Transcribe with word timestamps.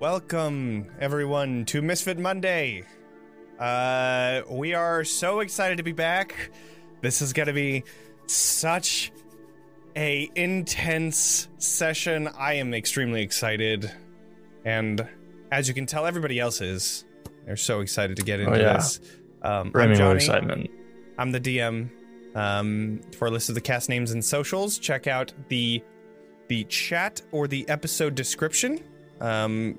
Welcome, 0.00 0.86
everyone, 1.00 1.64
to 1.66 1.82
Misfit 1.82 2.20
Monday. 2.20 2.84
Uh, 3.58 4.42
we 4.48 4.72
are 4.72 5.02
so 5.02 5.40
excited 5.40 5.78
to 5.78 5.82
be 5.82 5.90
back. 5.90 6.52
This 7.00 7.20
is 7.20 7.32
going 7.32 7.48
to 7.48 7.52
be 7.52 7.82
such 8.26 9.10
a 9.96 10.30
intense 10.36 11.48
session. 11.58 12.28
I 12.28 12.54
am 12.54 12.74
extremely 12.74 13.22
excited, 13.22 13.90
and 14.64 15.04
as 15.50 15.66
you 15.66 15.74
can 15.74 15.86
tell, 15.86 16.06
everybody 16.06 16.38
else 16.38 16.60
is. 16.60 17.04
They're 17.44 17.56
so 17.56 17.80
excited 17.80 18.18
to 18.18 18.22
get 18.22 18.38
into 18.38 18.56
yeah. 18.56 18.74
this. 18.74 19.00
Um, 19.42 19.72
I'm 19.74 19.96
Jonny. 19.96 20.14
excitement. 20.14 20.70
I'm 21.18 21.32
the 21.32 21.40
DM. 21.40 21.90
Um, 22.36 23.00
for 23.16 23.26
a 23.26 23.30
list 23.32 23.48
of 23.48 23.56
the 23.56 23.60
cast 23.60 23.88
names 23.88 24.12
and 24.12 24.24
socials, 24.24 24.78
check 24.78 25.08
out 25.08 25.32
the 25.48 25.82
the 26.46 26.62
chat 26.64 27.20
or 27.32 27.48
the 27.48 27.68
episode 27.68 28.14
description. 28.14 28.78
Um, 29.20 29.76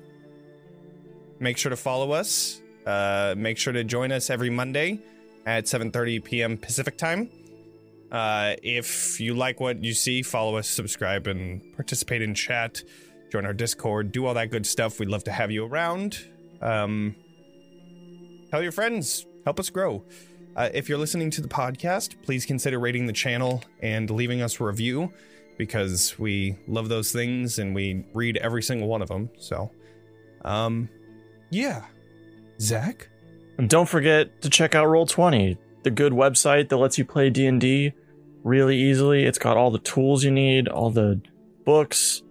make 1.40 1.58
sure 1.58 1.70
to 1.70 1.76
follow 1.76 2.12
us. 2.12 2.62
Uh, 2.86 3.34
make 3.36 3.58
sure 3.58 3.72
to 3.72 3.82
join 3.82 4.12
us 4.12 4.30
every 4.30 4.50
Monday 4.50 5.00
at 5.46 5.64
7:30 5.64 6.22
p.m. 6.22 6.56
Pacific 6.56 6.96
time. 6.96 7.30
Uh, 8.12 8.54
if 8.62 9.20
you 9.20 9.34
like 9.34 9.60
what 9.60 9.82
you 9.82 9.94
see, 9.94 10.22
follow 10.22 10.56
us, 10.56 10.68
subscribe, 10.68 11.26
and 11.26 11.62
participate 11.74 12.22
in 12.22 12.34
chat. 12.34 12.82
Join 13.30 13.46
our 13.46 13.52
Discord. 13.52 14.12
Do 14.12 14.26
all 14.26 14.34
that 14.34 14.50
good 14.50 14.66
stuff. 14.66 14.98
We'd 14.98 15.08
love 15.08 15.24
to 15.24 15.32
have 15.32 15.50
you 15.50 15.64
around. 15.64 16.18
Um, 16.60 17.14
tell 18.50 18.62
your 18.62 18.72
friends. 18.72 19.26
Help 19.44 19.60
us 19.60 19.70
grow. 19.70 20.04
Uh, 20.56 20.68
if 20.74 20.88
you're 20.88 20.98
listening 20.98 21.30
to 21.30 21.40
the 21.40 21.48
podcast, 21.48 22.20
please 22.22 22.44
consider 22.44 22.80
rating 22.80 23.06
the 23.06 23.12
channel 23.12 23.62
and 23.80 24.10
leaving 24.10 24.42
us 24.42 24.60
a 24.60 24.64
review 24.64 25.12
because 25.56 26.18
we 26.18 26.56
love 26.66 26.88
those 26.88 27.12
things 27.12 27.58
and 27.60 27.74
we 27.74 28.04
read 28.12 28.36
every 28.38 28.62
single 28.62 28.88
one 28.88 29.02
of 29.02 29.08
them. 29.08 29.30
So, 29.38 29.70
um, 30.44 30.88
yeah. 31.50 31.84
Zack? 32.60 33.08
And 33.58 33.68
don't 33.68 33.88
forget 33.88 34.42
to 34.42 34.50
check 34.50 34.74
out 34.74 34.86
Roll20, 34.86 35.58
the 35.82 35.90
good 35.90 36.12
website 36.12 36.68
that 36.68 36.76
lets 36.76 36.98
you 36.98 37.04
play 37.04 37.30
D&D 37.30 37.92
really 38.42 38.76
easily. 38.76 39.24
It's 39.24 39.38
got 39.38 39.56
all 39.56 39.70
the 39.70 39.78
tools 39.78 40.24
you 40.24 40.30
need, 40.30 40.68
all 40.68 40.90
the 40.90 41.20
books, 41.64 42.22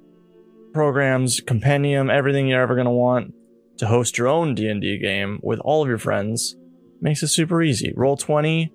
programs, 0.74 1.40
compendium, 1.42 2.10
everything 2.10 2.48
you're 2.48 2.62
ever 2.62 2.76
going 2.76 2.86
to 2.86 2.92
want 2.92 3.34
to 3.78 3.88
host 3.88 4.18
your 4.18 4.28
own 4.28 4.56
D&D 4.56 4.98
game 5.00 5.40
with 5.42 5.60
all 5.60 5.82
of 5.82 5.88
your 5.88 5.98
friends. 5.98 6.56
Makes 7.02 7.24
it 7.24 7.28
super 7.28 7.62
easy. 7.62 7.94
Roll20 7.96 8.70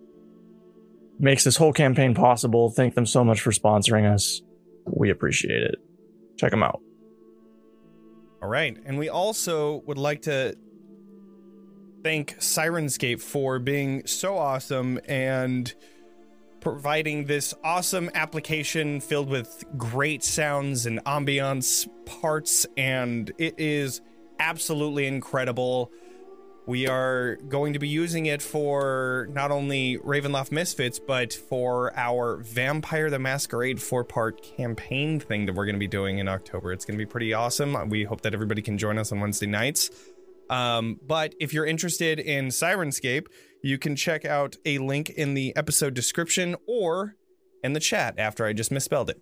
makes 1.18 1.44
this 1.44 1.56
whole 1.56 1.72
campaign 1.72 2.14
possible. 2.14 2.70
Thank 2.70 2.94
them 2.94 3.06
so 3.06 3.24
much 3.24 3.40
for 3.40 3.50
sponsoring 3.50 4.10
us. 4.10 4.40
We 4.86 5.10
appreciate 5.10 5.62
it. 5.62 5.76
Check 6.38 6.50
them 6.50 6.62
out. 6.62 6.80
All 8.44 8.50
right. 8.50 8.76
And 8.84 8.98
we 8.98 9.08
also 9.08 9.82
would 9.86 9.96
like 9.96 10.20
to 10.22 10.54
thank 12.02 12.36
Syrinscape 12.40 13.22
for 13.22 13.58
being 13.58 14.06
so 14.06 14.36
awesome 14.36 15.00
and 15.08 15.74
providing 16.60 17.24
this 17.24 17.54
awesome 17.64 18.10
application 18.12 19.00
filled 19.00 19.30
with 19.30 19.64
great 19.78 20.22
sounds 20.22 20.84
and 20.84 21.02
ambiance 21.04 21.88
parts. 22.04 22.66
And 22.76 23.32
it 23.38 23.54
is 23.56 24.02
absolutely 24.38 25.06
incredible. 25.06 25.90
We 26.66 26.88
are 26.88 27.36
going 27.36 27.74
to 27.74 27.78
be 27.78 27.88
using 27.88 28.24
it 28.24 28.40
for 28.40 29.28
not 29.30 29.50
only 29.50 29.98
Ravenloft 29.98 30.50
Misfits, 30.50 30.98
but 30.98 31.32
for 31.34 31.92
our 31.94 32.38
Vampire 32.38 33.10
the 33.10 33.18
Masquerade 33.18 33.82
four 33.82 34.02
part 34.02 34.42
campaign 34.42 35.20
thing 35.20 35.44
that 35.44 35.54
we're 35.54 35.66
going 35.66 35.74
to 35.74 35.80
be 35.80 35.86
doing 35.88 36.18
in 36.18 36.28
October. 36.28 36.72
It's 36.72 36.86
going 36.86 36.98
to 36.98 37.04
be 37.04 37.10
pretty 37.10 37.34
awesome. 37.34 37.90
We 37.90 38.04
hope 38.04 38.22
that 38.22 38.32
everybody 38.32 38.62
can 38.62 38.78
join 38.78 38.96
us 38.96 39.12
on 39.12 39.20
Wednesday 39.20 39.46
nights. 39.46 39.90
Um, 40.48 40.98
but 41.06 41.34
if 41.38 41.52
you're 41.52 41.66
interested 41.66 42.18
in 42.18 42.48
Syrinscape, 42.48 43.26
you 43.62 43.76
can 43.76 43.94
check 43.94 44.24
out 44.24 44.56
a 44.64 44.78
link 44.78 45.10
in 45.10 45.34
the 45.34 45.54
episode 45.56 45.92
description 45.92 46.56
or 46.66 47.16
in 47.62 47.74
the 47.74 47.80
chat 47.80 48.14
after 48.18 48.46
I 48.46 48.54
just 48.54 48.70
misspelled 48.70 49.10
it. 49.10 49.20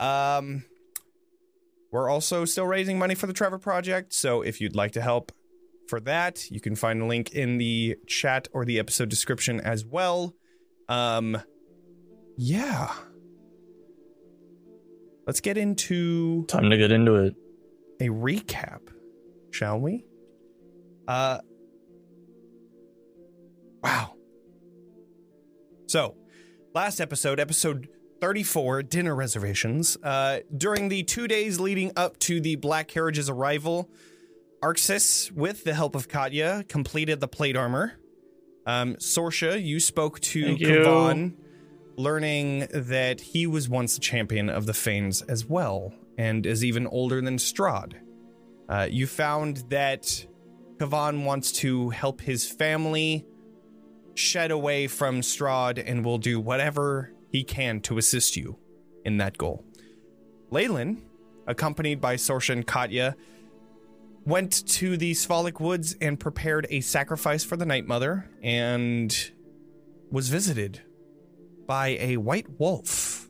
Um, 0.00 0.64
we're 1.90 2.08
also 2.08 2.44
still 2.44 2.66
raising 2.66 2.98
money 2.98 3.16
for 3.16 3.26
the 3.26 3.32
Trevor 3.32 3.58
Project, 3.58 4.12
so 4.12 4.42
if 4.42 4.60
you'd 4.60 4.76
like 4.76 4.92
to 4.92 5.00
help 5.00 5.32
for 5.88 6.00
that, 6.00 6.50
you 6.50 6.60
can 6.60 6.74
find 6.76 7.02
a 7.02 7.06
link 7.06 7.32
in 7.32 7.58
the 7.58 7.96
chat 8.06 8.48
or 8.52 8.64
the 8.64 8.78
episode 8.78 9.08
description 9.08 9.60
as 9.60 9.84
well. 9.84 10.34
Um, 10.88 11.38
yeah. 12.36 12.92
Let's 15.26 15.40
get 15.40 15.58
into 15.58 16.44
Time 16.46 16.70
to 16.70 16.76
get 16.76 16.92
into 16.92 17.14
it. 17.16 17.34
a 18.00 18.08
recap, 18.08 18.80
shall 19.50 19.80
we? 19.80 20.04
Uh 21.08 21.38
Wow. 23.82 24.14
So, 25.86 26.16
last 26.74 27.00
episode, 27.00 27.38
episode 27.38 27.88
34, 28.20 28.82
dinner 28.84 29.14
reservations. 29.16 29.96
Uh 30.02 30.40
during 30.56 30.88
the 30.88 31.02
2 31.02 31.26
days 31.26 31.58
leading 31.58 31.90
up 31.96 32.18
to 32.20 32.40
the 32.40 32.56
Black 32.56 32.86
Carriage's 32.88 33.28
arrival, 33.28 33.90
Arxes, 34.66 35.30
with 35.30 35.62
the 35.62 35.74
help 35.74 35.94
of 35.94 36.08
Katya, 36.08 36.64
completed 36.68 37.20
the 37.20 37.28
plate 37.28 37.56
armor. 37.56 37.92
Um 38.66 38.96
Sorsha, 38.96 39.62
you 39.62 39.78
spoke 39.78 40.18
to. 40.20 40.56
Kavan, 40.56 41.34
learning 41.96 42.66
that 42.72 43.20
he 43.20 43.46
was 43.46 43.68
once 43.68 43.96
a 43.96 44.00
champion 44.00 44.50
of 44.50 44.66
the 44.66 44.72
Fanes 44.72 45.22
as 45.22 45.46
well, 45.46 45.94
and 46.18 46.44
is 46.44 46.64
even 46.64 46.86
older 46.88 47.20
than 47.20 47.36
Strahd. 47.36 47.94
Uh, 48.68 48.88
you 48.90 49.06
found 49.06 49.58
that 49.68 50.26
Kavan 50.78 51.24
wants 51.24 51.52
to 51.52 51.90
help 51.90 52.20
his 52.20 52.50
family 52.50 53.24
shed 54.14 54.50
away 54.50 54.88
from 54.88 55.20
Strahd 55.20 55.80
and 55.86 56.04
will 56.04 56.18
do 56.18 56.40
whatever 56.40 57.12
he 57.30 57.44
can 57.44 57.80
to 57.82 57.98
assist 57.98 58.36
you 58.36 58.58
in 59.04 59.18
that 59.18 59.38
goal. 59.38 59.64
Leilyn, 60.50 61.02
accompanied 61.46 62.00
by 62.00 62.16
Sorsha 62.16 62.50
and 62.50 62.66
Katya, 62.66 63.14
went 64.26 64.66
to 64.66 64.96
the 64.96 65.12
Svalich 65.12 65.60
Woods 65.60 65.96
and 66.00 66.18
prepared 66.18 66.66
a 66.68 66.80
sacrifice 66.80 67.44
for 67.44 67.56
the 67.56 67.64
Night 67.64 67.86
Mother 67.86 68.28
and 68.42 69.16
was 70.10 70.28
visited 70.28 70.82
by 71.66 71.96
a 72.00 72.16
white 72.16 72.58
wolf. 72.58 73.28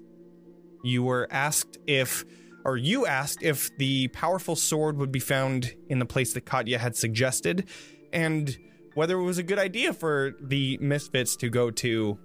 You 0.83 1.03
were 1.03 1.29
asked 1.31 1.79
if, 1.87 2.25
or 2.65 2.77
you 2.79 3.07
asked 3.07 3.43
if 3.43 3.77
the 3.77 4.09
powerful 4.09 4.57
sword 4.57 4.97
would 4.97 5.13
be 5.13 5.21
found 5.21 5.75
in 5.89 5.99
the 5.99 6.07
place 6.07 6.33
that 6.33 6.47
Katya 6.47 6.79
had 6.79 6.97
suggested, 6.97 7.69
and 8.13 8.57
whether 8.95 9.19
it 9.19 9.23
was 9.23 9.39
a 9.39 9.43
good 9.43 9.59
idea 9.59 9.93
for 9.93 10.33
the 10.41 10.79
misfits 10.81 11.37
to 11.37 11.51
go 11.51 11.71
to 11.71 12.19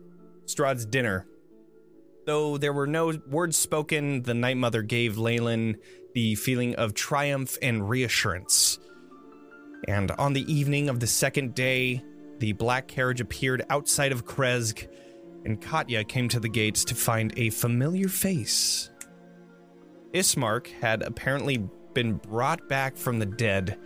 Strahd's 0.46 0.86
dinner. 0.86 1.28
Though 2.26 2.58
there 2.58 2.72
were 2.72 2.88
no 2.88 3.14
words 3.28 3.58
spoken, 3.58 4.22
the 4.24 4.34
Night 4.34 4.58
Mother 4.58 4.81
gave 4.81 5.16
Leilyn 5.16 5.76
the 6.14 6.36
feeling 6.36 6.76
of 6.76 6.94
triumph 6.94 7.58
and 7.62 7.88
reassurance. 7.90 8.80
And 9.88 10.12
on 10.12 10.34
the 10.34 10.52
evening 10.52 10.90
of 10.90 11.00
the 11.00 11.08
second 11.08 11.56
day, 11.56 12.04
the 12.40 12.54
black 12.54 12.88
carriage 12.88 13.22
appeared 13.22 13.66
outside 13.70 14.12
of 14.12 14.26
Krezk, 14.26 14.88
and 15.46 15.62
Katya 15.62 16.04
came 16.04 16.30
to 16.30 16.40
the 16.40 16.50
gates 16.50 16.86
to 16.86 16.96
find 16.96 17.34
a 17.38 17.50
familiar 17.50 18.08
face. 18.08 18.90
Ismark 20.14 20.68
had 20.82 21.02
apparently 21.02 21.70
been 21.94 22.14
brought 22.14 22.68
back 22.68 22.98
from 22.98 23.20
the 23.20 23.26
dead 23.26 23.78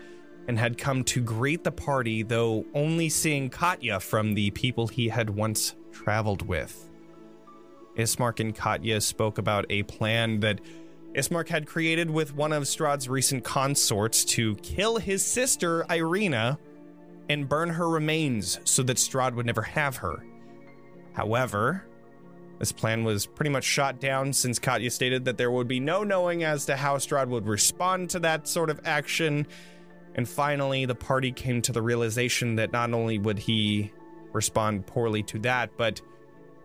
and 0.48 0.60
had 0.60 0.78
come 0.78 1.04
to 1.04 1.22
greet 1.22 1.64
the 1.64 1.72
party, 1.72 2.24
though 2.24 2.66
only 2.74 3.10
seeing 3.10 3.50
Katya 3.50 4.00
from 4.00 4.34
the 4.34 4.52
people 4.52 4.88
he 4.88 5.10
had 5.10 5.30
once 5.30 5.76
traveled 5.92 6.48
with. 6.48 6.90
Ismark 7.96 8.40
and 8.40 8.54
Katya 8.54 9.02
spoke 9.02 9.38
about 9.38 9.66
a 9.70 9.84
plan 9.84 10.42
that 10.42 10.60
Ismark 11.16 11.48
had 11.48 11.66
created 11.66 12.10
with 12.10 12.36
one 12.36 12.52
of 12.52 12.64
Strahd's 12.64 13.08
recent 13.08 13.44
consorts 13.44 14.26
to 14.26 14.56
kill 14.56 14.98
his 14.98 15.26
sister, 15.26 15.86
Ireena, 15.90 16.58
and 17.30 17.48
burn 17.48 17.70
her 17.70 17.90
remains 17.90 18.60
so 18.66 18.84
that 18.84 18.98
Strahd 18.98 19.34
would 19.36 19.46
never 19.46 19.62
have 19.62 19.96
her. 19.98 20.26
However, 21.14 21.86
this 22.60 22.74
plan 22.74 23.06
was 23.06 23.26
pretty 23.26 23.50
much 23.50 23.64
shot 23.64 24.02
down 24.02 24.34
since 24.34 24.60
Katya 24.60 24.92
stated 24.92 25.26
that 25.26 25.38
there 25.38 25.52
would 25.52 25.68
be 25.68 25.80
no 25.80 26.04
knowing 26.04 26.44
as 26.44 26.66
to 26.66 26.76
how 26.76 26.98
Strahd 26.98 27.30
would 27.30 27.48
respond 27.48 28.10
to 28.10 28.20
that 28.20 28.48
sort 28.48 28.70
of 28.70 28.82
action. 28.84 29.48
And 30.16 30.28
finally, 30.28 30.86
the 30.86 30.96
party 30.96 31.32
came 31.32 31.62
to 31.64 31.72
the 31.72 31.82
realization 31.82 32.56
that 32.58 32.74
not 32.74 32.94
only 32.94 33.20
would 33.20 33.40
he 33.40 33.94
respond 34.34 34.86
poorly 34.86 35.24
to 35.24 35.40
that, 35.40 35.72
but 35.78 36.02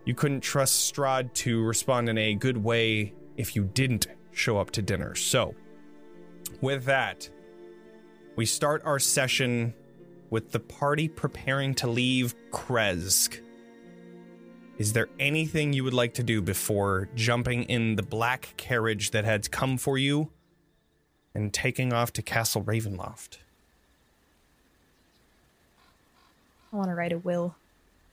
you 0.05 0.15
couldn't 0.15 0.41
trust 0.41 0.93
Strahd 0.93 1.33
to 1.35 1.63
respond 1.63 2.09
in 2.09 2.19
a 2.19 2.35
good 2.35 2.57
way 2.57 3.15
if 3.37 3.55
you 3.55 3.65
didn't 3.65 4.09
show 4.33 4.59
up 4.59 4.71
to 4.73 4.83
dinner. 4.83 5.15
So, 5.15 5.55
with 6.61 6.85
that, 6.85 7.29
we 8.37 8.47
start 8.47 8.83
our 8.85 8.99
session 8.99 9.75
with 10.31 10.53
the 10.53 10.61
party 10.61 11.09
preparing 11.09 11.75
to 11.75 11.89
leave 11.89 12.35
Krezk. 12.51 13.41
Is 14.79 14.93
there 14.93 15.09
anything 15.19 15.73
you 15.73 15.85
would 15.85 15.95
like 15.95 16.15
to 16.15 16.23
do 16.23 16.41
before 16.41 17.09
jumping 17.15 17.65
in 17.65 17.97
the 17.97 18.03
black 18.03 18.55
carriage 18.57 19.11
that 19.11 19.25
had 19.25 19.51
come 19.51 19.77
for 19.77 19.99
you 19.99 20.31
and 21.35 21.53
taking 21.53 21.93
off 21.93 22.13
to 22.15 22.23
Castle 22.23 22.63
Ravenloft. 22.63 23.39
I 26.73 26.77
want 26.77 26.89
to 26.89 26.95
write 26.95 27.13
a 27.13 27.19
will. 27.19 27.57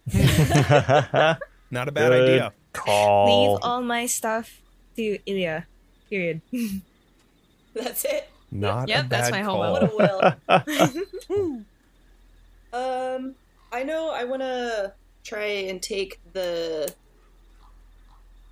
Not 0.14 1.88
a 1.88 1.92
bad 1.92 2.10
Good 2.10 2.30
idea. 2.30 2.54
Call. 2.74 3.52
Leave 3.54 3.60
all 3.62 3.81
my 3.81 4.06
stuff 4.06 4.62
to 4.96 5.19
Ilya. 5.25 5.68
Period. 6.09 6.42
That's 7.74 8.06
it. 8.06 8.30
Not 8.51 8.86
a 8.86 8.88
Yep, 8.89 9.09
that's 9.09 9.30
my 9.30 9.42
whole 9.42 9.62
call. 9.62 9.74
What 9.74 9.83
a 9.83 11.65
will. 12.74 12.74
um, 12.74 13.36
I 13.71 13.83
know 13.83 14.09
I 14.12 14.24
want 14.24 14.42
to 14.42 14.94
try 15.24 15.45
and 15.45 15.81
take 15.81 16.19
the 16.33 16.94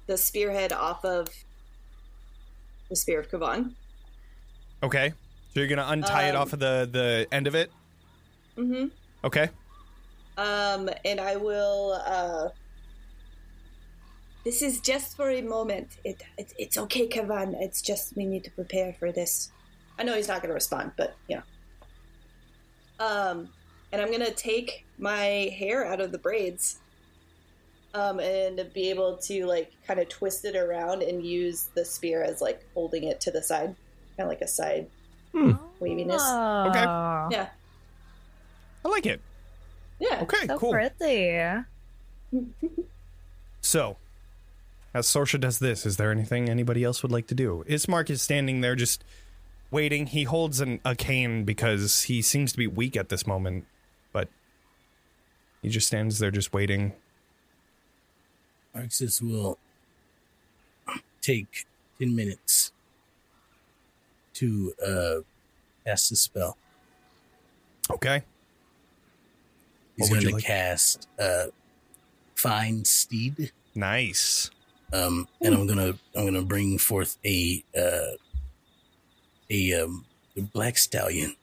the 0.08 0.18
spearhead 0.18 0.74
off 0.74 1.04
of 1.06 1.30
the 2.90 2.96
spear 2.96 3.20
of 3.22 3.30
Kavan. 3.32 3.72
Okay. 4.84 5.14
So 5.54 5.62
you're 5.62 5.70
gonna 5.70 5.86
untie 5.88 6.28
it 6.28 6.36
Um, 6.36 6.42
off 6.42 6.54
of 6.54 6.60
the 6.60 6.88
the 6.92 7.28
end 7.32 7.48
of 7.48 7.56
it. 7.56 7.72
Mm-hmm. 8.58 8.88
Okay. 9.24 9.50
Um, 10.38 10.90
and 11.06 11.20
I 11.22 11.38
will. 11.38 12.02
Uh, 12.06 12.50
this 14.46 14.62
is 14.62 14.80
just 14.80 15.18
for 15.18 15.30
a 15.30 15.42
moment. 15.42 15.98
It, 16.04 16.22
it 16.38 16.54
it's 16.58 16.78
okay, 16.78 17.08
Kavan. 17.08 17.56
It's 17.60 17.82
just 17.82 18.16
we 18.16 18.26
need 18.26 18.44
to 18.46 18.52
prepare 18.52 18.94
for 18.94 19.12
this. 19.12 19.52
I 20.00 20.04
know 20.04 20.16
he's 20.16 20.28
not 20.28 20.42
going 20.42 20.50
to 20.50 20.54
respond, 20.56 20.92
but 20.98 21.16
you 21.28 21.38
know. 21.38 21.44
Um, 23.06 23.50
and 23.92 24.02
I'm 24.02 24.12
gonna 24.12 24.32
take 24.32 24.86
my 24.98 25.52
hair 25.58 25.86
out 25.86 26.00
of 26.00 26.12
the 26.12 26.18
braids. 26.18 26.80
Um, 27.94 28.20
and 28.20 28.70
be 28.74 28.90
able 28.90 29.16
to 29.20 29.46
like 29.46 29.72
kind 29.88 30.02
of 30.02 30.10
twist 30.10 30.44
it 30.44 30.58
around 30.58 31.02
and 31.02 31.26
use 31.26 31.70
the 31.76 31.86
spear 31.86 32.24
as 32.24 32.42
like 32.42 32.62
holding 32.74 33.06
it 33.06 33.22
to 33.22 33.32
the 33.32 33.42
side, 33.42 33.74
kind 34.18 34.26
of 34.26 34.28
like 34.28 34.42
a 34.42 34.48
side 34.50 34.88
waviness. 35.80 36.22
Okay. 36.22 36.84
Oh, 36.86 37.30
Yeah, 37.32 37.48
I 38.84 38.88
like 38.90 39.06
it. 39.06 39.22
yeah. 40.00 40.20
Okay, 40.24 40.46
So 40.46 40.58
cool. 40.58 40.72
pretty. 40.72 41.64
So, 43.62 43.96
as 44.96 45.08
Sorsha 45.08 45.38
does 45.38 45.60
this, 45.60 45.86
is 45.86 45.98
there 45.98 46.10
anything 46.10 46.48
anybody 46.48 46.82
else 46.82 47.04
would 47.04 47.12
like 47.12 47.28
to 47.28 47.36
do? 47.36 47.66
Ismark 47.68 48.10
is 48.10 48.22
standing 48.22 48.62
there 48.62 48.76
just 48.76 49.04
waiting. 49.70 50.08
He 50.08 50.24
holds 50.24 50.62
an, 50.62 50.80
a 50.86 50.96
cane 50.96 51.44
because 51.44 52.04
he 52.04 52.22
seems 52.22 52.54
to 52.54 52.58
be 52.58 52.66
weak 52.66 52.96
at 52.96 53.10
this 53.10 53.28
moment, 53.28 53.66
but 54.14 54.30
he 55.62 55.68
just 55.68 55.88
stands 55.88 56.20
there 56.20 56.32
just 56.32 56.54
waiting. 56.54 56.94
Arxes 58.74 59.22
will 59.22 59.58
take 61.22 61.66
10 62.00 62.16
minutes 62.16 62.72
to 64.36 64.74
uh, 64.82 65.16
cast 65.86 66.10
the 66.10 66.16
spell. 66.16 66.58
Okay. 67.92 68.24
He's 69.98 70.10
going 70.10 70.22
to 70.22 70.36
like? 70.36 70.44
cast 70.46 71.10
uh, 71.20 71.48
Find 72.36 72.88
Steed. 72.88 73.52
Nice. 73.76 74.52
Um, 74.94 75.28
and 75.42 75.54
I'm 75.54 75.68
gonna 75.68 75.94
I'm 76.16 76.26
gonna 76.26 76.44
bring 76.44 76.78
forth 76.78 77.18
a 77.26 77.64
uh, 77.78 78.16
a 79.50 79.74
um, 79.74 80.06
black 80.54 80.78
stallion. 80.78 81.36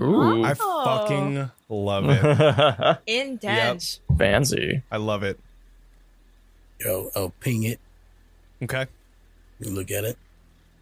Ooh. 0.00 0.44
I 0.44 0.54
fucking 0.54 1.50
love 1.68 2.04
it. 2.08 2.98
Intense. 3.06 4.00
Fancy. 4.16 4.82
I 4.90 4.96
love 4.96 5.22
it. 5.22 5.40
I'll, 6.86 7.10
I'll 7.16 7.34
ping 7.40 7.64
it. 7.64 7.80
Okay. 8.62 8.86
You 9.58 9.70
look 9.70 9.90
at 9.90 10.04
it. 10.04 10.16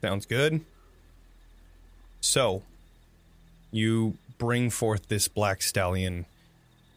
Sounds 0.03 0.27
good. 0.27 0.61
So, 2.21 2.63
you 3.71 4.19
bring 4.39 4.69
forth 4.71 5.09
this 5.09 5.29
black 5.29 5.63
stallion, 5.63 6.27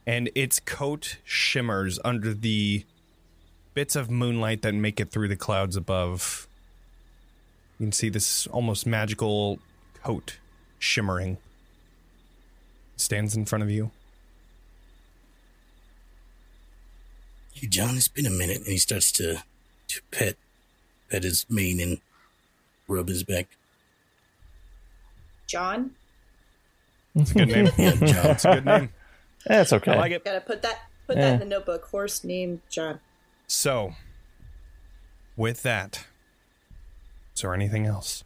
and 0.06 0.30
its 0.36 0.60
coat 0.60 1.18
shimmers 1.24 2.00
under 2.04 2.34
the 2.34 2.84
bits 3.74 3.96
of 3.96 4.10
moonlight 4.10 4.62
that 4.64 4.74
make 4.74 5.00
it 5.00 5.12
through 5.12 5.28
the 5.28 5.36
clouds 5.36 5.76
above. 5.76 6.48
You 7.80 7.86
can 7.88 7.92
see 7.92 8.10
this 8.10 8.48
almost 8.48 8.86
magical 8.86 9.60
coat 10.04 10.38
shimmering. 10.80 11.38
Stands 12.98 13.36
in 13.36 13.46
front 13.46 13.64
of 13.64 13.72
you. 13.72 13.92
Hey, 17.54 17.68
John, 17.68 17.96
it's 17.96 18.08
been 18.08 18.26
a 18.26 18.30
minute, 18.32 18.58
and 18.58 18.68
he 18.68 18.78
starts 18.78 19.12
to 19.14 19.44
to 19.88 20.02
pet 20.12 20.36
pet 21.10 21.24
his 21.24 21.46
mane 21.50 21.80
and 21.80 22.00
rub 22.88 23.08
his 23.08 23.24
back. 23.24 23.48
John, 25.48 25.92
It's 27.16 27.32
a 27.32 27.34
good 27.34 27.48
name. 27.48 27.70
Yeah, 27.78 27.96
John. 27.96 28.26
It's 28.32 28.46
a 28.46 28.54
good 28.56 28.66
name. 28.66 28.90
That's 29.46 29.74
okay. 29.74 29.94
I 29.94 29.98
like 29.98 30.12
it. 30.12 30.24
gotta 30.26 30.42
put 30.42 30.62
that 30.62 30.80
put 31.08 31.18
Yeah. 31.18 31.24
that 31.32 31.34
in 31.36 31.40
the 31.40 31.46
notebook. 31.46 31.86
Horse 31.86 32.24
named 32.24 32.62
John. 32.70 33.00
So, 33.52 33.96
with 35.36 35.64
that, 35.64 36.06
is 37.36 37.42
there 37.42 37.56
anything 37.56 37.88
else? 37.88 38.24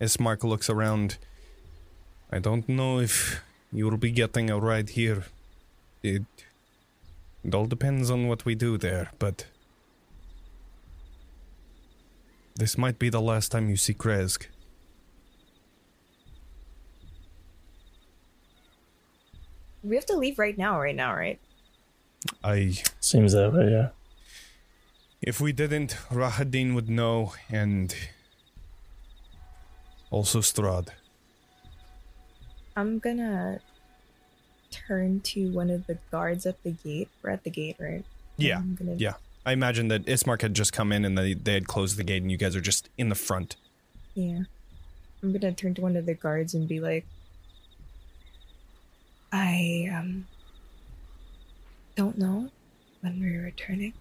Ismark 0.00 0.42
looks 0.42 0.68
around. 0.68 1.16
I 2.32 2.40
don't 2.40 2.68
know 2.68 2.98
if 2.98 3.40
you'll 3.70 3.96
be 3.96 4.10
getting 4.10 4.50
a 4.50 4.58
ride 4.58 4.90
here. 4.90 5.26
It, 6.02 6.22
it 7.44 7.54
all 7.54 7.66
depends 7.66 8.10
on 8.10 8.26
what 8.26 8.44
we 8.44 8.56
do 8.56 8.76
there, 8.76 9.12
but 9.20 9.46
this 12.56 12.76
might 12.76 12.98
be 12.98 13.08
the 13.10 13.20
last 13.20 13.52
time 13.52 13.70
you 13.70 13.76
see 13.76 13.94
Krezk. 13.94 14.46
We 19.84 19.94
have 19.94 20.06
to 20.06 20.16
leave 20.16 20.36
right 20.36 20.58
now, 20.58 20.80
right 20.80 20.96
now, 20.96 21.14
right? 21.14 21.38
I 22.42 22.74
Seems 22.98 23.34
that 23.34 23.52
way, 23.52 23.70
yeah. 23.70 23.90
If 25.20 25.40
we 25.40 25.52
didn't, 25.52 25.96
Rahadin 26.10 26.74
would 26.74 26.88
know, 26.88 27.32
and 27.50 27.94
also 30.10 30.40
Strahd. 30.40 30.88
I'm 32.76 32.98
gonna 32.98 33.60
turn 34.70 35.20
to 35.20 35.50
one 35.50 35.70
of 35.70 35.86
the 35.86 35.98
guards 36.10 36.46
at 36.46 36.62
the 36.62 36.70
gate. 36.70 37.08
We're 37.22 37.30
at 37.30 37.42
the 37.42 37.50
gate, 37.50 37.76
right? 37.80 38.04
Yeah, 38.36 38.62
gonna 38.76 38.94
yeah. 38.94 39.14
I 39.44 39.52
imagine 39.52 39.88
that 39.88 40.04
Ismark 40.06 40.42
had 40.42 40.54
just 40.54 40.72
come 40.72 40.92
in 40.92 41.04
and 41.04 41.16
they, 41.16 41.34
they 41.34 41.54
had 41.54 41.66
closed 41.66 41.96
the 41.96 42.04
gate, 42.04 42.22
and 42.22 42.30
you 42.30 42.36
guys 42.36 42.54
are 42.54 42.60
just 42.60 42.88
in 42.98 43.08
the 43.08 43.14
front. 43.14 43.56
Yeah. 44.14 44.42
I'm 45.22 45.32
gonna 45.32 45.52
turn 45.52 45.74
to 45.74 45.82
one 45.82 45.96
of 45.96 46.06
the 46.06 46.14
guards 46.14 46.54
and 46.54 46.68
be 46.68 46.78
like, 46.78 47.04
I 49.32 49.88
um 49.92 50.26
don't 51.96 52.16
know 52.16 52.50
when 53.00 53.20
we're 53.20 53.42
returning, 53.42 53.94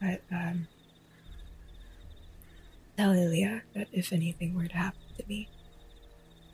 but 0.00 0.20
um 0.30 0.66
tell 2.96 3.12
Ilya 3.12 3.62
that 3.74 3.88
if 3.92 4.12
anything 4.12 4.54
were 4.54 4.66
to 4.66 4.76
happen 4.76 5.00
to 5.16 5.24
me, 5.28 5.48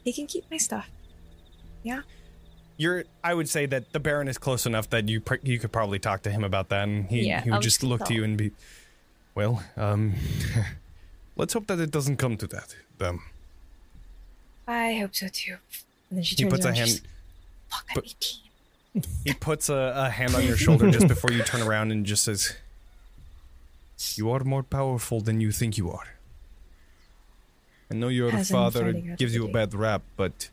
he 0.04 0.12
can 0.12 0.26
keep 0.26 0.44
my 0.50 0.58
stuff. 0.58 0.90
Yeah. 1.82 2.02
You're. 2.76 3.04
I 3.22 3.34
would 3.34 3.48
say 3.48 3.66
that 3.66 3.92
the 3.92 4.00
Baron 4.00 4.28
is 4.28 4.36
close 4.36 4.66
enough 4.66 4.90
that 4.90 5.08
you 5.08 5.20
pr- 5.20 5.36
you 5.42 5.58
could 5.58 5.72
probably 5.72 5.98
talk 5.98 6.22
to 6.22 6.30
him 6.30 6.42
about 6.44 6.68
that, 6.70 6.88
and 6.88 7.06
he 7.06 7.26
Yeah, 7.28 7.40
he 7.40 7.50
would 7.50 7.56
I'll 7.56 7.60
just 7.62 7.80
just 7.80 7.84
look 7.88 8.04
to 8.06 8.14
you 8.14 8.24
and 8.24 8.36
be, 8.36 8.50
well, 9.34 9.62
um, 9.76 10.14
let's 11.36 11.52
hope 11.52 11.68
that 11.68 11.78
it 11.78 11.90
doesn't 11.92 12.16
come 12.16 12.36
to 12.36 12.46
that. 12.48 12.74
Um, 13.00 13.22
I 14.66 14.94
hope 14.94 15.14
so 15.14 15.28
too. 15.28 15.56
And 16.10 16.18
then 16.18 16.24
she 16.24 16.34
he 16.34 16.42
turns 16.42 16.52
puts 16.52 16.64
a 16.64 16.74
hand. 16.74 17.00
Fuck, 17.70 17.86
I'm 17.96 18.02
18. 18.04 18.40
He 19.24 19.32
puts 19.34 19.68
a, 19.68 19.92
a 19.96 20.08
hand 20.08 20.34
on 20.36 20.44
your 20.46 20.56
shoulder 20.56 20.88
just 20.88 21.08
before 21.08 21.32
you 21.32 21.42
turn 21.42 21.62
around 21.62 21.90
and 21.90 22.06
just 22.06 22.22
says, 22.22 22.54
"You 24.16 24.30
are 24.30 24.44
more 24.44 24.62
powerful 24.62 25.20
than 25.20 25.40
you 25.40 25.50
think 25.52 25.76
you 25.78 25.90
are." 25.90 26.08
I 27.90 27.94
know 27.94 28.08
your 28.08 28.34
As 28.34 28.50
father 28.50 28.92
gives 28.92 29.34
you 29.34 29.46
a 29.46 29.52
bad 29.52 29.74
rap, 29.74 30.02
but 30.16 30.50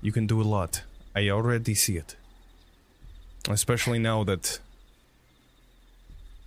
you 0.00 0.12
can 0.12 0.26
do 0.26 0.40
a 0.40 0.48
lot. 0.56 0.82
I 1.14 1.28
already 1.28 1.74
see 1.74 1.96
it. 1.96 2.16
Especially 3.48 3.98
now 3.98 4.24
that 4.24 4.58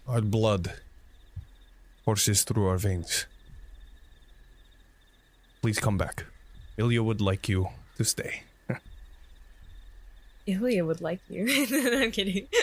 our 0.07 0.22
blood 0.22 0.74
courses 2.05 2.43
through 2.43 2.67
our 2.67 2.77
veins. 2.77 3.25
Please 5.62 5.79
come 5.79 5.98
back. 5.98 6.25
Ilya 6.77 7.03
would 7.03 7.19
like 7.19 7.50
you 7.50 7.69
to 7.98 8.05
stay. 8.05 8.43
Ilya 10.48 10.86
would 10.86 11.01
like 11.01 11.19
you. 11.29 11.46
I'm 12.03 12.12
kidding. 12.12 12.48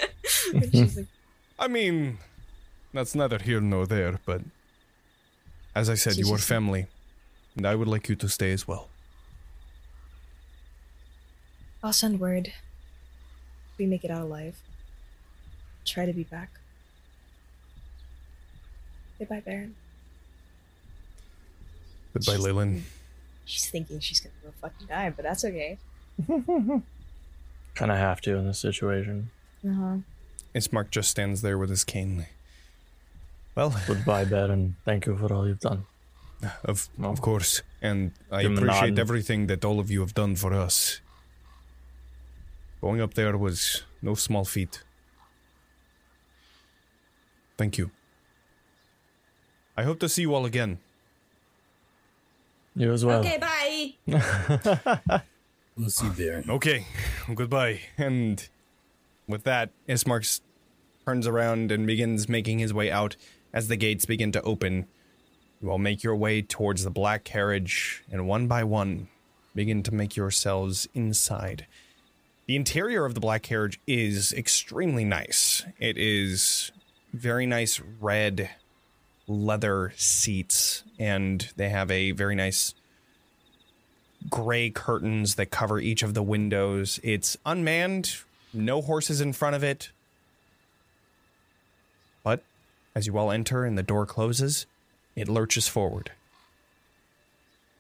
Like, 0.53 1.07
I 1.59 1.69
mean, 1.69 2.19
that's 2.95 3.15
neither 3.15 3.39
here 3.39 3.61
nor 3.61 3.87
there, 3.87 4.21
but 4.25 4.41
as 5.75 5.91
I 5.91 5.95
said, 5.95 6.17
you 6.17 6.33
are 6.33 6.39
family, 6.39 6.87
and 7.57 7.67
I 7.67 7.75
would 7.75 7.89
like 7.89 8.09
you 8.09 8.15
to 8.17 8.29
stay 8.29 8.53
as 8.53 8.67
well. 8.67 8.89
I'll 11.83 11.93
send 11.93 12.21
word. 12.21 12.47
If 12.47 13.79
we 13.79 13.87
make 13.87 14.05
it 14.05 14.11
out 14.11 14.23
alive. 14.23 14.57
Try 15.85 16.07
to 16.07 16.13
be 16.13 16.23
back. 16.23 16.51
Goodbye, 19.19 19.43
Baron. 19.45 19.75
Goodbye, 22.15 22.37
Leilyn. 22.37 22.83
She's 23.45 23.69
thinking 23.69 24.01
she's 24.01 24.21
gonna 24.21 24.33
go 24.43 24.53
fucking 24.61 24.87
die, 24.87 25.11
but 25.11 25.25
that's 25.25 25.45
okay. 25.45 25.77
kind 26.29 27.91
of 27.91 27.99
have 27.99 28.21
to 28.23 28.37
in 28.37 28.47
this 28.47 28.61
situation. 28.61 29.31
Uh 29.69 29.75
huh. 29.75 29.97
Ismark 30.55 30.91
just 30.91 31.11
stands 31.11 31.43
there 31.43 31.59
with 31.59 31.71
his 31.71 31.85
cane. 31.85 32.27
Well, 33.55 33.75
Goodbye, 33.87 34.25
Baron. 34.25 34.77
thank 34.85 35.07
you 35.07 35.17
for 35.17 35.33
all 35.33 35.47
you've 35.47 35.61
done. 35.61 35.87
of 36.65 36.89
Well, 36.99 37.13
of 37.13 37.21
course, 37.21 37.63
and 37.81 38.11
I 38.31 38.43
give 38.43 38.53
him 38.53 38.59
appreciate 38.59 38.91
nod. 38.95 38.99
everything 38.99 39.47
that 39.47 39.65
all 39.65 39.79
of 39.81 39.91
you 39.91 40.01
have 40.01 40.15
done 40.15 40.35
for 40.37 40.53
us. 40.53 41.01
Going 42.81 43.01
up 43.01 43.15
there 43.15 43.37
was 43.39 43.83
no 44.03 44.15
small 44.15 44.45
feat. 44.45 44.83
Thank 47.57 47.79
you. 47.79 47.91
I 49.77 49.85
hope 49.85 50.01
to 50.01 50.09
see 50.09 50.23
you 50.23 50.35
all 50.35 50.45
again. 50.45 50.79
You 52.77 52.93
as 52.93 53.05
well. 53.05 53.21
Okay, 53.21 53.39
bye. 53.39 55.21
We'll 55.77 55.91
see, 55.91 56.09
Baron. 56.09 56.49
Okay, 56.49 56.87
goodbye. 57.35 57.81
And 57.99 58.49
with 59.27 59.43
that, 59.43 59.71
Ismark 59.89 60.41
turns 61.05 61.27
around 61.27 61.73
and 61.73 61.85
begins 61.85 62.29
making 62.29 62.61
his 62.61 62.73
way 62.73 62.93
out 62.93 63.17
as 63.55 63.69
the 63.69 63.77
gates 63.77 64.05
begin 64.05 64.33
to 64.33 64.43
open. 64.43 64.87
You 65.63 65.71
all 65.71 65.79
make 65.79 66.03
your 66.03 66.17
way 66.17 66.43
towards 66.43 66.85
the 66.85 66.91
black 66.91 67.25
carriage, 67.25 68.05
and 68.11 68.29
one 68.29 68.49
by 68.49 68.65
one, 68.65 69.09
begin 69.55 69.83
to 69.85 69.95
make 69.95 70.17
yourselves 70.17 70.89
inside. 70.93 71.67
The 72.47 72.57
interior 72.57 73.07
of 73.07 73.15
the 73.15 73.21
black 73.21 73.43
carriage 73.43 73.81
is 73.87 74.35
extremely 74.35 75.05
nice. 75.05 75.65
It 75.79 75.97
is 75.97 76.73
very 77.15 77.47
nice 77.47 77.81
red 78.01 78.51
leather 79.27 79.95
seats, 79.97 80.83
and 80.99 81.49
they 81.57 81.71
have 81.71 81.91
a 81.91 82.11
very 82.11 82.35
nice 82.35 82.75
gray 84.29 84.69
curtains 84.69 85.37
that 85.37 85.47
cover 85.47 85.79
each 85.79 86.03
of 86.03 86.15
the 86.15 86.23
windows. 86.23 86.99
It's 87.03 87.37
unmanned, 87.47 88.17
no 88.53 88.83
horses 88.83 89.21
in 89.21 89.33
front 89.33 89.55
of 89.55 89.63
it. 89.63 89.91
But 92.23 92.43
as 92.95 93.07
you 93.07 93.17
all 93.19 93.31
enter 93.31 93.65
and 93.65 93.77
the 93.77 93.83
door 93.83 94.07
closes, 94.07 94.67
it 95.17 95.29
lurches 95.29 95.69
forward 95.69 96.13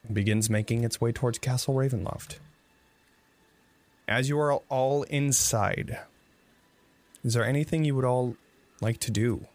and 0.04 0.14
begins 0.14 0.50
making 0.50 0.84
its 0.84 1.00
way 1.00 1.12
towards 1.12 1.38
Castle 1.38 1.74
Ravenloft. 1.74 2.36
As 4.06 4.28
you 4.28 4.38
are 4.38 4.54
all 4.68 5.04
inside, 5.04 5.98
is 7.24 7.34
there 7.34 7.44
anything 7.44 7.84
you 7.84 7.94
would 7.94 8.04
all 8.04 8.36
like 8.80 8.98
to 9.00 9.10
do? 9.10 9.46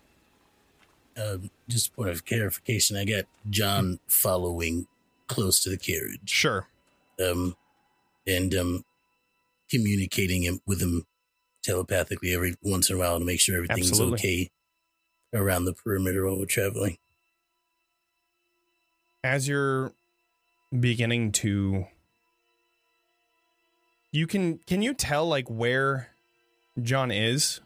Um, 1.21 1.51
just 1.67 1.95
point 1.95 2.09
of 2.09 2.25
clarification, 2.25 2.97
I 2.97 3.05
got 3.05 3.25
John 3.49 3.99
following 4.07 4.87
close 5.27 5.59
to 5.63 5.69
the 5.69 5.77
carriage. 5.77 6.29
Sure. 6.29 6.67
um, 7.23 7.55
and 8.25 8.53
um, 8.55 8.85
communicating 9.69 10.43
him 10.43 10.61
with 10.65 10.81
him 10.81 11.05
telepathically 11.63 12.33
every 12.33 12.55
once 12.61 12.89
in 12.89 12.95
a 12.95 12.99
while 12.99 13.19
to 13.19 13.25
make 13.25 13.39
sure 13.39 13.55
everything's 13.57 13.89
Absolutely. 13.89 14.19
okay 14.19 14.51
around 15.33 15.65
the 15.65 15.73
perimeter 15.73 16.25
while 16.25 16.37
we're 16.39 16.45
traveling. 16.45 16.97
as 19.23 19.47
you're 19.47 19.91
beginning 20.77 21.31
to 21.31 21.85
you 24.11 24.25
can 24.27 24.59
can 24.67 24.81
you 24.81 24.93
tell 24.93 25.27
like 25.27 25.47
where 25.49 26.09
john 26.81 27.11
is 27.11 27.59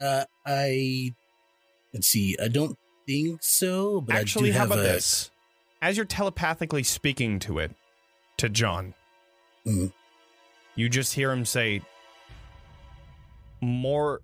Uh, 0.00 0.24
I 0.44 1.14
let's 1.94 2.08
see. 2.08 2.36
I 2.42 2.48
don't 2.48 2.76
think 3.06 3.42
so, 3.42 4.00
but 4.02 4.14
actually 4.16 4.50
I 4.50 4.52
do 4.52 4.58
how 4.58 4.58
have 4.64 4.70
about 4.72 4.84
a. 4.84 4.88
this 4.88 5.30
as 5.80 5.96
you're 5.96 6.04
telepathically 6.06 6.82
speaking 6.82 7.38
to 7.40 7.58
it 7.58 7.70
to 8.38 8.48
john 8.48 8.94
Mhm. 9.66 9.92
you 10.74 10.88
just 10.88 11.14
hear 11.14 11.30
him 11.32 11.44
say 11.44 11.80
more 13.60 14.20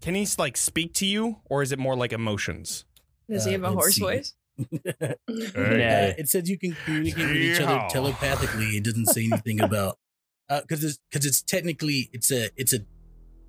can 0.00 0.14
he 0.14 0.26
like 0.38 0.56
speak 0.56 0.94
to 0.94 1.06
you 1.06 1.36
or 1.46 1.62
is 1.62 1.72
it 1.72 1.78
more 1.78 1.96
like 1.96 2.12
emotions 2.12 2.84
Does 3.28 3.44
he 3.44 3.50
Uh, 3.50 3.52
have 3.52 3.64
a 3.64 3.70
let's 3.70 3.74
horse 3.74 3.94
see. 3.94 4.00
voice? 4.00 4.34
Uh, 5.02 5.14
Yeah. 5.28 6.14
it 6.18 6.28
says 6.28 6.48
you 6.48 6.58
can 6.58 6.76
communicate 6.84 7.26
with 7.26 7.36
each 7.36 7.60
other 7.60 7.86
telepathically. 7.90 8.76
It 8.76 8.84
doesn't 8.84 9.06
say 9.06 9.24
anything 9.30 9.60
about 9.68 9.98
because 10.48 10.84
it's 10.84 10.98
because 11.10 11.24
it's 11.26 11.40
technically 11.42 12.10
it's 12.12 12.30
a 12.30 12.50
it's 12.56 12.72
a. 12.72 12.80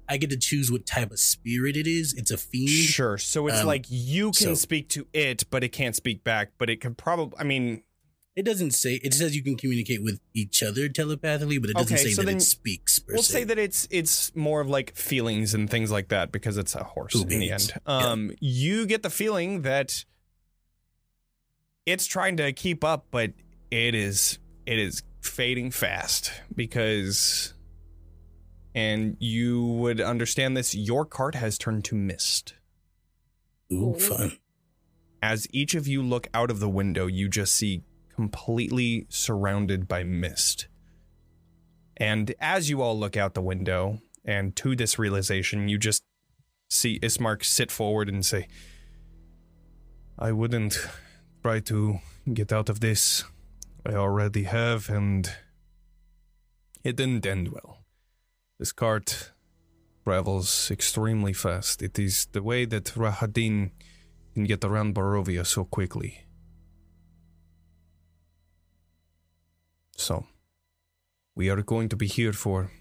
I 0.08 0.18
get 0.18 0.30
to 0.32 0.38
choose 0.38 0.72
what 0.72 0.86
type 0.86 1.12
of 1.12 1.20
spirit 1.20 1.75
it 1.78 1.88
is. 1.88 2.13
It's 2.13 2.30
a 2.32 2.38
fiend. 2.38 2.70
sure 2.70 3.18
so 3.18 3.48
it's 3.48 3.60
Um, 3.62 3.68
like 3.68 3.86
you 3.90 4.25
can 4.28 4.34
so- 4.34 4.54
speak 4.56 4.90
to 4.90 5.08
it 5.13 5.44
but 5.50 5.63
it 5.63 5.70
can't 5.70 5.96
speak 5.96 6.24
back 6.24 6.52
but 6.58 6.70
it 6.70 6.80
can 6.82 6.94
probably 6.96 7.38
i 7.40 7.44
mean 7.44 7.84
It 8.36 8.44
doesn't 8.46 8.72
say. 8.72 8.96
It 9.04 9.13
says 9.13 9.36
you 9.36 9.44
can 9.44 9.56
communicate 9.58 10.02
with 10.02 10.20
each 10.34 10.63
other 10.63 10.90
telepathically, 10.90 11.60
but 11.60 11.70
it 11.70 11.75
doesn't 11.75 11.94
Okay, 11.96 12.04
say 12.04 12.10
so 12.12 12.22
that 12.24 12.28
then 12.28 12.38
it 12.38 12.42
speaks. 12.42 13.00
We'll 13.08 13.22
se. 13.22 13.32
say 13.34 13.44
that 13.44 13.60
it's 13.60 13.88
it's 13.92 14.36
more 14.36 14.60
of 14.60 14.68
like 14.68 14.96
feelings 14.96 15.54
and 15.54 15.70
things 15.70 15.92
like 15.92 16.08
that 16.10 16.32
because 16.32 16.58
it's 16.58 16.74
a 16.74 16.84
horse 16.84 17.13
in 17.13 17.28
the 17.28 17.52
end. 17.52 17.74
Um, 17.86 18.32
you 18.40 18.88
get 18.88 19.04
the 19.04 19.12
feeling 19.12 19.62
that 19.62 20.04
it's 21.86 22.08
trying 22.08 22.38
to 22.38 22.52
keep 22.54 22.84
up, 22.84 23.06
but 23.12 23.34
it 23.70 23.94
is 23.94 24.40
it 24.66 24.80
is 24.80 25.04
fading 25.22 25.70
fast 25.70 26.32
because, 26.56 27.54
and 28.74 29.16
you 29.20 29.63
would 29.63 30.02
understand 30.02 30.58
this. 30.58 30.74
Your 30.74 31.06
cart 31.06 31.36
has 31.36 31.58
turned 31.60 31.86
to 31.86 31.96
mist. 31.96 32.56
Ooh. 33.72 33.94
fun. 34.00 34.38
As 35.22 35.48
each 35.52 35.75
of 35.75 35.88
you 35.88 36.02
look 36.02 36.28
out 36.34 36.50
of 36.52 36.60
the 36.60 36.70
window, 36.70 37.08
you 37.08 37.30
just 37.30 37.56
see 37.56 37.84
completely 38.15 39.05
surrounded 39.10 39.88
by 39.88 40.03
mist. 40.03 40.67
And 41.98 42.34
as 42.39 42.70
you 42.70 42.82
all 42.82 42.98
look 42.98 43.15
out 43.17 43.34
the 43.34 43.41
window 43.41 44.00
and 44.25 44.55
to 44.58 44.75
this 44.75 44.98
realization, 44.98 45.67
you 45.67 45.77
just 45.77 46.03
see 46.70 47.00
Ismark 47.00 47.43
sit 47.43 47.72
forward 47.72 48.10
and 48.10 48.25
say, 48.25 48.48
I 50.17 50.32
wouldn't 50.32 50.77
try 51.41 51.60
to 51.62 52.00
get 52.34 52.51
out 52.53 52.70
of 52.70 52.79
this. 52.79 53.24
I 53.86 53.93
already 53.93 54.43
have, 54.43 54.89
and 54.89 55.29
it 56.84 56.96
didn't 56.96 57.25
end 57.25 57.50
well. 57.50 57.79
This 58.60 58.72
cart 58.72 59.32
travels 60.03 60.72
extremely 60.72 61.34
fast. 61.34 61.82
It 61.82 62.00
is 62.00 62.27
the 62.32 62.43
way 62.43 62.65
that 62.65 62.93
Rahadin 62.96 63.72
can 64.34 64.43
get 64.46 64.63
around 64.63 64.96
Barovia 64.96 65.46
so 65.46 65.65
quickly. 65.65 66.25
So, 69.97 70.25
we 71.35 71.50
are 71.50 71.62
going 71.62 71.89
to 71.89 71.95
be 71.95 72.07
here 72.07 72.33
for 72.33 72.71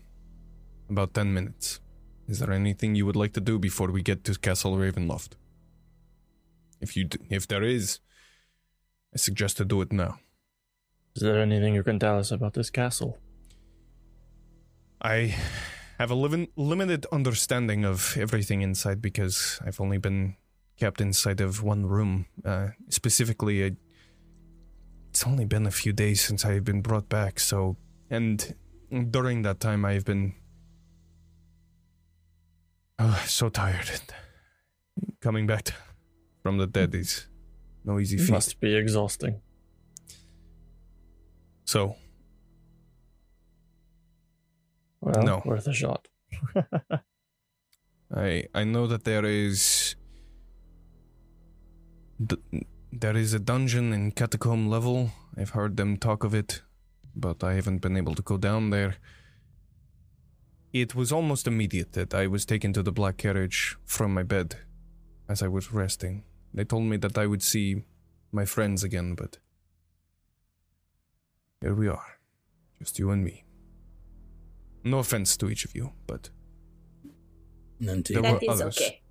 about 0.89 1.15
10 1.15 1.33
minutes. 1.33 1.81
Is 2.29 2.39
there 2.39 2.53
anything 2.53 2.95
you 2.95 3.07
would 3.07 3.17
like 3.17 3.33
to 3.35 3.41
do 3.41 3.59
before 3.59 3.91
we 3.91 4.03
get 4.03 4.25
to 4.25 4.39
Castle 4.39 4.77
Ravenloft? 4.77 5.33
If 6.81 6.97
you 6.97 7.05
d- 7.05 7.19
if 7.31 7.47
there 7.47 7.63
is, 7.63 8.01
I 9.15 9.19
suggest 9.19 9.57
to 9.59 9.65
do 9.65 9.83
it 9.83 9.93
now. 9.93 10.19
Is 11.15 11.23
there 11.23 11.39
anything 11.41 11.75
you 11.75 11.83
can 11.83 11.99
tell 11.99 12.19
us 12.19 12.31
about 12.33 12.55
this 12.55 12.71
castle? 12.71 13.19
I 15.01 15.35
have 15.99 16.11
a 16.11 16.15
lim- 16.15 16.49
limited 16.57 17.07
understanding 17.13 17.85
of 17.85 18.17
everything 18.19 18.63
inside 18.63 19.03
because 19.03 19.61
I've 19.65 19.81
only 19.81 19.99
been 19.99 20.37
kept 20.79 21.01
inside 21.01 21.41
of 21.41 21.63
one 21.63 21.87
room. 21.87 22.27
Uh, 22.45 22.69
specifically, 22.89 23.65
I, 23.65 23.77
it's 25.13 25.27
only 25.27 25.45
been 25.45 25.67
a 25.67 25.71
few 25.71 25.93
days 25.93 26.23
since 26.23 26.43
I've 26.43 26.65
been 26.65 26.81
brought 26.81 27.07
back, 27.11 27.39
so. 27.39 27.77
And 28.09 28.55
during 29.11 29.43
that 29.43 29.61
time, 29.61 29.85
I've 29.85 30.07
been. 30.07 30.33
Oh, 32.99 33.23
so 33.27 33.51
tired. 33.51 33.91
Coming 35.21 35.47
back 35.47 35.65
to- 35.65 35.75
from 36.43 36.57
the 36.57 36.67
dead 36.67 36.95
is 36.95 37.27
no 37.85 37.99
easy 38.01 38.17
feat. 38.17 38.31
Must 38.31 38.59
be 38.61 38.75
exhausting. 38.75 39.43
So, 41.67 41.97
Well, 45.03 45.23
No. 45.25 45.43
worth 45.45 45.67
a 45.67 45.73
shot. 45.75 46.09
I 48.15 48.45
I 48.55 48.65
know 48.65 48.87
that 48.87 49.05
there 49.05 49.25
is 49.27 49.97
d- 52.25 52.37
there 52.93 53.17
is 53.17 53.33
a 53.33 53.39
dungeon 53.39 53.93
in 53.93 54.13
catacomb 54.13 54.69
level. 54.69 55.11
I've 55.37 55.51
heard 55.51 55.77
them 55.77 55.97
talk 55.97 56.25
of 56.25 56.35
it, 56.35 56.63
but 57.15 57.43
I 57.43 57.55
haven't 57.55 57.79
been 57.79 57.97
able 57.97 58.15
to 58.15 58.23
go 58.23 58.37
down 58.37 58.71
there. 58.71 58.97
It 60.73 60.95
was 60.95 61.13
almost 61.13 61.47
immediate 61.47 61.93
that 61.93 62.15
I 62.15 62.27
was 62.27 62.45
taken 62.47 62.73
to 62.75 62.83
the 62.83 62.93
black 62.93 63.17
carriage 63.19 63.77
from 63.85 64.15
my 64.15 64.23
bed 64.23 64.57
as 65.29 65.43
I 65.43 65.49
was 65.49 65.73
resting. 65.73 66.25
They 66.55 66.65
told 66.65 66.85
me 66.85 66.97
that 66.99 67.17
I 67.19 67.27
would 67.27 67.43
see 67.43 67.85
my 68.31 68.45
friends 68.45 68.83
again, 68.85 69.15
but 69.15 69.39
here 71.61 71.75
we 71.75 71.89
are, 71.89 72.19
just 72.79 72.99
you 72.99 73.11
and 73.11 73.25
me. 73.25 73.45
No 74.85 74.99
offense 74.99 75.37
to 75.39 75.49
each 75.51 75.65
of 75.65 75.75
you, 75.75 75.93
but 76.07 76.31
None 77.81 78.03
There 78.03 78.23
taken. 78.23 78.23
were 78.23 78.39
That 78.39 78.43
is 78.43 78.61
others. 78.61 78.79
okay. 78.79 79.03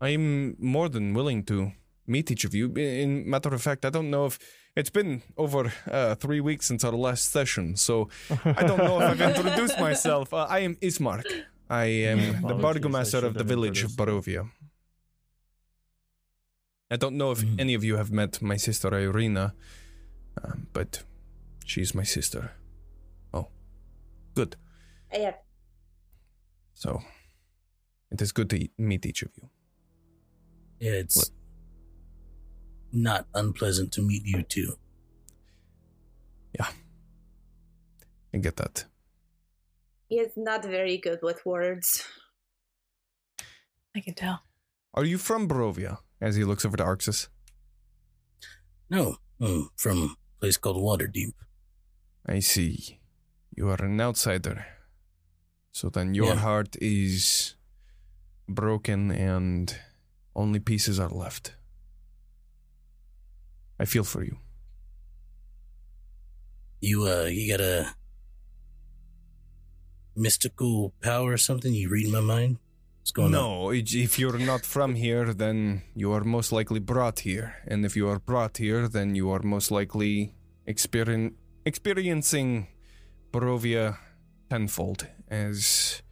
I'm 0.00 0.56
more 0.58 0.88
than 0.88 1.12
willing 1.12 1.44
to 1.44 1.72
meet 2.10 2.30
each 2.30 2.44
of 2.44 2.52
you. 2.54 2.66
In 2.76 3.08
matter 3.34 3.52
of 3.54 3.62
fact, 3.62 3.84
I 3.84 3.90
don't 3.90 4.10
know 4.10 4.26
if 4.26 4.38
it's 4.76 4.90
been 4.90 5.22
over 5.36 5.72
uh, 5.90 6.14
three 6.16 6.40
weeks 6.40 6.66
since 6.66 6.82
our 6.84 6.96
last 7.06 7.24
session, 7.32 7.76
so 7.76 8.08
I 8.44 8.62
don't 8.68 8.78
know 8.88 9.00
if 9.00 9.06
I've 9.10 9.20
introduced 9.36 9.78
myself. 9.80 10.32
Uh, 10.34 10.46
I 10.56 10.60
am 10.66 10.74
Ismark. 10.88 11.24
I 11.70 11.84
am 12.10 12.18
the 12.18 12.54
Apologies, 12.54 12.58
I 12.58 12.62
burgomaster 12.62 13.24
of 13.26 13.34
the 13.34 13.44
village 13.44 13.82
of 13.84 13.90
introduced 13.90 13.98
Barovia. 13.98 14.50
I 16.90 16.96
don't 16.96 17.16
know 17.16 17.30
if 17.32 17.40
Mm. 17.44 17.60
any 17.60 17.74
of 17.74 17.84
you 17.84 17.96
have 17.96 18.10
met 18.10 18.42
my 18.42 18.56
sister 18.58 18.90
Ireena, 18.90 19.52
um, 20.42 20.66
but 20.72 21.04
she's 21.64 21.94
my 21.94 22.02
sister. 22.04 22.50
Oh, 23.32 23.46
good. 24.34 24.56
I 25.12 25.18
have 25.18 25.38
So 26.74 27.02
it 28.10 28.20
is 28.20 28.32
good 28.32 28.48
to 28.50 28.56
e- 28.56 28.72
meet 28.78 29.06
each 29.06 29.22
of 29.22 29.30
you. 29.36 29.48
Yeah, 30.80 30.98
it's 31.02 31.16
What? 31.16 31.30
Not 32.92 33.26
unpleasant 33.34 33.92
to 33.92 34.02
meet 34.02 34.24
you 34.26 34.42
too. 34.42 34.76
Yeah. 36.54 36.68
I 38.34 38.38
get 38.38 38.56
that. 38.56 38.84
he 40.08 40.16
is 40.18 40.32
not 40.36 40.64
very 40.64 40.98
good 40.98 41.20
with 41.22 41.44
words. 41.46 42.04
I 43.96 44.00
can 44.00 44.14
tell. 44.14 44.40
Are 44.94 45.04
you 45.04 45.18
from 45.18 45.48
Barovia? 45.48 45.98
As 46.20 46.34
he 46.36 46.44
looks 46.44 46.64
over 46.64 46.76
to 46.76 46.84
Arxes. 46.84 47.28
No, 48.90 49.16
mm, 49.40 49.68
from 49.76 49.98
a 50.36 50.40
place 50.40 50.56
called 50.58 50.76
Waterdeep. 50.76 51.32
I 52.26 52.40
see. 52.40 53.00
You 53.56 53.68
are 53.70 53.82
an 53.82 54.00
outsider. 54.00 54.66
So 55.72 55.88
then 55.88 56.14
your 56.14 56.34
Yeah. 56.34 56.40
heart 56.40 56.76
is 56.80 57.54
broken 58.48 59.10
and 59.12 59.74
only 60.34 60.58
pieces 60.60 60.98
are 60.98 61.08
left. 61.08 61.54
I 63.80 63.86
feel 63.86 64.04
for 64.04 64.22
you. 64.22 64.36
You 66.80 67.08
uh, 67.08 67.24
you 67.24 67.50
got 67.50 67.64
a 67.64 67.94
mystical 70.14 70.92
power 71.00 71.32
or 71.32 71.38
something? 71.38 71.72
You 71.72 71.88
read 71.88 72.12
my 72.12 72.20
mind? 72.20 72.58
What's 73.00 73.12
going 73.12 73.34
on? 73.34 73.40
no, 73.40 73.70
if 73.72 74.18
you're 74.18 74.38
not 74.38 74.66
from 74.66 74.94
here, 74.94 75.32
then 75.32 75.82
you 75.94 76.12
are 76.12 76.24
most 76.24 76.52
likely 76.52 76.80
brought 76.80 77.20
here. 77.20 77.54
And 77.66 77.86
if 77.86 77.96
you 77.96 78.06
are 78.08 78.18
brought 78.18 78.58
here, 78.58 78.86
then 78.86 79.14
you 79.14 79.30
are 79.30 79.42
most 79.42 79.70
likely 79.70 80.34
experien- 80.68 81.34
experiencing 81.64 82.68
Barovia 83.32 83.96
tenfold, 84.50 85.06
as 85.28 86.02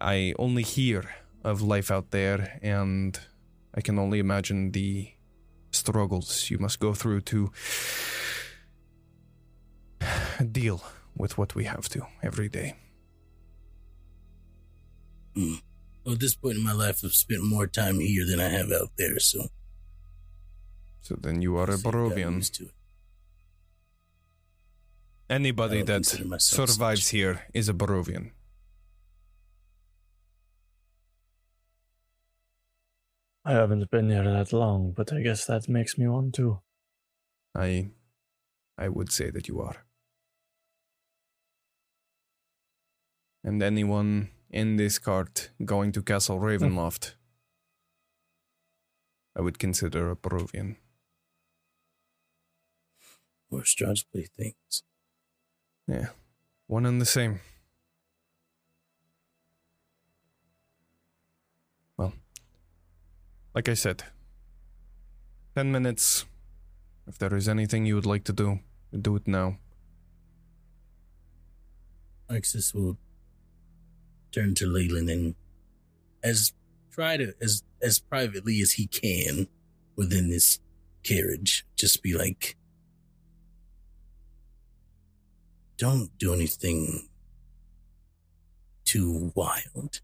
I 0.00 0.34
only 0.38 0.62
hear 0.62 1.02
of 1.42 1.62
life 1.62 1.90
out 1.90 2.12
there, 2.12 2.60
and 2.62 3.18
I 3.74 3.80
can 3.80 3.98
only 3.98 4.20
imagine 4.20 4.70
the 4.70 5.14
struggles 5.70 6.50
you 6.50 6.58
must 6.58 6.80
go 6.80 6.94
through 6.94 7.20
to 7.20 7.50
deal 10.52 10.82
with 11.16 11.38
what 11.38 11.54
we 11.54 11.64
have 11.64 11.88
to 11.88 12.06
every 12.22 12.48
day. 12.48 12.74
Mm. 15.36 15.62
Well, 16.04 16.14
at 16.14 16.20
this 16.20 16.34
point 16.34 16.56
in 16.56 16.64
my 16.64 16.72
life, 16.72 17.04
I've 17.04 17.12
spent 17.12 17.44
more 17.44 17.66
time 17.66 18.00
here 18.00 18.26
than 18.26 18.40
I 18.40 18.48
have 18.48 18.72
out 18.72 18.90
there, 18.96 19.18
so 19.18 19.48
So 21.02 21.16
then 21.20 21.42
you 21.42 21.56
are 21.56 21.70
a 21.70 21.76
Barovian. 21.78 22.42
Anybody 25.28 25.82
that 25.82 26.06
survives 26.40 27.04
such. 27.04 27.10
here 27.10 27.46
is 27.54 27.68
a 27.68 27.74
Barovian. 27.74 28.32
I 33.44 33.52
haven't 33.52 33.90
been 33.90 34.10
here 34.10 34.24
that 34.24 34.52
long, 34.52 34.92
but 34.92 35.12
I 35.12 35.22
guess 35.22 35.46
that 35.46 35.68
makes 35.68 35.96
me 35.96 36.06
want 36.06 36.34
to. 36.34 36.60
I 37.54 37.90
I 38.76 38.88
would 38.88 39.10
say 39.10 39.30
that 39.30 39.48
you 39.48 39.60
are. 39.60 39.84
And 43.42 43.62
anyone 43.62 44.30
in 44.50 44.76
this 44.76 44.98
cart 44.98 45.50
going 45.64 45.92
to 45.92 46.02
Castle 46.02 46.38
hmm. 46.38 46.44
Ravenloft, 46.44 47.14
I 49.36 49.40
would 49.40 49.58
consider 49.58 50.10
a 50.10 50.16
Barovian. 50.16 50.76
Or 53.50 53.62
Strahd 53.62 54.04
play 54.12 54.26
things. 54.36 54.82
Yeah, 55.88 56.08
one 56.66 56.86
and 56.86 57.00
the 57.00 57.06
same. 57.06 57.40
Like 63.54 63.68
I 63.68 63.74
said, 63.74 64.04
10 65.56 65.72
minutes. 65.72 66.24
If 67.06 67.18
there 67.18 67.34
is 67.34 67.48
anything 67.48 67.86
you 67.86 67.96
would 67.96 68.06
like 68.06 68.24
to 68.24 68.32
do, 68.32 68.60
do 68.96 69.16
it 69.16 69.26
now. 69.26 69.58
Alexis 72.28 72.72
will 72.72 72.96
turn 74.30 74.54
to 74.54 74.66
Leilyn 74.66 75.10
and 75.10 75.34
as 76.22 76.52
try 76.92 77.16
to 77.16 77.34
as 77.40 77.64
as 77.82 77.98
privately 77.98 78.60
as 78.60 78.72
he 78.72 78.86
can 78.86 79.48
within 79.96 80.30
this 80.30 80.60
carriage, 81.02 81.66
just 81.74 82.02
be 82.02 82.14
like 82.14 82.56
don't 85.76 86.16
do 86.18 86.34
anything 86.34 87.08
too 88.84 89.32
wild. 89.34 90.00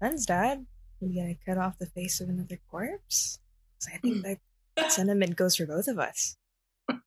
Ben's 0.00 0.26
dad. 0.26 0.66
We 1.00 1.14
gotta 1.14 1.32
uh, 1.32 1.34
cut 1.46 1.58
off 1.58 1.78
the 1.78 1.86
face 1.86 2.20
of 2.20 2.28
another 2.28 2.58
corpse. 2.70 3.38
'Cause 3.78 3.88
I 3.94 3.98
think 3.98 4.16
hmm. 4.16 4.32
that 4.76 4.92
sentiment 4.92 5.36
goes 5.36 5.56
for 5.56 5.66
both 5.66 5.86
of 5.88 5.98
us. 5.98 6.36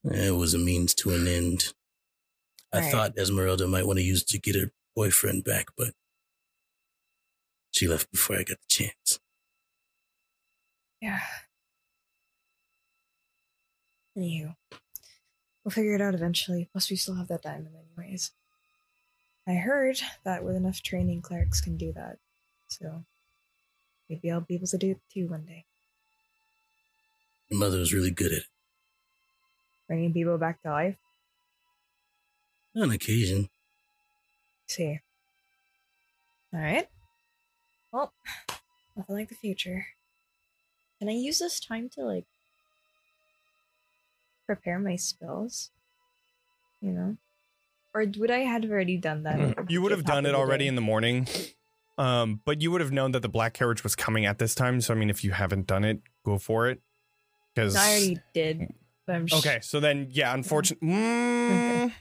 It 0.04 0.36
was 0.36 0.54
a 0.54 0.58
means 0.58 0.94
to 0.96 1.14
an 1.14 1.28
end. 1.28 1.74
I 2.72 2.80
Right. 2.80 2.92
thought 2.92 3.16
Ezmerelda 3.18 3.70
might 3.70 3.86
want 3.86 4.00
to 4.00 4.04
use 4.04 4.22
it 4.22 4.28
to 4.30 4.40
get 4.40 4.56
her 4.56 4.72
boyfriend 4.96 5.44
back, 5.44 5.68
but 5.76 5.94
she 7.72 7.88
left 7.88 8.12
before 8.12 8.38
I 8.38 8.44
got 8.44 8.60
the 8.62 8.68
chance. 8.68 9.20
Yeah. 11.02 11.20
Anywho, 14.18 14.56
we'll 15.64 15.72
figure 15.72 15.96
it 15.96 16.02
out 16.02 16.14
eventually. 16.14 16.70
Plus, 16.72 16.90
we 16.90 16.96
still 16.96 17.16
have 17.16 17.28
that 17.30 17.42
diamond, 17.42 17.76
anyways. 17.76 18.32
I 19.48 19.54
heard 19.56 20.00
that 20.24 20.44
with 20.44 20.56
enough 20.56 20.82
training, 20.82 21.22
clerics 21.22 21.60
can 21.62 21.76
do 21.78 21.92
that. 21.94 22.20
So 22.72 23.04
maybe 24.10 24.32
I'll 24.32 24.42
be 24.42 24.56
able 24.56 24.68
to 24.68 24.78
do 24.78 24.92
it 24.92 25.02
too 25.14 25.28
one 25.28 25.46
day. 25.46 25.66
Your 27.50 27.60
mother 27.60 27.80
was 27.80 27.94
really 27.94 28.12
good 28.12 28.32
at 28.32 28.40
it. 28.40 28.44
Bringing 29.88 30.14
people 30.14 30.38
back 30.38 30.62
to 30.64 30.70
life. 30.70 30.96
On 32.76 32.90
occasion. 32.90 33.50
See. 34.68 35.02
All 36.54 36.62
right. 36.62 36.88
Well, 37.92 38.14
nothing 38.96 39.16
like 39.16 39.28
the 39.28 39.36
future. 39.36 39.88
Can 41.00 41.10
I 41.10 41.14
use 41.14 41.40
this 41.40 41.60
time 41.60 41.90
to 41.96 42.06
like 42.06 42.26
prepare 44.46 44.80
my 44.80 44.96
spells? 44.96 45.72
You 46.80 46.92
know, 46.94 47.18
or 47.94 48.06
would 48.18 48.32
I 48.32 48.40
have 48.40 48.64
already 48.64 48.96
done 48.98 49.24
that? 49.24 49.40
Hmm. 49.40 49.66
You 49.68 49.82
would 49.82 49.92
have 49.92 50.06
done 50.06 50.26
it 50.26 50.34
already 50.34 50.68
in 50.68 50.76
the 50.76 50.82
morning, 50.82 51.28
um, 51.98 52.42
but 52.46 52.62
you 52.62 52.72
would 52.72 52.82
have 52.82 52.92
known 52.92 53.12
that 53.12 53.22
the 53.22 53.30
black 53.30 53.54
carriage 53.54 53.84
was 53.84 53.96
coming 53.96 54.26
at 54.26 54.38
this 54.40 54.56
time. 54.56 54.82
So 54.82 54.94
I 54.94 54.98
mean, 54.98 55.10
if 55.10 55.24
you 55.24 55.32
haven't 55.32 55.68
done 55.68 55.84
it, 55.84 56.02
go 56.26 56.38
for 56.38 56.68
it. 56.70 56.82
Because 57.54 57.76
No, 57.76 57.82
I 57.82 57.90
already 57.90 58.18
did. 58.34 58.74
But 59.08 59.16
I'm 59.16 59.28
sh- 59.28 59.34
okay, 59.34 59.60
so 59.62 59.80
then 59.80 60.08
yeah, 60.12 60.34
unfortunately, 60.34 60.88
mm, 60.90 61.92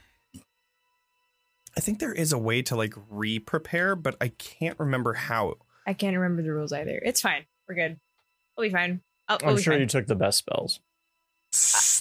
I 1.76 1.80
think 1.80 1.98
there 1.98 2.12
is 2.12 2.32
a 2.32 2.38
way 2.38 2.62
to 2.62 2.76
like 2.76 2.94
re-prepare, 3.08 3.96
but 3.96 4.16
I 4.20 4.28
can't 4.28 4.78
remember 4.78 5.14
how. 5.14 5.54
I 5.86 5.94
can't 5.94 6.16
remember 6.16 6.42
the 6.42 6.52
rules 6.52 6.72
either. 6.72 7.00
It's 7.04 7.20
fine. 7.20 7.46
We're 7.68 7.74
good. 7.74 7.98
We'll 8.56 8.66
be 8.68 8.72
fine. 8.72 9.00
I'll, 9.28 9.38
we'll 9.42 9.52
I'm 9.56 9.60
sure 9.62 9.72
fine. 9.72 9.80
you 9.80 9.86
took 9.86 10.06
the 10.06 10.14
best 10.16 10.38
spells. 10.38 10.80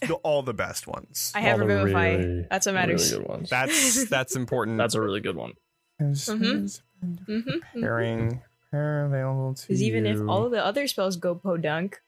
The- 0.02 0.13
all 0.23 0.43
the 0.43 0.54
best 0.54 0.86
ones. 0.88 1.32
I 1.36 1.41
have 1.41 1.60
All 1.62 1.67
the 1.67 1.73
Revivify. 1.75 2.10
really, 2.15 2.45
That's 2.49 2.65
what 2.65 2.75
matters. 2.75 3.12
Really 3.12 3.23
good 3.23 3.30
ones. 3.30 3.49
That's 3.49 4.10
that's 4.10 4.36
important. 4.36 4.78
That's 4.78 4.95
a 4.95 5.02
really 5.02 5.21
good 5.21 5.36
one. 5.36 5.54
Mhm. 6.02 6.82
Mm-hmm. 7.04 7.80
Pairing, 7.82 8.42
pair 8.72 9.06
available 9.06 9.54
to 9.54 9.62
Because 9.68 9.82
even 9.82 10.06
if 10.06 10.20
all 10.28 10.50
the 10.50 10.64
other 10.64 10.88
spells 10.88 11.16
go 11.18 11.36
podunk, 11.36 12.02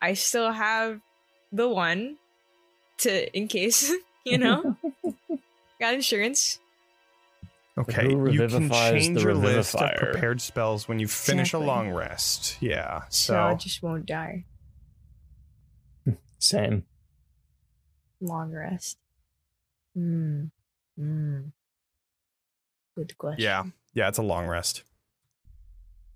I 0.00 0.14
still 0.14 0.52
have 0.52 1.00
the 1.50 1.68
one 1.68 2.16
to 2.98 3.36
in 3.36 3.48
case 3.48 3.90
you 4.24 4.38
know 4.38 4.76
got 5.80 5.94
insurance. 5.94 6.58
Okay, 7.78 8.10
you 8.10 8.48
can 8.48 8.70
change 8.70 9.14
the 9.14 9.22
your 9.22 9.34
list 9.34 9.74
of 9.74 9.96
prepared 9.96 10.42
spells 10.42 10.86
when 10.88 10.98
you 10.98 11.08
finish 11.08 11.48
Exactly. 11.48 11.64
a 11.64 11.66
long 11.66 11.90
rest. 11.90 12.58
Yeah, 12.60 13.04
So, 13.08 13.40
I 13.40 13.54
just 13.54 13.82
won't 13.82 14.04
die. 14.04 14.44
Same. 16.38 16.84
Long 18.20 18.52
rest. 18.52 18.98
Hmm. 19.94 20.44
Hmm. 20.98 21.40
Good 22.94 23.16
question. 23.16 23.42
yeah, 23.42 23.64
yeah, 23.94 24.08
it's 24.08 24.18
a 24.18 24.22
long 24.22 24.46
rest. 24.46 24.82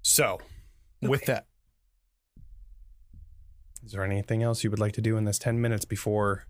So, 0.03 0.39
with 1.03 1.27
that, 1.27 1.47
is 3.85 3.93
there 3.93 4.05
anything 4.05 4.43
else 4.43 4.65
you 4.65 4.71
would 4.71 4.79
like 4.79 4.93
to 4.93 5.01
do 5.01 5.17
in 5.17 5.25
this 5.25 5.39
10 5.39 5.61
minutes 5.61 5.85
before 5.85 6.47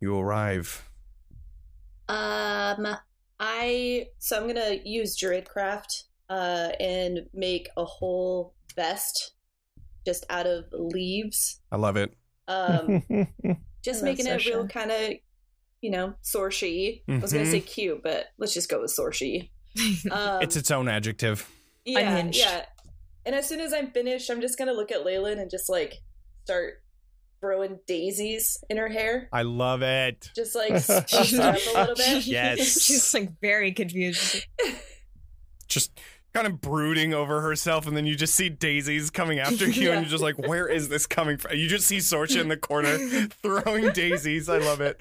you 0.00 0.18
arrive? 0.18 0.88
Um, 2.08 2.86
I 3.38 4.06
so 4.18 4.36
I'm 4.36 4.46
gonna 4.46 4.78
use 4.84 5.16
Druidcraft 5.16 6.04
uh, 6.30 6.70
and 6.80 7.20
make 7.34 7.68
a 7.76 7.84
whole 7.84 8.54
vest 8.74 9.34
just 10.06 10.24
out 10.30 10.46
of 10.46 10.64
leaves. 10.72 11.60
I 11.70 11.76
love 11.76 11.96
it. 11.96 12.16
Um, 12.48 13.02
just 13.82 14.02
I 14.02 14.06
love 14.06 14.16
making 14.16 14.26
it 14.26 14.46
real 14.46 14.66
kind 14.66 14.90
of, 14.90 15.12
you 15.82 15.90
know, 15.90 16.14
sorshy. 16.24 17.02
I 17.08 17.18
was 17.18 17.32
gonna 17.32 17.46
say 17.46 17.60
cute, 17.60 18.02
but 18.02 18.26
let's 18.38 18.54
just 18.54 18.70
go 18.70 18.80
with 18.80 18.94
sorshy. 18.98 19.50
Um, 20.10 20.42
it's 20.42 20.56
its 20.56 20.70
own 20.70 20.88
adjective. 20.88 21.48
yeah, 21.84 22.00
Unhinged. 22.00 22.38
yeah. 22.38 22.64
And 23.26 23.34
as 23.34 23.48
soon 23.48 23.60
as 23.60 23.72
I'm 23.72 23.90
finished, 23.90 24.30
I'm 24.30 24.40
just 24.40 24.58
gonna 24.58 24.72
look 24.72 24.90
at 24.92 25.04
Leilyn 25.04 25.38
and 25.40 25.50
just 25.50 25.68
like 25.68 25.94
start 26.44 26.82
throwing 27.40 27.78
daisies 27.86 28.58
in 28.68 28.76
her 28.78 28.88
hair, 28.88 29.28
I 29.32 29.42
love 29.42 29.82
it. 29.82 30.28
just 30.34 30.54
like 30.56 30.76
spice 30.82 31.30
her 31.36 31.42
up 31.50 31.56
a 31.74 31.78
little 31.78 31.94
bit. 31.94 32.26
Yes. 32.26 32.82
She's 32.82 33.14
like 33.14 33.38
very 33.40 33.72
confused. 33.72 34.44
Just 35.68 35.92
kind 36.42 36.52
of 36.52 36.60
brooding 36.60 37.12
over 37.12 37.40
herself, 37.40 37.86
and 37.86 37.96
then 37.96 38.06
you 38.06 38.14
just 38.14 38.34
see 38.34 38.48
daisies 38.48 39.10
coming 39.10 39.38
after 39.38 39.66
you, 39.68 39.90
and 39.90 40.02
you're 40.02 40.10
just 40.10 40.22
like, 40.22 40.38
where 40.38 40.68
is 40.68 40.88
this 40.88 41.06
coming 41.06 41.36
from? 41.36 41.56
You 41.56 41.68
just 41.68 41.86
see 41.86 41.98
Sorsha 41.98 42.40
in 42.40 42.48
the 42.48 42.56
corner 42.56 42.96
throwing 43.42 43.90
daisies. 43.90 44.48
I 44.48 44.58
love 44.58 44.80
it. 44.80 45.00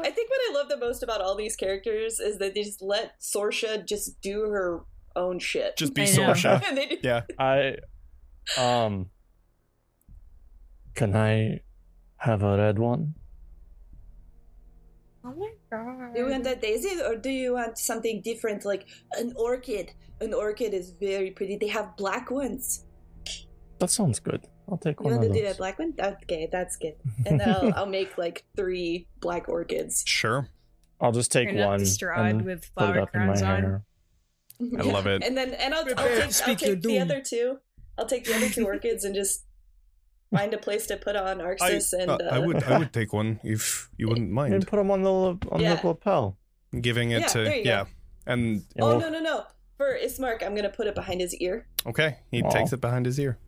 I 0.00 0.10
think 0.10 0.30
what 0.30 0.40
I 0.50 0.54
love 0.54 0.68
the 0.68 0.78
most 0.78 1.02
about 1.02 1.20
all 1.20 1.34
these 1.36 1.56
characters 1.56 2.20
is 2.20 2.38
that 2.38 2.54
they 2.54 2.62
just 2.62 2.80
let 2.80 3.20
Sorsha 3.20 3.84
just 3.86 4.20
do 4.20 4.42
her 4.42 4.82
own 5.16 5.38
shit. 5.38 5.76
Just 5.76 5.94
be 5.94 6.02
I 6.02 6.06
know. 6.06 6.32
Sorsha. 6.32 6.60
they 6.74 6.86
do, 6.86 6.96
Yeah. 7.02 7.22
I 7.38 7.76
um 8.58 9.10
can 10.94 11.14
I 11.16 11.60
have 12.18 12.42
a 12.42 12.56
red 12.56 12.78
one? 12.78 13.14
Oh 15.24 15.34
my 15.34 15.50
god. 15.70 16.14
do 16.14 16.20
you 16.20 16.26
want 16.30 16.46
a 16.46 16.54
daisy 16.56 17.00
or 17.00 17.16
do 17.16 17.30
you 17.30 17.54
want 17.54 17.78
something 17.78 18.20
different 18.22 18.64
like 18.64 18.86
an 19.12 19.32
orchid? 19.36 19.92
An 20.24 20.34
orchid 20.34 20.74
is 20.74 20.90
very 20.90 21.30
pretty. 21.30 21.56
They 21.56 21.68
have 21.68 21.96
black 21.96 22.30
ones. 22.30 22.84
That 23.78 23.90
sounds 23.90 24.18
good. 24.20 24.46
I'll 24.68 24.78
take 24.78 24.98
You 25.00 25.04
one 25.04 25.14
want 25.16 25.26
of 25.26 25.32
to 25.34 25.40
do 25.42 25.46
a 25.46 25.54
black 25.54 25.78
one? 25.78 25.92
Okay, 25.98 26.48
that's 26.50 26.76
good. 26.76 26.94
And 27.26 27.42
I'll, 27.42 27.72
I'll 27.74 27.86
make 27.86 28.16
like 28.16 28.44
three 28.56 29.06
black 29.20 29.48
orchids. 29.48 30.02
Sure. 30.06 30.48
I'll 31.00 31.12
just 31.12 31.30
take 31.32 31.48
Turn 31.50 31.58
up 31.60 31.68
one 31.68 31.78
the 31.80 31.84
Strahd 31.84 32.30
and 32.30 32.44
with 32.44 32.70
put 32.74 32.84
it 32.84 32.92
flower 32.92 33.00
up 33.00 33.14
in 33.14 33.20
my 33.20 33.26
crowns 33.26 33.42
on. 33.42 33.62
hair. 33.62 33.82
I 34.78 34.82
love 34.82 35.06
it. 35.06 35.22
And 35.22 35.36
then 35.36 35.52
and 35.54 35.74
I'll, 35.74 35.80
I'll 35.80 36.08
take, 36.08 36.22
I'll 36.48 36.56
take 36.56 36.58
the 36.60 36.76
doom. 36.76 37.02
other 37.02 37.20
two. 37.20 37.58
I'll 37.98 38.06
take 38.06 38.24
the 38.24 38.34
other 38.36 38.48
two 38.48 38.64
orchids 38.64 39.04
and 39.04 39.14
just 39.14 39.44
find 40.32 40.54
a 40.54 40.58
place 40.58 40.86
to 40.86 40.96
put 40.96 41.14
on 41.16 41.40
I, 41.40 41.54
and 41.92 42.10
uh, 42.10 42.14
uh, 42.14 42.28
I 42.32 42.38
would 42.38 42.62
I 42.64 42.78
would 42.78 42.92
take 42.92 43.12
one 43.12 43.38
if 43.44 43.90
you 43.98 44.08
wouldn't 44.08 44.30
mind. 44.30 44.54
And 44.54 44.66
put 44.66 44.76
them 44.76 44.90
on 44.90 45.02
the 45.02 45.10
on 45.50 45.60
Yeah. 45.60 45.74
the 45.76 45.88
lapel. 45.88 46.38
giving 46.80 47.10
it 47.10 47.20
Yeah, 47.20 47.26
to 47.28 47.38
there 47.44 47.56
you 47.56 47.64
go. 47.64 47.70
yeah. 47.70 47.84
And 48.26 48.62
Yeah, 48.74 48.82
Oh 48.84 48.86
well, 48.96 49.00
no 49.00 49.08
no 49.10 49.20
no! 49.20 49.44
For 49.76 49.98
Ismark, 50.02 50.42
I'm 50.44 50.54
gonna 50.54 50.68
put 50.70 50.86
it 50.86 50.94
behind 50.94 51.20
his 51.20 51.34
ear. 51.36 51.66
okay, 51.86 52.18
he 52.30 52.42
Aw. 52.42 52.50
takes 52.50 52.72
it 52.72 52.80
behind 52.80 53.06
his 53.06 53.18
ear. 53.18 53.38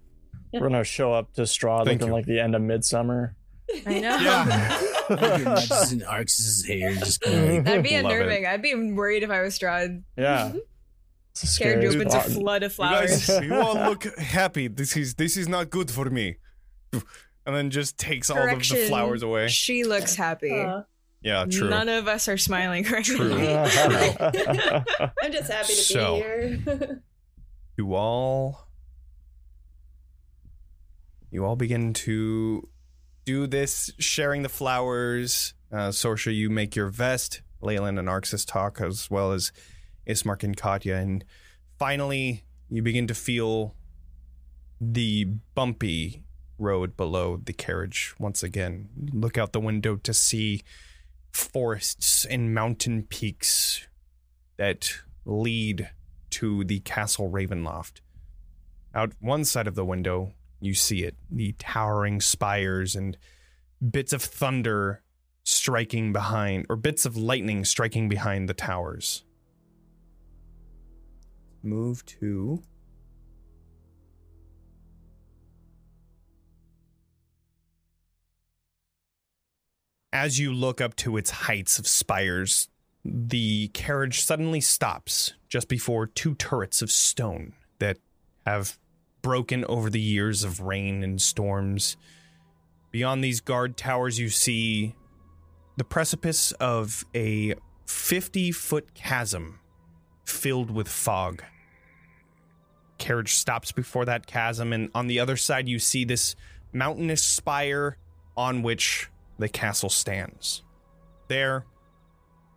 We're 0.52 0.60
gonna 0.68 0.84
show 0.84 1.12
up 1.12 1.32
to 1.34 1.42
Strahd 1.42 1.84
Thank 1.84 2.00
looking 2.00 2.06
you. 2.08 2.12
like 2.14 2.26
the 2.26 2.40
end 2.40 2.54
of 2.54 2.62
midsummer. 2.62 3.36
I 3.86 3.98
know. 4.00 4.16
Yeah. 4.16 4.80
just 5.66 5.92
in 5.92 6.02
Arx's 6.04 6.64
hair, 6.66 6.94
just 6.94 7.20
going 7.20 7.56
like, 7.56 7.64
That'd 7.64 7.82
be 7.84 7.90
Love 7.90 7.98
it. 7.98 8.04
unnerving. 8.14 8.46
I'd 8.46 8.62
be 8.62 8.74
worried 8.92 9.22
if 9.22 9.30
I 9.30 9.40
was 9.42 9.58
Strahd. 9.58 10.02
Yeah. 10.16 10.52
It's 11.32 11.42
a 11.42 11.46
Scared 11.48 11.82
scary 11.82 11.92
you 11.94 12.00
opens 12.00 12.14
a 12.14 12.20
flood 12.30 12.62
of 12.62 12.70
You 12.72 12.76
flowers. 12.76 13.26
guys, 13.26 13.44
you 13.44 13.54
all 13.54 13.74
look 13.74 14.04
happy. 14.18 14.68
This 14.68 14.96
is 14.96 15.16
this 15.16 15.36
is 15.36 15.46
not 15.46 15.68
good 15.68 15.90
for 15.90 16.08
me. 16.08 16.36
And 16.94 17.54
then 17.54 17.68
just 17.68 17.98
takes 17.98 18.30
all 18.30 18.38
of 18.38 18.44
the 18.44 18.50
Correction. 18.52 18.88
flowers 18.88 19.22
away. 19.22 19.48
She 19.48 19.84
looks 19.84 20.14
happy. 20.16 20.50
Uh, 20.58 20.84
Yeah, 21.26 21.44
true. 21.46 21.68
None 21.68 21.88
of 21.88 22.06
us 22.06 22.28
are 22.28 22.36
smiling 22.38 22.84
correctly. 22.84 23.16
True. 23.16 23.34
I'm 23.34 25.32
just 25.32 25.50
happy 25.50 25.72
to 25.74 25.80
So- 25.80 26.14
be 26.14 26.20
here. 26.58 27.02
you 27.76 27.94
all 27.96 28.68
you 31.32 31.44
all 31.44 31.56
begin 31.56 31.92
to 31.92 32.68
do 33.24 33.48
this 33.48 33.90
sharing 33.98 34.42
the 34.42 34.48
flowers 34.48 35.52
uh 35.72 35.88
sorsha 35.88 36.32
you 36.34 36.48
make 36.48 36.76
your 36.76 36.86
vest 36.88 37.42
leilyn 37.60 37.98
and 37.98 38.08
arxes 38.08 38.46
talk 38.46 38.80
as 38.80 39.10
well 39.10 39.32
as 39.32 39.50
ismark 40.06 40.42
and 40.44 40.56
katya 40.56 40.94
and 40.94 41.24
finally 41.78 42.44
you 42.70 42.82
begin 42.82 43.06
to 43.08 43.14
feel 43.14 43.74
the 44.80 45.26
bumpy 45.56 46.22
road 46.58 46.96
below 46.96 47.36
the 47.44 47.52
carriage 47.52 48.14
once 48.18 48.42
again 48.42 48.88
look 49.12 49.36
out 49.36 49.52
the 49.52 49.60
window 49.60 49.96
to 49.96 50.14
see 50.14 50.62
forests 51.36 52.24
and 52.24 52.54
mountain 52.54 53.02
peaks 53.04 53.86
that 54.56 54.90
lead 55.24 55.90
to 56.30 56.64
the 56.64 56.80
castle 56.80 57.30
Ravenloft. 57.30 58.00
Out 58.94 59.12
one 59.20 59.44
side 59.44 59.66
of 59.66 59.74
the 59.74 59.84
window, 59.84 60.32
you 60.60 60.74
see 60.74 61.04
it 61.04 61.16
the 61.30 61.52
towering 61.58 62.20
spires 62.20 62.96
and 62.96 63.16
bits 63.90 64.12
of 64.12 64.22
thunder 64.22 65.02
striking 65.44 66.12
behind, 66.12 66.66
or 66.68 66.76
bits 66.76 67.04
of 67.04 67.16
lightning 67.16 67.64
striking 67.64 68.08
behind 68.08 68.48
the 68.48 68.54
towers. 68.54 69.24
Move 71.62 72.04
to. 72.06 72.62
As 80.16 80.38
you 80.38 80.50
look 80.54 80.80
up 80.80 80.96
to 80.96 81.18
its 81.18 81.28
heights 81.28 81.78
of 81.78 81.86
spires, 81.86 82.68
the 83.04 83.68
carriage 83.74 84.22
suddenly 84.22 84.62
stops 84.62 85.34
just 85.50 85.68
before 85.68 86.06
two 86.06 86.34
turrets 86.34 86.80
of 86.80 86.90
stone 86.90 87.52
that 87.80 87.98
have 88.46 88.78
broken 89.20 89.62
over 89.66 89.90
the 89.90 90.00
years 90.00 90.42
of 90.42 90.60
rain 90.60 91.04
and 91.04 91.20
storms. 91.20 91.98
Beyond 92.92 93.22
these 93.22 93.42
guard 93.42 93.76
towers, 93.76 94.18
you 94.18 94.30
see 94.30 94.94
the 95.76 95.84
precipice 95.84 96.50
of 96.52 97.04
a 97.14 97.54
50 97.84 98.52
foot 98.52 98.94
chasm 98.94 99.60
filled 100.24 100.70
with 100.70 100.88
fog. 100.88 101.44
Carriage 102.96 103.34
stops 103.34 103.70
before 103.70 104.06
that 104.06 104.26
chasm, 104.26 104.72
and 104.72 104.88
on 104.94 105.08
the 105.08 105.20
other 105.20 105.36
side, 105.36 105.68
you 105.68 105.78
see 105.78 106.06
this 106.06 106.34
mountainous 106.72 107.22
spire 107.22 107.98
on 108.34 108.62
which 108.62 109.10
the 109.38 109.48
castle 109.48 109.90
stands. 109.90 110.62
There, 111.28 111.66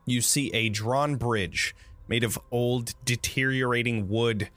you 0.06 0.22
see 0.22 0.50
a 0.54 0.70
drawn 0.70 1.16
bridge 1.16 1.76
made 2.08 2.24
of 2.24 2.40
old, 2.52 2.94
deteriorating 3.06 4.10
wood. 4.10 4.50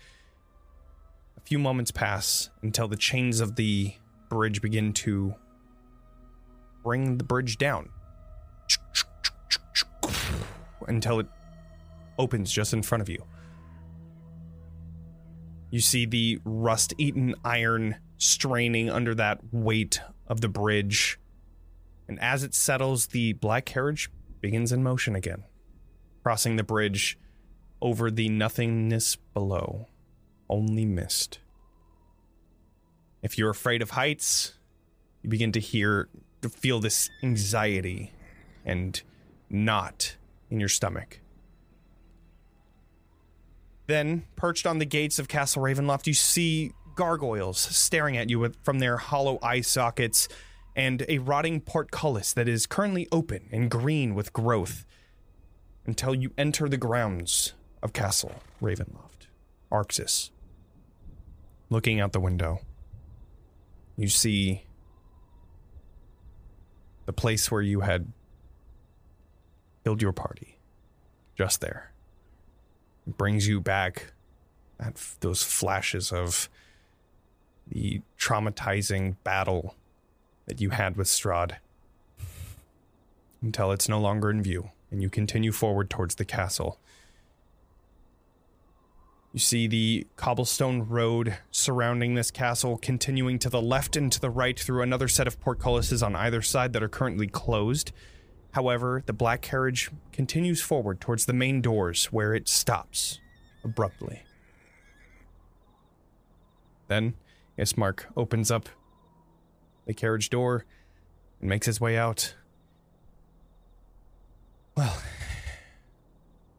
A 1.37 1.41
few 1.41 1.59
moments 1.59 1.91
pass 1.91 2.51
until 2.63 2.89
the 2.89 2.97
chains 2.97 3.41
of 3.41 3.57
the 3.57 3.95
bridge 4.29 4.63
begin 4.63 4.93
to 4.95 5.35
bring 6.83 7.19
the 7.19 7.25
bridge 7.25 7.59
down 7.59 7.91
until 10.89 11.21
it 11.21 11.27
opens 12.19 12.51
just 12.51 12.73
in 12.73 12.83
front 12.83 13.03
of 13.03 13.09
you. 13.09 13.25
You 15.71 15.81
see 15.81 16.07
the 16.07 16.39
rust 16.45 16.93
eaten 16.99 17.35
iron 17.45 17.97
straining 18.19 18.91
under 18.91 19.15
that 19.15 19.41
weight 19.53 20.01
of 20.27 20.41
the 20.41 20.49
bridge. 20.49 21.19
And 22.13 22.21
as 22.21 22.45
it 22.45 22.53
settles, 22.53 23.07
the 23.07 23.33
black 23.33 23.65
carriage 23.65 24.11
begins 24.43 24.71
in 24.71 24.83
motion 24.83 25.17
again, 25.17 25.45
crossing 26.23 26.57
the 26.57 26.63
bridge 26.63 27.19
over 27.81 28.11
the 28.11 28.29
nothingness 28.29 29.17
below. 29.17 29.87
Only 30.47 30.85
mist. 30.85 31.39
If 33.23 33.39
you're 33.39 33.49
afraid 33.49 33.81
of 33.81 33.93
heights, 33.93 34.59
you 35.23 35.31
begin 35.31 35.53
to 35.53 35.59
hear, 35.59 36.11
to 36.43 36.51
feel 36.51 36.81
this 36.81 37.09
anxiety 37.23 38.13
and 38.63 39.01
knot 39.49 40.17
in 40.51 40.61
your 40.61 40.69
stomach. 40.69 41.19
Then, 43.87 44.27
perched 44.37 44.67
on 44.67 44.81
the 44.81 44.85
gates 44.85 45.19
of 45.19 45.29
Castle 45.29 45.63
Ravenloft, 45.63 46.07
you 46.07 46.13
see 46.13 46.73
gargoyles 46.95 47.59
staring 47.59 48.19
at 48.19 48.29
you 48.29 48.39
with, 48.39 48.63
from 48.63 48.81
their 48.81 48.99
hollow 48.99 49.39
eye 49.43 49.63
sockets 49.63 50.29
and 50.75 51.05
a 51.09 51.19
rotting 51.19 51.61
portcullis 51.61 52.33
that 52.33 52.49
is 52.49 52.67
currently 52.67 53.07
open 53.13 53.49
and 53.53 53.71
green 53.71 54.15
with 54.15 54.33
growth 54.33 54.85
until 55.85 56.15
you 56.15 56.33
enter 56.39 56.69
the 56.69 56.77
grounds 56.77 57.55
of 57.83 57.93
Castle 57.93 58.37
Ravenloft. 58.63 59.27
Arxes. 59.71 60.31
Looking 61.71 62.01
out 62.01 62.13
the 62.13 62.21
window, 62.21 62.61
you 63.97 64.09
see 64.09 64.65
the 67.07 67.13
place 67.13 67.51
where 67.51 67.63
you 67.63 67.81
had 67.81 68.13
killed 69.85 70.03
your 70.03 70.13
party. 70.13 70.59
Just 71.37 71.61
there. 71.61 71.93
It 73.07 73.17
brings 73.17 73.49
you 73.49 73.61
back 73.61 74.13
at 74.79 74.97
those 75.21 75.43
flashes 75.43 76.13
of 76.13 76.49
the 77.67 78.03
traumatizing 78.19 79.17
battle 79.25 79.75
that 80.47 80.61
you 80.61 80.71
had 80.71 80.97
with 80.97 81.07
Strahd 81.07 81.57
until 83.41 83.73
it's 83.73 83.89
no 83.89 84.01
longer 84.01 84.31
in 84.31 84.43
view 84.43 84.71
and 84.91 85.03
you 85.03 85.09
continue 85.09 85.53
forward 85.53 85.91
towards 85.91 86.17
the 86.17 86.25
castle. 86.25 86.79
You 89.33 89.41
see 89.41 89.67
the 89.67 90.07
cobblestone 90.17 90.83
road 90.83 91.39
surrounding 91.51 92.15
this 92.15 92.31
castle 92.31 92.77
continuing 92.77 93.39
to 93.39 93.49
the 93.49 93.63
left 93.63 93.97
and 93.97 94.13
to 94.13 94.21
the 94.21 94.29
right 94.29 94.61
through 94.61 94.83
another 94.83 95.09
set 95.09 95.27
of 95.27 95.41
portcullises 95.41 96.05
on 96.05 96.15
either 96.15 96.43
side 96.43 96.75
that 96.75 96.83
are 96.83 96.89
currently 96.89 97.27
closed. 97.27 97.93
However, 98.51 99.03
the 99.07 99.15
black 99.15 99.41
carriage 99.41 99.91
continues 100.13 100.61
forward 100.61 101.01
towards 101.01 101.25
the 101.25 101.33
main 101.33 101.63
doors 101.63 102.07
where 102.13 102.35
it 102.35 102.47
stops 102.47 103.21
abruptly. 103.65 104.25
Then, 106.89 107.15
Ismark 107.59 108.05
opens 108.15 108.51
up 108.51 108.69
the 109.87 109.95
carriage 109.95 110.31
door 110.31 110.65
and 111.41 111.49
makes 111.49 111.67
his 111.67 111.81
way 111.81 111.97
out. 111.97 112.35
Well, 114.77 114.97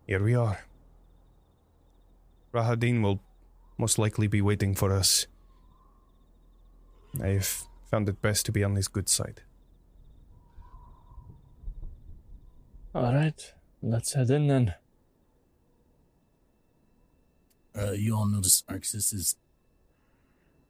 here 0.06 0.24
we 0.24 0.36
are. 0.36 0.60
Rahadin 2.54 3.02
will 3.02 3.22
most 3.78 3.98
likely 3.98 4.28
be 4.28 4.42
waiting 4.42 4.76
for 4.76 4.92
us. 4.94 5.26
I've 7.22 7.66
found 7.90 8.08
it 8.10 8.22
best 8.22 8.46
to 8.48 8.52
be 8.52 8.64
on 8.64 8.76
his 8.76 8.88
good 8.88 9.10
side. 9.10 9.42
All 12.94 13.14
right, 13.14 13.54
let's 13.82 14.14
head 14.14 14.30
in 14.30 14.48
then. 14.48 14.76
Uh, 17.76 17.92
you 17.92 18.16
all 18.16 18.28
notice 18.28 18.64
Arxes 18.70 19.14
is. 19.14 19.36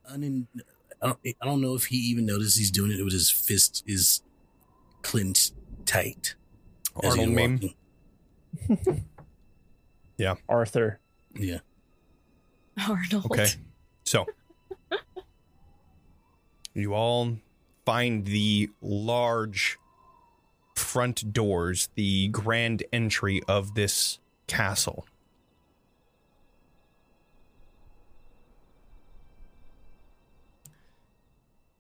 unin- 0.10 0.48
I 1.04 1.08
don't, 1.08 1.20
I 1.42 1.46
don't 1.46 1.62
know 1.62 1.76
if 1.76 1.86
he 1.86 1.98
even 1.98 2.26
noticed 2.26 2.58
he's 2.58 2.72
doing 2.72 2.92
it 2.92 3.04
with 3.04 3.12
his 3.14 3.30
fist 3.30 3.84
is 3.86 4.22
clenched 5.02 5.54
tight. 5.86 6.36
as 7.04 7.12
Arnold 7.12 7.28
he's 7.28 7.36
meme. 7.36 7.60
walking. 10.18 10.38
Arthur. 10.50 11.00
Yeah. 11.36 11.60
Arnold. 12.88 13.26
Okay. 13.26 13.48
So, 14.06 14.26
you 16.74 16.94
all 16.94 17.38
find 17.86 18.26
the 18.26 18.70
large 18.82 19.78
front 20.76 21.34
doors, 21.34 21.90
the 21.96 22.30
grand 22.30 22.84
entry 22.94 23.42
of 23.48 23.76
this 23.76 24.20
castle. 24.48 25.06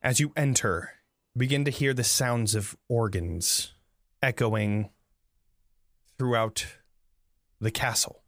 As 0.03 0.19
you 0.19 0.33
enter, 0.35 0.91
begin 1.37 1.63
to 1.63 1.71
hear 1.71 1.93
the 1.93 2.03
sounds 2.03 2.55
of 2.55 2.75
organs 2.89 3.73
echoing 4.21 4.89
throughout 6.17 6.67
the 7.61 7.71
castle. 7.71 8.21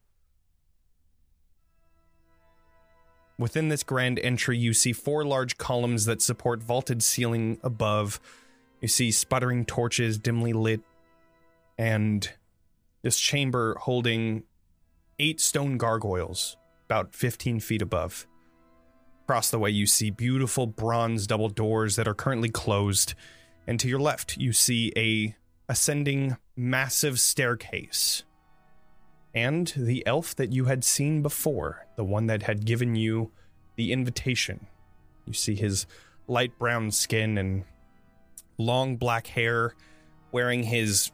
Within 3.38 3.68
this 3.68 3.84
grand 3.84 4.20
entry, 4.20 4.58
you 4.58 4.72
see 4.72 4.94
four 4.94 5.26
large 5.26 5.58
columns 5.58 6.06
that 6.06 6.22
support 6.22 6.64
vaulted 6.64 7.04
ceiling 7.04 7.60
above. 7.62 8.22
You 8.80 8.88
see 8.88 9.12
sputtering 9.12 9.66
torches 9.66 10.18
dimly 10.18 10.54
lit, 10.54 10.80
and 11.78 12.32
this 13.02 13.20
chamber 13.20 13.76
holding 13.82 14.44
eight 15.20 15.42
stone 15.42 15.78
gargoyles 15.78 16.56
about 16.86 17.14
15 17.14 17.60
feet 17.60 17.82
above. 17.82 18.26
Across 19.26 19.50
the 19.50 19.58
way, 19.58 19.72
you 19.72 19.88
see 19.88 20.12
beautiful 20.12 20.68
bronze 20.68 21.26
double 21.26 21.50
doors 21.50 21.96
that 21.96 22.08
are 22.08 22.14
currently 22.14 22.50
closed, 22.50 23.16
and 23.66 23.80
to 23.80 23.88
your 23.88 24.00
left, 24.00 24.38
you 24.38 24.54
see 24.54 24.94
a 24.96 25.36
ascending 25.68 26.38
massive 26.56 27.20
staircase 27.20 28.24
and 29.34 29.74
the 29.76 30.06
elf 30.06 30.36
that 30.36 30.54
you 30.54 30.66
had 30.66 30.84
seen 30.84 31.24
before, 31.24 31.88
the 31.98 32.04
one 32.04 32.28
that 32.28 32.44
had 32.44 32.66
given 32.66 32.96
you 32.96 33.32
the 33.76 33.92
invitation. 33.92 34.68
You 35.26 35.34
see 35.34 35.56
his 35.56 35.88
light 36.28 36.58
brown 36.58 36.92
skin 36.92 37.38
and 37.38 37.66
long 38.58 38.96
black 38.96 39.28
hair, 39.28 39.74
wearing 40.32 40.64
his 40.64 41.12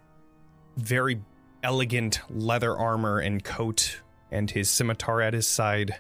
very 0.76 1.22
elegant 1.64 2.20
leather 2.30 2.78
armor 2.78 3.20
and 3.20 3.44
coat, 3.44 4.02
and 4.30 4.52
his 4.52 4.70
scimitar 4.70 5.22
at 5.22 5.34
his 5.34 5.48
side. 5.48 5.96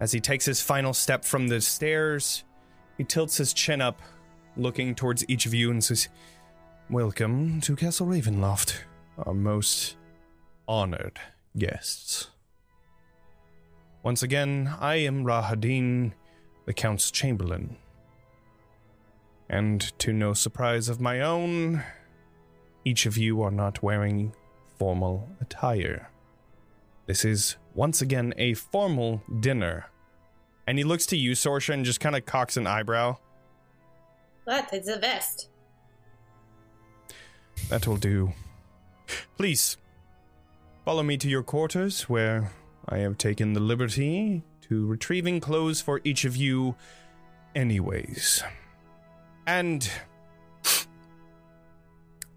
As 0.00 0.12
he 0.12 0.20
takes 0.20 0.44
his 0.44 0.60
final 0.60 0.92
step 0.92 1.24
from 1.24 1.48
the 1.48 1.60
stairs, 1.60 2.44
he 2.98 3.04
tilts 3.04 3.36
his 3.36 3.52
chin 3.52 3.80
up, 3.80 4.00
looking 4.56 4.94
towards 4.94 5.24
each 5.28 5.46
of 5.46 5.54
you, 5.54 5.70
and 5.70 5.82
says, 5.82 6.08
Welcome 6.90 7.60
to 7.62 7.76
Castle 7.76 8.06
Ravenloft, 8.06 8.80
our 9.18 9.34
most 9.34 9.96
honored 10.66 11.20
guests. 11.56 12.30
Once 14.02 14.22
again, 14.22 14.74
I 14.80 14.96
am 14.96 15.24
Rahadin, 15.24 16.12
the 16.66 16.74
Count's 16.74 17.10
Chamberlain. 17.10 17.76
And 19.48 19.80
to 20.00 20.12
no 20.12 20.34
surprise 20.34 20.88
of 20.88 21.00
my 21.00 21.20
own, 21.20 21.82
each 22.84 23.06
of 23.06 23.16
you 23.16 23.42
are 23.42 23.50
not 23.50 23.82
wearing 23.82 24.34
formal 24.76 25.28
attire. 25.40 26.10
This 27.06 27.24
is 27.24 27.56
once 27.74 28.00
again 28.00 28.32
a 28.36 28.54
formal 28.54 29.22
dinner. 29.40 29.86
And 30.66 30.78
he 30.78 30.84
looks 30.84 31.06
to 31.06 31.16
you, 31.16 31.32
Sorsha, 31.32 31.74
and 31.74 31.84
just 31.84 32.00
kind 32.00 32.16
of 32.16 32.24
cocks 32.24 32.56
an 32.56 32.66
eyebrow. 32.66 33.18
What? 34.44 34.68
It's 34.72 34.88
a 34.88 34.98
vest. 34.98 35.48
That 37.68 37.86
will 37.86 37.96
do. 37.96 38.32
Please, 39.36 39.76
follow 40.84 41.02
me 41.02 41.16
to 41.18 41.28
your 41.28 41.42
quarters, 41.42 42.08
where 42.08 42.50
I 42.88 42.98
have 42.98 43.18
taken 43.18 43.52
the 43.52 43.60
liberty 43.60 44.42
to 44.68 44.86
retrieving 44.86 45.40
clothes 45.40 45.80
for 45.80 46.00
each 46.04 46.24
of 46.24 46.36
you, 46.36 46.74
anyways. 47.54 48.42
And 49.46 49.90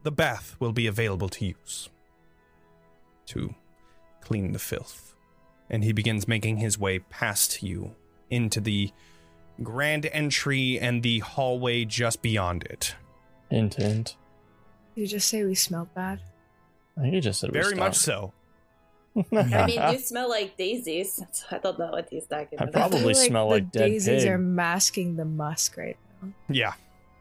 the 0.03 0.11
bath 0.11 0.55
will 0.59 0.73
be 0.73 0.87
available 0.87 1.29
to 1.29 1.45
use 1.45 1.89
to 3.27 3.53
clean 4.27 4.51
the 4.51 4.59
filth. 4.59 5.15
And 5.69 5.83
he 5.83 5.93
begins 5.93 6.27
making 6.27 6.57
his 6.57 6.77
way 6.77 6.99
past 6.99 7.63
you 7.63 7.95
into 8.29 8.59
the 8.59 8.91
grand 9.63 10.05
entry 10.11 10.77
and 10.79 11.01
the 11.01 11.19
hallway 11.19 11.85
just 11.85 12.21
beyond 12.21 12.63
it. 12.63 12.95
Hint, 13.49 13.75
hint. 13.75 14.15
Did 14.95 15.01
you 15.01 15.07
just 15.07 15.29
say 15.29 15.43
we 15.43 15.55
smelled 15.55 15.93
bad? 15.93 16.19
I 16.97 17.01
think 17.01 17.13
he 17.13 17.19
just 17.21 17.39
said 17.39 17.51
we 17.51 17.59
Very 17.59 17.75
much 17.75 17.95
so. 17.95 18.33
I 19.15 19.65
mean, 19.65 19.81
you 19.91 19.99
smell 19.99 20.29
like 20.29 20.57
daisies. 20.57 21.23
I 21.51 21.57
don't 21.59 21.79
know 21.79 21.91
what 21.91 22.07
he's 22.09 22.25
talking 22.27 22.59
I 22.59 22.63
about. 22.65 22.73
probably 22.73 23.13
feel 23.13 23.27
smell 23.27 23.49
the 23.49 23.55
like 23.55 23.71
dead 23.71 23.89
daisies 23.89 24.23
pig. 24.23 24.31
are 24.31 24.37
masking 24.37 25.15
the 25.15 25.25
musk 25.25 25.77
right 25.77 25.97
now. 26.21 26.29
Yeah. 26.49 26.73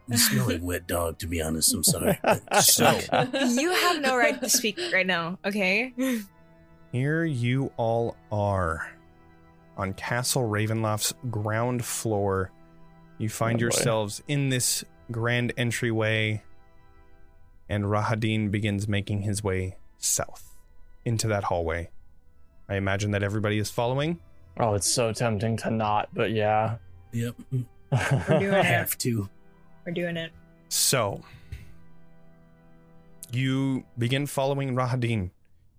You 0.09 0.17
smell 0.17 0.47
like 0.47 0.61
wet 0.61 0.87
dog, 0.87 1.17
to 1.19 1.27
be 1.27 1.41
honest. 1.41 1.73
I'm 1.73 1.83
sorry. 1.83 2.19
So, 2.61 2.99
you 3.47 3.71
have 3.71 4.01
no 4.01 4.15
right 4.15 4.39
to 4.41 4.49
speak 4.49 4.79
right 4.93 5.05
now, 5.07 5.37
okay? 5.45 5.93
Here 6.91 7.25
you 7.25 7.71
all 7.77 8.15
are 8.31 8.89
on 9.75 9.93
Castle 9.93 10.43
Ravenloft's 10.47 11.13
ground 11.29 11.83
floor. 11.85 12.51
You 13.17 13.29
find 13.29 13.59
Oh, 13.59 13.61
yourselves 13.61 14.23
in 14.27 14.49
this 14.49 14.83
grand 15.11 15.53
entryway, 15.57 16.43
and 17.69 17.85
Rahadin 17.85 18.51
begins 18.51 18.87
making 18.87 19.21
his 19.23 19.43
way 19.43 19.77
south 19.97 20.55
into 21.05 21.27
that 21.27 21.43
hallway. 21.45 21.89
I 22.69 22.75
imagine 22.75 23.11
that 23.11 23.23
everybody 23.23 23.59
is 23.59 23.69
following. 23.69 24.19
Oh, 24.59 24.73
it's 24.73 24.87
so 24.87 25.11
tempting 25.13 25.57
to 25.57 25.71
not, 25.71 26.09
but 26.13 26.31
yeah. 26.31 26.77
yep. 27.11 27.35
We're 27.51 28.39
doing 28.39 28.53
it. 28.53 28.65
have 28.65 28.97
to. 28.99 29.29
We're 29.85 29.93
doing 29.93 30.17
it. 30.17 30.31
So, 30.69 31.21
you 33.31 33.85
begin 33.97 34.25
following 34.25 34.75
Rahadin. 34.75 35.31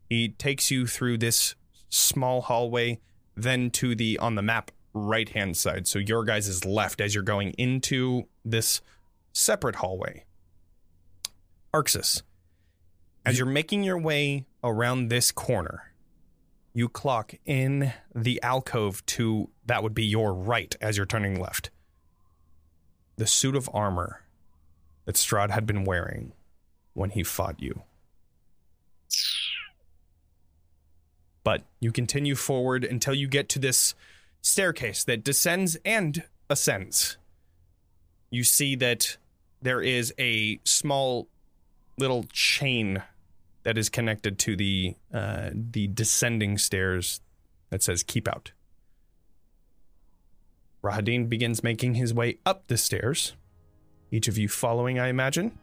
He 0.08 0.30
takes 0.30 0.70
you 0.70 0.86
through 0.86 1.18
this 1.18 1.54
small 1.88 2.42
hallway, 2.42 3.00
then 3.36 3.70
to 3.70 3.94
the 3.94 4.18
on 4.18 4.34
the 4.34 4.42
map 4.42 4.70
right 4.94 5.28
hand 5.28 5.56
side. 5.56 5.86
So 5.86 5.98
your 5.98 6.24
guys 6.24 6.48
is 6.48 6.64
left 6.64 7.00
as 7.00 7.14
you're 7.14 7.22
going 7.22 7.50
into 7.52 8.24
this 8.44 8.80
separate 9.32 9.76
hallway. 9.76 10.24
Arxes, 11.74 12.22
as 13.26 13.38
you're 13.38 13.46
making 13.46 13.82
your 13.82 13.98
way 13.98 14.46
around 14.64 15.08
this 15.08 15.30
corner, 15.30 15.92
you 16.72 16.88
clock 16.88 17.34
in 17.44 17.92
the 18.14 18.42
alcove 18.42 19.04
to 19.06 19.50
that 19.66 19.82
would 19.82 19.94
be 19.94 20.04
your 20.04 20.32
right 20.32 20.74
as 20.80 20.96
you're 20.96 21.06
turning 21.06 21.38
left. 21.38 21.70
The 23.16 23.26
suit 23.26 23.56
of 23.56 23.68
armor 23.74 24.22
that 25.04 25.16
Strahd 25.16 25.50
had 25.50 25.66
been 25.66 25.84
wearing 25.84 26.32
when 26.94 27.10
he 27.10 27.22
fought 27.22 27.60
you. 27.60 27.82
But 31.48 31.62
you 31.80 31.92
continue 31.92 32.34
forward 32.34 32.84
until 32.84 33.14
you 33.14 33.26
get 33.26 33.48
to 33.48 33.58
this 33.58 33.94
staircase 34.42 35.02
that 35.04 35.24
descends 35.24 35.78
and 35.82 36.24
ascends. 36.50 37.16
You 38.28 38.44
see 38.44 38.76
that 38.76 39.16
there 39.62 39.80
is 39.80 40.12
a 40.18 40.60
small 40.64 41.26
little 41.96 42.24
chain 42.34 43.02
that 43.62 43.78
is 43.78 43.88
connected 43.88 44.38
to 44.40 44.56
the 44.56 44.96
uh, 45.10 45.48
the 45.54 45.86
descending 45.86 46.58
stairs 46.58 47.22
that 47.70 47.82
says 47.82 48.02
"Keep 48.02 48.28
out." 48.28 48.52
Rahadin 50.84 51.30
begins 51.30 51.62
making 51.62 51.94
his 51.94 52.12
way 52.12 52.40
up 52.44 52.66
the 52.66 52.76
stairs. 52.76 53.32
Each 54.10 54.28
of 54.28 54.36
you 54.36 54.48
following, 54.48 54.98
I 54.98 55.08
imagine. 55.08 55.58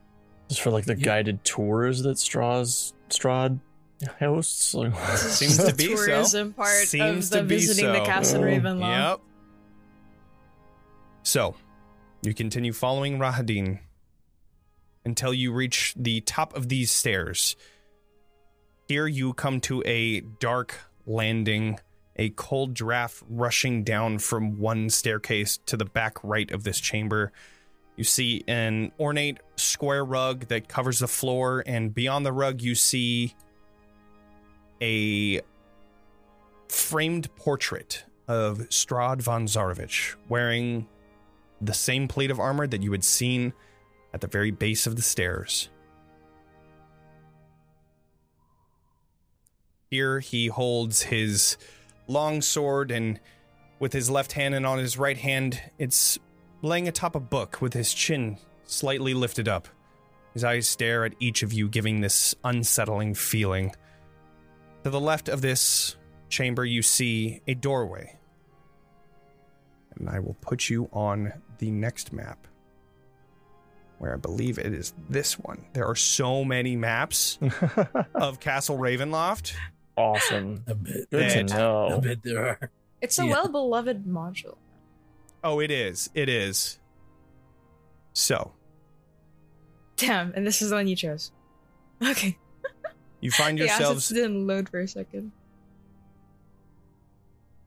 Just 0.50 0.62
for 0.62 0.72
like 0.72 0.86
the 0.86 0.98
Yeah. 0.98 1.06
guided 1.06 1.44
tours 1.44 2.02
that 2.02 2.18
Straws 2.18 2.96
Strahd 3.12 3.60
hosts. 4.08 4.74
Like, 4.74 4.96
Seems 5.18 5.58
to 5.58 5.74
be 5.76 5.96
so. 5.96 6.06
tourism 6.06 6.54
part 6.54 6.88
Seems 6.88 7.26
of 7.26 7.32
the 7.32 7.38
to 7.40 7.44
be 7.44 7.56
visiting 7.56 7.92
the 7.92 8.00
so. 8.00 8.06
castle 8.06 8.42
Oh, 8.42 8.46
Ravenloft. 8.46 9.10
Yep. 9.10 9.20
So, 11.24 11.56
you 12.22 12.34
continue 12.34 12.74
following 12.74 13.18
Rahadin 13.18 13.80
until 15.04 15.34
you 15.34 15.52
reach 15.52 15.94
the 15.98 16.22
top 16.22 16.56
of 16.56 16.70
these 16.70 16.92
stairs. 16.92 17.56
Here 18.88 19.08
you 19.08 19.34
come 19.34 19.60
to 19.62 19.82
a 19.86 20.22
dark 20.22 20.76
landing, 21.08 21.80
a 22.16 22.30
cold 22.30 22.74
draft 22.74 23.24
rushing 23.30 23.84
down 23.84 24.20
from 24.20 24.60
one 24.60 24.90
staircase 24.90 25.58
to 25.66 25.78
the 25.78 25.86
back 25.86 26.18
right 26.24 26.50
of 26.52 26.64
this 26.64 26.80
chamber. 26.80 27.32
You 27.96 28.04
see 28.04 28.44
an 28.48 28.92
ornate 29.00 29.40
square 29.56 30.04
rug 30.06 30.48
that 30.48 30.68
covers 30.68 31.00
the 31.00 31.08
floor, 31.08 31.64
and 31.66 31.94
beyond 31.94 32.26
the 32.26 32.34
rug, 32.34 32.62
you 32.62 32.76
see 32.76 33.36
a 34.82 35.42
framed 36.70 37.34
portrait 37.36 38.04
of 38.28 38.60
Strahd 38.70 39.22
von 39.22 39.46
Zarovich 39.46 40.16
wearing 40.28 40.88
the 41.62 41.74
same 41.74 42.08
plate 42.08 42.32
of 42.32 42.40
armor 42.40 42.68
that 42.68 42.84
you 42.84 42.92
had 42.92 43.04
seen 43.04 43.54
at 44.14 44.22
the 44.22 44.28
very 44.28 44.52
base 44.52 44.88
of 44.88 44.96
the 44.96 45.02
stairs. 45.02 45.70
Here 49.92 50.20
he 50.20 50.48
holds 50.48 51.04
his 51.04 51.58
long 52.08 52.42
sword, 52.42 52.92
and 52.92 53.20
with 53.80 53.94
his 53.94 54.10
left 54.10 54.34
hand 54.34 54.56
and 54.56 54.66
on 54.66 54.80
his 54.80 54.98
right 54.98 55.18
hand, 55.18 55.62
it's 55.78 56.18
laying 56.62 56.88
atop 56.88 57.16
a 57.16 57.20
book 57.20 57.62
with 57.62 57.74
his 57.74 57.94
chin 57.94 58.38
slightly 58.66 59.14
lifted 59.14 59.48
up. 59.48 59.68
His 60.34 60.44
eyes 60.44 60.68
stare 60.68 61.06
at 61.06 61.14
each 61.20 61.44
of 61.44 61.54
you, 61.54 61.70
giving 61.70 62.02
this 62.02 62.36
unsettling 62.44 63.14
feeling. 63.14 63.74
To 64.86 64.92
the 64.92 65.00
left 65.00 65.30
of 65.30 65.42
this 65.42 65.96
chamber, 66.30 66.64
you 66.64 66.84
see 66.84 67.42
a 67.48 67.56
doorway. 67.56 68.20
And 69.96 70.08
I 70.08 70.20
will 70.20 70.36
put 70.42 70.70
you 70.70 70.88
on 70.94 71.34
the 71.58 71.72
next 71.72 72.14
map, 72.14 72.46
where 73.98 74.14
I 74.14 74.18
believe 74.18 74.60
it 74.60 74.68
is 74.76 74.94
this 75.10 75.40
one. 75.40 75.66
There 75.74 75.88
are 75.88 75.96
so 75.96 76.46
many 76.46 76.76
maps 76.76 77.40
of 78.14 78.40
Castle 78.40 78.78
Ravenloft. 78.78 79.56
awesome. 79.98 80.64
I 80.68 80.74
bet. 80.74 81.10
Good 81.10 81.30
to 81.32 81.44
That- 81.46 81.52
I 81.56 81.58
know. 81.90 82.00
bet 82.00 82.22
there 82.22 82.46
are. 82.48 82.70
It's 83.02 83.18
a 83.18 83.26
Yeah. 83.26 83.32
well 83.32 83.48
beloved 83.48 84.06
module. 84.06 84.58
Oh, 85.44 85.60
it 85.62 85.72
is. 85.72 86.12
It 86.14 86.30
is. 86.30 86.80
So, 88.14 88.52
Damn, 89.98 90.32
and 90.36 90.46
this 90.46 90.62
is 90.62 90.70
the 90.70 90.76
one 90.76 90.88
you 90.88 90.96
chose. 90.96 91.32
Okay. 92.08 92.38
you 93.26 93.32
find 93.32 93.58
yourselves 93.58 94.10
didn't 94.10 94.46
load 94.46 94.70
for 94.70 94.80
a 94.80 94.88
second. 94.88 95.32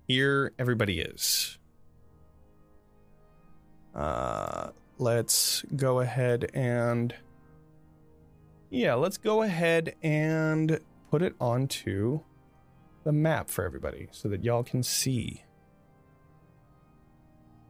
here 0.06 0.52
everybody 0.58 1.00
is. 1.00 1.58
Uh 3.94 4.70
let's 4.98 5.64
go 5.74 5.98
ahead 6.00 6.50
and 6.54 7.12
Yeah, 8.70 8.94
let's 8.94 9.16
go 9.18 9.42
ahead 9.42 9.96
and 10.02 10.78
put 11.10 11.22
it 11.22 11.34
onto 11.40 12.20
the 13.04 13.12
map 13.12 13.50
for 13.50 13.64
everybody 13.64 14.08
so 14.12 14.28
that 14.28 14.44
y'all 14.44 14.62
can 14.62 14.82
see. 14.82 15.42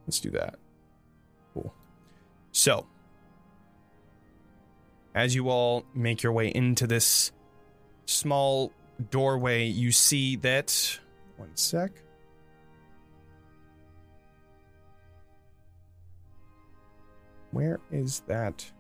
Let's 0.06 0.20
do 0.20 0.30
that. 0.32 0.56
Cool. 1.54 1.72
So, 2.50 2.86
as 5.14 5.34
you 5.34 5.48
all 5.48 5.84
make 5.94 6.22
your 6.22 6.32
way 6.32 6.48
into 6.48 6.86
this 6.86 7.30
small 8.08 8.72
doorway, 9.10 9.66
you 9.66 9.92
see 9.92 10.36
that 10.36 10.98
one 11.36 11.54
sec. 11.54 11.92
Where 17.50 17.80
is 17.90 18.20
that? 18.26 18.70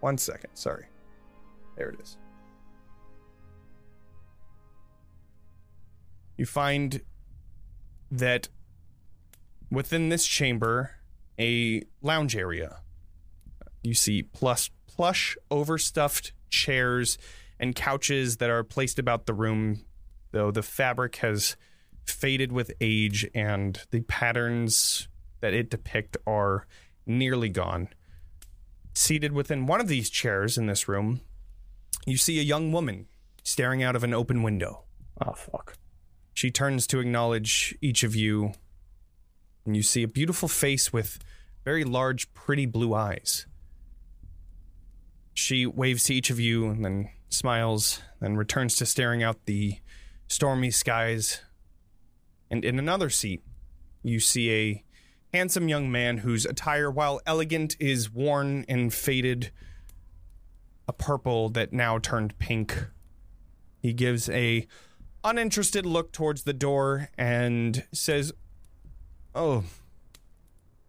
One 0.00 0.18
second, 0.18 0.50
sorry. 0.54 0.86
There 1.76 1.90
it 1.90 2.00
is. 2.00 2.16
You 6.36 6.46
find 6.46 7.00
that 8.10 8.48
within 9.70 10.10
this 10.10 10.26
chamber, 10.26 10.92
a 11.38 11.82
lounge 12.02 12.36
area. 12.36 12.80
You 13.82 13.94
see 13.94 14.22
plus 14.22 14.70
plush 14.86 15.36
overstuffed 15.50 16.32
chairs 16.50 17.18
and 17.58 17.74
couches 17.74 18.36
that 18.38 18.50
are 18.50 18.64
placed 18.64 18.98
about 18.98 19.26
the 19.26 19.34
room, 19.34 19.84
though 20.32 20.50
the 20.50 20.62
fabric 20.62 21.16
has 21.16 21.56
faded 22.04 22.52
with 22.52 22.72
age 22.80 23.28
and 23.34 23.82
the 23.90 24.00
patterns 24.02 25.08
that 25.40 25.54
it 25.54 25.70
depict 25.70 26.16
are 26.26 26.66
nearly 27.06 27.48
gone. 27.48 27.88
Seated 28.94 29.32
within 29.32 29.66
one 29.66 29.80
of 29.80 29.88
these 29.88 30.08
chairs 30.08 30.56
in 30.56 30.66
this 30.66 30.88
room, 30.88 31.20
you 32.06 32.16
see 32.16 32.38
a 32.38 32.42
young 32.42 32.72
woman 32.72 33.06
staring 33.42 33.82
out 33.82 33.96
of 33.96 34.04
an 34.04 34.14
open 34.14 34.42
window. 34.42 34.84
Oh 35.24 35.32
fuck. 35.32 35.76
She 36.34 36.50
turns 36.50 36.86
to 36.88 37.00
acknowledge 37.00 37.76
each 37.80 38.02
of 38.02 38.14
you, 38.14 38.52
and 39.64 39.76
you 39.76 39.82
see 39.82 40.02
a 40.02 40.08
beautiful 40.08 40.48
face 40.48 40.92
with 40.92 41.18
very 41.64 41.84
large, 41.84 42.32
pretty 42.34 42.66
blue 42.66 42.94
eyes. 42.94 43.46
She 45.34 45.66
waves 45.66 46.04
to 46.04 46.14
each 46.14 46.30
of 46.30 46.40
you 46.40 46.66
and 46.66 46.84
then 46.84 47.10
smiles, 47.28 48.00
then 48.20 48.36
returns 48.36 48.76
to 48.76 48.86
staring 48.86 49.22
out 49.22 49.46
the 49.46 49.78
stormy 50.28 50.70
skies. 50.70 51.40
And 52.50 52.64
in 52.64 52.78
another 52.78 53.10
seat, 53.10 53.42
you 54.02 54.20
see 54.20 54.52
a 54.52 54.84
handsome 55.34 55.68
young 55.68 55.90
man 55.90 56.18
whose 56.18 56.44
attire, 56.44 56.90
while 56.90 57.20
elegant, 57.26 57.76
is 57.78 58.10
worn 58.10 58.64
and 58.68 58.92
faded, 58.92 59.50
a 60.88 60.92
purple 60.92 61.48
that 61.50 61.72
now 61.72 61.98
turned 61.98 62.38
pink. 62.38 62.86
He 63.80 63.92
gives 63.92 64.28
a 64.30 64.66
uninterested 65.24 65.84
look 65.84 66.12
towards 66.12 66.44
the 66.44 66.52
door 66.52 67.10
and 67.18 67.84
says, 67.92 68.32
Oh, 69.34 69.64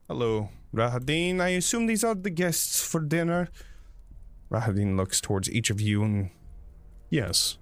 hello, 0.08 0.50
Rahadin. 0.74 1.42
I 1.42 1.50
assume 1.50 1.88
these 1.88 2.04
are 2.04 2.16
the 2.16 2.30
guests 2.30 2.82
for 2.82 3.02
dinner. 3.02 3.50
Rahadin 4.52 4.96
looks 4.96 5.20
towards 5.22 5.50
each 5.50 5.70
of 5.70 5.82
you 5.82 6.04
and, 6.04 6.30
Yes, 7.10 7.58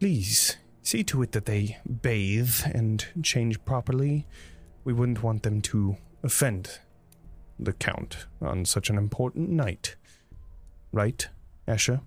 please 0.00 0.56
see 0.82 1.02
to 1.04 1.22
it 1.22 1.32
that 1.32 1.46
they 1.46 1.78
bathe 2.02 2.60
and 2.72 3.06
change 3.22 3.64
properly. 3.64 4.26
We 4.84 4.92
wouldn't 4.92 5.22
want 5.22 5.42
them 5.42 5.60
to 5.62 5.96
offend 6.22 6.80
the 7.58 7.72
Count 7.72 8.26
on 8.40 8.64
such 8.64 8.90
an 8.90 8.98
important 8.98 9.50
night. 9.50 9.96
Right, 10.92 11.28
Escher? 11.66 12.00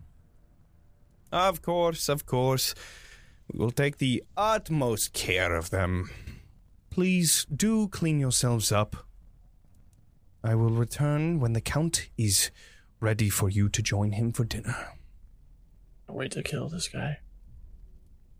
Of 1.32 1.62
course, 1.62 2.10
of 2.10 2.26
course. 2.26 2.74
We 3.52 3.60
will 3.60 3.72
take 3.72 3.98
the 3.98 4.24
utmost 4.38 5.14
care 5.14 5.56
of 5.56 5.70
them. 5.70 6.10
Please 6.90 7.46
do 7.54 7.88
clean 7.88 8.20
yourselves 8.20 8.72
up. 8.72 9.08
I 10.44 10.56
will 10.56 10.70
return 10.70 11.40
when 11.40 11.54
the 11.54 11.62
Count 11.62 12.10
is 12.18 12.52
ready 13.00 13.30
for 13.30 13.50
you 13.50 13.70
to 13.70 13.82
join 13.82 14.14
him 14.14 14.32
for 14.32 14.44
dinner. 14.46 14.94
Wait 16.08 16.32
to 16.32 16.44
kill 16.44 16.68
this 16.70 16.88
guy. 16.88 17.20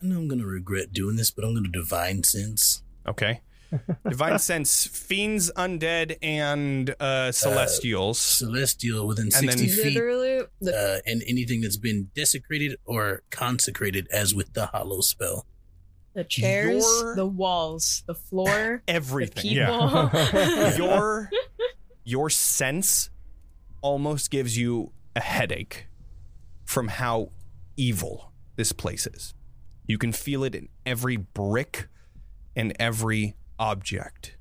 I 0.02 0.06
know 0.06 0.18
I'm 0.18 0.28
gonna 0.28 0.46
regret 0.46 0.92
doing 0.94 1.16
this, 1.18 1.30
but 1.32 1.46
I'm 1.46 1.54
gonna 1.54 1.68
divine 1.70 2.24
sense. 2.24 2.84
Okay. 3.08 3.42
Divine 4.10 4.40
sense, 4.40 4.88
fiends, 4.88 5.52
undead, 5.56 6.18
and 6.24 6.96
uh, 7.00 7.32
celestials. 7.32 8.18
Celestial 8.18 9.06
within 9.06 9.26
And 9.26 9.34
sixty 9.34 9.68
then- 9.68 9.76
feet, 9.76 9.94
Literally, 9.94 10.42
the, 10.60 10.76
uh, 10.76 11.00
and 11.06 11.22
anything 11.28 11.62
that's 11.62 11.78
been 11.78 12.10
desecrated 12.16 12.78
or 12.86 13.22
consecrated, 13.30 14.08
as 14.12 14.34
with 14.34 14.54
the 14.54 14.66
hollow 14.66 15.02
spell. 15.02 15.46
the 16.16 16.24
chairs, 16.24 16.84
your- 16.84 17.16
the 17.16 17.28
walls, 17.28 18.02
the 18.08 18.16
floor, 18.16 18.82
the 18.88 18.92
Everything. 18.92 19.44
people. 19.44 20.10
Yeah. 20.14 20.76
your 20.78 21.30
your 22.04 22.32
sense 22.32 23.12
almost 23.82 24.32
gives 24.32 24.58
you 24.58 24.92
a 25.16 25.22
headache 25.22 25.88
from 26.66 26.88
how 26.88 27.32
evil 27.78 28.32
this 28.56 28.72
place 28.72 29.08
is. 29.08 29.34
You 29.88 29.98
can 29.98 30.12
feel 30.12 30.44
it 30.44 30.54
in 30.54 30.70
every 30.86 31.18
brick 31.18 31.88
and 32.56 32.74
every 32.80 33.36
object. 33.58 34.38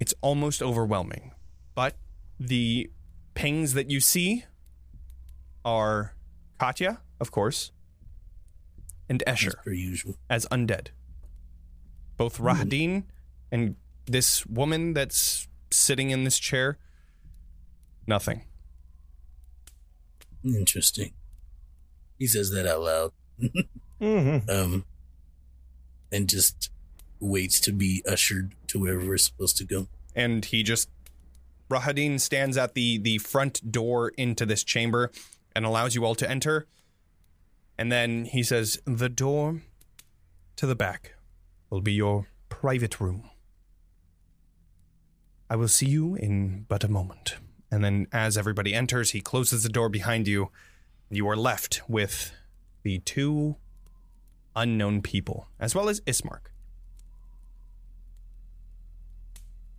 It's 0.00 0.14
almost 0.20 0.62
overwhelming. 0.62 1.32
But 1.74 1.96
the 2.38 2.90
pings 3.34 3.74
that 3.74 3.90
you 3.90 4.00
see 4.00 4.44
are 5.64 6.14
Katya, 6.58 7.00
of 7.20 7.30
course, 7.30 7.72
and 9.08 9.22
As 9.24 9.38
Escher 9.38 9.54
usual. 9.66 10.16
as 10.30 10.46
undead. 10.46 10.88
Both 12.16 12.36
hmm. 12.38 12.46
Rahadin 12.46 13.04
and 13.50 13.76
this 14.06 14.46
woman 14.46 14.94
that's 14.94 15.48
sitting 15.70 16.10
in 16.10 16.24
this 16.24 16.38
chair, 16.38 16.78
nothing. 18.06 18.42
Interesting. 20.44 21.12
He 22.18 22.26
says 22.26 22.50
that 22.50 22.66
out 22.66 22.82
loud. 22.82 23.12
Mm-hmm. 24.00 24.50
Um, 24.50 24.84
and 26.12 26.28
just 26.28 26.70
waits 27.18 27.58
to 27.60 27.72
be 27.72 28.02
ushered 28.06 28.54
to 28.68 28.78
wherever 28.78 29.06
we're 29.06 29.16
supposed 29.16 29.56
to 29.58 29.64
go. 29.64 29.88
And 30.14 30.44
he 30.44 30.62
just 30.62 30.88
Rahadin 31.70 32.20
stands 32.20 32.56
at 32.56 32.74
the 32.74 32.98
the 32.98 33.18
front 33.18 33.72
door 33.72 34.12
into 34.16 34.44
this 34.46 34.62
chamber 34.62 35.10
and 35.56 35.64
allows 35.64 35.94
you 35.94 36.04
all 36.04 36.14
to 36.16 36.30
enter. 36.30 36.66
And 37.78 37.90
then 37.90 38.26
he 38.26 38.42
says, 38.42 38.80
"The 38.84 39.08
door 39.08 39.62
to 40.56 40.66
the 40.66 40.76
back 40.76 41.14
will 41.70 41.80
be 41.80 41.94
your 41.94 42.28
private 42.48 43.00
room. 43.00 43.30
I 45.50 45.56
will 45.56 45.68
see 45.68 45.86
you 45.86 46.14
in 46.14 46.66
but 46.68 46.84
a 46.84 46.88
moment." 46.88 47.36
And 47.74 47.82
then 47.84 48.06
as 48.12 48.38
everybody 48.38 48.72
enters, 48.72 49.10
he 49.10 49.20
closes 49.20 49.64
the 49.64 49.68
door 49.68 49.88
behind 49.88 50.28
you. 50.28 50.50
You 51.10 51.26
are 51.28 51.34
left 51.36 51.82
with 51.88 52.30
the 52.84 53.00
two 53.00 53.56
unknown 54.54 55.02
people, 55.02 55.48
as 55.58 55.74
well 55.74 55.88
as 55.88 56.00
Ismark. 56.02 56.52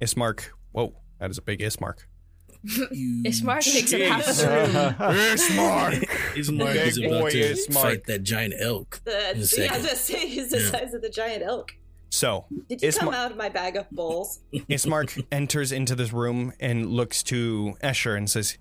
Ismark, 0.01 0.47
whoa, 0.73 0.93
that 1.19 1.31
is 1.31 1.37
a 1.37 1.41
big 1.41 1.61
Ismark. 1.61 1.99
Ismark 2.65 3.61
takes 3.63 3.93
up 3.93 4.01
half 4.01 4.27
room. 4.41 5.15
Ismark! 5.15 6.05
Ismark 6.35 6.75
is 6.75 6.97
Big 6.99 7.07
about 7.07 7.21
boy 7.21 7.29
to 7.31 7.53
Ismark. 7.53 7.73
fight 7.81 8.03
that 8.07 8.23
giant 8.23 8.55
elk. 8.59 8.99
The, 9.05 9.31
In 9.31 9.37
yeah, 9.37 9.41
I 9.41 9.45
second. 9.45 9.71
was 9.77 9.85
gonna 9.85 9.95
say 9.95 10.27
he's 10.27 10.49
the 10.49 10.59
Yeah. 10.59 10.69
size 10.71 10.93
of 10.93 11.01
the 11.01 11.09
giant 11.09 11.43
elk. 11.43 11.75
So, 12.15 12.45
Did 12.69 12.81
you 12.81 12.93
come 12.93 13.13
out 13.13 13.31
of 13.31 13.35
my 13.35 13.49
bag 13.49 13.75
of 13.75 13.91
bowls? 13.91 14.39
Ismark 14.53 15.25
enters 15.33 15.73
into 15.73 15.95
this 15.95 16.13
room 16.13 16.53
and 16.61 16.89
looks 16.89 17.21
to 17.23 17.75
Escher 17.83 18.15
and 18.15 18.29
says, 18.29 18.57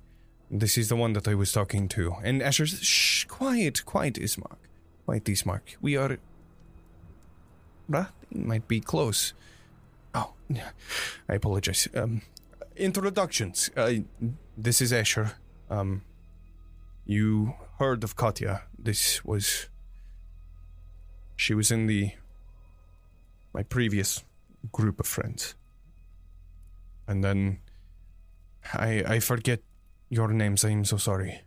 This 0.50 0.76
is 0.76 0.88
the 0.88 0.96
one 0.96 1.12
that 1.12 1.28
I 1.28 1.36
was 1.36 1.52
talking 1.52 1.86
to. 1.90 2.16
And 2.24 2.42
Escher 2.42 2.68
says, 2.68 2.82
Shh, 2.82 3.26
quiet, 3.26 3.84
quiet, 3.84 4.14
Ismark. 4.14 4.56
Quiet, 5.04 5.22
Ismark. 5.26 5.76
We 5.80 5.96
are. 5.96 6.18
Right? 7.88 8.08
Might 8.34 8.66
be 8.66 8.80
close. 8.80 9.34
Oh, 10.16 10.32
I 11.28 11.34
apologize. 11.34 11.86
Um, 11.94 12.22
introductions. 12.76 13.70
Uh, 13.76 14.02
this 14.58 14.80
is 14.80 14.90
Escher. 14.90 15.34
Um, 15.70 16.02
you 17.06 17.54
heard 17.78 18.02
of 18.02 18.16
Katya. 18.16 18.62
This 18.76 19.24
was. 19.24 19.68
She 21.36 21.54
was 21.54 21.70
in 21.70 21.86
the. 21.86 22.14
My 23.54 23.62
previous 23.62 24.22
group 24.72 25.00
of 25.00 25.06
friends. 25.06 25.54
And 27.06 27.22
then 27.24 27.60
I 28.72 29.04
I 29.06 29.20
forget 29.20 29.60
your 30.10 30.28
names. 30.28 30.64
I 30.64 30.70
am 30.70 30.84
so 30.84 30.96
sorry. 30.96 31.42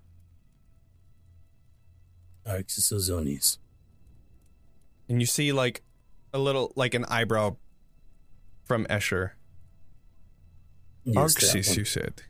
Arxes 2.45 2.93
Ozonis. 2.93 3.57
And 5.09 5.19
you 5.19 5.27
see 5.27 5.51
like 5.51 5.83
a 6.33 6.39
little 6.39 6.71
like 6.75 6.93
an 6.93 7.05
eyebrow 7.05 7.57
from 8.65 8.85
Escher. 8.85 9.31
Yes, 11.03 11.35
Arxes, 11.35 11.77
you 11.77 11.85
said. 11.85 12.23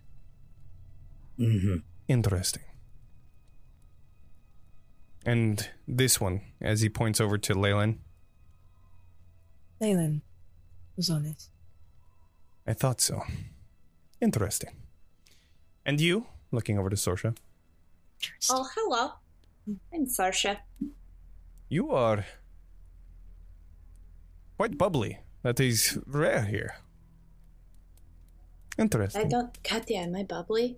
Mm-hmm. 1.39 1.78
Interesting. 2.07 2.63
And 5.25 5.67
this 5.88 6.21
one, 6.21 6.41
as 6.61 6.82
he 6.82 6.89
points 6.89 7.19
over 7.19 7.38
to 7.38 7.53
Leilyn, 7.53 7.97
Leilyn 9.82 10.21
was 10.95 11.09
on 11.09 11.25
it. 11.25 11.47
I 12.65 12.73
thought 12.73 13.01
so. 13.01 13.21
Interesting. 14.21 14.71
And 15.86 16.01
you, 16.01 16.25
looking 16.51 16.78
over 16.78 16.89
to 16.89 16.95
Sorsha, 16.95 17.36
Oh, 18.49 18.67
hello. 18.75 19.11
I'm 19.93 20.05
Sorsha. 20.07 20.57
you 21.69 21.91
are 21.91 22.25
quite 24.57 24.78
bubbly. 24.78 25.19
That 25.43 25.59
is 25.59 25.99
rare 26.07 26.41
here. 26.43 26.75
Interesting. 28.78 29.25
I 29.25 29.30
don't. 29.30 29.63
Katya, 29.63 29.99
am 29.99 30.15
I 30.15 30.23
bubbly? 30.23 30.78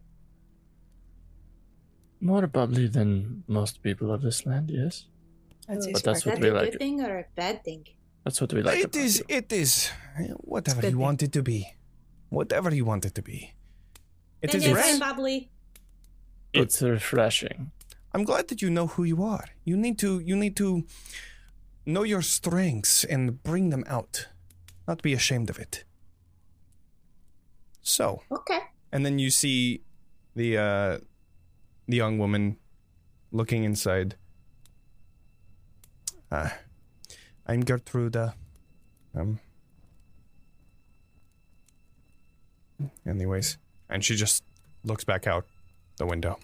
More 2.21 2.45
bubbly 2.47 2.87
than 2.87 3.43
most 3.47 3.81
people 3.81 4.11
of 4.11 4.21
this 4.21 4.45
land, 4.45 4.69
yes. 4.69 5.05
I'd 5.69 5.79
But 5.93 6.03
that's 6.03 6.25
what 6.25 6.35
that 6.35 6.41
we 6.41 6.49
a 6.49 6.53
like. 6.53 6.71
good 6.71 6.79
thing 6.79 7.01
or 7.01 7.19
a 7.19 7.25
bad 7.35 7.63
thing? 7.63 7.85
That's 8.23 8.39
what 8.41 8.53
we 8.53 8.61
like. 8.61 8.77
it 8.79 8.85
about 8.85 8.95
is. 9.05 9.19
you. 9.19 9.25
It 9.29 9.51
is. 9.51 9.89
Whatever 10.37 10.81
good 10.81 10.91
you 10.91 10.99
want 10.99 11.23
it 11.23 11.31
to 11.33 11.41
be. 11.43 11.67
Whatever 12.29 12.73
you 12.73 12.85
want 12.85 13.05
it 13.05 13.15
to 13.15 13.21
be. 13.21 13.53
It 14.41 14.51
Then 14.51 14.61
is 14.61 14.67
yes, 14.67 14.99
bubbly. 14.99 15.49
It's 16.53 16.81
refreshing. 16.81 17.71
I'm 18.13 18.23
glad 18.23 18.47
that 18.49 18.61
you 18.61 18.69
know 18.69 18.87
who 18.87 19.03
you 19.03 19.23
are. 19.23 19.45
You 19.65 19.77
need 19.77 19.97
to. 19.99 20.19
You 20.19 20.35
need 20.35 20.55
to 20.57 20.83
know 21.85 22.03
your 22.03 22.21
strengths 22.21 23.03
and 23.03 23.41
bring 23.43 23.69
them 23.69 23.83
out. 23.87 24.27
Not 24.87 25.01
be 25.01 25.13
ashamed 25.13 25.49
of 25.49 25.59
it. 25.59 25.83
So, 27.81 28.21
Okay. 28.31 28.59
and 28.91 29.05
then 29.05 29.19
you 29.19 29.29
see 29.31 29.81
the 30.35 30.57
uh 30.57 30.97
the 31.87 31.97
young 31.97 32.17
woman 32.19 32.57
looking 33.31 33.63
inside. 33.63 34.15
Uh, 36.31 36.49
I'm 37.49 37.63
Gertruda. 37.65 38.35
Um. 39.15 39.39
Anyways, 43.07 43.57
and 43.89 44.05
she 44.05 44.15
just 44.15 44.43
looks 44.83 45.03
back 45.03 45.25
out 45.25 45.45
the 45.97 46.05
window. 46.05 46.37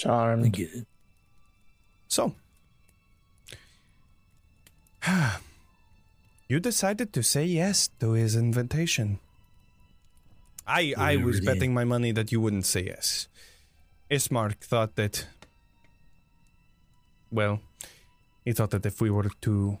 I 0.00 0.02
Charmed. 0.02 0.52
get 0.52 0.74
it. 0.74 0.86
So, 2.08 2.34
you 6.48 6.60
decided 6.60 7.12
to 7.14 7.22
say 7.22 7.46
yes 7.46 7.88
to 8.00 8.12
his 8.12 8.36
invitation. 8.36 9.18
I 10.66 10.92
I 10.98 11.16
was 11.16 11.36
really- 11.40 11.46
betting 11.46 11.72
my 11.72 11.84
money 11.84 12.12
that 12.12 12.30
you 12.32 12.40
wouldn't 12.42 12.66
say 12.66 12.84
yes. 12.84 13.28
Ismark 14.10 14.56
thought 14.60 14.94
that. 14.96 15.26
Well, 17.32 17.60
he 18.44 18.52
thought 18.52 18.70
that 18.70 18.86
if 18.86 19.00
we 19.00 19.10
were 19.10 19.30
to 19.42 19.78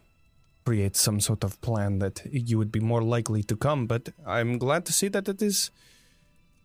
create 0.64 0.96
some 0.96 1.20
sort 1.20 1.44
of 1.44 1.60
plan, 1.60 1.98
that 1.98 2.22
you 2.30 2.58
would 2.58 2.72
be 2.72 2.80
more 2.80 3.02
likely 3.02 3.42
to 3.42 3.56
come. 3.56 3.86
But 3.86 4.08
I'm 4.26 4.58
glad 4.58 4.84
to 4.86 4.92
see 4.92 5.08
that 5.08 5.28
it 5.28 5.42
is 5.42 5.70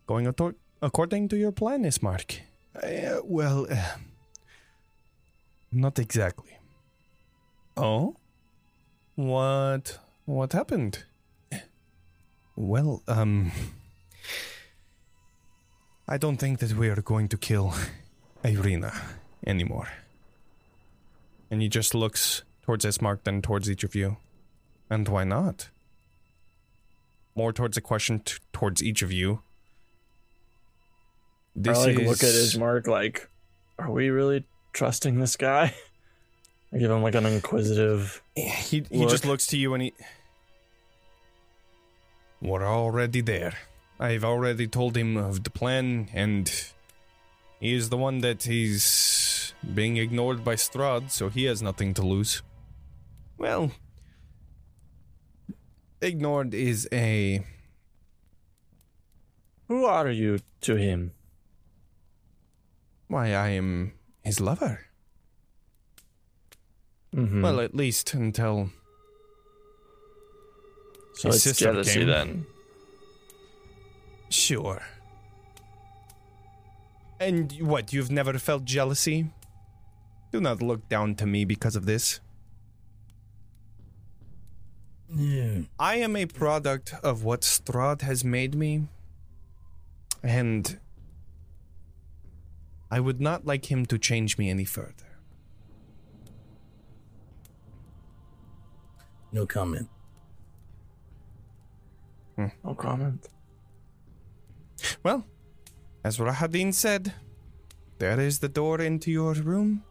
going 0.08 0.26
ator- 0.26 0.56
according 0.82 1.28
to 1.30 1.38
your 1.38 1.52
plan, 1.52 1.84
Ismark. 1.84 2.40
Uh, 2.76 3.20
well. 3.24 3.68
Uh, 3.70 3.98
not 5.72 6.00
exactly. 6.00 6.58
Oh? 7.78 8.16
What 9.16 10.00
what 10.26 10.54
happened? 10.54 11.04
Well, 12.56 13.04
um 13.08 13.52
I 16.08 16.18
don't 16.18 16.38
think 16.38 16.60
that 16.60 16.74
we 16.74 16.90
are 16.90 17.02
going 17.02 17.28
to 17.30 17.38
kill 17.38 17.74
Ireena 18.44 18.92
anymore. 19.46 19.88
And 21.52 21.62
he 21.62 21.70
just 21.70 21.96
looks 21.96 22.44
towards 22.64 22.86
Ismark 22.86 23.24
then 23.24 23.42
towards 23.42 23.70
each 23.70 23.84
of 23.84 23.96
you. 23.96 24.18
And 24.90 25.08
why 25.08 25.24
not? 25.24 25.70
More 27.36 27.54
towards 27.54 27.78
a 27.78 27.82
question 27.82 28.20
t- 28.20 28.36
towards 28.54 28.84
each 28.84 29.02
of 29.02 29.12
you. 29.12 29.42
This 31.56 31.78
I 31.78 31.86
like 31.86 32.00
is 32.00 32.08
look 32.08 32.24
at 32.24 32.36
Ismark 32.36 32.88
like, 32.88 33.30
are 33.78 33.92
we 33.92 34.10
really 34.10 34.46
trusting 34.74 35.20
this 35.20 35.36
guy? 35.36 35.74
I 36.74 36.78
give 36.78 36.92
him 36.92 37.02
like 37.02 37.16
an 37.16 37.26
inquisitive. 37.26 38.22
He 38.36 38.86
he 38.92 39.06
just 39.08 39.26
looks 39.26 39.48
to 39.48 39.58
you 39.58 39.74
and 39.74 39.84
he. 39.84 39.94
We're 42.42 42.66
already 42.66 43.22
there. 43.22 43.54
I've 44.00 44.24
already 44.24 44.68
told 44.68 44.96
him 44.96 45.18
of 45.18 45.44
the 45.44 45.50
plan, 45.50 46.10
and 46.14 46.50
he 47.60 47.74
is 47.74 47.90
the 47.90 47.98
one 47.98 48.20
that 48.20 48.44
he's 48.44 48.84
being 49.74 49.98
ignored 49.98 50.44
by 50.44 50.56
Strahd, 50.56 51.12
so 51.12 51.30
he 51.30 51.44
has 51.46 51.62
nothing 51.62 51.94
to 51.96 52.02
lose. 52.02 52.42
Well, 53.38 53.72
ignored 56.02 56.54
is 56.54 56.88
a 56.92 57.44
Who 59.68 59.86
are 59.86 60.10
you 60.10 60.40
to 60.62 60.76
him? 60.76 61.12
why 63.08 63.34
I 63.34 63.50
am 63.50 63.94
his 64.24 64.40
lover. 64.40 64.86
Mhm. 67.16 67.42
Well, 67.42 67.60
at 67.60 67.74
least 67.74 68.14
until 68.14 68.70
so 71.16 71.30
his 71.32 71.46
it's 71.48 71.58
jealousy 71.60 72.00
came. 72.02 72.08
then. 72.08 72.46
Sure. 74.30 74.84
And 77.20 77.52
what, 77.62 77.92
you've 77.92 78.12
never 78.12 78.38
felt 78.38 78.64
jealousy? 78.64 79.26
Do 80.32 80.40
not 80.40 80.62
look 80.62 80.88
down 80.90 81.16
to 81.16 81.26
me 81.26 81.46
because 81.46 81.76
of 81.76 81.86
this. 81.86 82.20
Yeah. 85.16 85.62
I 85.80 85.96
am 85.96 86.16
a 86.16 86.28
product 86.28 86.94
of 87.04 87.24
what 87.24 87.42
Strahd 87.42 88.02
has 88.02 88.24
made 88.24 88.54
me, 88.54 88.88
and 90.22 90.80
I 92.92 93.00
would 93.00 93.20
not 93.20 93.46
like 93.46 93.72
him 93.72 93.86
to 93.88 93.98
change 93.98 94.38
me 94.38 94.50
any 94.50 94.66
further. 94.66 95.10
No 99.32 99.46
comment. 99.46 99.90
Hmm. 102.36 102.48
No 102.64 102.76
comment. 102.76 103.28
Well, 105.04 105.26
as 106.04 106.18
Rahadin 106.18 106.74
said, 106.74 107.14
there 107.98 108.20
is 108.20 108.40
the 108.40 108.50
door 108.50 108.80
into 108.80 109.12
your 109.12 109.34
room. 109.34 109.84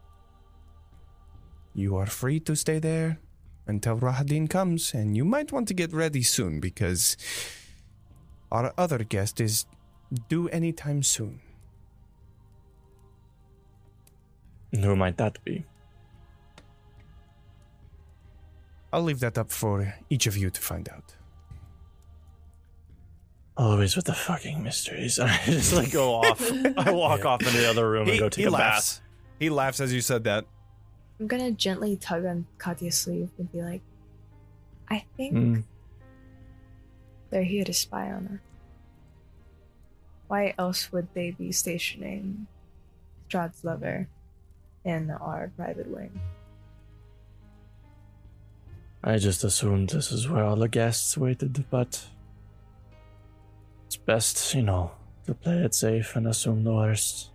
You 1.79 1.95
are 1.95 2.07
free 2.07 2.41
to 2.41 2.57
stay 2.57 2.81
there 2.81 3.20
until 3.68 3.97
Rahadin 3.97 4.51
comes, 4.51 4.93
and 4.95 5.16
you 5.16 5.24
might 5.24 5.53
want 5.53 5.68
to 5.68 5.74
get 5.74 5.93
ready 5.93 6.24
soon 6.24 6.59
because 6.59 7.16
our 8.51 8.74
other 8.76 9.05
guest 9.05 9.41
is 9.41 9.64
due 10.29 10.49
anytime 10.49 11.05
soon. 11.05 11.39
And 14.72 14.85
who 14.85 14.97
might 14.97 15.18
that 15.18 15.39
be? 15.45 15.66
I'll 18.93 19.03
leave 19.03 19.20
that 19.20 19.39
up 19.39 19.53
for 19.53 19.95
each 20.11 20.26
of 20.26 20.37
you 20.37 20.51
to 20.51 20.61
find 20.61 20.89
out. 20.89 21.14
Always 23.57 23.95
with 23.95 24.07
the 24.07 24.14
fucking 24.14 24.64
mysteries. 24.64 25.18
I 25.22 25.39
just 25.45 25.72
like 25.72 25.93
go 25.93 26.14
off. 26.14 26.43
I 26.76 26.91
walk 26.91 27.24
off 27.24 27.43
into 27.43 27.57
the 27.57 27.70
other 27.70 27.89
room 27.89 28.09
and 28.09 28.18
go 28.18 28.29
take 28.29 28.47
a 28.47 28.51
bath. 28.51 29.01
He 29.39 29.49
laughs 29.49 29.79
as 29.79 29.95
you 29.95 30.01
said 30.01 30.24
that. 30.24 30.45
I'm 31.21 31.27
gonna 31.27 31.51
gently 31.51 31.97
tug 31.97 32.25
on 32.25 32.47
Katya's 32.59 32.97
sleeve 32.97 33.31
and 33.39 33.51
be 33.51 33.61
like, 33.62 33.83
I 34.89 35.05
think 35.16 35.35
Mm. 35.35 35.64
they're 37.31 37.43
here 37.45 37.64
to 37.64 37.75
spy 37.75 38.11
on 38.11 38.27
her. 38.27 38.41
Why 40.29 40.55
else 40.59 40.93
would 40.93 41.09
they 41.14 41.31
be 41.33 41.53
stationing 41.53 42.47
Strahd's 43.29 43.64
lover 43.64 44.09
in 44.85 45.11
our 45.11 45.51
private 45.57 45.89
wing? 45.89 46.21
I 49.03 49.16
just 49.19 49.45
assumed 49.45 49.91
this 49.91 50.12
is 50.12 50.29
where 50.29 50.45
all 50.45 50.57
the 50.57 50.69
guests 50.69 51.16
waited, 51.16 51.64
but 51.71 52.05
it's 53.87 53.97
best, 53.97 54.55
you 54.55 54.62
know, 54.62 54.93
to 55.27 55.35
play 55.35 55.59
it 55.59 55.75
safe 55.75 56.14
and 56.16 56.27
assume 56.27 56.64
the 56.64 56.75
worst. 56.75 57.31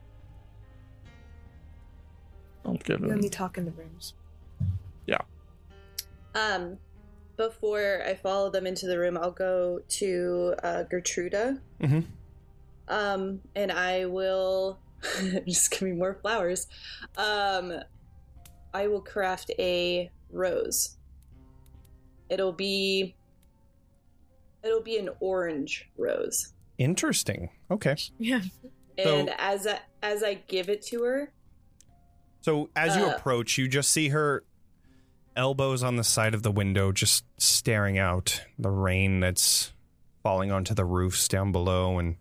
Don't 2.63 2.83
give 2.83 2.99
You 2.99 3.05
and 3.07 3.13
him. 3.15 3.21
me 3.21 3.29
talk 3.29 3.57
in 3.57 3.65
the 3.65 3.71
rooms. 3.71 4.13
Yeah. 5.05 5.19
Um, 6.35 6.77
before 7.35 8.01
I 8.05 8.13
follow 8.15 8.49
them 8.49 8.65
into 8.65 8.87
the 8.87 8.97
room, 8.97 9.17
I'll 9.17 9.31
go 9.31 9.81
to 9.89 10.55
uh, 10.63 10.83
Gertruda. 10.83 11.59
Mm-hmm. 11.81 11.99
Um, 12.87 13.41
and 13.55 13.71
I 13.71 14.05
will 14.05 14.79
just 15.47 15.71
give 15.71 15.81
me 15.83 15.91
more 15.91 16.13
flowers. 16.21 16.67
Um, 17.17 17.73
I 18.73 18.87
will 18.87 19.01
craft 19.01 19.51
a 19.59 20.09
rose. 20.31 20.97
It'll 22.29 22.53
be 22.53 23.15
it'll 24.63 24.81
be 24.81 24.97
an 24.97 25.09
orange 25.19 25.89
rose. 25.97 26.53
Interesting. 26.77 27.49
Okay. 27.69 27.95
Yeah. 28.17 28.41
And 28.97 29.27
So- 29.29 29.35
as 29.37 29.67
I, 29.67 29.79
as 30.01 30.23
I 30.23 30.35
give 30.47 30.69
it 30.69 30.81
to 30.87 31.03
her, 31.03 31.31
So 32.43 32.69
as 32.75 32.97
you 32.97 33.05
Uh. 33.05 33.15
approach, 33.15 33.57
you 33.57 33.69
just 33.69 33.89
see 33.89 34.09
her 34.09 34.43
elbows 35.35 35.81
on 35.81 35.95
the 35.95 36.03
side 36.03 36.33
of 36.35 36.43
the 36.43 36.51
window, 36.51 36.91
just 36.91 37.23
staring 37.37 37.97
out 37.97 38.43
the 38.59 38.69
rain 38.69 39.21
that's 39.21 39.73
falling 40.21 40.51
onto 40.51 40.73
the 40.73 40.83
roofs 40.85 41.27
down 41.27 41.51
below, 41.53 41.97
and 41.97 42.17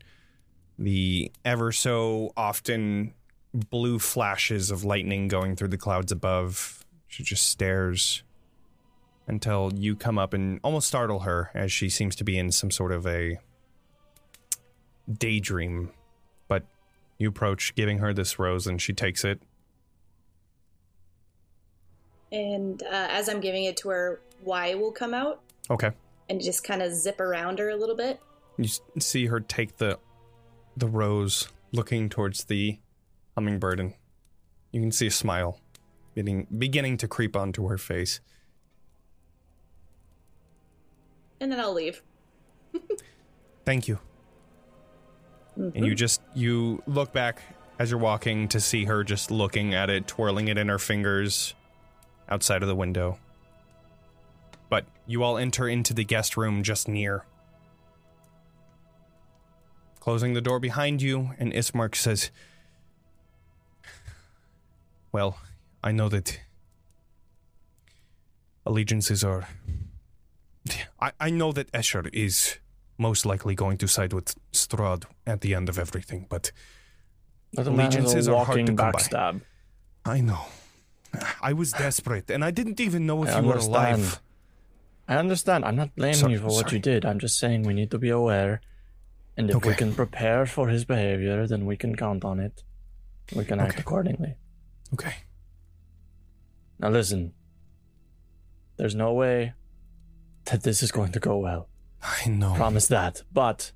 the 0.79 1.31
ever 1.45 1.73
so 1.73 2.33
often 2.37 3.15
blue 3.53 3.99
flashes 3.99 4.71
of 4.71 4.85
lightning 4.85 5.27
going 5.29 5.57
through 5.57 5.69
the 5.69 5.77
clouds 5.77 6.13
above. 6.13 6.85
She 7.09 7.25
just 7.25 7.49
stares 7.49 8.23
until 9.27 9.73
you 9.75 9.97
come 9.97 10.19
up 10.19 10.33
and 10.33 10.61
almost 10.63 10.87
startle 10.89 11.21
her 11.21 11.51
as 11.53 11.71
she 11.73 11.89
seems 11.89 12.15
to 12.17 12.25
be 12.25 12.39
in 12.39 12.51
some 12.53 12.71
sort 12.71 12.93
of 12.93 13.07
a 13.07 13.39
daydream. 15.13 15.91
But 16.49 16.65
you 17.19 17.29
approach, 17.29 17.75
giving 17.75 17.99
her 17.99 18.15
this 18.15 18.39
rose, 18.39 18.69
and 18.69 18.81
she 18.81 18.93
takes 18.93 19.25
it 19.25 19.43
and 22.33 22.83
uh, 22.83 22.87
as 23.11 23.29
I'm 23.29 23.39
giving 23.41 23.65
it 23.65 23.77
to 23.79 23.91
her, 23.91 24.21
Y 24.43 24.75
will 24.75 24.91
come 24.91 25.15
out 25.15 25.41
Okay. 25.71 25.91
and 26.29 26.41
just 26.41 26.65
kind 26.65 26.83
of 26.83 26.93
zip 26.93 27.21
around 27.21 27.59
her 27.61 27.69
a 27.71 27.77
little 27.77 27.95
bit. 27.97 28.19
You 28.57 28.65
s- 28.65 28.81
see 28.99 29.27
her 29.27 29.39
take 29.39 29.77
the 29.77 29.99
the 30.77 30.87
rose, 30.89 31.49
looking 31.73 32.09
towards 32.09 32.45
the 32.45 32.79
hummingbird, 33.37 33.79
and 33.79 33.95
you 34.73 34.81
can 34.81 34.91
see 34.91 35.07
a 35.07 35.11
smile 35.11 35.61
beginning 36.15 36.47
beginning 36.59 36.97
to 36.99 37.09
creep 37.09 37.37
onto 37.37 37.69
her 37.69 37.79
face. 37.79 38.21
And 41.41 41.51
then 41.51 41.61
I'll 41.61 41.73
leave. 41.75 42.03
Thank 43.65 43.89
you. 43.89 43.99
And 45.57 45.85
you 45.85 45.95
just 45.95 46.23
you 46.35 46.83
look 46.87 47.13
back 47.13 47.43
as 47.79 47.91
you're 47.91 48.01
walking 48.01 48.49
to 48.49 48.61
see 48.61 48.85
her 48.87 49.05
just 49.05 49.31
looking 49.31 49.75
at 49.75 49.91
it, 49.91 50.07
twirling 50.07 50.49
it 50.49 50.57
in 50.57 50.69
her 50.69 50.79
fingers 50.79 51.55
outside 52.29 52.63
of 52.63 52.69
the 52.69 52.75
window. 52.77 53.19
But 54.69 54.87
you 55.07 55.23
all 55.23 55.37
enter 55.37 55.69
into 55.69 55.93
the 55.95 56.05
guest 56.05 56.37
room 56.37 56.63
just 56.63 56.89
near. 56.89 57.25
Closing 60.01 60.33
the 60.35 60.41
door 60.41 60.59
behind 60.59 61.01
you, 61.03 61.31
and 61.39 61.53
Ismark 61.53 61.95
says, 61.95 62.31
Well, 65.13 65.39
I 65.85 65.93
know 65.93 66.09
that 66.09 66.41
allegiances 68.67 69.23
are. 69.23 69.49
I, 71.01 71.13
I 71.21 71.31
know 71.31 71.53
that 71.53 71.71
Escher 71.73 72.09
is 72.13 72.59
most 72.99 73.27
likely 73.27 73.55
going 73.55 73.79
to 73.79 73.89
side 73.89 74.13
with 74.13 74.35
Strahd 74.53 75.05
at 75.27 75.41
the 75.41 75.55
end 75.55 75.69
of 75.69 75.79
everything, 75.79 76.27
but 76.29 76.53
Allegiances 77.57 78.29
are 78.29 78.45
hard 78.45 78.59
to 78.61 78.65
come 78.67 78.77
by. 78.77 78.93
backstab. 78.93 79.43
I 80.05 80.21
know. 80.21 80.47
I 81.43 81.53
was 81.53 81.73
desperate, 81.73 82.31
and 82.31 82.45
I 82.45 82.51
didn't 82.51 82.81
even 82.81 83.07
know 83.07 83.23
if 83.25 83.31
I 83.35 83.41
you 83.41 83.47
were 83.47 83.57
alive. 83.57 84.21
I 85.09 85.17
understand. 85.17 85.65
I'm 85.65 85.77
not 85.77 85.95
blaming 85.95 86.15
Sorry- 86.15 86.33
you 86.33 86.39
for 86.39 86.47
what 86.47 86.73
you 86.73 86.79
did. 86.79 87.05
I'm 87.05 87.19
just 87.19 87.39
saying 87.39 87.63
we 87.65 87.75
need 87.75 87.91
to 87.91 87.99
be 87.99 88.09
aware. 88.09 88.61
And 89.37 89.51
if 89.51 89.65
we 89.65 89.75
can 89.75 89.95
prepare 89.95 90.45
for 90.47 90.69
his 90.69 90.85
behavior, 90.85 91.47
then 91.47 91.65
we 91.67 91.77
can 91.77 91.97
count 91.97 92.25
on 92.25 92.39
it. 92.39 92.63
We 93.35 93.45
can 93.45 93.61
act 93.61 93.73
Okay. 93.73 93.81
accordingly. 93.81 94.35
Okay. 94.95 95.15
Now 96.79 96.91
listen. 96.91 97.33
There's 98.77 98.95
no 98.95 99.13
way 99.13 99.55
that 100.47 100.63
this 100.63 100.83
is 100.83 100.91
going 100.93 101.13
to 101.13 101.21
go 101.21 101.37
well. 101.39 101.69
I 102.03 102.29
know. 102.29 102.55
Promise 102.55 102.89
that. 102.89 103.23
But 103.33 103.73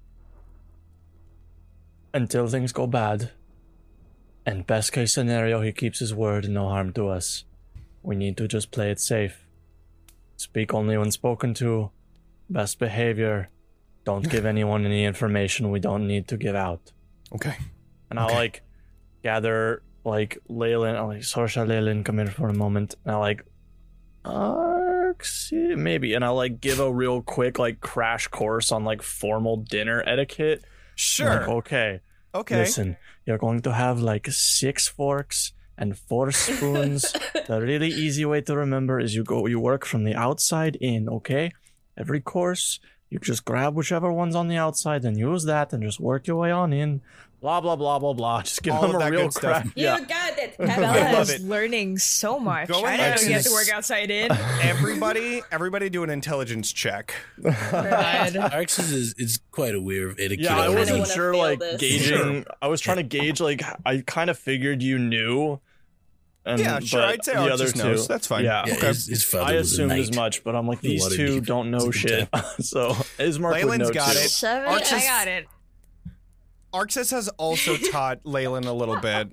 until 2.13 2.49
things 2.49 2.73
go 2.73 2.87
bad, 2.87 3.31
and 4.47 4.67
best 4.67 4.93
case 4.93 5.13
scenario, 5.13 5.61
he 5.61 5.73
keeps 5.73 5.99
his 5.99 6.15
word 6.15 6.45
and 6.45 6.55
no 6.55 6.69
harm 6.69 6.93
to 6.93 7.09
us, 7.09 7.45
we 8.03 8.15
need 8.15 8.37
to 8.37 8.47
just 8.47 8.71
play 8.71 8.93
it 8.93 9.01
safe. 9.01 9.45
Speak 10.37 10.73
only 10.73 10.97
when 10.97 11.11
spoken 11.11 11.53
to. 11.55 11.91
Best 12.49 12.79
behavior. 12.79 13.49
Don't 14.05 14.31
give 14.31 14.47
anyone 14.47 14.87
any 14.87 15.05
information 15.05 15.73
we 15.73 15.81
don't 15.81 16.07
need 16.07 16.29
to 16.29 16.37
give 16.37 16.55
out. 16.55 16.93
Okay. 17.35 17.57
And 18.09 18.21
I'll 18.21 18.33
like 18.33 18.63
gather 19.25 19.83
like 20.05 20.39
Leilyn, 20.49 20.95
I'll 20.95 21.09
like 21.09 21.23
Sorsha 21.23 21.67
Leilyn, 21.67 22.05
come 22.05 22.19
here 22.19 22.29
for 22.29 22.49
a 22.49 22.55
moment. 22.55 22.95
And 23.05 23.17
I'll 23.17 23.21
like 23.21 23.45
Arxie, 24.25 25.77
maybe. 25.77 26.15
And 26.15 26.25
I'll 26.25 26.37
like 26.37 26.61
give 26.61 26.79
a 26.79 26.93
real 26.93 27.21
quick 27.21 27.59
like 27.59 27.81
crash 27.81 28.29
course 28.29 28.71
on 28.71 28.85
like 28.85 29.03
formal 29.03 29.57
dinner 29.57 30.05
etiquette. 30.07 30.65
Sure. 30.95 31.41
Like, 31.41 31.49
okay. 31.49 32.01
Okay. 32.41 32.59
Listen, 32.59 32.97
you're 33.25 33.39
going 33.39 33.61
to 33.63 33.73
have 33.73 34.01
like 34.01 34.27
six 34.31 34.89
forks 34.89 35.53
and 35.79 35.99
four 35.99 36.33
spoons. 36.33 37.13
the 37.47 37.61
really 37.61 37.89
easy 37.89 38.25
way 38.25 38.41
to 38.43 38.57
remember 38.57 38.99
is 39.01 39.15
you 39.15 39.25
go 39.25 39.47
you 39.47 39.61
work 39.61 39.85
from 39.85 40.05
the 40.05 40.15
outside 40.15 40.77
in, 40.81 41.09
okay? 41.09 41.53
Every 41.97 42.21
course, 42.21 42.81
you 43.11 43.19
just 43.19 43.45
grab 43.45 43.75
whichever 43.75 44.13
one's 44.13 44.35
on 44.35 44.49
the 44.49 44.57
outside 44.57 45.05
and 45.05 45.17
use 45.19 45.45
that 45.45 45.73
and 45.73 45.83
just 45.83 46.01
work 46.01 46.27
your 46.27 46.37
way 46.37 46.51
on 46.51 46.73
in. 46.73 47.01
Blah 47.47 47.61
blah 47.61 47.77
blah 47.77 48.01
blah 48.01 48.13
blah. 48.13 48.43
Just 48.43 48.61
give 48.65 48.75
All 48.75 48.83
them 48.89 48.97
of 48.97 49.03
a 49.03 49.09
real 49.09 49.21
good 49.23 49.33
stuff. 49.35 49.65
You 49.77 49.85
Yeah. 49.85 50.01
got 50.01 50.37
it. 50.37 50.57
I 50.61 50.65
Bella 50.67 51.13
love 51.13 51.31
is 51.31 51.45
learning 51.45 51.97
so 51.99 52.41
much. 52.41 52.67
Go 52.67 52.85
I 52.85 52.95
in 52.95 52.99
didn't 52.99 53.23
know 53.23 53.29
you 53.29 53.35
have 53.35 53.45
to 53.45 53.53
work 53.53 53.69
outside 53.73 54.11
in. 54.11 54.33
Everybody, 54.63 55.43
everybody, 55.53 55.89
do 55.89 56.03
an 56.03 56.11
intelligence 56.11 56.73
check. 56.73 57.15
God. 57.41 57.53
Arxes 58.33 58.93
is, 58.93 59.15
is 59.17 59.39
quite 59.53 59.77
aware 59.77 60.09
of 60.09 60.19
etiquette. 60.19 60.41
Yeah, 60.41 60.57
I 60.61 60.71
wasn't 60.71 60.99
wanna 60.99 61.13
sure 61.13 61.37
like 61.37 61.61
this. 61.61 61.81
gauging. 61.81 62.47
I 62.61 62.67
was 62.67 62.81
trying 62.81 62.97
to 62.97 63.05
gauge 63.05 63.41
like 63.41 63.63
I 63.85 64.03
kind 64.05 64.29
of 64.29 64.37
figured 64.37 64.83
you 64.83 64.99
knew. 64.99 65.61
And, 66.45 66.61
Yeah, 66.61 66.81
sure, 66.81 67.01
but 67.03 67.09
I'd 67.11 67.25
say 67.25 67.35
the 67.35 67.39
Arxes 67.43 67.51
other 67.53 67.71
two, 67.71 67.79
knows. 67.79 68.09
That's 68.09 68.27
fine. 68.27 68.45
Yeah, 68.45 68.65
Yeah, 68.67 68.75
Okay. 68.75 68.87
his, 68.89 69.07
his 69.07 69.23
father 69.23 69.53
I 69.55 69.57
was 69.59 69.71
a 69.71 69.85
assumed 69.85 69.93
as 70.01 70.17
much, 70.17 70.43
but 70.43 70.57
I'm 70.57 70.67
like 70.67 70.81
these 70.81 71.07
two 71.15 71.41
don't 71.41 71.71
know 71.71 71.93
shit. 71.93 72.29
so 72.59 72.91
Ismark 73.21 73.63
would 73.65 73.79
Leilyn's 73.79 73.79
know 73.79 73.93
got 73.93 74.15
too. 74.15 74.19
it. 74.19 74.31
Seven? 74.31 74.69
Arxes- 74.69 74.93
I 74.95 75.01
got 75.05 75.29
it. 75.29 75.47
Arxes 76.77 77.11
has 77.11 77.29
also 77.31 77.77
taught 77.93 78.23
Leilyn 78.25 78.67
a 78.67 78.73
little 78.73 78.99
bit. 79.01 79.29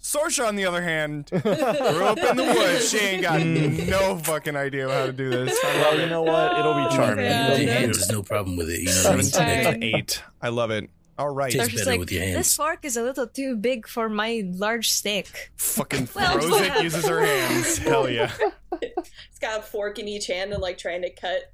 Sorsha, 0.00 0.46
on 0.46 0.56
the 0.56 0.64
other 0.64 0.80
hand, 0.80 1.26
grew 1.30 1.40
up 1.52 2.18
in 2.18 2.36
the 2.36 2.44
woods. 2.56 2.88
She 2.88 2.98
ain't 2.98 3.22
got 3.22 3.40
mm. 3.40 3.88
no 3.88 4.16
fucking 4.18 4.56
idea 4.56 4.88
how 4.88 5.06
to 5.06 5.12
do 5.12 5.28
this. 5.28 5.58
Well, 5.64 6.00
you 6.00 6.06
know 6.06 6.22
what? 6.22 6.58
It'll 6.58 6.74
be 6.74 6.86
oh, 6.88 6.96
charming. 6.96 7.24
Yeah, 7.26 7.46
It'll 7.46 7.56
be 7.58 7.64
Your 7.64 7.74
no. 7.74 7.78
hands 7.80 7.96
cute. 7.98 8.02
is 8.06 8.10
no 8.10 8.22
problem 8.22 8.56
with 8.56 8.70
it. 8.70 8.80
You 8.80 8.86
know 8.86 9.02
what 9.04 9.12
I 9.12 9.16
mean? 9.16 9.24
Seventeen 9.24 9.64
Fine. 9.64 9.74
and 9.74 9.84
eight. 9.84 10.22
I 10.40 10.48
love 10.48 10.70
it. 10.70 10.88
All 11.18 11.28
right. 11.28 11.50
Tastes 11.52 11.68
They're 11.68 11.78
better 11.78 11.90
like, 11.90 12.00
with 12.00 12.12
your 12.12 12.22
hands. 12.22 12.36
this 12.36 12.56
fork 12.56 12.84
is 12.84 12.96
a 12.96 13.02
little 13.02 13.26
too 13.26 13.56
big 13.56 13.86
for 13.88 14.08
my 14.08 14.44
large 14.46 14.90
steak. 14.90 15.50
Fucking 15.56 16.08
Well, 16.14 16.38
throws 16.38 16.60
it, 16.60 16.82
uses 16.82 17.06
her 17.08 17.24
hands. 17.24 17.78
Hell 17.78 18.08
yeah. 18.08 18.32
It's 18.80 19.38
got 19.40 19.58
a 19.58 19.62
fork 19.62 19.98
in 19.98 20.06
each 20.08 20.28
hand 20.28 20.52
and 20.52 20.62
like 20.62 20.78
trying 20.78 21.02
to 21.02 21.10
cut. 21.10 21.50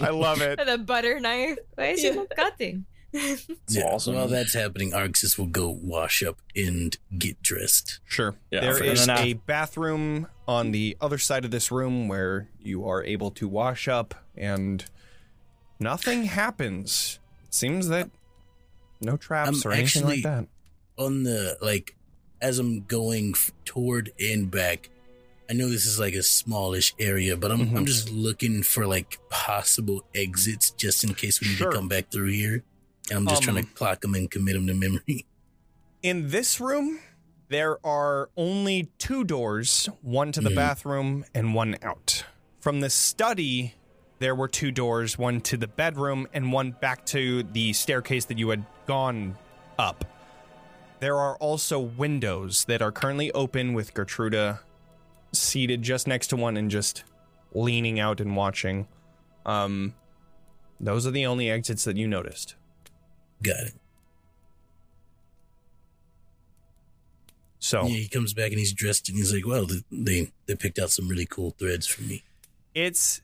I 0.00 0.10
love 0.10 0.40
it. 0.42 0.58
And 0.58 0.68
a 0.68 0.78
butter 0.78 1.20
knife. 1.20 1.58
Why 1.74 1.86
is 1.86 2.02
Yeah. 2.02 2.10
it 2.10 2.16
not 2.16 2.30
cutting? 2.36 2.86
It's 3.12 3.46
Yeah, 3.68 3.84
awesome. 3.84 4.14
While 4.14 4.28
that's 4.28 4.54
happening, 4.54 4.92
Arxes 4.92 5.38
will 5.38 5.46
go 5.46 5.68
wash 5.82 6.22
up 6.22 6.38
and 6.54 6.96
get 7.18 7.42
dressed. 7.42 8.00
Sure. 8.06 8.34
Yeah, 8.50 8.60
there 8.60 8.74
for- 8.76 8.84
is 8.84 9.06
and 9.08 9.18
then 9.18 9.26
a 9.26 9.32
bathroom 9.34 10.26
on 10.46 10.70
the 10.72 10.96
other 11.00 11.18
side 11.18 11.44
of 11.44 11.50
this 11.50 11.70
room 11.70 12.08
where 12.08 12.48
you 12.62 12.86
are 12.88 13.02
able 13.04 13.30
to 13.32 13.48
wash 13.48 13.88
up 13.88 14.14
and 14.36 14.84
nothing 15.78 16.24
happens. 16.24 17.18
It 17.46 17.54
seems 17.54 17.88
that 17.88 18.10
no 19.00 19.16
traps 19.16 19.64
I'm 19.64 19.70
or 19.70 19.74
anything 19.74 20.04
like 20.04 20.18
actually- 20.18 20.22
that. 20.22 20.46
On 20.98 21.22
the 21.22 21.56
like, 21.62 21.96
as 22.42 22.58
I'm 22.58 22.82
going 22.84 23.32
f- 23.34 23.50
toward 23.64 24.12
and 24.20 24.50
back, 24.50 24.90
I 25.48 25.54
know 25.54 25.68
this 25.68 25.86
is 25.86 25.98
like 25.98 26.12
a 26.14 26.22
smallish 26.22 26.94
area, 26.98 27.36
but 27.38 27.50
I'm 27.50 27.70
Mhm. 27.70 27.76
I'm 27.78 27.86
just 27.86 28.10
looking 28.10 28.62
for 28.62 28.86
like 28.86 29.18
possible 29.30 30.04
exits 30.14 30.70
just 30.72 31.02
in 31.02 31.14
case 31.14 31.40
we 31.40 31.48
need 31.48 31.56
Sure. 31.56 31.70
to 31.70 31.76
come 31.76 31.88
back 31.88 32.10
through 32.10 32.30
here. 32.32 32.62
I'm 33.10 33.26
just 33.26 33.42
trying 33.42 33.58
Um, 33.58 33.64
to 33.64 33.70
clock 33.72 34.00
them 34.00 34.14
and 34.14 34.30
commit 34.30 34.54
them 34.54 34.66
to 34.66 34.74
memory. 34.74 35.26
In 36.02 36.28
this 36.30 36.60
room, 36.60 37.00
there 37.48 37.84
are 37.84 38.30
only 38.36 38.90
two 38.98 39.24
doors, 39.24 39.86
one 40.02 40.32
to 40.32 40.40
the 40.40 40.50
Mhm. 40.50 40.54
bathroom 40.54 41.24
and 41.34 41.54
one 41.54 41.76
out. 41.82 42.24
From 42.60 42.80
the 42.80 42.88
study, 42.90 43.74
there 44.18 44.34
were 44.34 44.48
two 44.48 44.70
doors, 44.70 45.18
one 45.18 45.40
to 45.42 45.56
the 45.56 45.66
bedroom 45.66 46.26
and 46.32 46.52
one 46.52 46.70
back 46.72 47.04
to 47.06 47.42
the 47.42 47.72
staircase 47.72 48.24
that 48.26 48.38
you 48.38 48.48
had 48.50 48.64
gone 48.86 49.36
up. 49.78 50.04
There 51.00 51.16
are 51.16 51.36
also 51.36 51.78
windows 51.78 52.64
that 52.66 52.82
are 52.82 52.92
currently 52.92 53.32
open 53.32 53.72
with 53.72 53.94
Gertruda 53.94 54.60
seated 55.32 55.82
just 55.82 56.06
next 56.06 56.26
to 56.28 56.36
one 56.36 56.56
and 56.56 56.70
just 56.70 57.04
leaning 57.54 57.98
out 57.98 58.20
and 58.20 58.36
watching. 58.36 58.86
Um 59.46 59.94
those 60.78 61.06
are 61.06 61.10
the 61.10 61.26
only 61.26 61.50
exits 61.50 61.84
that 61.84 61.96
you 61.96 62.06
noticed. 62.08 62.54
Got 63.42 63.56
it. 63.60 63.74
So 67.58 67.82
Yeah, 67.82 67.88
he 67.98 68.08
comes 68.08 68.32
back 68.32 68.50
and 68.50 68.58
he's 68.58 68.72
dressed 68.72 69.08
and 69.08 69.18
he's 69.18 69.32
like, 69.34 69.46
"Well, 69.46 69.66
they 69.90 70.32
they 70.46 70.54
picked 70.56 70.78
out 70.78 70.90
some 70.90 71.08
really 71.08 71.26
cool 71.26 71.50
threads 71.58 71.86
for 71.86 72.02
me." 72.02 72.22
it's 72.72 73.20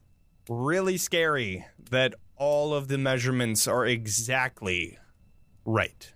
really 0.48 0.96
scary 0.96 1.64
that 1.90 2.12
all 2.36 2.74
of 2.74 2.88
the 2.88 2.98
measurements 2.98 3.68
are 3.68 3.86
exactly 3.86 4.98
right. 5.64 6.12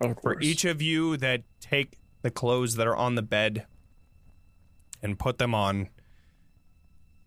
Of 0.00 0.18
For 0.20 0.40
each 0.40 0.64
of 0.64 0.82
you 0.82 1.16
that 1.18 1.42
take 1.60 1.96
the 2.22 2.30
clothes 2.32 2.74
that 2.74 2.88
are 2.88 2.96
on 2.96 3.14
the 3.14 3.22
bed 3.22 3.66
and 5.00 5.16
put 5.16 5.38
them 5.38 5.54
on, 5.54 5.90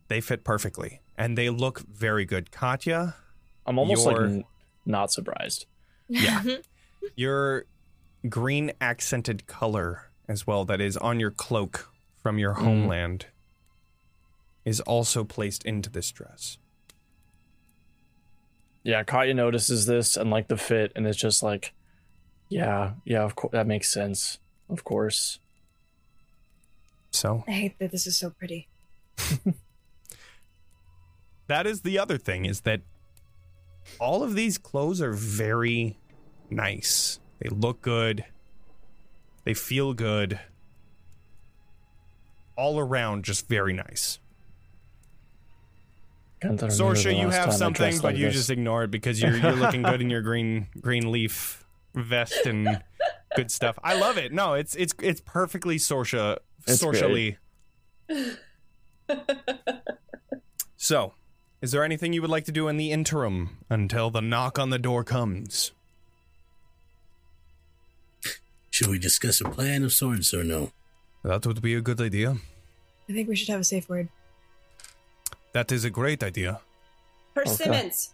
they 0.10 0.20
fit 0.20 0.44
perfectly 0.44 1.00
and 1.18 1.38
they 1.38 1.50
look 1.50 1.80
very 1.88 2.26
good. 2.26 2.52
Katya, 2.52 3.16
I'm 3.66 3.80
almost 3.80 4.06
like 4.06 4.18
your- 4.18 4.26
n- 4.26 4.44
not 4.86 5.10
surprised. 5.14 5.68
Yeah. 6.08 6.42
Mm-hmm. 7.06 7.08
your 7.16 7.66
green 8.30 8.72
accented 8.82 9.46
color 9.46 10.10
as 10.28 10.48
well 10.48 10.66
that 10.66 10.82
is 10.82 10.98
on 10.98 11.20
your 11.20 11.30
cloak 11.30 11.90
from 12.18 12.40
your 12.40 12.56
mm. 12.56 12.64
homeland 12.64 13.28
is 14.64 14.82
also 14.82 15.24
placed 15.24 15.64
into 15.64 15.90
this 15.90 16.12
dress. 16.12 16.58
Yeah, 18.84 19.04
Katya 19.04 19.34
notices 19.34 19.86
this 19.86 20.18
and 20.18 20.30
like 20.30 20.48
the 20.48 20.58
fit, 20.58 20.92
and 20.96 21.08
it's 21.08 21.18
just 21.18 21.42
like, 21.44 21.74
yeah, 22.50 22.94
yeah, 23.04 23.24
of 23.24 23.36
course 23.36 23.52
that 23.52 23.68
makes 23.68 23.92
sense. 23.92 24.40
Of 24.70 24.84
course. 24.84 25.40
So 27.12 27.44
I 27.48 27.52
hate 27.52 27.80
that 27.80 27.92
this 27.92 28.08
is 28.08 28.18
so 28.18 28.32
pretty. 28.32 28.68
that 31.48 31.66
is 31.66 31.82
the 31.82 31.98
other 31.98 32.18
thing 32.18 32.46
is 32.46 32.62
that 32.62 32.82
all 34.00 34.24
of 34.24 34.36
these 34.36 34.58
clothes 34.58 35.02
are 35.02 35.14
very 35.14 35.98
nice. 36.50 37.20
They 37.40 37.50
look 37.50 37.82
good. 37.82 38.26
They 39.44 39.54
feel 39.54 39.94
good. 39.94 40.40
All 42.58 42.80
around 42.80 43.26
just 43.26 43.48
very 43.48 43.74
nice. 43.74 44.20
Can't 46.42 46.62
remember 46.62 46.76
the 46.76 46.84
Sorsha, 46.84 47.18
you 47.18 47.30
have 47.30 47.54
something, 47.54 47.96
but 47.98 48.04
like 48.04 48.18
you 48.18 48.26
this. 48.26 48.36
just 48.36 48.50
ignore 48.50 48.84
it 48.84 48.92
because 48.92 49.22
you're 49.22 49.36
you're 49.38 49.54
looking 49.54 49.84
good 49.84 50.02
in 50.02 50.10
your 50.10 50.22
green 50.30 50.68
green 50.82 51.12
leaf 51.12 51.66
vest 51.94 52.46
and 52.46 52.82
good 53.36 53.52
stuff. 53.52 53.78
I 53.84 53.96
love 54.00 54.18
it. 54.18 54.32
No, 54.34 54.54
it's 54.54 54.76
it's 54.76 54.94
it's 55.02 55.22
perfectly 55.22 55.78
Sorsha 55.78 56.38
It's 56.68 56.84
Sorshally. 56.84 57.38
so, 60.78 61.14
is 61.62 61.72
there 61.72 61.84
anything 61.84 62.14
you 62.14 62.22
would 62.22 62.30
like 62.30 62.46
to 62.46 62.52
do 62.52 62.68
in 62.68 62.78
the 62.78 62.92
interim 62.92 63.58
until 63.70 64.10
the 64.10 64.22
knock 64.22 64.60
on 64.60 64.70
the 64.70 64.80
door 64.80 65.04
comes? 65.04 65.72
Should 68.70 68.88
we 68.88 69.00
discuss 69.00 69.40
a 69.40 69.46
plan 69.46 69.84
of 69.84 69.94
sorts 69.94 70.34
or 70.34 70.44
no? 70.44 70.72
That 71.24 71.46
would 71.46 71.62
be 71.62 71.74
a 71.76 71.82
good 71.82 72.02
idea. 72.02 72.38
I 73.10 73.14
think 73.14 73.30
we 73.30 73.36
should 73.36 73.50
have 73.50 73.62
a 73.62 73.64
safe 73.64 73.88
word. 73.88 74.10
That 75.54 75.72
is 75.72 75.86
a 75.86 75.90
great 75.90 76.22
idea. 76.22 76.60
Persimmons. 77.34 78.14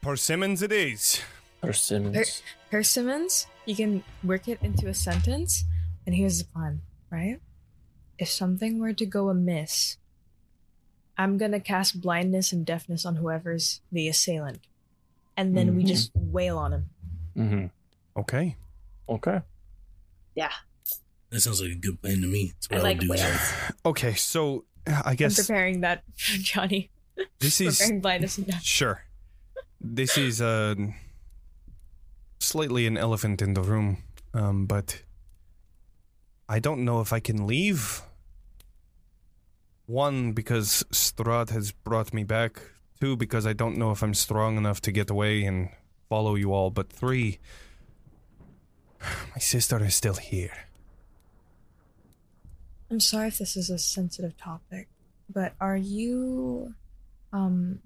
Persimmons 0.00 0.62
it 0.62 0.72
is. 0.72 1.20
Persimmons. 1.62 2.42
Persimmons, 2.70 3.46
you 3.66 3.76
can 3.76 4.02
work 4.24 4.48
it 4.48 4.58
into 4.62 4.88
a 4.88 4.94
sentence, 4.94 5.64
and 6.06 6.14
here's 6.14 6.38
the 6.38 6.46
plan, 6.46 6.80
right? 7.10 7.38
If 8.18 8.28
something 8.28 8.78
were 8.78 8.92
to 8.94 9.06
go 9.06 9.28
amiss, 9.28 9.98
I'm 11.18 11.36
gonna 11.38 11.60
cast 11.60 12.00
blindness 12.00 12.52
and 12.52 12.64
deafness 12.64 13.04
on 13.04 13.16
whoever's 13.16 13.80
the 13.92 14.08
assailant. 14.08 14.60
And 15.36 15.56
then 15.56 15.76
we 15.76 15.84
Mhm. 15.84 15.88
just 15.88 16.10
wail 16.14 16.58
on 16.58 16.72
him. 16.72 16.90
Mm-hmm. 17.36 17.66
Okay. 18.20 18.56
Okay. 19.08 19.40
Yeah, 20.34 20.52
That 21.30 21.40
sounds 21.40 21.60
like 21.62 21.72
a 21.72 21.74
good 21.74 22.00
plan 22.02 22.20
to 22.22 22.26
me. 22.26 22.52
That's 22.54 22.68
I 22.70 22.74
what 22.74 22.78
I'll 22.78 22.82
like 22.84 23.00
do. 23.00 23.08
whales. 23.08 23.52
Okay, 23.84 24.14
so 24.14 24.64
I 24.86 24.90
guess 24.92 25.06
I'm 25.06 25.16
guess 25.16 25.46
preparing 25.46 25.80
that 25.82 26.02
for 26.16 26.38
Jonny. 26.38 26.90
this 27.40 27.60
is 27.60 27.78
Preparing 27.78 28.00
blindness 28.00 28.38
and 28.38 28.46
deafness. 28.46 28.64
Sure. 28.64 29.04
This 29.80 30.16
is 30.18 30.40
uh, 30.40 30.74
slightly 32.38 32.86
an 32.86 32.96
elephant 32.96 33.42
in 33.42 33.54
the 33.54 33.62
room, 33.62 33.98
um, 34.34 34.66
but 34.66 35.02
I 36.48 36.58
don't 36.58 36.84
know 36.84 37.00
if 37.00 37.12
I 37.12 37.20
can 37.20 37.46
leave. 37.46 38.02
One, 39.90 40.32
because 40.32 40.84
Strahd 40.92 41.50
has 41.50 41.72
brought 41.72 42.14
me 42.14 42.22
back. 42.22 42.62
Two, 43.00 43.16
because 43.16 43.44
I 43.44 43.54
don't 43.54 43.76
know 43.76 43.90
if 43.90 44.02
I'm 44.04 44.14
strong 44.14 44.56
enough 44.56 44.80
to 44.82 44.92
get 44.92 45.10
away 45.10 45.42
and 45.42 45.70
follow 46.08 46.36
you 46.36 46.52
all. 46.52 46.70
But 46.70 46.92
three, 46.92 47.40
my 49.00 49.38
sister 49.40 49.82
is 49.84 49.96
still 49.96 50.14
here. 50.14 50.52
I'm 52.88 53.00
sorry 53.00 53.28
if 53.28 53.38
this 53.38 53.56
is 53.56 53.68
a 53.70 53.78
sensitive 53.78 54.36
topic, 54.36 54.86
but 55.28 55.54
are 55.60 55.76
you 55.76 56.74
um 57.32 57.80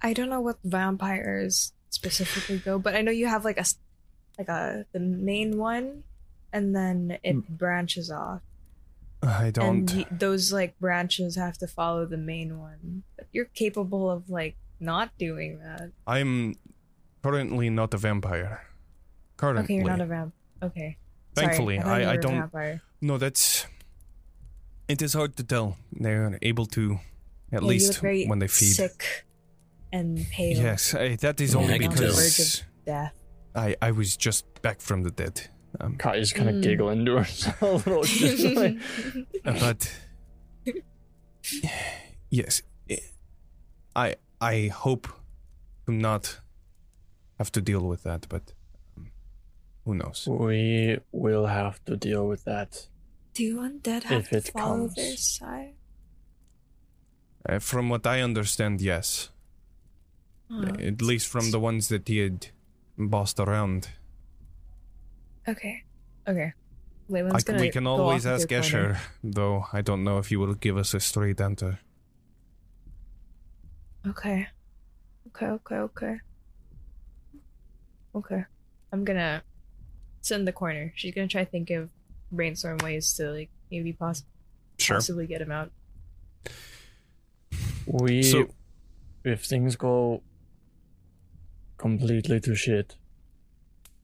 I 0.00 0.12
don't 0.14 0.28
know 0.30 0.40
what 0.40 0.58
vampires 0.64 1.72
specifically 1.90 2.58
go, 2.58 2.78
but 2.78 2.94
I 2.94 3.02
know 3.02 3.12
you 3.12 3.26
have 3.26 3.44
like 3.44 3.56
a 3.56 3.60
s- 3.68 3.78
like 4.38 4.48
a 4.48 4.86
the 4.92 5.00
main 5.00 5.58
one 5.58 6.04
and 6.52 6.74
then 6.74 7.18
it 7.22 7.48
branches 7.58 8.10
off. 8.10 8.40
I 9.22 9.50
don't. 9.50 9.90
And 9.90 9.90
y- 9.92 10.06
those 10.10 10.52
like 10.52 10.78
branches 10.80 11.36
have 11.36 11.56
to 11.58 11.66
follow 11.66 12.06
the 12.06 12.16
main 12.16 12.58
one. 12.58 13.02
But 13.16 13.26
you're 13.32 13.44
capable 13.54 14.10
of 14.10 14.28
like 14.30 14.56
not 14.80 15.10
doing 15.18 15.58
that. 15.60 15.92
I'm 16.06 16.56
currently 17.22 17.70
not 17.70 17.94
a 17.94 17.98
vampire. 17.98 18.62
Currently. 19.36 19.64
Okay, 19.64 19.74
you're 19.74 19.90
not 19.90 20.00
a 20.00 20.06
vamp. 20.06 20.34
Okay. 20.62 20.96
Thankfully, 21.34 21.78
thought 21.78 22.00
you 22.00 22.06
I, 22.06 22.12
I 22.12 22.16
don't. 22.16 22.34
vampire. 22.34 22.82
No, 23.00 23.16
that's. 23.18 23.66
It 24.88 25.00
is 25.00 25.14
hard 25.14 25.36
to 25.36 25.44
tell. 25.44 25.76
They're 25.92 26.38
able 26.42 26.66
to, 26.66 26.94
at 26.94 26.98
Yeah, 27.52 27.60
you 27.60 27.66
least 27.66 27.88
look 27.94 28.02
very 28.02 28.26
when 28.26 28.40
they 28.40 28.48
feed. 28.48 28.74
Sick 28.74 29.24
and 29.92 30.18
pale. 30.30 30.58
Yes, 30.60 30.94
I, 30.94 31.16
that 31.16 31.40
is 31.40 31.54
Yeah, 31.54 31.60
only 31.60 31.74
I 31.74 31.78
because 31.78 32.62
I, 33.54 33.76
I 33.80 33.90
was 33.92 34.16
just 34.16 34.44
back 34.62 34.80
from 34.80 35.02
the 35.02 35.10
dead. 35.10 35.48
Um, 35.80 35.96
Katya's 35.96 36.32
kind 36.32 36.48
of 36.48 36.56
Mm. 36.56 36.62
giggling 36.62 37.04
to 37.06 37.16
herself 37.18 37.86
a 37.86 37.90
little. 37.90 38.02
just 38.04 38.44
like- 38.56 38.78
but 39.44 39.90
yes, 42.30 42.62
I 43.96 44.16
I 44.40 44.68
hope 44.68 45.08
to 45.86 45.92
not 45.92 46.40
have 47.38 47.50
to 47.52 47.60
deal 47.60 47.82
with 47.86 48.02
that, 48.04 48.26
but 48.28 48.52
um, 48.96 49.10
who 49.84 49.94
knows? 49.94 50.26
we 50.30 50.98
will 51.12 51.46
have 51.46 51.84
to 51.86 51.96
deal 51.96 52.26
with 52.26 52.44
that. 52.44 52.88
Do 53.34 53.56
undead 53.60 54.04
have 54.04 54.22
If 54.24 54.28
to 54.30 54.36
it 54.36 54.50
follow 54.52 54.76
comes. 54.88 54.94
their 54.94 55.16
side? 55.16 55.74
Uh, 57.48 57.58
from 57.58 57.88
what 57.88 58.06
I 58.06 58.20
understand, 58.20 58.80
yes. 58.80 59.30
Oh, 60.50 60.64
At 60.64 61.00
least 61.02 61.26
from 61.28 61.50
the 61.50 61.58
ones 61.58 61.88
that 61.88 62.06
he 62.08 62.18
had 62.18 62.48
bossed 62.98 63.40
around. 63.40 63.88
Okay. 65.48 65.82
Okay. 66.28 66.52
Leilyn's 67.10 67.34
I, 67.34 67.52
gonna 67.52 67.60
we 67.60 67.70
can 67.70 67.86
always 67.86 68.26
ask 68.26 68.50
your. 68.50 68.60
Escher, 68.60 68.98
though 69.22 69.66
I 69.72 69.80
don't 69.82 70.04
know 70.04 70.18
if 70.18 70.28
he 70.28 70.36
will 70.36 70.54
give 70.54 70.76
us 70.76 70.94
a 70.94 71.00
straight 71.00 71.40
answer. 71.40 71.80
Okay. 74.06 74.46
Okay, 75.28 75.46
okay, 75.46 75.76
okay. 75.76 76.16
Okay. 78.14 78.44
I'm 78.92 79.04
gonna 79.04 79.42
sit 80.20 80.38
in 80.38 80.44
the 80.44 80.52
corner. 80.52 80.92
She's 80.96 81.14
gonna 81.14 81.28
try 81.28 81.44
to 81.44 81.50
think 81.50 81.70
of 81.70 81.88
brainstorm 82.30 82.78
ways 82.78 83.12
to 83.14 83.30
like 83.30 83.50
maybe 83.70 83.92
poss- 83.92 84.24
possibly 84.78 85.26
get 85.26 85.40
him 85.40 85.50
out. 85.50 85.70
We, 87.86 88.22
So- 88.22 88.48
if 89.24 89.44
things 89.44 89.76
go 89.76 90.22
completely 91.78 92.40
to 92.40 92.54
shit, 92.54 92.96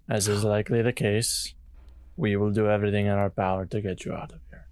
as 0.09 0.29
is 0.29 0.45
likely 0.45 0.83
the 0.83 0.93
case, 0.93 1.55
we 2.17 2.37
will 2.37 2.51
do 2.51 2.69
everything 2.69 3.07
in 3.07 3.13
our 3.13 3.31
power 3.31 3.67
to 3.67 3.81
get 3.81 4.05
you 4.05 4.13
out 4.13 4.33
of 4.33 4.41
here. 4.51 4.67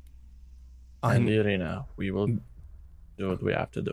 I'm- 1.02 1.16
And 1.22 1.28
Ireena, 1.28 1.86
we 1.96 2.10
will 2.10 2.26
do 3.18 3.28
what 3.28 3.42
we 3.42 3.52
have 3.52 3.70
to 3.72 3.82
do. 3.82 3.92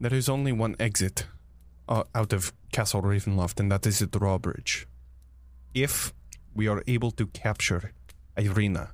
There 0.00 0.14
is 0.14 0.28
only 0.28 0.52
one 0.52 0.76
exit 0.78 1.26
uh, 1.88 2.04
out 2.14 2.32
of 2.32 2.52
Castle 2.72 3.02
Ravenloft, 3.02 3.60
and 3.60 3.70
that 3.72 3.86
is 3.86 3.98
the 3.98 4.06
drawbridge. 4.06 4.86
If 5.74 6.12
we 6.54 6.68
are 6.68 6.82
able 6.86 7.10
to 7.12 7.26
capture 7.26 7.92
Ireena 8.36 8.90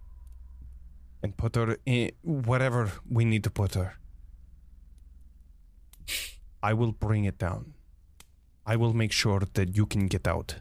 and 1.22 1.36
put 1.36 1.56
her 1.56 1.76
in 1.86 2.10
whatever 2.22 2.92
we 3.08 3.24
need 3.24 3.44
to 3.44 3.50
put 3.50 3.74
her, 3.74 3.98
I 6.62 6.72
will 6.74 6.92
bring 6.92 7.24
it 7.24 7.38
down. 7.38 7.74
I 8.66 8.76
will 8.76 8.92
make 8.94 9.12
sure 9.12 9.40
that 9.40 9.76
you 9.76 9.86
can 9.86 10.06
get 10.06 10.26
out. 10.28 10.56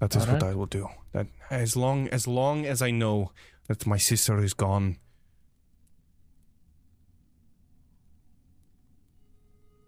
That 0.00 0.16
is 0.16 0.26
what 0.26 0.42
Alright. 0.42 0.52
I 0.52 0.54
will 0.54 0.66
do. 0.66 0.88
That 1.12 1.26
as 1.50 1.76
long 1.76 2.08
as 2.08 2.26
long 2.26 2.66
as 2.66 2.82
I 2.82 2.90
know 2.90 3.32
that 3.68 3.86
my 3.86 3.98
sister 3.98 4.42
is 4.42 4.54
gone, 4.54 4.96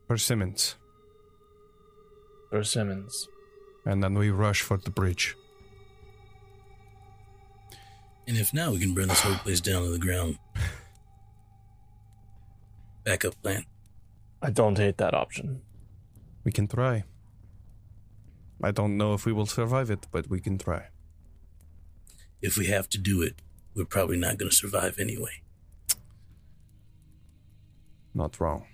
Persimmons, 0.09 0.77
Sir 2.51 2.63
Simmons. 2.63 3.29
and 3.87 4.03
then 4.03 4.15
we 4.15 4.31
rush 4.31 4.61
for 4.61 4.77
the 4.77 4.91
bridge. 4.91 5.35
And 8.29 8.37
if 8.37 8.53
not, 8.53 8.73
we 8.73 8.79
can 8.79 8.95
burn 8.95 9.09
this 9.09 9.21
whole 9.21 9.35
place 9.37 9.61
down 9.61 9.83
to 9.83 9.89
the 9.89 9.99
ground. 9.99 10.39
Backup 13.05 13.35
plan. 13.43 13.65
I 14.41 14.51
don't 14.51 14.79
hate 14.79 14.99
that 14.99 15.15
option. 15.15 15.63
We 16.45 16.53
can 16.53 16.69
try. 16.69 17.05
I 18.63 18.71
don't 18.71 18.97
know 18.97 19.15
if 19.15 19.27
we 19.27 19.33
will 19.33 19.47
survive 19.47 19.91
it, 19.91 20.07
but 20.13 20.29
we 20.29 20.41
can 20.41 20.57
try. 20.57 20.89
If 22.41 22.57
we 22.57 22.67
have 22.67 22.89
to 22.91 22.99
do 22.99 23.21
it, 23.23 23.43
we're 23.75 23.85
probably 23.85 24.17
not 24.17 24.39
going 24.39 24.51
to 24.51 24.57
survive 24.57 24.99
anyway. 24.99 25.43
Not 28.15 28.39
wrong. 28.39 28.67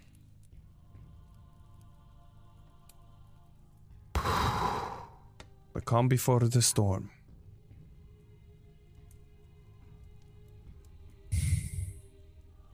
The 4.14 5.80
calm 5.84 6.08
before 6.08 6.40
the 6.40 6.60
storm. 6.60 7.10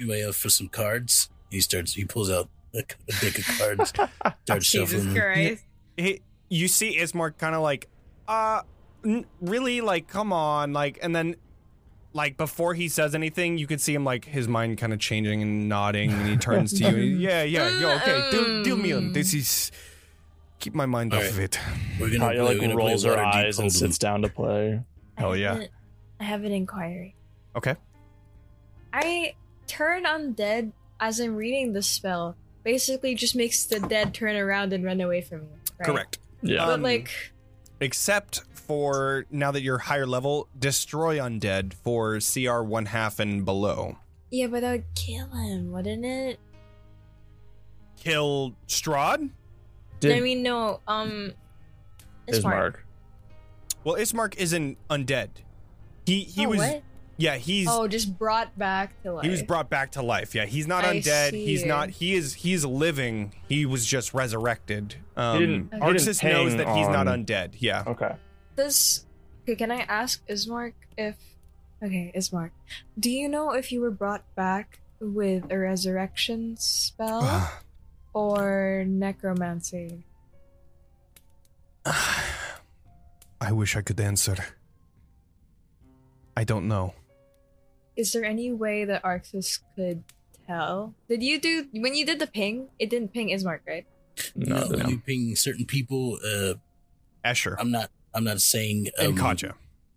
Anybody 0.01 0.25
up 0.25 0.35
for 0.35 0.49
some 0.49 0.69
cards? 0.69 1.29
He 1.51 1.61
starts. 1.61 1.95
He 1.95 2.05
pulls 2.05 2.31
out 2.31 2.49
a, 2.75 2.79
a 2.79 3.12
deck 3.21 3.39
of 3.39 3.47
cards. 3.59 3.93
starts 4.45 4.67
shuffling. 4.67 5.12
them. 5.12 5.15
Christ. 5.15 5.65
He, 5.97 6.23
you 6.49 6.69
see 6.69 6.99
Ismark 6.99 7.39
kind 7.39 7.55
of 7.55 7.63
like, 7.63 7.89
uh, 8.29 8.63
n- 9.05 9.27
really? 9.41 9.81
Like, 9.81 10.09
come 10.09 10.33
on. 10.33 10.73
Like, 10.73 10.99
and 11.03 11.15
then, 11.15 11.37
like, 12.13 12.37
before 12.37 12.75
he 12.75 12.89
says 12.89 13.15
anything, 13.15 13.59
you 13.59 13.67
could 13.67 13.81
see 13.81 13.95
him, 13.95 14.05
like, 14.05 14.25
his 14.25 14.47
mind 14.49 14.79
kind 14.79 14.93
of 14.93 14.99
changing 15.01 15.43
and 15.43 15.69
nodding, 15.69 16.11
and 16.11 16.27
he 16.29 16.37
turns 16.37 16.73
to 16.79 16.91
you. 16.91 16.97
yeah, 17.19 17.43
yeah, 17.43 17.69
yo, 17.79 17.91
okay. 17.97 18.31
Deal, 18.31 18.63
deal 18.65 18.77
me 18.77 18.93
on. 18.93 19.13
This 19.13 19.35
is. 19.35 19.71
Keep 20.61 20.75
my 20.75 20.87
mind 20.87 21.13
All 21.13 21.19
off 21.19 21.25
right. 21.25 21.33
of 21.33 21.39
it. 21.41 21.59
We're 22.01 22.07
gonna 22.09 22.21
Katya 22.21 22.41
play, 22.41 22.49
like 22.49 22.55
we're 22.57 22.61
gonna 22.69 22.77
rolls 22.77 23.05
play 23.05 23.15
her 23.17 23.23
eyes 23.25 23.59
and 23.59 23.69
Hold'em. 23.69 23.73
sits 23.77 23.99
down 23.99 24.23
to 24.23 24.29
play. 24.31 24.81
Hell 25.19 25.33
I 25.33 25.37
yeah. 25.37 25.53
have 25.55 25.63
an- 25.63 25.69
I 26.21 26.25
have 26.25 26.45
an 26.45 26.53
inquiry. 26.53 27.17
Okay. 27.57 27.77
I 28.93 29.35
turn 29.67 30.05
undead 30.05 30.73
as 31.01 31.21
I'm 31.21 31.35
reading 31.37 31.73
the 31.75 31.83
spell. 31.83 32.37
Basically, 32.63 33.15
just 33.15 33.37
makes 33.37 33.67
the 33.67 33.81
dead 33.81 34.15
turn 34.15 34.37
around 34.37 34.73
and 34.73 34.85
run 34.85 35.01
away 35.03 35.21
from 35.21 35.41
me. 35.41 35.47
Right? 35.79 35.87
Correct. 35.87 36.19
Yeah. 36.45 36.67
But 36.67 36.75
Um, 36.75 36.83
like, 36.83 37.11
Except 37.81 38.43
for 38.53 39.27
now 39.31 39.51
that 39.51 39.63
you're 39.63 39.79
higher 39.79 40.07
level, 40.07 40.49
destroy 40.59 41.19
undead 41.19 41.75
for 41.75 42.19
CR 42.21 42.63
one 42.63 42.87
half 42.87 43.19
and 43.19 43.45
below. 43.45 43.99
yeah, 44.31 44.47
but 44.47 44.61
that 44.61 44.71
would 44.73 44.85
kill 44.95 45.27
him, 45.29 45.73
wouldn't 45.73 46.05
it? 46.05 46.39
Kill 47.99 48.55
Strahd? 48.69 49.31
Did 50.01 50.13
I 50.13 50.21
mean, 50.21 50.43
no. 50.43 50.81
Um, 50.87 51.33
it's 52.27 52.39
Ismark. 52.39 52.77
Well, 53.85 53.97
Ismark 53.97 54.37
isn't 54.37 54.79
undead. 54.89 55.29
He 56.07 56.21
he 56.21 56.47
oh, 56.47 56.51
was 56.51 56.59
what? 56.59 56.83
Yeah 57.17 57.37
he's 57.37 57.69
Oh, 57.71 57.87
just 57.87 58.19
brought 58.19 58.59
back 58.59 59.01
to 59.03 59.12
life. 59.12 59.25
he 59.25 59.31
was 59.31 59.43
brought 59.43 59.71
back 59.71 59.93
to 59.93 60.03
life. 60.03 60.35
Yeah, 60.35 60.47
he's 60.47 60.67
not 60.67 60.85
I 60.85 60.97
undead. 60.97 61.31
He's 61.33 61.65
not. 61.65 61.91
He 61.91 62.15
is. 62.15 62.35
He's 62.35 62.65
living. 62.65 63.33
He 63.49 63.67
was 63.67 63.87
just 63.87 64.12
resurrected. 64.15 64.97
Um, 65.17 65.41
He 65.41 65.47
didn't- 65.47 65.71
Arxes 65.73 66.21
didn't 66.21 66.33
knows 66.33 66.49
hang 66.55 66.57
that 66.59 66.77
he's 66.77 66.89
not 66.89 67.07
undead. 67.07 67.55
Yeah. 67.59 67.85
Okay. 67.87 68.15
Does 68.57 69.05
okay? 69.45 69.55
Can 69.57 69.71
I 69.71 69.81
ask 69.81 70.27
Ismark 70.29 70.73
if? 70.99 71.17
Okay, 71.83 72.12
Ismark, 72.17 72.51
do 72.99 73.11
you 73.11 73.29
know 73.29 73.53
if 73.53 73.71
you 73.71 73.81
were 73.81 73.91
brought 73.91 74.25
back 74.35 74.81
with 75.01 75.51
a 75.53 75.59
resurrection 75.59 76.57
spell 76.57 77.53
or 78.15 78.85
necromancy? 78.87 80.05
I 81.85 83.53
wish 83.53 83.77
I 83.77 83.83
could 83.83 84.01
answer. 84.01 84.37
I 86.37 86.45
don't 86.45 86.67
know. 86.69 86.95
Is 87.97 88.13
there 88.13 88.25
any 88.25 88.53
way 88.53 88.85
that 88.85 89.03
Arxes 89.03 89.61
could 89.77 90.05
tell? 90.47 90.95
Did 91.09 91.23
you 91.23 91.41
do 91.41 91.67
when 91.73 91.95
you 91.95 92.05
did 92.05 92.19
the 92.19 92.27
ping? 92.27 92.69
It 92.79 92.91
didn't 92.91 93.13
ping 93.13 93.29
Ismark, 93.29 93.61
right? 93.67 93.87
No, 94.35 94.57
No, 94.57 94.67
no. 94.69 94.77
when 94.79 94.89
you 94.91 94.99
ping 94.99 95.37
certain 95.37 95.65
people, 95.67 96.19
uh, 96.25 96.55
Escher 97.25 97.57
I'm 97.59 97.71
not. 97.71 97.91
I'm 98.13 98.25
not 98.25 98.41
saying. 98.41 98.89
Um, 98.99 99.07
and 99.07 99.19
Katya. 99.19 99.55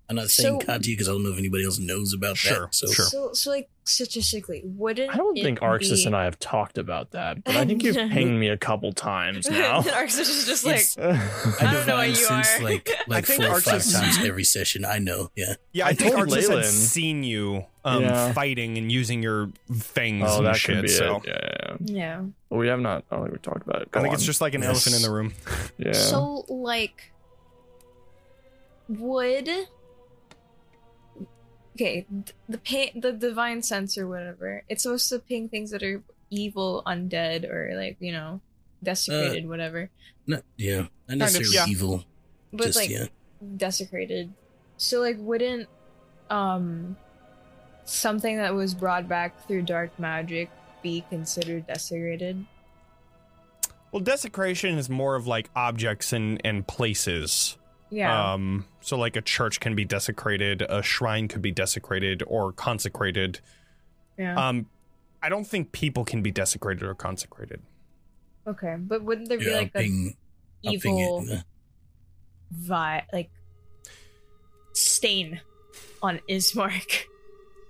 I'm 0.10 0.16
not 0.16 0.30
saying 0.30 0.62
So- 0.62 0.66
Katya 0.66 0.94
because 0.94 1.10
I 1.10 1.12
don't 1.12 1.24
know 1.24 1.32
if 1.32 1.38
anybody 1.38 1.66
else 1.66 1.80
knows 1.80 2.14
about 2.14 2.38
Sure, 2.38 2.62
that. 2.68 2.76
So 2.76 2.88
sure. 2.88 3.06
So, 3.06 3.34
so 3.34 3.50
like 3.52 3.70
statistically, 3.88 4.62
wouldn't 4.66 5.14
I 5.14 5.18
don't 5.18 5.36
think 5.36 5.60
Arxes 5.60 6.02
be- 6.04 6.06
and 6.08 6.16
I 6.16 6.26
have 6.26 6.38
talked 6.40 6.78
about 6.78 7.12
that, 7.12 7.44
but 7.44 7.56
I 7.56 7.66
think 7.66 7.84
you've 7.84 7.96
pinged 7.96 8.40
me 8.40 8.50
a 8.50 8.58
couple 8.58 8.92
times 8.94 9.50
now. 9.50 9.82
Arxes 9.82 10.20
is 10.22 10.46
just 10.46 10.66
like, 10.66 10.76
It's- 10.76 10.98
I 11.62 11.72
don't 11.74 11.88
know 11.88 11.96
what 11.98 12.10
you 12.10 12.16
since 12.16 12.60
are. 12.60 12.64
like 12.64 12.90
like 13.08 13.26
think 13.26 13.44
four 13.44 13.58
or 13.58 13.62
five 13.62 13.82
Arxes- 13.82 14.00
times 14.00 14.18
every 14.26 14.44
session. 14.44 14.86
I 14.86 15.00
know. 15.00 15.32
Yeah. 15.36 15.54
Yeah, 15.74 15.86
I, 15.86 15.90
I 15.90 15.94
think 15.94 16.14
told 16.16 16.28
Arxes 16.30 16.50
had 16.50 16.66
seen 16.66 17.24
you 17.24 17.66
um, 17.86 18.04
Yeah. 18.04 18.34
fighting 18.34 18.78
and 18.78 18.92
using 18.92 19.22
your 19.24 19.50
fangs 19.74 20.24
oh, 20.28 20.38
and 20.40 20.48
that 20.48 20.58
shit. 20.58 20.76
could 20.76 20.82
be 20.84 20.88
so 20.90 21.18
it. 21.18 21.24
Yeah, 21.28 21.40
yeah, 21.42 21.76
yeah. 21.80 22.22
yeah. 22.22 22.22
We 22.58 22.68
have 22.68 22.80
not. 22.80 23.04
I 23.12 23.16
don't 23.16 23.26
think 23.26 23.34
we 23.34 23.40
talked 23.40 23.68
about 23.68 23.82
it. 23.82 23.92
Go 23.92 24.00
I 24.00 24.04
think 24.04 24.12
on. 24.12 24.16
it's 24.16 24.26
just 24.26 24.42
like 24.42 24.54
an 24.56 24.64
elephant 24.64 24.96
in 24.96 25.02
the 25.02 25.12
room. 25.12 25.34
Yeah. 25.78 25.94
So 25.94 26.46
like, 26.50 27.12
would 28.90 29.50
okay 31.78 32.06
the 32.50 32.58
ping 32.58 32.90
the 33.00 33.12
divine 33.12 33.62
sense 33.62 33.98
or 33.98 34.08
whatever 34.08 34.64
it's 34.68 34.84
supposed 34.84 35.08
to 35.10 35.20
ping 35.20 35.48
things 35.48 35.70
that 35.70 35.84
are 35.84 36.02
evil 36.30 36.82
undead 36.86 37.50
or 37.50 37.72
like 37.76 37.98
you 38.00 38.12
know 38.12 38.42
desecrated, 38.84 39.48
whatever. 39.48 39.90
Not 40.26 40.44
yeah, 40.58 40.88
not 41.08 41.14
of, 41.14 41.18
necessarily 41.18 41.56
yeah. 41.56 41.66
evil. 41.68 42.04
But 42.52 42.68
just 42.68 42.80
like 42.80 42.90
yeah. 42.90 43.06
desecrated. 43.56 44.34
So 44.78 45.00
like 45.00 45.18
wouldn't 45.20 45.68
um 46.30 46.98
something 47.86 48.38
that 48.38 48.54
was 48.54 48.74
brought 48.74 49.08
back 49.08 49.48
through 49.48 49.64
dark 49.64 49.98
magic 50.00 50.50
be 50.84 51.04
considered 51.10 51.68
desecrated? 51.68 52.46
Well, 53.92 54.02
desecration 54.02 54.78
is 54.78 54.90
more 54.90 55.16
of 55.16 55.28
like 55.28 55.50
objects 55.56 56.14
and 56.14 56.42
and 56.44 56.68
places. 56.68 57.57
Yeah. 57.90 58.34
Um, 58.34 58.66
so 58.82 58.98
like 58.98 59.16
a 59.16 59.22
church 59.22 59.60
can 59.60 59.76
be 59.76 59.86
desecrated, 59.86 60.62
a 60.62 60.82
shrine 60.84 61.28
could 61.28 61.42
be 61.42 61.52
desecrated 61.52 62.24
or 62.28 62.52
consecrated. 62.52 63.40
yeah. 64.18 64.36
Um, 64.50 64.68
I 65.22 65.30
don't 65.30 65.46
think 65.48 65.72
people 65.72 66.06
can 66.06 66.22
be 66.22 66.32
desecrated 66.32 66.84
or 66.84 66.94
consecrated. 66.96 67.62
okay. 68.46 68.76
But 68.78 69.04
wouldn't 69.04 69.30
there 69.30 69.38
be 69.40 69.46
You're 69.46 69.56
like 69.56 69.72
a 69.76 69.80
upping, 69.80 70.16
upping 70.66 70.74
evil 71.00 71.26
it. 71.28 71.44
vi 72.52 73.04
like 73.12 73.32
stain 74.74 75.42
on 76.02 76.20
Ismark? 76.30 77.04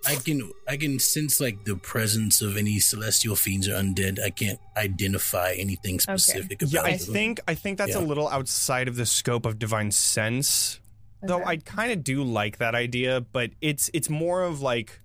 I 0.07 0.15
can 0.15 0.49
I 0.67 0.77
can 0.77 0.99
sense 0.99 1.39
like 1.41 1.65
the 1.65 1.75
presence 1.75 2.41
of 2.41 2.55
any 2.57 2.79
celestial 2.79 3.35
fiends 3.35 3.67
or 3.67 3.73
undead. 3.73 4.19
I 4.23 4.29
can't 4.29 4.59
identify 4.77 5.53
anything 5.57 5.99
specific 5.99 6.61
Yeah, 6.65 6.79
about 6.81 6.89
I 6.91 6.97
them. 6.97 7.13
think 7.13 7.39
I 7.47 7.55
think 7.55 7.77
that's 7.77 7.95
a 7.95 7.99
little 7.99 8.29
outside 8.29 8.87
of 8.87 8.95
the 8.95 9.05
scope 9.05 9.45
of 9.45 9.59
divine 9.59 9.91
sense. 9.91 10.79
Though 11.21 11.37
Okay. 11.41 11.49
I 11.51 11.57
kind 11.57 11.91
of 11.91 12.03
do 12.03 12.23
like 12.23 12.57
that 12.59 12.73
idea, 12.75 13.21
but 13.21 13.51
it's 13.59 13.89
it's 13.93 14.09
more 14.09 14.43
of 14.43 14.61
like 14.61 15.01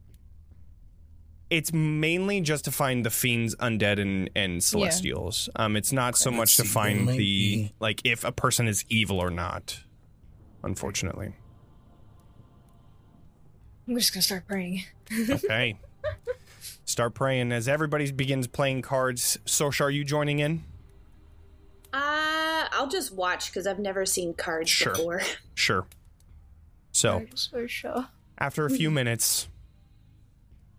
it's 1.51 1.73
mainly 1.73 2.41
just 2.41 2.65
to 2.65 2.71
find 2.71 3.05
the 3.05 3.11
fiends, 3.11 3.55
undead, 3.57 3.99
and 4.01 4.31
and 4.37 4.63
celestials. 4.63 5.49
Um, 5.57 5.77
it's 5.77 5.93
not 5.93 6.17
so 6.17 6.31
much 6.31 6.57
to 6.57 6.63
let's 6.63 6.71
see, 6.73 6.79
there 6.81 6.85
find 6.97 7.09
the 7.09 7.17
be- 7.19 7.73
like 7.81 8.01
if 8.05 8.25
a 8.25 8.33
person 8.33 8.69
is 8.69 8.85
evil 8.89 9.19
or 9.19 9.31
not. 9.31 9.81
Unfortunately. 10.63 11.33
I'm 13.89 13.97
just 13.97 14.13
gonna 14.15 14.23
start 14.23 14.47
praying. 14.47 14.85
Okay. 15.29 15.77
Start 16.85 17.15
praying 17.15 17.53
as 17.53 17.69
everybody 17.69 18.11
begins 18.13 18.47
playing 18.47 18.83
cards. 18.83 19.39
Sosh, 19.47 19.81
are 19.81 19.91
you 19.91 20.05
joining 20.05 20.41
in? 20.41 20.63
Uh, 21.93 22.67
I'll 22.73 22.89
just 22.89 23.15
watch 23.15 23.47
because 23.51 23.67
I've 23.67 23.79
never 23.79 24.05
seen 24.05 24.35
cards 24.35 24.69
Sure. 24.69 24.93
before. 24.93 25.23
Sure. 25.55 25.87
So. 26.91 27.19
I 27.19 27.25
just 27.27 27.53
wanna. 27.53 28.09
After 28.39 28.67
a 28.67 28.71
few 28.71 28.91
minutes, 29.01 29.49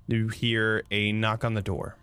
you 0.07 0.27
hear 0.27 0.83
a 0.91 1.11
knock 1.13 1.43
on 1.43 1.53
the 1.53 1.61
door. 1.61 1.95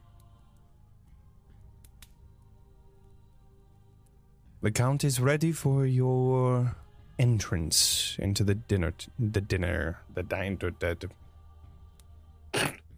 The 4.63 4.71
count 4.71 5.05
is 5.05 5.21
ready 5.21 5.53
for 5.53 5.87
your 5.87 6.75
entrance 7.21 8.17
into 8.19 8.43
the 8.43 8.55
dinner, 8.55 8.95
the 9.19 9.41
dinner, 9.43 9.99
the 10.15 10.23
dine. 10.23 10.57
The, 10.59 10.75
the, 10.81 11.11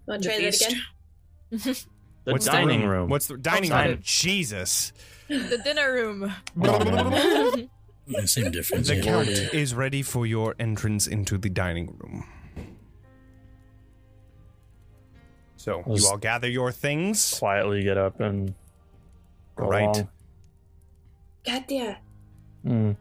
Want 0.07 0.23
to 0.23 0.29
The 0.29 0.35
try 0.35 0.41
that 0.41 0.55
again? 0.67 0.81
The 2.25 2.33
what's 2.33 2.47
dining 2.47 2.83
the 2.83 2.89
room. 2.89 3.09
What's 3.11 3.27
the 3.27 3.37
dining 3.37 3.71
sorry. 3.71 3.89
room? 3.91 3.99
Jesus. 4.03 4.93
the 5.29 5.61
dinner 5.65 5.93
room. 5.93 6.33
Man. 6.55 7.69
Yeah, 8.07 8.25
same 8.25 8.51
difference. 8.51 8.89
The 8.89 8.97
yeah. 8.97 9.03
count 9.03 9.29
is 9.29 9.75
ready 9.75 10.03
for 10.03 10.25
your 10.27 10.55
entrance 10.59 11.07
into 11.07 11.37
the 11.39 11.49
dining 11.49 11.97
room. 11.99 12.25
So 15.57 15.79
you 15.79 15.93
Was- 15.93 16.05
all 16.07 16.17
gather 16.19 16.49
your 16.49 16.73
things. 16.73 17.39
Quietly 17.39 17.83
get 17.85 17.97
up 17.99 18.21
and 18.21 18.55
go 19.57 19.67
Right. 19.67 19.83
along. 19.85 20.09
Katya, 21.47 21.99
Hmm. 22.65 22.93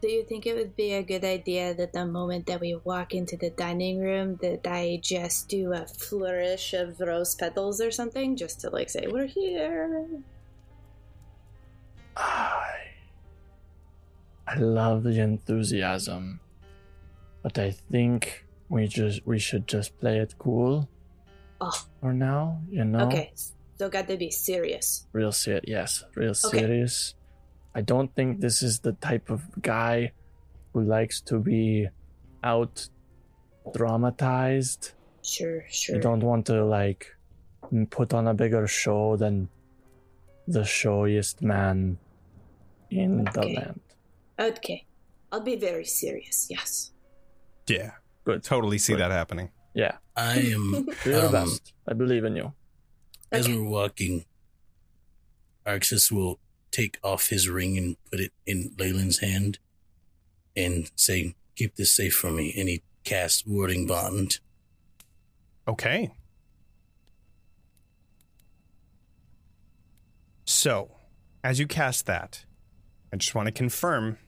Do 0.00 0.08
you 0.10 0.24
think 0.24 0.46
it 0.46 0.54
would 0.54 0.74
be 0.76 0.92
a 0.92 1.02
good 1.02 1.24
idea 1.24 1.74
that 1.74 1.92
the 1.92 2.06
moment 2.06 2.46
that 2.46 2.60
we 2.60 2.74
walk 2.84 3.12
into 3.14 3.36
the 3.36 3.50
dining 3.50 4.00
room 4.00 4.36
that 4.42 4.60
I 4.66 5.00
just 5.02 5.48
do 5.48 5.72
a 5.72 5.86
flourish 5.86 6.72
of 6.72 6.98
rose 7.00 7.34
petals 7.34 7.80
or 7.80 7.90
something 7.90 8.36
just 8.36 8.60
to 8.60 8.70
like 8.70 8.88
say 8.90 9.06
we're 9.08 9.26
here? 9.26 10.22
I, 12.16 12.96
I 14.44 14.58
love 14.58 15.04
the 15.04 15.20
enthusiasm, 15.20 16.40
but 17.42 17.58
I 17.58 17.70
think 17.70 18.46
we 18.68 18.88
just 18.88 19.26
we 19.26 19.38
should 19.38 19.66
just 19.68 19.96
play 19.98 20.18
it 20.18 20.34
cool 20.38 20.90
Oh, 21.60 21.86
for 22.00 22.12
now. 22.12 22.62
You 22.68 22.84
know, 22.84 23.18
okay. 23.18 23.32
So 23.78 23.88
got 23.88 24.08
to 24.08 24.16
be 24.16 24.30
serious. 24.30 25.06
real 25.12 25.32
serious. 25.32 25.64
Yes, 25.66 26.04
real 26.14 26.34
Okay. 26.44 26.62
serious. 26.62 27.14
I 27.76 27.82
don't 27.82 28.10
think 28.16 28.40
this 28.40 28.62
is 28.62 28.80
the 28.80 28.92
type 29.08 29.28
of 29.28 29.42
guy 29.60 30.12
who 30.72 30.80
likes 30.82 31.20
to 31.28 31.38
be 31.38 31.86
out 32.42 32.88
dramatized. 33.74 34.92
Sure, 35.22 35.62
sure. 35.68 35.96
You 35.96 36.00
don't 36.00 36.22
want 36.22 36.46
to 36.46 36.64
like 36.64 37.14
put 37.90 38.14
on 38.14 38.28
a 38.28 38.34
bigger 38.34 38.66
show 38.66 39.16
than 39.16 39.50
the 40.48 40.64
showiest 40.64 41.42
man 41.42 41.98
in 42.90 43.24
the 43.34 43.42
land. 43.46 43.80
Okay. 44.40 44.86
I'll 45.30 45.40
be 45.40 45.56
very 45.56 45.84
serious. 45.84 46.46
Yes. 46.48 46.92
Yeah. 47.68 47.90
Good. 48.24 48.42
Totally 48.42 48.78
see 48.78 48.94
Good. 48.94 49.00
that 49.02 49.10
happening. 49.10 49.50
Yeah, 49.74 49.96
I 50.16 50.38
am 50.38 50.88
do 51.04 51.10
your 51.10 51.26
um, 51.26 51.32
best. 51.32 51.74
I 51.86 51.92
believe 51.92 52.24
in 52.24 52.34
you. 52.36 52.54
As 53.30 53.44
Okay. 53.44 53.54
we're 53.58 53.68
walking, 53.68 54.24
Arxes 55.66 56.10
will 56.10 56.38
take 56.76 56.98
off 57.02 57.28
his 57.28 57.48
ring 57.48 57.78
and 57.78 57.96
put 58.10 58.20
it 58.20 58.32
in 58.44 58.70
Leilyn's 58.76 59.18
hand 59.18 59.58
and 60.54 60.90
say, 60.94 61.34
Keep 61.56 61.76
this 61.76 61.94
safe 61.94 62.14
for 62.14 62.30
me. 62.30 62.52
And 62.56 62.68
he 62.68 62.82
casts 63.02 63.46
Warding 63.46 63.86
Bond. 63.86 64.40
Okay. 65.66 66.10
So, 70.44 70.90
as 71.42 71.58
you 71.58 71.66
cast 71.66 72.04
that, 72.06 72.44
I 73.10 73.16
just 73.16 73.34
want 73.34 73.46
to 73.46 73.52
confirm 73.52 74.18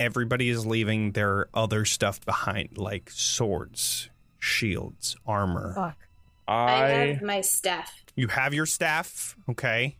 everybody 0.00 0.48
is 0.48 0.64
leaving 0.64 1.12
their 1.12 1.48
other 1.52 1.84
stuff 1.84 2.24
behind, 2.24 2.78
like 2.78 3.10
swords, 3.10 4.08
shields, 4.38 5.16
armor. 5.26 5.74
Fuck. 5.74 5.98
I 6.48 6.54
I 6.54 6.88
have 6.88 7.22
my 7.22 7.42
staff. 7.42 7.92
You 8.16 8.28
have 8.28 8.54
your 8.54 8.66
staff, 8.66 9.36
okay? 9.50 9.98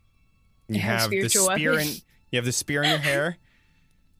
You 0.74 0.80
have 0.80 1.00
have 1.02 1.10
the 1.10 1.28
spear 1.28 1.78
in 1.78 1.88
you 2.30 2.36
have 2.38 2.44
the 2.44 2.52
spear 2.52 2.82
in 2.82 2.90
your 2.90 2.98
hair, 3.10 3.38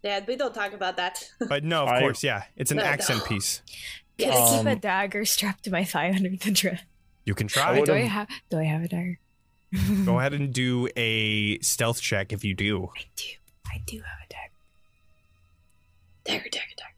Dad, 0.02 0.26
we 0.26 0.36
don't 0.36 0.54
talk 0.54 0.72
about 0.72 0.96
that. 0.96 1.28
but 1.48 1.64
no, 1.64 1.82
of 1.84 1.88
I- 1.88 2.00
course, 2.00 2.22
yeah, 2.22 2.44
it's 2.56 2.70
an 2.70 2.78
No, 2.78 2.82
no. 2.84 2.88
accent 2.88 3.24
piece. 3.24 3.62
Can 4.18 4.30
I 4.30 4.56
keep 4.58 4.66
a 4.66 4.70
Um, 4.72 4.78
dagger 4.78 5.24
strapped 5.24 5.64
to 5.64 5.70
my 5.70 5.84
thigh 5.84 6.12
under 6.14 6.28
the 6.30 6.50
dress? 6.50 6.80
You 7.24 7.34
can 7.34 7.46
try. 7.48 7.78
would- 7.78 7.86
Do 7.86 7.92
I 7.92 8.02
would've- 8.02 8.28
Do 8.50 8.58
I 8.58 8.64
have 8.64 8.82
a 8.82 8.88
dagger? 8.88 9.18
Go 10.04 10.18
ahead 10.18 10.34
and 10.34 10.52
do 10.52 10.88
a 10.96 11.58
stealth 11.60 12.00
check 12.02 12.32
if 12.32 12.44
you 12.44 12.52
do. 12.54 12.90
I 12.96 13.04
do. 13.16 13.24
I 13.66 13.80
do 13.86 13.96
have 13.98 14.18
a 14.24 14.28
dagger. 14.28 14.52
dagger, 16.24 16.48
dagger, 16.50 16.74
dagger. 16.76 16.94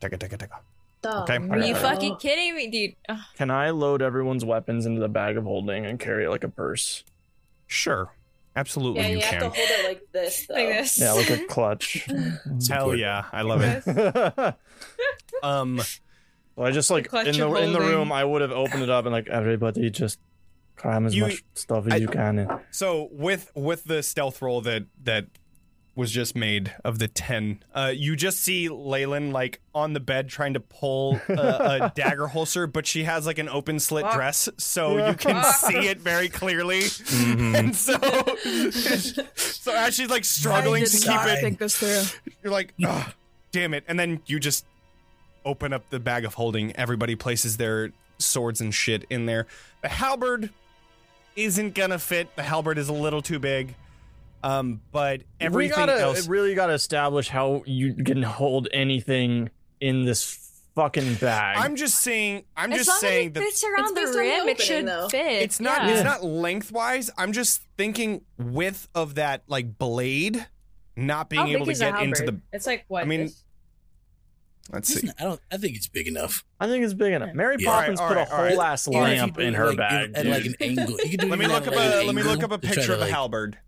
Taka, 0.00 0.16
taka, 0.16 0.36
taka. 0.36 0.60
Dog. 1.02 1.28
Okay. 1.30 1.48
Are 1.48 1.58
you 1.58 1.74
fucking 1.74 2.16
kidding 2.16 2.54
me, 2.54 2.68
dude? 2.70 2.94
Ugh. 3.08 3.18
can 3.36 3.50
I 3.50 3.70
load 3.70 4.00
everyone's 4.02 4.44
weapons 4.44 4.86
into 4.86 5.00
the 5.00 5.08
bag 5.08 5.36
of 5.36 5.44
holding 5.44 5.86
and 5.86 5.98
carry 5.98 6.24
it 6.24 6.30
like 6.30 6.44
a 6.44 6.48
purse? 6.48 7.02
Sure, 7.66 8.12
absolutely, 8.58 9.00
Yeah, 9.02 9.06
you 9.08 9.16
you, 9.16 9.22
have 9.22 9.30
can. 9.30 9.40
to 9.40 9.48
hold 9.48 9.56
it 9.70 9.88
like 9.88 10.02
this, 10.12 10.46
though. 10.46 10.54
Like 10.54 10.68
this. 10.68 11.00
Yeah, 11.00 11.12
like 11.12 11.30
a 11.30 11.44
clutch. 11.46 12.06
Hell 12.68 12.94
yeah, 12.94 13.24
I 13.32 13.42
love 13.42 13.62
it. 13.62 13.82
well, 13.86 14.56
Um, 15.42 15.80
I 16.58 16.70
just 16.72 16.90
like 16.90 17.06
in 17.12 17.32
the 17.38 17.48
of 17.48 17.56
in 17.62 17.72
the 17.72 17.80
room. 17.80 18.10
I 18.12 18.24
would 18.24 18.42
have 18.42 18.50
opened 18.50 18.82
it 18.82 18.90
up 18.90 19.04
and 19.06 19.12
like 19.12 19.28
everybody 19.28 19.90
just 19.90 20.18
cram 20.76 21.06
as 21.06 21.14
You- 21.14 21.22
much 21.24 21.44
stuff 21.54 21.86
as 21.86 21.92
I- 21.92 21.96
you 21.96 22.08
can 22.08 22.38
in. 22.40 22.48
so 22.70 23.08
with 23.12 23.50
with 23.54 23.84
the 23.84 24.02
stealth 24.02 24.42
roll 24.42 24.60
that 24.62 24.84
that 25.04 25.26
was 25.98 26.12
just 26.12 26.36
made 26.36 26.72
of 26.84 27.00
the 27.00 27.08
ten, 27.08 27.60
uh, 27.74 27.92
you 27.92 28.14
just 28.14 28.38
see 28.38 28.68
Leilyn 28.68 29.32
like 29.32 29.60
on 29.74 29.94
the 29.94 30.00
bed 30.00 30.28
trying 30.28 30.54
to 30.54 30.60
pull 30.60 31.20
a, 31.28 31.32
a 31.32 31.92
dagger 31.96 32.28
holster, 32.28 32.68
but 32.68 32.86
she 32.86 33.02
has 33.02 33.26
like 33.26 33.38
an 33.38 33.48
open 33.48 33.80
slit 33.80 34.04
Fuck. 34.04 34.14
dress, 34.14 34.48
so 34.58 35.08
you 35.08 35.14
can 35.14 35.44
see 35.54 35.88
it 35.88 35.98
very 35.98 36.28
clearly. 36.28 36.82
Mm-hmm. 36.82 37.48
And 37.58 37.74
so, 37.74 37.98
so 39.34 39.74
as 39.74 39.96
she's 39.96 40.08
like 40.08 40.24
struggling 40.24 40.84
to 40.84 40.90
keep 40.90 41.20
it 41.26 41.40
think 41.40 41.58
this 41.58 41.76
through. 41.76 42.32
You're 42.44 42.52
like, 42.52 42.72
oh, 42.84 43.12
damn 43.50 43.74
it. 43.74 43.82
And 43.88 43.98
then 43.98 44.20
you 44.26 44.38
just 44.38 44.64
open 45.44 45.72
up 45.72 45.90
the 45.90 45.98
bag 45.98 46.24
of 46.24 46.34
holding. 46.34 46.76
Everybody 46.76 47.16
places 47.16 47.56
their 47.56 47.90
swords 48.18 48.60
and 48.60 48.72
shit 48.72 49.04
in 49.10 49.26
there. 49.26 49.48
The 49.82 49.88
halberd 49.88 50.50
isn't 51.34 51.74
gonna 51.74 51.98
fit. 51.98 52.36
The 52.36 52.44
halberd 52.44 52.78
is 52.78 52.88
a 52.88 52.92
little 52.92 53.22
too 53.22 53.40
big. 53.40 53.74
Um, 54.42 54.80
but 54.92 55.22
everything 55.40 55.70
we 55.70 55.86
gotta 55.86 56.00
else. 56.00 56.28
really 56.28 56.54
gotta 56.54 56.72
establish 56.74 57.28
how 57.28 57.62
you 57.66 57.94
can 57.94 58.22
hold 58.22 58.68
anything 58.72 59.50
in 59.80 60.04
this 60.04 60.44
fucking 60.74 61.14
bag. 61.16 61.58
I'm 61.58 61.74
just 61.74 62.00
saying. 62.00 62.44
I'm 62.56 62.72
as 62.72 62.78
just 62.78 62.88
long 62.88 62.98
saying 63.00 63.26
as 63.28 63.32
that 63.34 63.40
it 63.42 63.44
fits 63.46 63.64
around 63.64 63.88
the 63.96 64.00
based 64.00 64.06
on 64.08 64.12
the 64.14 64.18
rim, 64.20 64.48
it 64.48 64.60
should 64.60 64.86
though. 64.86 65.08
fit. 65.08 65.42
it's 65.42 65.58
not. 65.60 65.82
yeah. 65.84 65.90
It's 65.94 66.04
not 66.04 66.24
lengthwise. 66.24 67.10
I'm 67.18 67.32
just 67.32 67.62
thinking 67.76 68.22
width 68.38 68.88
of 68.94 69.16
that 69.16 69.42
like 69.48 69.76
blade, 69.76 70.46
not 70.96 71.28
being 71.28 71.48
able 71.48 71.66
to 71.66 71.74
get 71.74 72.00
into 72.00 72.24
the. 72.24 72.40
It's 72.52 72.66
like 72.66 72.84
what? 72.88 73.02
I 73.02 73.06
mean, 73.06 73.22
this? 73.22 73.42
Let's 74.70 74.92
see. 74.94 75.06
not- 75.06 75.16
I 75.18 75.24
don't. 75.24 75.40
I 75.50 75.56
think 75.56 75.76
it's 75.76 75.88
big 75.88 76.06
enough. 76.06 76.44
I 76.60 76.66
think 76.66 76.84
it's 76.84 76.94
big 76.94 77.12
enough. 77.14 77.34
Mary 77.34 77.56
Yeah. 77.58 77.70
Poppins 77.70 77.98
Alright, 78.00 78.16
put 78.28 78.28
a 78.28 78.32
alright, 78.36 78.50
whole 78.52 78.58
alright. 78.60 78.72
ass 78.72 78.86
Even 78.88 79.02
if 79.02 79.08
you 79.14 79.20
lamp 79.22 79.38
in 79.38 79.54
her 79.54 79.66
like, 79.68 79.76
bag. 79.78 80.12
at 80.14 80.26
like 80.26 80.42
dude. 80.42 80.56
an 80.60 80.78
angle. 80.78 80.96
You 81.02 81.10
could 81.10 81.20
do 81.20 81.28
Let 81.28 81.38
me 81.38 81.46
look 81.46 81.66
up 81.66 81.72
a. 81.74 82.04
Let 82.04 82.14
me 82.14 82.22
look 82.22 82.42
up 82.42 82.52
a 82.52 82.58
picture 82.58 82.92
of 82.92 82.98
a 82.98 83.02
like, 83.02 83.10
halberd. 83.10 83.58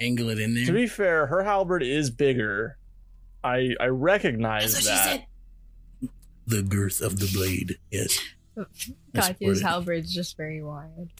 Angle 0.00 0.30
it 0.30 0.38
in 0.38 0.54
there. 0.54 0.66
To 0.66 0.72
be 0.72 0.86
fair, 0.86 1.26
her 1.26 1.42
halberd 1.42 1.82
is 1.82 2.10
bigger. 2.10 2.78
I 3.44 3.74
I 3.78 3.86
recognize 3.86 4.74
That's 4.74 4.86
what 4.86 4.92
she 4.92 5.10
that. 5.10 5.26
said. 6.00 6.10
the 6.46 6.62
girth 6.62 7.00
of 7.00 7.18
the 7.18 7.30
blade. 7.32 7.78
Yes. 7.90 8.18
That's 9.12 9.28
Katya's 9.28 9.40
worded. 9.40 9.62
halberd's 9.62 10.14
just 10.14 10.36
very 10.36 10.62
wide. 10.62 11.10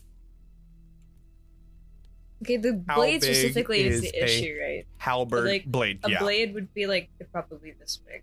Okay, 2.42 2.56
the 2.56 2.82
How 2.88 2.96
blade 2.96 3.20
big 3.20 3.34
specifically 3.34 3.82
is, 3.82 3.96
is 3.96 4.12
the 4.12 4.24
issue, 4.24 4.58
right? 4.60 4.86
Halberd 4.96 5.44
like, 5.44 5.66
blade. 5.66 6.00
A 6.04 6.10
yeah. 6.10 6.18
blade 6.20 6.54
would 6.54 6.72
be 6.72 6.86
like 6.86 7.10
probably 7.32 7.74
this 7.78 7.98
big, 7.98 8.22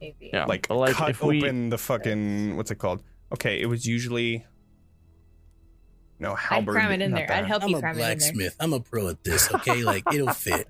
maybe. 0.00 0.30
Yeah, 0.32 0.46
like, 0.46 0.70
like 0.70 0.94
cut 0.94 1.10
if 1.10 1.22
we 1.22 1.42
open 1.42 1.68
the 1.68 1.78
fucking 1.78 2.56
what's 2.56 2.70
it 2.70 2.76
called? 2.76 3.02
Okay, 3.32 3.60
it 3.60 3.66
was 3.66 3.86
usually 3.86 4.46
no 6.20 6.36
I'd 6.50 6.66
cram 6.66 6.92
it 6.92 7.00
in 7.02 7.10
there. 7.12 7.26
that. 7.26 7.38
I'd 7.38 7.46
help 7.46 7.64
I'm 7.64 7.70
you 7.70 7.78
cram 7.80 7.98
it 7.98 7.98
in 7.98 7.98
there. 7.98 8.06
I'm 8.06 8.12
a 8.12 8.16
blacksmith. 8.20 8.56
I'm 8.60 8.72
a 8.74 8.80
pro 8.80 9.08
at 9.08 9.24
this. 9.24 9.52
Okay, 9.52 9.82
like 9.82 10.04
it'll 10.12 10.32
fit. 10.32 10.68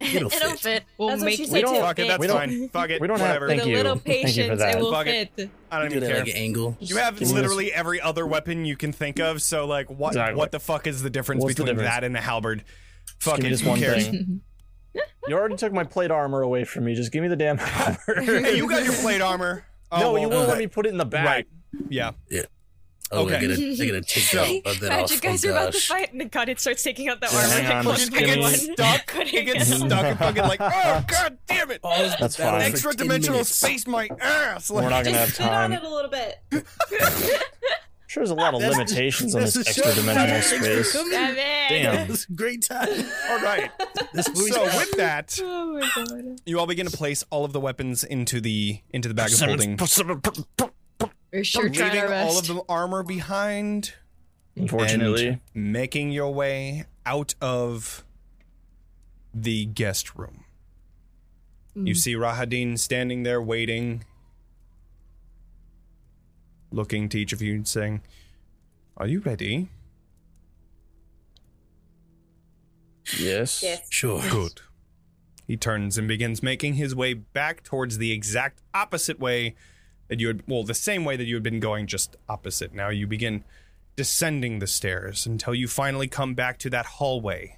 It'll 0.00 0.26
It'll 0.32 0.50
fit. 0.50 0.58
fit. 0.58 0.84
We'll 0.98 1.08
That's 1.10 1.20
what 1.20 1.26
make 1.26 1.36
she 1.36 1.44
it 1.44 1.50
said, 1.50 1.60
too. 1.60 1.74
Fuck 1.76 1.98
it, 2.00 2.08
that's 2.08 2.18
We 2.18 2.26
don't- 2.26 2.36
fine. 2.38 2.68
Fuck 2.70 2.90
it. 2.90 3.00
we 3.00 3.06
don't 3.06 3.20
have- 3.20 3.28
whatever. 3.28 3.46
thank 3.48 3.60
With 3.60 3.66
a 3.68 3.70
you. 3.70 3.76
little 3.76 3.96
Thank 3.98 4.36
you 4.36 4.48
for 4.48 4.56
that. 4.56 4.74
it 4.76 4.80
will 4.80 4.90
Fuck 4.92 5.06
it. 5.06 5.50
I 5.70 5.78
don't 5.78 5.90
Do 5.90 5.96
even 5.98 6.08
care. 6.08 6.18
like 6.18 6.28
an 6.28 6.36
angle. 6.36 6.76
You 6.80 6.96
have 6.96 7.14
Give 7.14 7.20
me 7.20 7.26
this- 7.26 7.34
literally 7.34 7.72
every 7.72 8.00
other 8.00 8.26
weapon 8.26 8.64
you 8.64 8.76
can 8.76 8.92
think 8.92 9.20
of. 9.20 9.40
So 9.42 9.64
like, 9.66 9.88
what 9.90 10.08
Exactly. 10.08 10.34
what 10.38 10.50
the 10.50 10.58
fuck 10.58 10.88
is 10.88 11.02
the 11.02 11.10
difference 11.10 11.42
What's 11.44 11.54
the 11.54 11.62
between 11.62 11.76
difference? 11.76 11.94
that 11.94 12.02
and 12.04 12.16
a 12.16 12.20
halberd? 12.20 12.64
Just 13.06 13.22
Fuck 13.22 13.38
it. 13.38 13.42
this 13.50 13.60
Who 13.60 13.68
one 13.70 13.78
cares? 13.78 14.08
thing. 14.08 14.40
You 15.28 15.36
already 15.36 15.54
took 15.56 15.72
my 15.72 15.84
plate 15.84 16.10
armor 16.10 16.42
away 16.42 16.64
from 16.64 16.84
me. 16.84 16.94
Just 16.96 17.12
give 17.12 17.22
me 17.22 17.28
the 17.28 17.36
damn 17.36 17.56
halberd. 17.58 18.24
Hey, 18.24 18.56
you 18.56 18.68
got 18.68 18.82
your 18.84 18.94
plate 18.94 19.20
armor. 19.20 19.64
Oh, 19.92 20.00
no, 20.00 20.12
well, 20.14 20.20
you 20.22 20.28
won't 20.28 20.46
uh, 20.46 20.48
let 20.48 20.58
me 20.58 20.66
put 20.66 20.84
it 20.84 20.88
in 20.88 20.96
the 20.98 21.04
bag. 21.04 21.24
Right. 21.26 21.46
Yeah. 21.88 22.10
Oh, 23.14 23.26
Okay. 23.26 23.36
I 23.36 23.40
gotta, 23.42 23.54
I 23.54 23.86
gotta 23.86 24.00
take 24.06 24.22
So- 24.24 24.38
that, 24.44 24.62
that 24.64 24.82
Imagine 24.82 25.14
you 25.16 25.20
guys 25.20 25.44
oh, 25.44 25.48
are 25.48 25.52
about 25.52 25.72
to 25.74 25.80
fight, 25.80 26.12
and 26.12 26.20
then 26.20 26.28
God, 26.28 26.48
it 26.48 26.58
starts 26.60 26.82
taking 26.82 27.08
out 27.08 27.20
the 27.20 27.28
Yeah, 27.30 27.38
armor. 27.38 27.48
hang 27.52 27.64
and 27.66 27.72
on, 27.74 27.84
close 27.84 27.98
just 27.98 28.12
back 28.12 28.20
give 28.20 28.28
in 28.30 28.36
me- 28.36 28.42
one. 28.42 28.54
stuck. 28.54 29.06
Couldn't 29.06 29.34
It 29.34 29.44
gets 29.44 29.68
get- 29.70 29.76
stuck 29.78 30.04
and 30.04 30.18
fucking 30.18 30.42
like, 30.44 30.60
oh 30.60 31.04
god 31.08 31.38
damn 31.46 31.70
it! 31.70 31.82
Pause 31.82 32.10
the 32.12 32.16
That's 32.20 32.36
battle 32.36 32.60
fine. 32.60 32.70
Extra 32.70 32.94
dimensional 32.94 33.44
space 33.44 33.86
my 33.86 34.08
ass. 34.20 34.70
We're 34.70 34.88
not 34.88 35.04
gonna 35.04 35.18
have 35.18 35.34
time. 35.34 35.36
Just 35.36 35.36
sit 35.36 35.48
on 35.48 35.72
it 35.72 35.82
a 35.82 35.88
little 35.88 36.10
bit. 36.10 36.40
Sure, 38.08 38.20
there's 38.20 38.30
a 38.30 38.34
lot 38.34 38.52
of 38.52 38.60
That's- 38.60 38.76
limitations 38.78 39.34
on 39.34 39.40
this 39.40 39.56
extra 39.56 39.94
dimensional 39.94 40.42
space. 40.42 40.92
Damn. 40.92 41.34
Damn. 41.34 42.10
It 42.10 42.26
great 42.34 42.62
time. 42.62 42.88
All 43.30 43.38
right. 43.40 43.70
This 44.12 44.26
So 44.26 44.64
with 44.64 44.92
that, 44.98 45.38
Oh 45.42 45.78
my 45.78 45.90
god. 45.94 46.40
you 46.44 46.58
all 46.58 46.66
begin 46.66 46.86
to 46.86 46.94
place 46.94 47.24
all 47.30 47.46
of 47.46 47.54
the 47.54 47.60
weapons 47.60 48.04
into 48.04 48.40
the 48.42 48.80
into 48.90 49.08
the 49.08 49.14
bag 49.14 49.32
of 49.32 49.40
holding, 49.40 49.78
We're 51.32 51.44
sure 51.44 51.68
trying 51.70 51.92
leaving 51.92 52.00
our 52.02 52.08
best. 52.08 52.30
all 52.30 52.38
of 52.38 52.46
the 52.46 52.72
armor 52.72 53.02
behind. 53.02 53.94
Unfortunately, 54.54 55.40
and 55.54 55.72
making 55.72 56.12
your 56.12 56.32
way 56.32 56.84
out 57.06 57.34
of 57.40 58.04
the 59.32 59.64
guest 59.64 60.14
room. 60.14 60.44
You 61.74 61.94
mm. 61.94 61.96
see 61.96 62.14
Rahadin 62.14 62.78
standing 62.78 63.22
there 63.22 63.40
waiting, 63.40 64.04
looking 66.70 67.08
to 67.08 67.18
each 67.18 67.32
of 67.32 67.40
you 67.40 67.54
and 67.54 67.66
saying, 67.66 68.02
Are 68.98 69.06
you 69.06 69.20
ready? 69.20 69.68
yes. 73.18 73.62
Yes. 73.62 73.86
Sure. 73.90 74.22
Good. 74.28 74.60
He 75.46 75.56
turns 75.56 75.98
and 75.98 76.06
begins 76.06 76.42
making 76.42 76.74
his 76.74 76.94
way 76.94 77.14
back 77.14 77.62
towards 77.62 77.98
the 77.98 78.12
exact 78.12 78.60
opposite 78.74 79.18
way 79.18 79.54
that 80.08 80.20
you 80.20 80.28
had, 80.28 80.42
well, 80.46 80.64
the 80.64 80.74
same 80.74 81.04
way 81.04 81.16
that 81.16 81.24
you 81.24 81.34
had 81.34 81.42
been 81.42 81.60
going, 81.60 81.86
just 81.86 82.16
opposite. 82.28 82.74
Now 82.74 82.88
you 82.90 83.06
begin 83.06 83.44
descending 83.96 84.58
the 84.58 84.66
stairs 84.66 85.26
until 85.26 85.54
you 85.54 85.68
finally 85.68 86.08
come 86.08 86.34
back 86.34 86.58
to 86.58 86.70
that 86.70 86.86
hallway. 86.86 87.56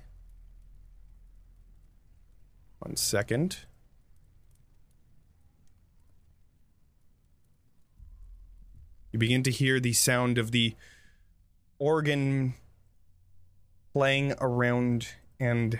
One 2.78 2.96
second. 2.96 3.58
You 9.12 9.18
begin 9.18 9.42
to 9.44 9.50
hear 9.50 9.78
the 9.78 9.92
sound 9.92 10.38
of 10.38 10.50
the 10.50 10.74
organ 11.78 12.54
playing 13.92 14.34
around 14.40 15.08
and 15.38 15.78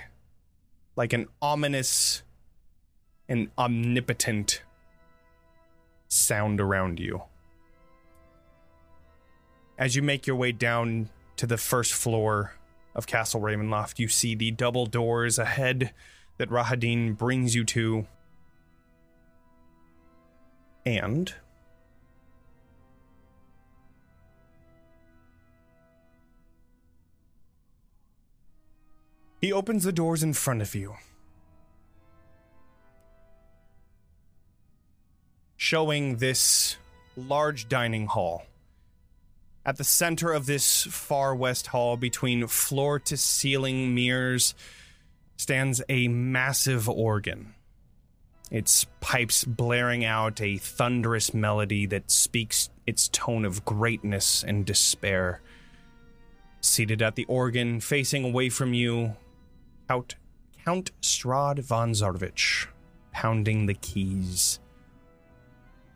like 0.96 1.12
an 1.12 1.26
ominous 1.42 2.22
and 3.28 3.50
omnipotent 3.58 4.62
sound 6.14 6.60
around 6.60 7.00
you. 7.00 7.22
As 9.76 9.96
you 9.96 10.02
make 10.02 10.26
your 10.26 10.36
way 10.36 10.52
down 10.52 11.10
to 11.36 11.46
the 11.46 11.56
first 11.56 11.92
floor 11.92 12.54
of 12.94 13.06
Castle 13.06 13.40
Ravenloft, 13.40 13.98
you 13.98 14.08
see 14.08 14.34
the 14.34 14.52
double 14.52 14.86
doors 14.86 15.38
ahead 15.38 15.92
that 16.38 16.48
Rahadin 16.48 17.16
brings 17.16 17.54
you 17.54 17.64
to. 17.64 18.06
And 20.86 21.34
he 29.40 29.52
opens 29.52 29.84
the 29.84 29.92
doors 29.92 30.22
in 30.22 30.34
front 30.34 30.62
of 30.62 30.74
you. 30.74 30.94
Showing 35.64 36.16
this 36.16 36.76
large 37.16 37.70
dining 37.70 38.04
hall. 38.04 38.44
At 39.64 39.78
the 39.78 39.82
center 39.82 40.30
of 40.30 40.44
this 40.44 40.82
far 40.82 41.34
west 41.34 41.68
hall, 41.68 41.96
between 41.96 42.46
floor 42.48 42.98
to 42.98 43.16
ceiling 43.16 43.94
mirrors, 43.94 44.54
stands 45.38 45.80
a 45.88 46.06
massive 46.08 46.86
organ. 46.86 47.54
Its 48.50 48.84
pipes 49.00 49.42
blaring 49.42 50.04
out 50.04 50.38
a 50.42 50.58
thunderous 50.58 51.32
melody 51.32 51.86
that 51.86 52.10
speaks 52.10 52.68
its 52.86 53.08
tone 53.08 53.46
of 53.46 53.64
greatness 53.64 54.44
and 54.44 54.66
despair. 54.66 55.40
Seated 56.60 57.00
at 57.00 57.14
the 57.14 57.24
organ, 57.24 57.80
facing 57.80 58.22
away 58.22 58.50
from 58.50 58.74
you, 58.74 59.16
Count, 59.88 60.16
Count 60.62 60.90
Strahd 61.00 61.60
von 61.60 61.92
Zarovich, 61.92 62.66
pounding 63.12 63.64
the 63.64 63.72
keys. 63.72 64.60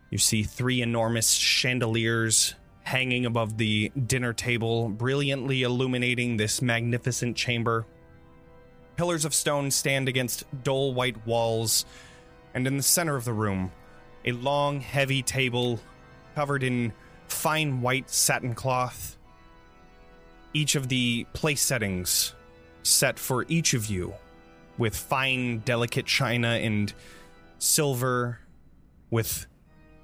You 0.09 0.17
see 0.17 0.43
three 0.43 0.81
enormous 0.81 1.31
chandeliers 1.31 2.55
hanging 2.83 3.25
above 3.25 3.57
the 3.57 3.91
dinner 4.07 4.33
table, 4.33 4.89
brilliantly 4.89 5.61
illuminating 5.61 6.37
this 6.37 6.61
magnificent 6.61 7.37
chamber. 7.37 7.85
Pillars 8.95 9.25
of 9.25 9.33
stone 9.33 9.69
stand 9.69 10.09
against 10.09 10.43
dull 10.63 10.93
white 10.93 11.25
walls, 11.27 11.85
and 12.53 12.65
in 12.65 12.77
the 12.77 12.83
center 12.83 13.15
of 13.15 13.25
the 13.25 13.33
room, 13.33 13.71
a 14.25 14.31
long, 14.31 14.81
heavy 14.81 15.21
table 15.21 15.79
covered 16.33 16.63
in 16.63 16.91
fine 17.27 17.81
white 17.81 18.09
satin 18.09 18.55
cloth. 18.55 19.17
Each 20.53 20.75
of 20.75 20.89
the 20.89 21.27
place 21.33 21.61
settings 21.61 22.33
set 22.81 23.19
for 23.19 23.45
each 23.47 23.75
of 23.75 23.85
you 23.85 24.15
with 24.79 24.95
fine, 24.95 25.59
delicate 25.59 26.07
china 26.07 26.47
and 26.47 26.91
silver, 27.59 28.39
with 29.11 29.45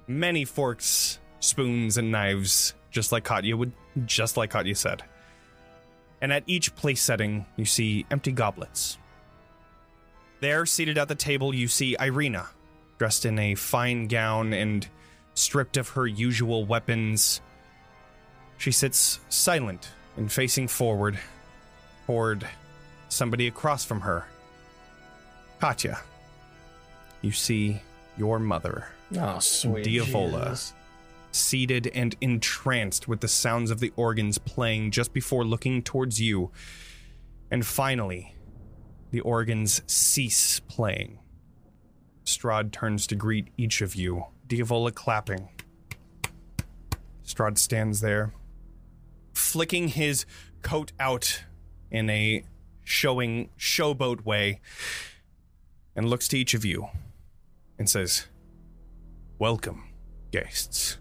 many 0.06 0.44
forks, 0.44 1.18
spoons, 1.40 1.98
and 1.98 2.10
knives, 2.10 2.74
just 2.90 3.12
like 3.12 3.24
Katya 3.24 3.56
would, 3.56 3.72
just 4.04 4.36
like 4.36 4.50
Katya 4.50 4.74
said. 4.74 5.02
And 6.20 6.32
at 6.32 6.44
each 6.46 6.74
place 6.74 7.02
setting, 7.02 7.46
you 7.56 7.64
see 7.64 8.06
empty 8.10 8.32
goblets. 8.32 8.98
There, 10.40 10.66
seated 10.66 10.98
at 10.98 11.08
the 11.08 11.14
table, 11.14 11.54
you 11.54 11.68
see 11.68 11.96
Ireena, 11.98 12.46
dressed 12.98 13.24
in 13.24 13.38
a 13.38 13.54
fine 13.54 14.06
gown 14.06 14.52
and 14.52 14.86
stripped 15.34 15.76
of 15.76 15.90
her 15.90 16.06
usual 16.06 16.64
weapons. 16.64 17.40
She 18.58 18.72
sits 18.72 19.20
silent 19.28 19.90
and 20.16 20.32
facing 20.32 20.68
forward 20.68 21.18
toward 22.06 22.46
somebody 23.08 23.46
across 23.46 23.84
from 23.84 24.00
her. 24.00 24.26
Katya, 25.60 25.98
you 27.22 27.32
see 27.32 27.80
your 28.16 28.38
mother 28.38 28.88
Ah, 29.16 29.36
oh, 29.36 29.38
sweet. 29.40 29.86
Diavola. 29.86 30.48
Jesus. 30.50 30.74
seated 31.32 31.86
and 31.94 32.16
entranced 32.20 33.06
with 33.06 33.20
the 33.20 33.28
sounds 33.28 33.70
of 33.70 33.78
the 33.78 33.92
organs 33.94 34.38
playing 34.38 34.90
just 34.90 35.12
before 35.12 35.44
looking 35.44 35.82
towards 35.82 36.20
you. 36.20 36.50
And 37.50 37.64
finally, 37.66 38.34
the 39.10 39.20
organs 39.20 39.82
cease 39.86 40.60
playing. 40.60 41.18
Strahd 42.24 42.72
turns 42.72 43.06
to 43.08 43.14
greet 43.14 43.48
each 43.56 43.80
of 43.82 43.94
you, 43.94 44.24
Diavola 44.48 44.92
clapping, 44.92 45.48
Strahd 47.24 47.58
stands 47.58 48.00
there, 48.00 48.32
flicking 49.34 49.88
his 49.88 50.26
coat 50.62 50.92
out 50.98 51.44
in 51.90 52.08
a 52.08 52.44
showing 52.82 53.50
showboat 53.58 54.24
way, 54.24 54.60
and 55.94 56.08
looks 56.08 56.28
to 56.28 56.38
each 56.38 56.54
of 56.54 56.64
you 56.64 56.88
and 57.78 57.88
says, 57.88 58.26
Welcome, 59.38 59.84
guests. 60.30 60.96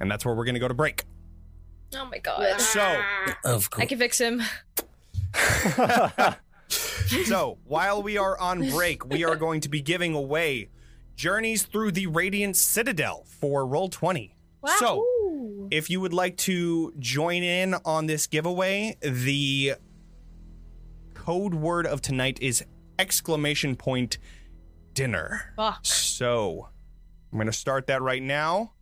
And 0.00 0.10
that's 0.10 0.24
where 0.24 0.34
we're 0.34 0.44
going 0.44 0.54
to 0.54 0.60
go 0.60 0.66
to 0.66 0.74
break. 0.74 1.04
Oh 1.94 2.04
my 2.06 2.18
god. 2.18 2.60
So, 2.60 2.80
ah. 2.82 3.38
Of 3.44 3.70
course. 3.70 3.82
I 3.82 3.86
can 3.86 3.98
fix 3.98 4.18
him. 4.18 4.42
so 7.26 7.58
while 7.64 8.02
we 8.02 8.18
are 8.18 8.38
on 8.40 8.70
break, 8.70 9.06
we 9.06 9.24
are 9.24 9.36
going 9.36 9.60
to 9.60 9.68
be 9.68 9.80
giving 9.80 10.14
away 10.14 10.70
Journeys 11.14 11.62
Through 11.64 11.92
the 11.92 12.08
Radiant 12.08 12.56
Citadel 12.56 13.24
for 13.26 13.64
Roll 13.64 13.88
20. 13.88 14.34
So, 14.78 15.06
if 15.70 15.90
you 15.90 16.00
would 16.00 16.12
like 16.12 16.36
to 16.38 16.92
join 16.98 17.42
in 17.42 17.74
on 17.84 18.06
this 18.06 18.26
giveaway, 18.26 18.96
the 19.00 19.74
code 21.14 21.54
word 21.54 21.86
of 21.86 22.02
tonight 22.02 22.38
is 22.42 22.64
exclamation 22.98 23.76
point 23.76 24.18
dinner. 24.94 25.52
Fuck. 25.56 25.84
So, 25.84 26.68
I'm 27.32 27.38
going 27.38 27.46
to 27.46 27.52
start 27.52 27.86
that 27.88 28.02
right 28.02 28.22
now. 28.22 28.72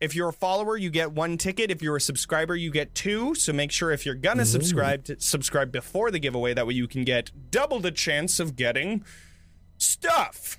If 0.00 0.14
you're 0.14 0.28
a 0.28 0.32
follower, 0.34 0.76
you 0.76 0.90
get 0.90 1.12
one 1.12 1.38
ticket. 1.38 1.70
If 1.70 1.80
you're 1.80 1.96
a 1.96 2.00
subscriber, 2.00 2.54
you 2.54 2.70
get 2.70 2.94
two. 2.94 3.34
So 3.34 3.54
make 3.54 3.70
sure 3.70 3.90
if 3.90 4.04
you're 4.04 4.14
gonna 4.14 4.44
subscribe 4.44 5.04
to 5.04 5.18
subscribe 5.18 5.72
before 5.72 6.10
the 6.10 6.18
giveaway. 6.18 6.52
That 6.52 6.66
way 6.66 6.74
you 6.74 6.86
can 6.86 7.04
get 7.04 7.30
double 7.50 7.80
the 7.80 7.90
chance 7.90 8.38
of 8.38 8.54
getting 8.54 9.02
stuff. 9.78 10.58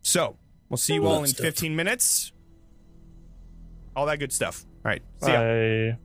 So 0.00 0.38
we'll 0.70 0.78
see 0.78 0.94
you 0.94 1.06
all 1.06 1.22
in 1.22 1.26
Stuff. 1.26 1.44
15 1.44 1.76
minutes. 1.76 2.32
All 3.94 4.06
that 4.06 4.18
good 4.18 4.32
stuff. 4.32 4.64
All 4.84 4.90
right. 4.90 5.02
See 5.22 5.30
ya. 5.32 5.40
I 5.40 5.98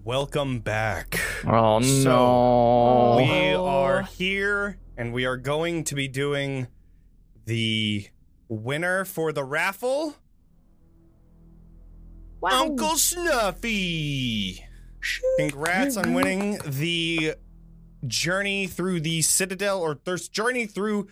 And 0.00 0.06
welcome 0.06 0.60
back. 0.60 1.20
oh 1.46 1.78
no. 1.78 1.84
So, 1.84 3.16
We 3.18 3.54
are 3.54 4.02
here 4.02 4.78
and 4.96 5.12
we 5.12 5.26
are 5.26 5.36
going 5.36 5.84
to 5.84 5.94
be 5.94 6.08
doing 6.08 6.68
the 7.44 8.06
winner 8.48 9.04
for 9.04 9.30
the 9.32 9.44
raffle. 9.44 10.16
Wow. 12.40 12.62
Uncle 12.62 12.96
Snuffy. 12.96 14.64
Congrats 15.38 15.96
on 15.96 16.14
winning 16.14 16.58
the 16.64 17.34
journey 18.06 18.66
through 18.66 19.00
the 19.00 19.20
Citadel 19.22 19.80
or 19.80 19.98
there's 20.04 20.28
journey 20.28 20.66
through 20.66 21.04
The 21.04 21.10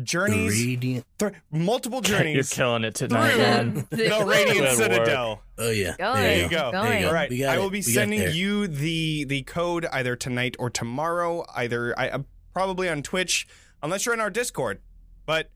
journeys 0.00 0.64
radiant. 0.66 1.06
th- 1.18 1.32
multiple 1.50 2.00
journeys. 2.02 2.34
You're 2.34 2.44
killing 2.44 2.84
it 2.84 2.94
tonight, 2.94 3.30
through 3.32 3.40
man. 3.42 3.74
the 3.90 4.24
Radiant 4.26 4.76
Citadel. 4.76 5.42
Oh 5.58 5.70
yeah. 5.70 5.94
Going. 5.98 6.14
There 6.14 6.22
There 6.22 6.36
you 6.36 6.42
you 6.44 6.48
go. 6.50 6.72
Going. 6.72 6.84
There 6.90 7.00
you 7.00 7.06
go. 7.06 7.12
right, 7.12 7.30
We 7.30 7.38
got 7.38 7.50
I 7.50 7.56
it. 7.56 7.58
will 7.60 7.70
be 7.70 7.78
We 7.78 7.82
sending 7.82 8.32
you 8.34 8.66
the 8.66 9.24
the 9.24 9.42
code 9.42 9.86
either 9.92 10.16
tonight 10.16 10.56
or 10.58 10.70
tomorrow, 10.70 11.44
either 11.54 11.98
I 11.98 12.08
uh, 12.10 12.18
probably 12.52 12.88
on 12.88 13.02
Twitch, 13.02 13.46
unless 13.82 14.04
you're 14.06 14.14
in 14.14 14.20
our 14.20 14.30
Discord. 14.30 14.80
But 15.26 15.50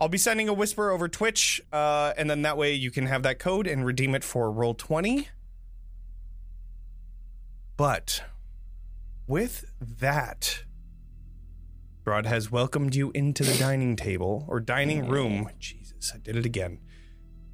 I'll 0.00 0.08
be 0.08 0.18
sending 0.18 0.48
a 0.48 0.52
whisper 0.52 0.90
over 0.90 1.06
Twitch, 1.08 1.60
uh, 1.72 2.12
and 2.16 2.28
then 2.28 2.42
that 2.42 2.56
way 2.56 2.72
you 2.74 2.90
can 2.90 3.06
have 3.06 3.22
that 3.22 3.38
code 3.38 3.66
and 3.68 3.86
redeem 3.86 4.14
it 4.14 4.24
for 4.24 4.50
roll 4.50 4.74
twenty. 4.74 5.28
But 7.76 8.22
with 9.26 9.64
that, 9.80 10.62
Broad 12.04 12.26
has 12.26 12.50
welcomed 12.52 12.94
you 12.94 13.10
into 13.12 13.42
the 13.42 13.56
dining 13.58 13.96
table 13.96 14.44
or 14.46 14.60
dining 14.60 15.06
oh, 15.06 15.08
room. 15.08 15.48
Jesus, 15.58 16.12
I 16.14 16.18
did 16.18 16.36
it 16.36 16.44
again. 16.44 16.78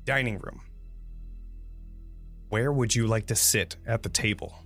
Dining 0.04 0.38
room. 0.40 0.62
Where 2.48 2.72
would 2.72 2.96
you 2.96 3.06
like 3.06 3.26
to 3.26 3.36
sit 3.36 3.76
at 3.86 4.02
the 4.02 4.08
table? 4.08 4.64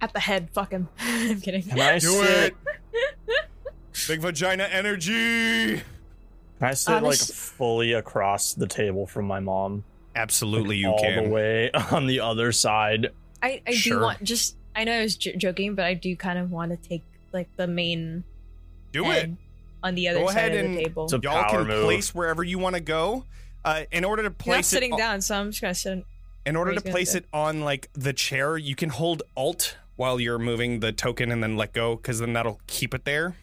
At 0.00 0.12
the 0.12 0.18
head. 0.20 0.50
Fuck 0.52 0.72
him. 0.72 0.88
I'm 0.98 1.40
kidding. 1.40 1.62
Can 1.62 1.80
I 1.80 1.98
Do 2.00 2.08
sit? 2.08 2.54
it! 3.28 3.46
Big 4.08 4.20
vagina 4.20 4.64
energy! 4.64 5.76
Can 5.76 5.82
I 6.60 6.74
sit 6.74 6.92
like 6.92 7.02
Honest- 7.04 7.32
fully 7.34 7.92
across 7.92 8.52
the 8.54 8.66
table 8.66 9.06
from 9.06 9.26
my 9.26 9.38
mom? 9.40 9.84
Absolutely, 10.16 10.76
you 10.78 10.88
all 10.88 10.98
can. 10.98 11.24
the 11.24 11.30
way 11.30 11.70
on 11.92 12.06
the 12.06 12.20
other 12.20 12.50
side. 12.50 13.08
I, 13.42 13.62
I 13.66 13.72
Sure. 13.72 13.98
do 13.98 14.02
want 14.02 14.22
just 14.24 14.56
I 14.74 14.84
know 14.84 14.92
I 14.92 15.02
was 15.02 15.16
j- 15.16 15.36
joking, 15.36 15.74
but 15.74 15.84
I 15.84 15.94
do 15.94 16.16
kind 16.16 16.38
of 16.38 16.50
want 16.50 16.70
to 16.72 16.88
take 16.88 17.02
like 17.36 17.54
the 17.56 17.66
main 17.66 18.24
Do 18.92 19.04
head 19.04 19.30
it. 19.30 19.36
on 19.82 19.94
the 19.94 20.08
other 20.08 20.20
Go 20.20 20.26
side 20.28 20.36
ahead 20.36 20.52
of 20.58 20.64
and- 20.64 20.78
the 20.78 20.82
table. 20.84 21.04
It's 21.04 21.12
a 21.12 21.20
Y'all 21.22 21.48
can 21.50 21.66
move. 21.66 21.84
place 21.84 22.14
wherever 22.14 22.42
you 22.42 22.58
want 22.58 22.74
to 22.74 22.80
go. 22.80 23.24
Uh, 23.64 23.82
in 23.92 24.04
order 24.04 24.22
to 24.22 24.26
You're 24.28 24.30
not 24.30 24.38
place 24.38 24.66
sitting 24.68 24.94
it, 24.94 24.96
down, 24.98 25.20
so 25.20 25.36
I'm 25.38 25.50
just 25.50 25.60
gonna 25.60 25.74
sit. 25.74 26.04
in 26.46 26.56
order 26.56 26.72
to 26.74 26.80
place 26.80 27.12
sit. 27.12 27.24
it 27.24 27.28
on 27.32 27.60
like 27.62 27.90
the 27.94 28.12
chair, 28.12 28.56
you 28.56 28.74
can 28.76 28.88
hold 28.90 29.22
Alt 29.36 29.76
while 29.96 30.20
you're 30.20 30.38
moving 30.38 30.80
the 30.80 30.92
token 30.92 31.30
and 31.32 31.42
then 31.42 31.56
let 31.56 31.72
go, 31.72 31.96
because 31.96 32.18
then 32.20 32.32
that'll 32.32 32.60
keep 32.66 32.94
it 32.94 33.04
there. 33.04 33.36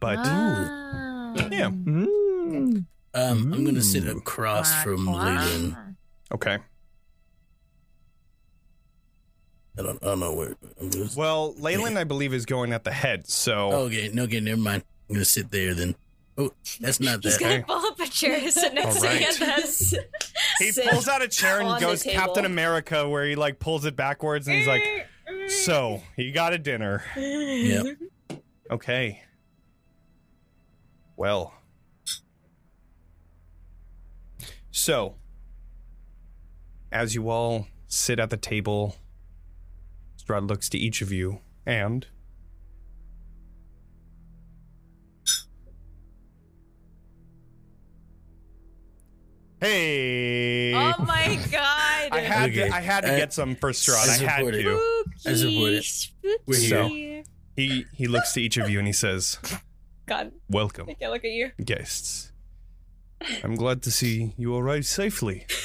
But 0.00 0.18
Ah. 0.20 1.34
Yeah. 1.50 1.68
Mm. 1.70 2.84
Um, 3.14 3.52
I'm 3.52 3.64
gonna 3.64 3.82
sit 3.82 4.04
Ooh. 4.04 4.16
across 4.16 4.82
from 4.82 5.06
Leilyn. 5.06 5.96
okay. 6.32 6.58
I 9.78 9.82
don't, 9.82 10.02
I 10.02 10.06
don't 10.06 10.20
know 10.20 10.34
where. 10.34 10.54
I'm 10.80 10.90
gonna, 10.90 11.08
Well, 11.16 11.54
Leilyn, 11.60 11.96
I 11.96 12.04
believe, 12.04 12.34
is 12.34 12.44
going 12.46 12.72
at 12.72 12.84
the 12.84 12.92
head. 12.92 13.28
So 13.28 13.70
oh, 13.72 13.78
okay, 13.86 14.10
no, 14.12 14.24
okay, 14.24 14.40
never 14.40 14.60
mind. 14.60 14.84
I'm 15.08 15.14
gonna 15.16 15.24
sit 15.24 15.50
there 15.50 15.74
then. 15.74 15.94
Oh, 16.38 16.50
that's 16.80 16.98
not 17.00 17.22
He's 17.22 17.36
that. 17.38 17.40
gonna 17.40 17.62
pull 17.80 17.86
up 17.86 18.00
a 18.00 18.06
chair 18.06 18.38
and 18.38 18.52
sit 18.52 18.74
next 18.74 19.00
to 19.00 19.06
Alright. 19.06 19.40
me. 19.40 19.98
and 20.60 20.74
he 20.74 20.88
pulls 20.90 21.08
out 21.08 21.22
a 21.22 21.28
chair 21.28 21.60
and 21.60 21.80
goes. 21.80 22.02
Captain 22.02 22.44
America, 22.44 23.08
where 23.08 23.26
he 23.26 23.34
like 23.34 23.58
pulls 23.58 23.84
it 23.84 23.96
backwards 23.96 24.46
and 24.48 24.56
he's 24.56 24.66
like, 24.66 24.84
"So 25.48 26.02
you 26.16 26.32
got 26.32 26.52
a 26.52 26.58
dinner." 26.58 27.02
Yep. 27.16 27.96
Okay. 28.70 29.22
Well. 31.16 31.54
So, 34.74 35.16
as 36.90 37.14
you 37.14 37.28
all 37.28 37.66
sit 37.88 38.18
at 38.18 38.30
the 38.30 38.38
table, 38.38 38.96
Strahd 40.32 40.48
looks 40.48 40.68
to 40.70 40.78
each 40.78 41.02
of 41.02 41.12
you 41.12 41.40
and. 41.66 42.06
Hey! 49.60 50.74
Oh 50.74 50.94
my 51.04 51.38
god! 51.52 52.08
I 52.10 52.20
had 52.20 52.50
Okay. 52.50 52.68
to, 52.68 52.74
I 52.74 52.80
had 52.80 53.02
to 53.02 53.14
I- 53.14 53.16
get 53.16 53.32
some 53.32 53.54
for 53.54 53.70
Strahd. 53.70 54.08
I 54.08 54.14
I 54.14 54.16
had 54.16 54.52
to. 54.52 55.04
I 55.26 55.34
support 55.34 55.72
it. 55.72 55.84
Spooky, 55.84 56.36
We're 56.46 56.88
here. 56.88 57.22
He 57.54 57.86
he 57.92 58.06
looks 58.08 58.32
to 58.32 58.42
each 58.42 58.56
of 58.56 58.68
you 58.68 58.78
and 58.78 58.88
he 58.88 58.92
says, 58.92 59.38
God, 60.06 60.32
"Welcome, 60.48 60.88
I 60.90 60.94
can't 60.94 61.12
look 61.12 61.24
at 61.24 61.30
you. 61.30 61.52
guests. 61.64 62.32
I'm 63.44 63.54
glad 63.54 63.82
to 63.82 63.92
see 63.92 64.34
you 64.36 64.56
arrived 64.56 64.86
safely. 64.86 65.46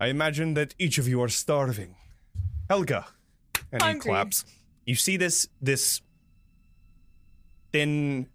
I 0.00 0.06
imagine 0.06 0.54
that 0.54 0.76
each 0.78 0.98
of 0.98 1.08
you 1.08 1.20
are 1.20 1.28
starving. 1.28 1.96
Helga. 2.68 3.06
And 3.72 3.82
he 3.82 3.94
claps. 3.94 4.44
You 4.84 4.94
see 4.94 5.16
this 5.16 5.48
this 5.60 6.00
thin 7.72 8.28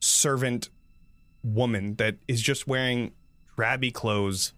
servant 0.00 0.68
woman 1.44 1.94
that 1.96 2.16
is 2.26 2.42
just 2.42 2.66
wearing 2.66 3.12
drabby 3.56 3.92
clothes. 3.92 4.52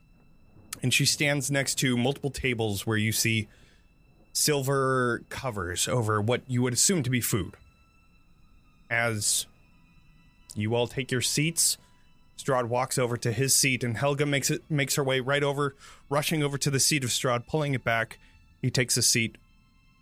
And 0.83 0.93
she 0.93 1.05
stands 1.05 1.51
next 1.51 1.77
to 1.77 1.97
multiple 1.97 2.31
tables 2.31 2.87
where 2.87 2.97
you 2.97 3.13
see 3.13 3.49
silver 4.33 5.23
covers 5.29 5.89
over 5.89 6.21
what 6.21 6.43
you 6.47 6.63
would 6.63 6.73
assume 6.73 7.03
to 7.03 7.11
be 7.11 7.21
food. 7.21 7.55
As 8.91 9.47
you 10.55 10.75
all 10.75 10.87
take 10.87 11.11
your 11.11 11.21
seats, 11.21 11.79
Strahd 12.37 12.69
walks 12.69 12.99
over 12.99 13.17
to 13.17 13.33
his 13.33 13.55
seat, 13.55 13.83
and 13.85 13.97
Helga 13.97 14.27
makes 14.27 14.51
it 14.51 14.63
makes 14.69 14.97
her 14.97 15.05
way 15.05 15.21
right 15.21 15.43
over, 15.43 15.75
rushing 16.11 16.43
over 16.43 16.59
to 16.59 16.71
the 16.71 16.81
seat 16.81 17.05
of 17.05 17.11
Strahd, 17.11 17.47
pulling 17.47 17.75
it 17.75 17.85
back. 17.85 18.19
He 18.65 18.71
takes 18.71 18.97
a 18.97 19.03
seat, 19.03 19.37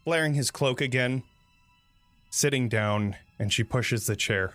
flaring 0.04 0.34
his 0.34 0.52
cloak 0.52 0.80
again, 0.80 1.24
sitting 2.30 2.68
down, 2.68 3.16
and 3.36 3.52
she 3.52 3.64
pushes 3.64 4.06
the 4.06 4.14
chair. 4.14 4.54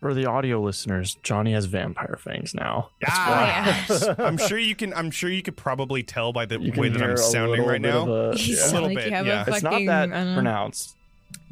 For 0.00 0.14
the 0.14 0.24
audio 0.24 0.62
listeners, 0.62 1.18
Johnny 1.22 1.52
has 1.52 1.66
vampire 1.66 2.18
fangs 2.18 2.54
now. 2.54 2.88
Ah, 3.06 3.84
yes. 3.90 4.08
I'm 4.18 4.38
sure 4.38 4.56
you 4.56 4.74
can. 4.74 4.94
I'm 4.94 5.10
sure 5.10 5.28
you 5.28 5.42
could 5.42 5.58
probably 5.58 6.02
tell 6.02 6.32
by 6.32 6.46
the 6.46 6.58
You 6.58 6.72
way 6.74 6.88
that 6.88 7.02
I'm 7.02 7.18
sounding 7.18 7.66
right 7.66 7.82
now. 7.82 8.08
a- 8.10 8.34
You 8.34 8.56
yeah. 8.56 8.64
a 8.64 8.72
little 8.72 8.88
like 8.88 8.96
bit. 8.96 9.10
Yeah, 9.10 9.44
fucking, 9.44 9.52
it's 9.54 9.62
not 9.62 9.72
fucking, 9.72 9.86
that 9.88 10.08
I 10.10 10.34
pronounced. 10.34 10.96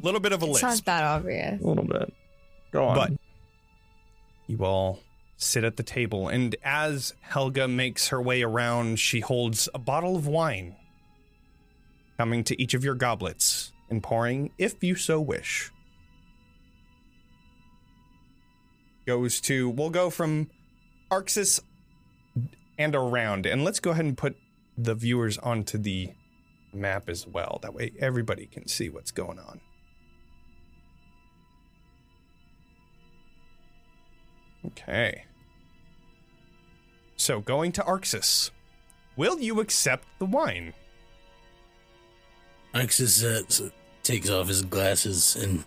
A 0.01 0.03
little 0.03 0.19
bit 0.19 0.31
of 0.31 0.41
a 0.41 0.45
It's 0.47 0.63
lisp. 0.63 0.65
not 0.65 0.85
that 0.85 1.03
obvious. 1.03 1.61
A 1.61 1.67
little 1.67 1.83
bit. 1.85 2.11
Go 2.71 2.85
on. 2.87 2.95
But 2.95 3.11
you 4.47 4.57
all 4.65 4.99
sit 5.41 5.63
at 5.63 5.77
the 5.77 5.83
table, 5.83 6.27
and 6.27 6.55
as 6.63 7.13
Helga 7.21 7.67
makes 7.67 8.09
her 8.09 8.21
way 8.21 8.43
around, 8.43 8.99
she 8.99 9.21
holds 9.21 9.69
a 9.73 9.79
bottle 9.79 10.17
of 10.17 10.27
wine, 10.27 10.75
coming 12.17 12.43
to 12.43 12.61
each 12.61 12.73
of 12.73 12.83
your 12.83 12.93
goblets 12.93 13.71
and 13.89 14.03
pouring, 14.03 14.51
if 14.57 14.83
you 14.83 14.95
so 14.95 15.19
wish. 15.19 15.71
Goes 19.07 19.39
to, 19.41 19.69
we'll 19.69 19.89
go 19.89 20.09
from 20.09 20.49
Arxes 21.09 21.61
and 22.77 22.93
around, 22.93 23.45
and 23.45 23.63
let's 23.63 23.79
go 23.79 23.91
ahead 23.91 24.05
and 24.05 24.17
put 24.17 24.35
the 24.77 24.93
viewers 24.93 25.37
onto 25.37 25.77
the 25.77 26.09
map 26.73 27.09
as 27.09 27.25
well. 27.25 27.59
That 27.61 27.73
way 27.73 27.93
everybody 27.97 28.45
can 28.45 28.67
see 28.67 28.89
what's 28.89 29.11
going 29.11 29.39
on. 29.39 29.61
Okay. 34.65 35.23
So, 37.19 37.41
going 37.41 37.73
to 37.73 37.81
Arxes, 37.81 38.49
will 39.17 39.41
you 39.41 39.59
accept 39.59 40.07
the 40.19 40.25
wine? 40.25 40.73
Arxes 42.73 43.25
uh, 43.25 43.69
takes 44.03 44.29
off 44.29 44.47
his 44.47 44.61
glasses 44.61 45.35
and 45.35 45.65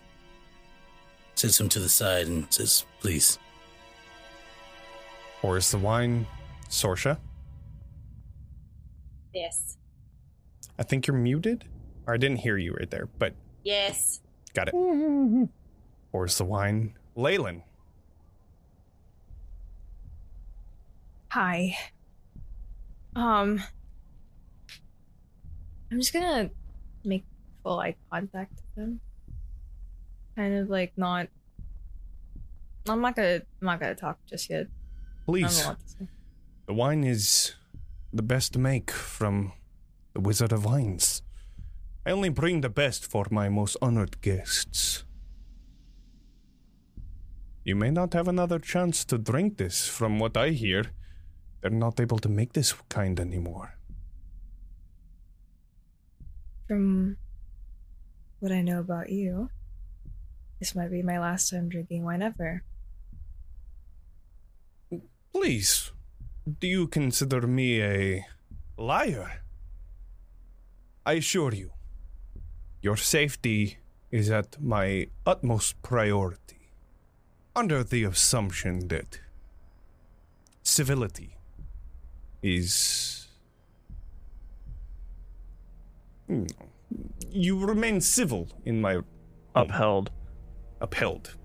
sets 1.35 1.59
them 1.59 1.69
to 1.69 1.79
the 1.79 1.89
side 1.89 2.25
and 2.25 2.51
says, 2.51 2.87
"Please." 3.01 3.37
Or 5.43 5.57
is 5.57 5.69
the 5.69 5.77
wine 5.77 6.25
Sorsha? 6.69 7.19
Yes. 9.31 9.77
I 10.79 10.83
think 10.83 11.05
you're 11.05 11.15
muted. 11.15 11.65
Or 12.07 12.15
I 12.15 12.17
didn't 12.17 12.37
hear 12.37 12.57
you 12.57 12.73
right 12.73 12.89
there, 12.89 13.07
but 13.19 13.35
Yes. 13.63 14.21
got 14.55 14.69
it. 14.69 14.73
Or 16.13 16.25
is 16.25 16.37
the 16.37 16.45
wine 16.45 16.95
Leilyn? 17.15 17.61
Hi. 21.33 21.75
Um, 23.15 23.63
I'm 25.91 25.97
just 25.99 26.13
gonna 26.13 26.51
make 27.03 27.25
full 27.63 27.79
eye 27.79 27.95
contact 28.11 28.51
with 28.53 28.75
them. 28.75 28.99
Kind 30.35 30.53
of 30.53 30.69
like 30.69 30.93
not. 30.95 31.29
I'm 32.87 33.01
not 33.01 33.15
gonna. 33.15 33.41
I'm 33.59 33.65
not 33.65 33.79
gonna 33.79 33.95
talk 33.95 34.19
just 34.29 34.47
yet. 34.47 34.67
Please. 35.25 35.63
know 35.63 35.69
what 35.69 35.79
to 35.79 35.89
say. 35.89 36.07
The 36.67 36.75
wine 36.75 37.03
is 37.03 37.55
the 38.13 38.21
best 38.21 38.53
to 38.53 38.59
make 38.59 38.91
from 38.91 39.53
the 40.13 40.21
Wizard 40.21 40.51
of 40.51 40.65
Wines. 40.65 41.23
I 42.05 42.11
only 42.11 42.29
bring 42.29 42.61
the 42.61 42.69
best 42.69 43.07
for 43.09 43.25
my 43.31 43.49
most 43.49 43.75
honored 43.81 44.21
guests. 44.21 45.03
You 47.63 47.75
may 47.75 47.89
not 47.89 48.13
have 48.13 48.27
another 48.27 48.59
chance 48.59 49.03
to 49.05 49.17
drink 49.17 49.57
this. 49.57 49.87
From 49.87 50.19
what 50.19 50.37
I 50.37 50.49
hear, 50.49 50.91
they're 51.63 51.71
not 51.71 51.99
able 52.01 52.19
to 52.19 52.27
make 52.27 52.51
this 52.51 52.73
kind 52.89 53.17
anymore. 53.21 53.77
From 56.67 57.15
what 58.39 58.51
I 58.51 58.61
know 58.61 58.81
about 58.81 59.09
you, 59.09 59.49
this 60.59 60.75
might 60.75 60.91
be 60.91 61.01
my 61.01 61.17
last 61.19 61.49
time 61.49 61.69
drinking 61.69 62.03
wine 62.03 62.21
ever. 62.21 62.63
Please, 65.31 65.93
do 66.59 66.67
you 66.67 66.85
consider 66.85 67.47
me 67.47 67.81
a 67.81 68.25
liar? 68.77 69.43
I 71.05 71.13
assure 71.13 71.53
you, 71.53 71.71
your 72.81 72.97
safety 72.97 73.77
is 74.11 74.29
at 74.29 74.61
my 74.61 75.07
utmost 75.25 75.81
priority, 75.81 76.71
under 77.55 77.85
the 77.85 78.03
assumption 78.03 78.89
that 78.89 79.21
civility 80.61 81.37
is. 82.43 83.27
Hmm, 86.27 86.45
You 87.29 87.65
remain 87.65 87.99
civil 88.01 88.47
in 88.65 88.79
my 88.81 88.99
Upheld. 89.55 90.11
upheld. 90.81 91.35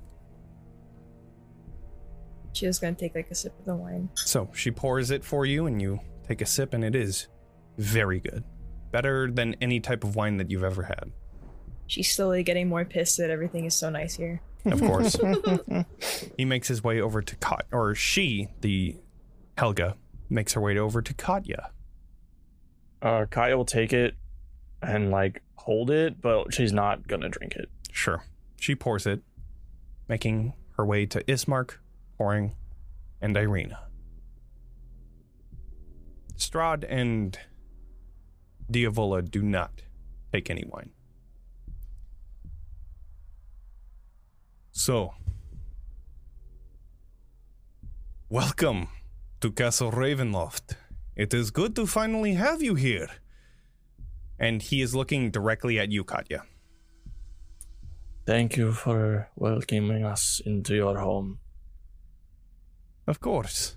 She 2.52 2.66
was 2.66 2.78
gonna 2.78 2.94
take 2.96 3.14
like 3.14 3.30
a 3.30 3.34
sip 3.34 3.56
of 3.58 3.64
the 3.64 3.76
wine. 3.76 4.08
So 4.14 4.50
she 4.54 4.70
pours 4.70 5.10
it 5.10 5.24
for 5.24 5.46
you, 5.46 5.66
and 5.66 5.80
you 5.80 6.00
take 6.26 6.40
a 6.40 6.46
sip, 6.46 6.74
and 6.74 6.82
it 6.84 6.94
is 6.96 7.28
very 7.76 8.18
good. 8.20 8.42
Better 8.90 9.30
than 9.30 9.54
any 9.60 9.80
type 9.80 10.02
of 10.04 10.16
wine 10.16 10.38
that 10.38 10.50
you've 10.50 10.64
ever 10.64 10.82
had. 10.84 11.12
She's 11.86 12.10
slowly 12.10 12.42
getting 12.42 12.68
more 12.68 12.84
pissed 12.84 13.18
that 13.18 13.30
everything 13.30 13.64
is 13.64 13.74
so 13.74 13.90
nice 13.90 14.14
here. 14.16 14.40
Of 14.64 14.80
course. 14.80 15.16
he 16.36 16.44
makes 16.44 16.68
his 16.68 16.82
way 16.82 17.00
over 17.00 17.22
to 17.22 17.36
Kat, 17.36 17.66
or 17.72 17.94
she, 17.94 18.48
the 18.60 18.96
Helga, 19.56 19.96
makes 20.28 20.52
her 20.52 20.60
way 20.60 20.78
over 20.78 21.02
to 21.02 21.14
Katya. 21.14 21.70
Uh, 23.00 23.26
Kaya 23.30 23.56
will 23.56 23.64
take 23.64 23.92
it 23.92 24.14
and 24.82 25.10
like 25.10 25.42
hold 25.56 25.90
it, 25.90 26.20
but 26.20 26.52
she's 26.52 26.72
not 26.72 27.06
gonna 27.06 27.28
drink 27.28 27.54
it. 27.54 27.68
Sure. 27.92 28.24
She 28.56 28.74
pours 28.74 29.06
it, 29.06 29.22
making 30.08 30.54
her 30.76 30.84
way 30.84 31.06
to 31.06 31.22
Ismark, 31.24 31.76
pouring, 32.16 32.54
and 33.20 33.36
Ireena. 33.36 33.78
Strahd 36.36 36.84
and 36.88 37.38
Diavola 38.70 39.28
do 39.28 39.42
not 39.42 39.82
take 40.32 40.50
any 40.50 40.64
wine. 40.68 40.90
So, 44.70 45.14
welcome 48.28 48.88
to 49.40 49.52
Castle 49.52 49.92
Ravenloft. 49.92 50.74
It 51.14 51.32
is 51.32 51.50
good 51.50 51.76
to 51.76 51.86
finally 51.86 52.34
have 52.34 52.60
you 52.60 52.74
here. 52.74 53.08
And 54.38 54.62
he 54.62 54.82
is 54.82 54.94
looking 54.94 55.30
directly 55.30 55.78
at 55.78 55.90
you, 55.90 56.04
Katya. 56.04 56.42
Thank 58.26 58.56
you 58.56 58.72
for 58.72 59.28
welcoming 59.36 60.04
us 60.04 60.40
into 60.44 60.74
your 60.74 60.98
home. 60.98 61.38
Of 63.06 63.20
course. 63.20 63.76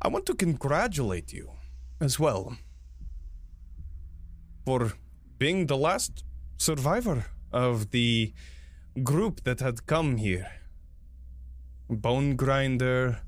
I 0.00 0.08
want 0.08 0.26
to 0.26 0.34
congratulate 0.34 1.32
you 1.32 1.50
as 2.00 2.18
well 2.18 2.56
for 4.64 4.92
being 5.38 5.66
the 5.66 5.76
last 5.76 6.24
survivor 6.56 7.26
of 7.52 7.90
the 7.90 8.32
group 9.02 9.42
that 9.44 9.60
had 9.60 9.86
come 9.86 10.16
here. 10.16 10.61
Bone 11.96 12.36
Grinder, 12.36 13.20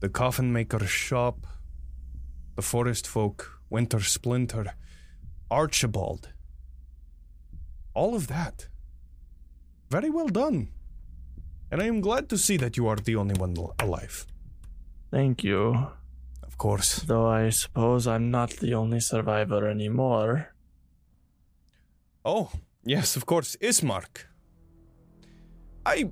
the 0.00 0.08
Coffin 0.08 0.52
Maker's 0.52 0.90
Shop, 0.90 1.46
the 2.56 2.62
Forest 2.62 3.06
Folk, 3.06 3.60
Winter 3.70 4.00
Splinter, 4.00 4.74
Archibald. 5.50 6.32
All 7.94 8.14
of 8.14 8.28
that. 8.28 8.68
Very 9.90 10.10
well 10.10 10.28
done. 10.28 10.68
And 11.70 11.82
I 11.82 11.86
am 11.86 12.00
glad 12.00 12.28
to 12.30 12.38
see 12.38 12.56
that 12.58 12.76
you 12.76 12.86
are 12.86 12.96
the 12.96 13.16
only 13.16 13.34
one 13.34 13.54
alive. 13.78 14.26
Thank 15.10 15.44
you. 15.44 15.88
Of 16.42 16.56
course. 16.58 17.00
Though 17.00 17.26
I 17.26 17.50
suppose 17.50 18.06
I'm 18.06 18.30
not 18.30 18.50
the 18.50 18.74
only 18.74 19.00
survivor 19.00 19.68
anymore. 19.68 20.54
Oh, 22.24 22.50
yes, 22.84 23.16
of 23.16 23.26
course, 23.26 23.56
Ismark. 23.60 24.26
I 25.84 26.10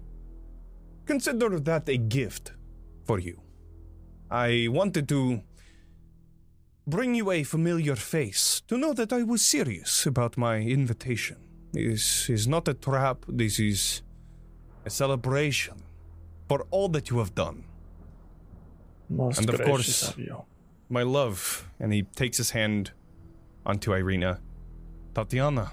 consider 1.06 1.58
that 1.60 1.88
a 1.88 1.96
gift 1.96 2.52
for 3.04 3.18
you. 3.18 3.40
I 4.30 4.68
wanted 4.70 5.08
to 5.08 5.40
bring 6.86 7.14
you 7.14 7.30
a 7.30 7.42
familiar 7.44 7.96
face 7.96 8.60
to 8.68 8.76
know 8.76 8.92
that 8.92 9.12
I 9.12 9.22
was 9.22 9.42
serious 9.44 10.06
about 10.06 10.36
my 10.36 10.58
invitation. 10.58 11.36
This 11.72 12.28
is 12.30 12.46
not 12.46 12.68
a 12.68 12.74
trap, 12.74 13.24
this 13.28 13.58
is 13.58 14.02
a 14.84 14.90
celebration 14.90 15.74
for 16.48 16.66
all 16.70 16.88
that 16.90 17.10
you 17.10 17.18
have 17.18 17.34
done. 17.34 17.64
Most 19.08 19.38
And 19.40 19.50
of 19.50 19.60
course- 19.62 20.08
of. 20.08 20.18
My 20.88 21.02
love. 21.02 21.68
And 21.80 21.92
he 21.92 22.02
takes 22.02 22.36
his 22.38 22.50
hand 22.50 22.92
onto 23.64 23.90
Ireena. 23.90 24.38
Tatiana, 25.14 25.72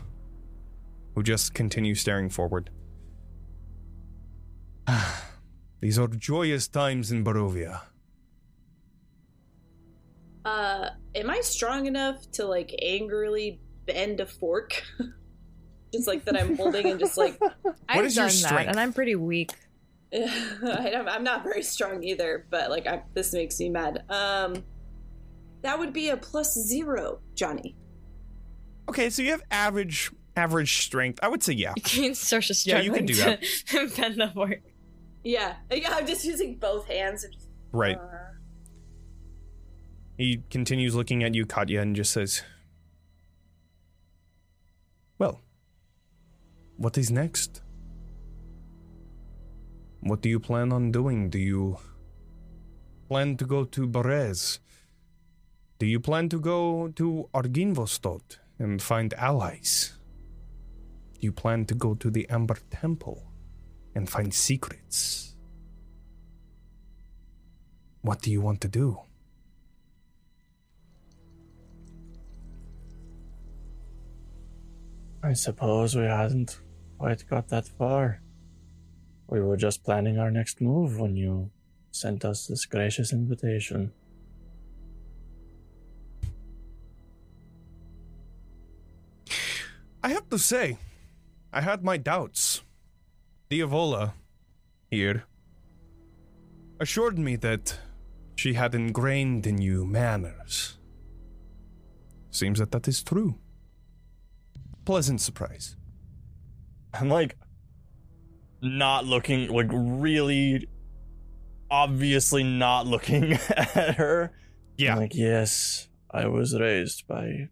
who 1.14 1.22
just 1.22 1.54
continues 1.54 2.02
staring 2.02 2.30
forward. 2.30 2.70
These 5.82 6.00
are 6.00 6.08
joyous 6.08 6.68
times 6.68 7.12
in 7.12 7.24
Barovia. 7.24 7.82
Uh, 10.46 10.90
am 11.16 11.30
I 11.30 11.42
strong 11.42 11.86
enough 11.86 12.30
to 12.34 12.46
like 12.46 12.74
angrily 12.82 13.60
bend 13.86 14.20
a 14.20 14.26
fork? 14.26 14.84
just 15.94 16.08
like 16.08 16.26
that 16.26 16.36
I'm 16.36 16.56
holding 16.58 16.88
and 16.88 17.00
just 17.00 17.18
like 17.18 17.40
I've 17.90 18.06
is 18.06 18.16
your 18.16 18.26
done 18.26 18.36
that, 18.42 18.48
strength? 18.48 18.70
and 18.70 18.80
I'm 18.80 18.94
pretty 18.94 19.16
weak. 19.16 19.52
I 20.14 20.90
don't, 20.92 21.08
I'm 21.08 21.24
not 21.24 21.44
very 21.44 21.64
strong 21.64 22.04
either, 22.04 22.46
but 22.50 22.70
like 22.70 22.88
I, 22.88 23.04
this 23.14 23.34
makes 23.34 23.60
me 23.60 23.70
mad. 23.70 24.04
Um, 24.10 24.64
that 25.62 25.80
would 25.80 25.94
be 25.94 26.10
a 26.10 26.18
plus 26.18 26.54
zero, 26.54 27.20
Johnny. 27.36 27.76
Okay, 28.90 29.10
so 29.10 29.22
you 29.22 29.32
have 29.32 29.44
average 29.50 30.12
average 30.36 30.82
strength. 30.84 31.20
I 31.24 31.30
would 31.30 31.42
say 31.42 31.54
yeah. 31.54 31.74
You 31.76 31.82
can 31.82 32.16
social 32.16 32.52
is 32.52 32.66
Yeah, 32.66 32.82
you 32.82 32.92
can 32.92 33.06
do 33.06 33.14
to 33.16 33.90
bend 33.96 34.16
the 34.16 34.32
fork. 34.34 34.62
Yeah, 35.24 35.56
yeah. 35.72 35.94
I'm 35.96 36.06
just 36.08 36.26
using 36.26 36.56
both 36.56 36.88
hands. 36.88 37.24
and 37.24 37.34
just- 37.34 37.48
Right. 37.72 37.98
Uh, 37.98 38.34
He 40.18 40.44
continues 40.52 40.94
looking 40.96 41.24
at 41.24 41.34
you, 41.34 41.46
Katya, 41.46 41.82
and 41.82 41.96
just 41.96 42.12
says, 42.12 42.44
Well, 45.18 45.42
what 46.78 46.98
is 46.98 47.10
next? 47.12 47.62
What 50.02 50.22
do 50.22 50.30
you 50.30 50.40
plan 50.40 50.72
on 50.72 50.92
doing? 50.92 51.30
Do 51.30 51.40
you 51.40 51.78
plan 53.08 53.38
to 53.38 53.46
go 53.46 53.64
to 53.64 53.88
Berez? 53.88 54.60
Do 55.80 55.86
you 55.86 56.00
plan 56.00 56.30
to 56.30 56.40
go 56.40 56.90
to 56.90 57.30
Argynvostholt 57.34 58.38
and 58.60 58.82
find 58.82 59.14
allies? 59.16 59.98
Do 61.14 61.22
you 61.28 61.32
plan 61.32 61.66
to 61.66 61.76
go 61.76 61.94
to 61.96 62.12
the 62.12 62.30
Amber 62.30 62.58
Temple 62.70 63.24
and 63.96 64.10
find 64.10 64.34
secrets? 64.34 65.36
What 68.02 68.22
do 68.22 68.32
you 68.32 68.42
want 68.42 68.62
to 68.62 68.68
do? 68.68 69.00
I 75.24 75.34
suppose 75.34 75.96
we 75.96 76.04
hadn't 76.04 76.60
quite 76.98 77.26
got 77.30 77.48
that 77.48 77.66
far. 77.66 78.22
We 79.28 79.40
were 79.42 79.56
just 79.56 79.84
planning 79.84 80.20
our 80.20 80.30
next 80.30 80.60
move 80.60 81.00
when 81.00 81.16
you 81.16 81.50
sent 81.92 82.26
us 82.26 82.48
this 82.48 82.66
gracious 82.66 83.14
invitation. 83.14 83.94
I 90.04 90.10
have 90.10 90.30
to 90.30 90.38
say, 90.38 90.78
I 91.54 91.62
had 91.62 91.84
my 91.84 91.96
doubts. 91.96 92.53
Diavola, 93.54 94.14
here, 94.90 95.26
assured 96.80 97.20
me 97.20 97.36
that 97.36 97.78
she 98.36 98.54
had 98.54 98.74
ingrained 98.74 99.46
in 99.46 99.62
you 99.62 99.86
manners. 99.86 100.80
Seems 102.32 102.58
that 102.58 102.72
that 102.72 102.88
is 102.88 103.04
true. 103.04 103.36
Pleasant 104.86 105.22
surprise. 105.22 105.76
I'm 106.96 107.10
like 107.10 107.36
not 108.64 109.06
looking 109.06 109.50
like 109.50 109.70
really 109.72 110.68
obviously 111.70 112.44
not 112.44 112.88
looking 112.88 113.34
at 113.50 113.98
her. 113.98 114.32
Yeah. 114.80 114.94
I'm 114.94 114.98
like, 114.98 115.14
yes, 115.14 115.90
I 116.10 116.26
was 116.26 116.60
raised 116.60 117.06
by 117.06 117.50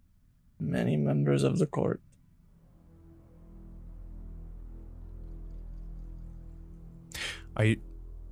many 0.59 0.97
members 0.97 1.43
of 1.43 1.59
the 1.59 1.67
court. 1.67 2.01
I 7.55 7.77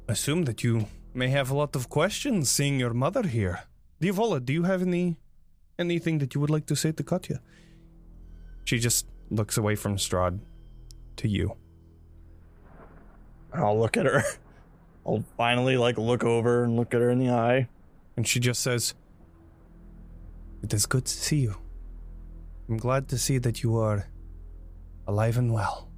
assume 0.08 0.44
that 0.46 0.64
you 0.64 0.88
may 1.14 1.30
have 1.30 1.52
a 1.52 1.56
lot 1.56 1.76
of 1.76 1.90
questions 1.90 2.50
seeing 2.50 2.80
your 2.80 2.94
mother 2.94 3.24
here. 3.28 3.62
Diavola, 4.02 4.44
do 4.44 4.54
you 4.54 4.64
have 4.64 4.82
any 4.82 5.18
anything 5.78 6.20
that 6.20 6.34
you 6.34 6.42
would 6.42 6.50
like 6.50 6.66
to 6.68 6.76
say 6.76 6.92
to 6.92 7.04
Katya? 7.04 7.42
She 8.66 8.80
just 8.80 9.08
looks 9.30 9.58
away 9.58 9.76
from 9.76 9.98
Strahd 9.98 10.40
to 11.18 11.28
you. 11.28 11.56
And 13.52 13.64
I'll 13.64 13.80
look 13.80 13.98
at 13.98 14.06
her. 14.06 14.24
I'll 15.06 15.24
finally 15.38 15.78
like 15.78 15.98
look 15.98 16.24
over 16.24 16.64
and 16.64 16.76
look 16.76 16.94
at 16.94 17.02
her 17.02 17.10
in 17.10 17.20
the 17.20 17.30
eye. 17.30 17.68
And 18.16 18.28
she 18.28 18.40
just 18.40 18.62
says, 18.62 18.94
It 20.62 20.74
is 20.74 20.86
good 20.86 21.06
to 21.06 21.14
see 21.14 21.38
you. 21.38 21.56
I'm 22.68 22.78
glad 22.78 23.08
to 23.10 23.18
see 23.18 23.38
that 23.40 23.64
you 23.64 23.78
are 23.78 24.08
alive 25.08 25.38
and 25.38 25.52
well. 25.52 25.89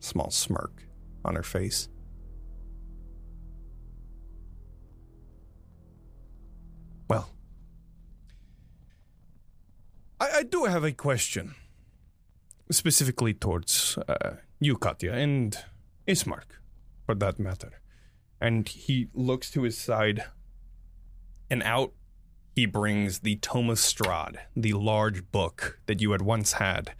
Small 0.00 0.30
smirk 0.30 0.84
on 1.24 1.36
her 1.36 1.42
face. 1.42 1.88
Well, 7.08 7.30
I, 10.18 10.30
I 10.38 10.42
do 10.42 10.64
have 10.64 10.84
a 10.84 10.92
question, 10.92 11.54
specifically 12.70 13.34
towards 13.34 13.98
uh, 14.08 14.36
you, 14.58 14.76
Katya, 14.76 15.12
and 15.12 15.56
Ismark, 16.08 16.58
for 17.04 17.14
that 17.16 17.38
matter. 17.38 17.80
And 18.40 18.66
he 18.68 19.08
looks 19.12 19.50
to 19.50 19.62
his 19.62 19.76
side, 19.76 20.24
and 21.50 21.62
out 21.62 21.92
he 22.54 22.64
brings 22.64 23.20
the 23.20 23.36
Tome 23.36 23.70
Strahd, 23.70 24.36
the 24.56 24.72
large 24.72 25.30
book 25.30 25.80
that 25.86 26.00
you 26.00 26.12
had 26.12 26.22
once 26.22 26.54
had, 26.54 26.92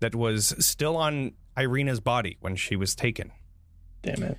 that 0.00 0.14
was 0.14 0.54
still 0.58 0.96
on 0.96 1.32
Ireena's 1.56 2.00
body 2.00 2.36
when 2.40 2.56
she 2.56 2.76
was 2.76 2.94
taken. 2.94 3.32
Damn 4.02 4.22
it. 4.22 4.38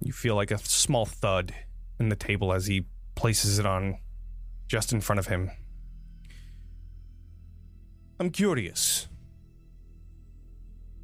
You 0.00 0.12
feel 0.12 0.34
like 0.34 0.50
a 0.50 0.58
small 0.58 1.06
thud 1.06 1.54
in 1.98 2.08
the 2.08 2.16
table 2.16 2.52
as 2.52 2.66
he 2.66 2.86
places 3.14 3.58
it 3.58 3.66
on 3.66 3.98
just 4.66 4.92
in 4.92 5.00
front 5.00 5.18
of 5.18 5.28
him. 5.28 5.50
I'm 8.18 8.30
curious. 8.30 9.08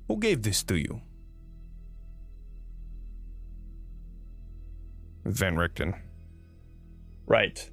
Who 0.09 0.19
gave 0.19 0.43
this 0.43 0.63
to 0.65 0.77
you? 0.77 1.03
Van 5.25 5.57
Richten. 5.57 5.95
Right. 7.27 7.71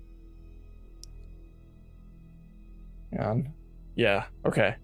And 3.12 3.54
yeah, 3.96 4.26
okay. 4.46 4.76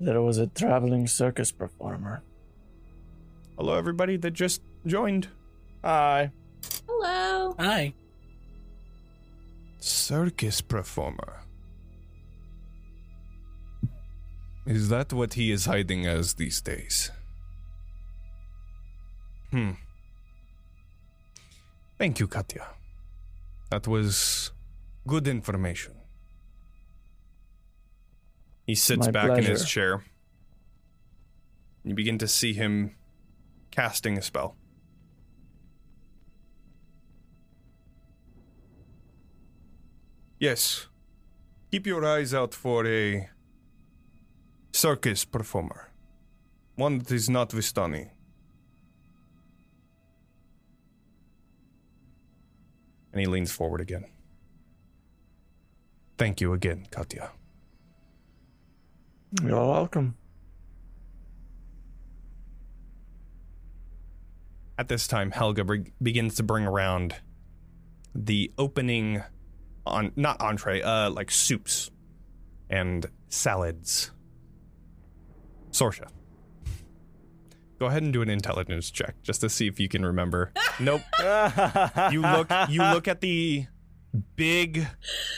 There 0.00 0.22
was 0.22 0.38
a 0.38 0.46
traveling 0.46 1.06
circus 1.06 1.52
performer. 1.52 2.22
Hello, 3.58 3.76
everybody 3.76 4.16
that 4.16 4.30
just 4.30 4.62
joined. 4.86 5.28
Hi. 5.84 6.32
Hello. 6.88 7.54
Hi. 7.58 7.92
Circus 9.78 10.62
performer. 10.62 11.40
Is 14.66 14.88
that 14.88 15.12
what 15.12 15.34
he 15.34 15.50
is 15.50 15.66
hiding 15.66 16.06
as 16.06 16.34
these 16.34 16.62
days? 16.62 17.10
Hmm. 19.50 19.72
Thank 21.98 22.20
you, 22.20 22.26
Katya. 22.26 22.66
That 23.70 23.86
was 23.86 24.52
good 25.06 25.28
information. 25.28 25.99
He 28.70 28.76
sits 28.76 29.06
My 29.06 29.10
back 29.10 29.36
in 29.36 29.44
his 29.44 29.64
chair. 29.64 30.04
You 31.82 31.92
begin 31.92 32.18
to 32.18 32.28
see 32.28 32.52
him 32.52 32.94
casting 33.72 34.16
a 34.16 34.22
spell. 34.22 34.54
Yes. 40.38 40.86
Keep 41.72 41.88
your 41.88 42.06
eyes 42.06 42.32
out 42.32 42.54
for 42.54 42.86
a 42.86 43.28
circus 44.72 45.24
performer. 45.24 45.90
One 46.76 47.00
that 47.00 47.10
is 47.10 47.28
not 47.28 47.50
Vistani. 47.50 48.10
And 53.10 53.20
he 53.20 53.26
leans 53.26 53.50
forward 53.50 53.80
again. 53.80 54.04
Thank 56.16 56.40
you 56.40 56.52
again, 56.52 56.86
Katya. 56.92 57.32
You're 59.42 59.66
welcome. 59.66 60.16
At 64.78 64.88
this 64.88 65.06
time, 65.06 65.30
Helga 65.30 65.64
be- 65.64 65.92
begins 66.02 66.36
to 66.36 66.42
bring 66.42 66.66
around 66.66 67.14
the 68.14 68.50
opening 68.58 69.22
on 69.86 70.12
not 70.16 70.40
entree, 70.40 70.82
uh, 70.82 71.10
like 71.10 71.30
soups 71.30 71.90
and 72.68 73.06
salads. 73.28 74.10
Sorsha. 75.70 76.08
Go 77.78 77.86
ahead 77.86 78.02
and 78.02 78.12
do 78.12 78.20
an 78.20 78.28
intelligence 78.28 78.90
check 78.90 79.14
just 79.22 79.40
to 79.42 79.48
see 79.48 79.66
if 79.66 79.80
you 79.80 79.88
can 79.88 80.04
remember. 80.04 80.52
nope. 80.80 81.02
You 82.10 82.20
look 82.22 82.50
you 82.68 82.82
look 82.82 83.08
at 83.08 83.20
the 83.20 83.66
big 84.36 84.86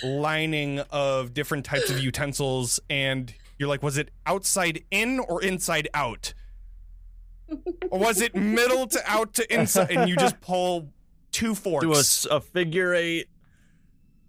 lining 0.02 0.80
of 0.90 1.34
different 1.34 1.64
types 1.64 1.90
of 1.90 2.00
utensils 2.00 2.80
and 2.88 3.32
you're 3.62 3.68
like, 3.70 3.82
was 3.82 3.96
it 3.96 4.10
outside 4.26 4.82
in 4.90 5.18
or 5.20 5.42
inside 5.42 5.88
out? 5.94 6.34
or 7.90 7.98
was 7.98 8.20
it 8.20 8.34
middle 8.34 8.86
to 8.86 9.00
out 9.06 9.34
to 9.34 9.54
inside? 9.54 9.90
And 9.90 10.08
you 10.08 10.16
just 10.16 10.40
pull 10.40 10.88
two 11.32 11.54
forks. 11.54 11.84
Do 11.84 11.92
a, 11.94 11.98
s- 11.98 12.26
a 12.30 12.40
figure 12.40 12.94
eight. 12.94 13.26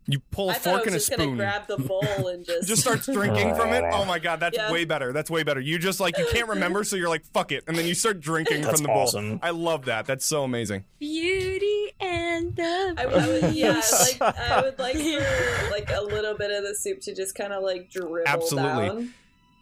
you 0.07 0.19
pull 0.31 0.49
a 0.49 0.53
I 0.53 0.55
thought 0.55 0.69
I 0.69 0.73
fork 0.73 0.85
was 0.85 0.87
and 0.87 0.95
a 0.95 0.99
just 0.99 1.09
gonna 1.11 1.23
spoon. 1.23 1.37
grab 1.37 1.67
the 1.67 1.77
bowl 1.77 2.27
and 2.27 2.45
just 2.45 2.67
just 2.67 2.81
starts 2.81 3.05
drinking 3.07 3.55
from 3.55 3.71
it. 3.71 3.83
Oh 3.93 4.03
my 4.03 4.19
god, 4.19 4.41
that's 4.41 4.57
Yeah. 4.57 4.69
way 4.71 4.83
better. 4.83 5.13
That's 5.13 5.29
way 5.31 5.43
better. 5.43 5.61
You 5.61 5.79
just 5.79 6.01
like 6.01 6.17
you 6.17 6.27
can't 6.33 6.49
remember, 6.49 6.83
so 6.83 6.97
you're 6.97 7.07
like 7.07 7.23
fuck 7.27 7.53
it, 7.53 7.63
and 7.67 7.77
then 7.77 7.85
you 7.85 7.93
start 7.93 8.19
drinking 8.19 8.61
That's 8.63 8.81
from 8.81 8.83
the 8.83 8.89
bowl. 8.89 9.39
I 9.41 9.51
love 9.51 9.85
that. 9.85 10.05
That's 10.05 10.25
so 10.25 10.43
amazing. 10.43 10.83
Beauty 10.99 11.93
and 12.01 12.53
the 12.57 12.95
I, 12.97 13.03
I 13.03 13.27
would, 13.27 13.53
yeah, 13.55 13.81
like 14.01 14.21
I 14.21 14.61
would 14.61 14.77
like 14.79 14.97
for 14.97 15.71
like 15.71 15.89
a 15.91 16.01
little 16.01 16.35
bit 16.35 16.51
of 16.51 16.63
the 16.63 16.75
soup 16.75 16.99
to 17.01 17.15
just 17.15 17.35
kind 17.35 17.53
of 17.53 17.63
like 17.63 17.89
dribble 17.89 18.23
Absolutely. 18.25 18.87
down. 18.87 19.13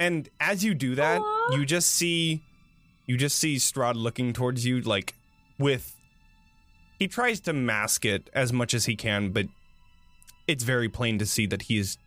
And 0.02 0.30
as 0.40 0.64
you 0.64 0.74
do 0.74 0.96
that, 0.96 1.20
Aw. 1.22 1.56
you 1.56 1.66
just 1.66 1.92
see 1.92 2.42
you 3.06 3.18
just 3.18 3.38
see 3.38 3.58
Strahd 3.58 3.96
looking 3.96 4.34
towards 4.34 4.66
you 4.66 4.82
like 4.82 5.14
with 5.60 5.96
he 6.98 7.08
tries 7.08 7.40
to 7.42 7.54
mask 7.54 8.04
it 8.06 8.30
as 8.34 8.52
much 8.52 8.74
as 8.74 8.86
he 8.86 8.96
can, 8.96 9.32
but 9.32 9.46
it's 10.48 10.64
very 10.64 10.90
plain 10.90 11.20
to 11.20 11.26
see 11.26 11.46
that 11.48 11.64
he 11.64 11.78
is 11.78 11.98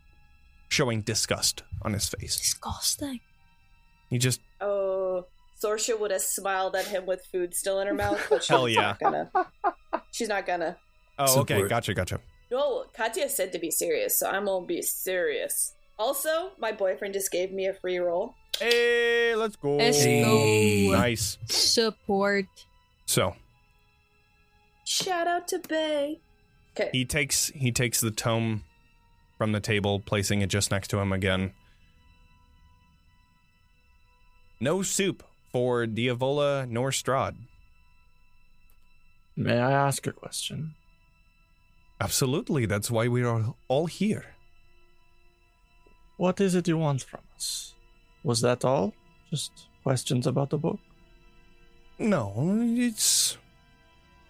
showing 0.67 1.01
disgust 1.01 1.63
on 1.83 1.93
his 1.93 2.07
face. 2.09 2.35
disgusting. 2.37 3.19
He 4.09 4.17
just 4.17 4.41
Oh, 4.59 5.25
Sorsha 5.63 5.97
would 5.97 6.11
have 6.11 6.21
smiled 6.21 6.75
at 6.75 6.87
him 6.87 7.05
with 7.05 7.21
food 7.31 7.53
still 7.55 7.79
in 7.79 7.87
her 7.87 7.93
mouth, 7.93 8.19
but 8.29 8.43
she's 8.43 8.49
Hell 8.49 8.67
yeah. 8.67 8.81
not 8.81 8.99
gonna. 8.99 9.31
She's 10.11 10.27
not 10.29 10.45
gonna. 10.45 10.77
Oh, 11.17 11.39
okay, 11.41 11.53
Support. 11.55 11.69
gotcha, 11.69 11.93
gotcha. 11.93 12.19
No, 12.51 12.85
Katya 12.93 13.29
said 13.29 13.53
to 13.53 13.59
be 13.59 13.71
serious, 13.71 14.19
so 14.19 14.27
I'm 14.29 14.45
gonna 14.45 14.65
be 14.65 14.81
serious. 14.81 15.71
Also, 15.97 16.51
my 16.59 16.71
boyfriend 16.71 17.13
just 17.13 17.31
gave 17.31 17.51
me 17.51 17.67
a 17.67 17.73
free 17.73 17.97
roll. 17.97 18.35
Hey, 18.59 19.33
let's 19.35 19.55
go. 19.55 19.77
Let's 19.77 20.03
Hey. 20.03 20.87
go. 20.87 20.93
Nice. 20.97 21.37
Support. 21.47 22.45
So 23.05 23.35
Shout 24.85 25.27
out 25.27 25.47
to 25.49 25.59
Bay. 25.59 26.19
Okay. 26.77 26.89
he 26.91 27.05
takes 27.05 27.47
he 27.49 27.71
takes 27.71 28.01
the 28.01 28.11
tome 28.11 28.63
from 29.37 29.51
the 29.53 29.59
table, 29.59 29.99
placing 29.99 30.41
it 30.41 30.47
just 30.49 30.71
next 30.71 30.89
to 30.89 30.99
him 30.99 31.11
again. 31.13 31.53
No 34.59 34.81
soup 34.81 35.23
for 35.51 35.85
Diavola 35.85 36.67
nor 36.69 36.91
Strahd. 36.91 37.35
May 39.35 39.57
I 39.59 39.71
ask 39.71 40.05
a 40.07 40.11
question? 40.13 40.75
Absolutely, 41.99 42.65
that's 42.65 42.89
why 42.91 43.07
we 43.07 43.23
are 43.23 43.53
all 43.67 43.85
here. 43.85 44.34
What 46.17 46.39
is 46.39 46.55
it 46.55 46.67
you 46.67 46.77
want 46.77 47.03
from 47.03 47.21
us? 47.35 47.73
Was 48.23 48.41
that 48.41 48.63
all? 48.63 48.93
Just 49.29 49.51
questions 49.83 50.27
about 50.27 50.49
the 50.49 50.57
book? 50.57 50.79
No, 51.99 52.33
it's 52.77 53.37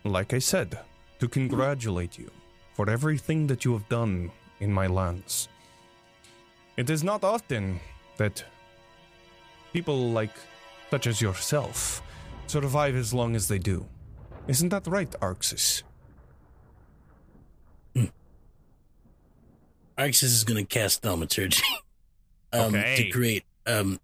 like 0.03 0.33
I 0.33 0.39
said, 0.39 0.79
to 1.19 1.27
congratulate 1.27 2.17
you 2.17 2.29
for 2.73 2.89
everything 2.89 3.47
that 3.47 3.65
you 3.65 3.73
have 3.73 3.87
done 3.89 4.31
in 4.59 4.71
my 4.71 4.87
lands. 4.87 5.49
It 6.77 6.89
is 6.89 7.03
not 7.03 7.23
often 7.23 7.79
that 8.17 8.43
people 9.73 10.11
like 10.11 10.35
such 10.91 11.07
as 11.07 11.21
yourself 11.21 12.01
survive 12.47 12.95
as 12.95 13.13
long 13.13 13.35
as 13.35 13.47
they 13.47 13.59
do. 13.59 13.85
Isn't 14.47 14.69
that 14.69 14.87
right, 14.87 15.09
Arxes? 15.21 15.83
Arxes 19.97 20.23
is 20.23 20.43
going 20.43 20.65
to 20.65 20.67
cast 20.67 21.01
thaumaturgy 21.01 21.63
um, 22.53 22.75
Okay. 22.75 22.95
to 22.97 23.09
create 23.11 23.43
um, 23.65 23.99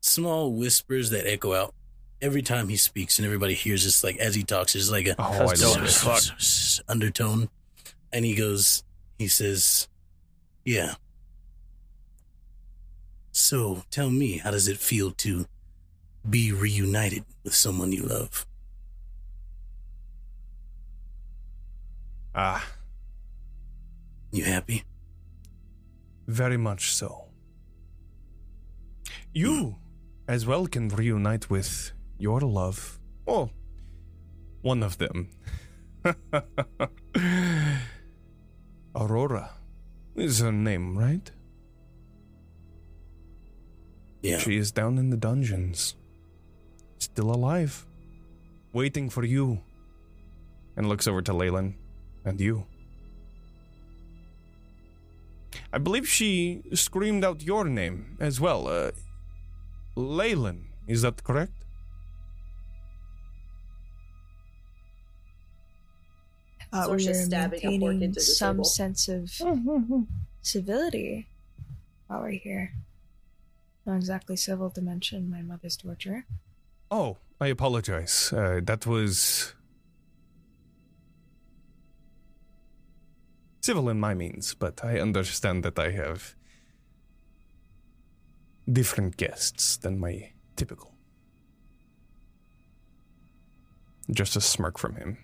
small 0.00 0.52
whispers 0.52 1.10
that 1.10 1.26
echo 1.30 1.52
out 1.54 1.74
every 2.20 2.42
time 2.42 2.68
he 2.68 2.76
speaks, 2.76 3.18
and 3.18 3.26
everybody 3.26 3.54
hears 3.54 3.84
this. 3.84 4.04
Like 4.04 4.16
as 4.18 4.34
he 4.34 4.44
talks, 4.44 4.72
there's 4.74 4.90
like 4.90 5.06
a 5.06 5.14
Oh, 5.18 5.24
I 5.24 5.38
That's 5.46 5.62
love 5.62 5.74
dope 5.74 5.82
it. 5.82 5.88
as 5.88 6.78
fuck. 6.78 6.84
undertone, 6.88 7.48
and 8.12 8.24
he 8.24 8.34
goes, 8.36 8.84
he 9.18 9.26
says, 9.28 9.88
"Yeah." 10.64 10.94
So 13.32 13.82
tell 13.90 14.10
me, 14.10 14.38
how 14.38 14.50
does 14.52 14.68
it 14.68 14.78
feel 14.78 15.10
to 15.12 15.46
be 16.28 16.52
reunited 16.52 17.24
with 17.42 17.54
someone 17.54 17.90
you 17.90 18.02
love? 18.04 18.46
Ah, 22.34 22.66
You 24.30 24.44
happy? 24.44 24.84
Very 26.26 26.56
much 26.56 26.92
so. 26.92 27.28
You, 29.34 29.76
as 30.28 30.46
well, 30.46 30.66
can 30.66 30.88
reunite 30.88 31.50
with 31.50 31.92
your 32.18 32.40
love. 32.40 32.98
Oh, 33.26 33.50
one 34.62 34.82
of 34.82 34.98
them. 34.98 35.30
Aurora 38.94 39.50
is 40.14 40.40
her 40.40 40.52
name, 40.52 40.96
right? 40.98 41.30
Yeah. 44.22 44.38
She 44.38 44.56
is 44.56 44.70
down 44.70 44.98
in 44.98 45.10
the 45.10 45.16
dungeons, 45.16 45.96
still 46.98 47.30
alive, 47.30 47.86
waiting 48.72 49.10
for 49.10 49.24
you. 49.24 49.60
And 50.76 50.88
looks 50.88 51.06
over 51.06 51.20
to 51.22 51.32
Leilyn 51.32 51.74
and 52.24 52.40
you. 52.40 52.66
I 55.72 55.78
believe 55.78 56.06
she 56.08 56.62
screamed 56.74 57.24
out 57.24 57.42
your 57.42 57.64
name 57.64 58.16
as 58.20 58.40
well. 58.40 58.68
Uh, 58.68 58.92
Leilyn, 59.96 60.64
is 60.86 61.02
that 61.02 61.24
correct? 61.24 61.52
Uh, 66.72 66.84
Sorcer's 66.86 67.06
we 67.06 67.10
are 67.12 67.14
stabbing 67.26 67.60
maintaining 67.62 68.02
into 68.02 68.20
the 68.20 68.20
some 68.20 68.56
table. 68.56 68.64
sense 68.64 69.08
of 69.08 69.30
civility 70.42 71.26
while 72.06 72.20
we're 72.22 72.30
here. 72.30 72.72
Not 73.84 73.96
exactly 73.96 74.36
civil 74.36 74.70
to 74.70 74.80
mention 74.80 75.30
my 75.30 75.42
mother's 75.42 75.76
torture. 75.76 76.24
Oh, 76.90 77.18
I 77.40 77.48
apologize. 77.48 78.32
Uh, 78.32 78.60
that 78.64 78.86
was 78.86 79.54
civil 83.62 83.88
in 83.88 84.00
my 84.00 84.12
means, 84.12 84.54
but 84.54 84.84
I 84.84 84.98
understand 84.98 85.62
that 85.62 85.78
I 85.78 85.92
have 85.92 86.34
different 88.70 89.16
guests 89.16 89.76
than 89.76 89.98
my 89.98 90.32
typical. 90.56 90.92
Just 94.10 94.36
a 94.36 94.40
smirk 94.40 94.78
from 94.78 94.96
him. 94.96 95.18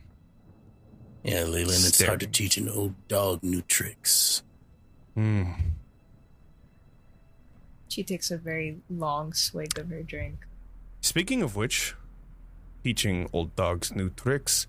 Yeah, 1.25 1.43
Leilyn, 1.43 1.87
it's 1.87 2.03
hard 2.03 2.21
to 2.21 2.27
teach 2.27 2.57
an 2.57 2.69
old 2.69 2.95
dog 3.09 3.43
new 3.43 3.61
tricks. 3.63 4.43
Hmm. 5.15 5.53
She 7.89 8.05
takes 8.05 8.31
a 8.31 8.39
very 8.39 8.79
long 8.89 9.33
swig 9.33 9.79
of 9.79 9.89
her 9.89 10.03
drink. 10.03 10.47
Speaking 11.01 11.43
of 11.43 11.57
which, 11.57 11.95
teaching 12.85 13.29
old 13.33 13.57
dogs 13.57 13.95
new 13.95 14.11
tricks, 14.11 14.69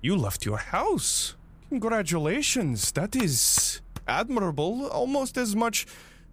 you 0.00 0.16
left 0.16 0.44
your 0.44 0.58
house. 0.58 1.36
Congratulations. 1.68 2.92
That 2.92 3.16
is 3.16 3.80
admirable, 4.06 4.86
almost 4.88 5.36
as 5.36 5.56
much 5.56 5.86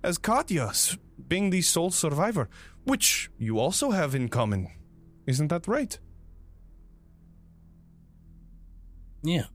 as 0.04 0.18
Katya's 0.18 0.98
being 1.28 1.50
the 1.50 1.62
sole 1.62 1.92
survivor, 1.92 2.50
which 2.84 3.30
you 3.38 3.60
also 3.60 3.92
have 3.92 4.14
in 4.14 4.30
common. 4.30 4.70
Isn't 5.26 5.48
that 5.48 5.68
right? 5.68 5.98
Yeah. 9.24 9.46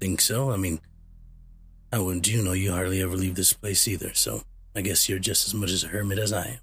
Think 0.00 0.20
so? 0.20 0.50
I 0.50 0.56
mean, 0.56 0.80
how 1.92 2.04
wouldn't 2.04 2.28
you 2.28 2.42
know 2.42 2.52
you 2.52 2.72
hardly 2.72 3.02
ever 3.02 3.14
leave 3.14 3.34
this 3.34 3.52
place 3.52 3.86
either, 3.86 4.12
so 4.14 4.42
I 4.74 4.80
guess 4.80 5.08
you're 5.08 5.18
just 5.18 5.46
as 5.46 5.54
much 5.54 5.70
as 5.70 5.84
a 5.84 5.88
hermit 5.88 6.18
as 6.18 6.32
I 6.32 6.46
am. 6.46 6.58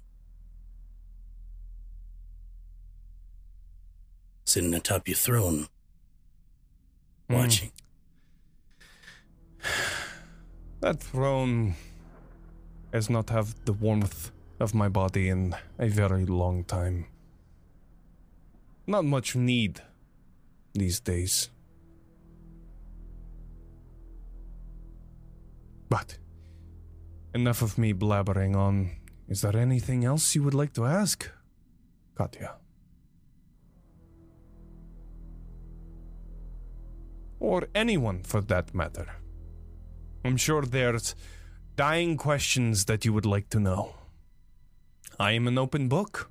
Sitting 4.44 4.74
atop 4.74 5.08
your 5.08 5.16
throne, 5.16 5.68
Hmm. 7.28 7.34
watching. 7.34 7.70
That 10.80 11.00
throne 11.00 11.76
has 12.92 13.08
not 13.08 13.30
have 13.30 13.54
the 13.64 13.72
warmth 13.72 14.30
of 14.60 14.74
my 14.74 14.88
body 14.88 15.30
in 15.30 15.56
a 15.78 15.88
very 15.88 16.26
long 16.26 16.64
time. 16.64 17.06
Not 18.86 19.06
much 19.06 19.34
need 19.34 19.80
these 20.74 21.00
days. 21.00 21.48
But 25.88 26.18
enough 27.34 27.62
of 27.62 27.78
me 27.78 27.94
blabbering 27.94 28.54
on. 28.54 28.90
Is 29.28 29.40
there 29.40 29.56
anything 29.56 30.04
else 30.04 30.34
you 30.34 30.42
would 30.42 30.54
like 30.54 30.74
to 30.74 30.84
ask, 30.84 31.30
Katya? 32.14 32.56
Or 37.40 37.68
anyone 37.74 38.22
for 38.22 38.40
that 38.42 38.74
matter. 38.74 39.06
I'm 40.24 40.36
sure 40.36 40.62
there's 40.62 41.14
dying 41.76 42.16
questions 42.16 42.86
that 42.86 43.04
you 43.04 43.12
would 43.12 43.26
like 43.26 43.50
to 43.50 43.60
know. 43.60 43.94
I 45.18 45.32
am 45.32 45.46
an 45.46 45.58
open 45.58 45.88
book. 45.88 46.30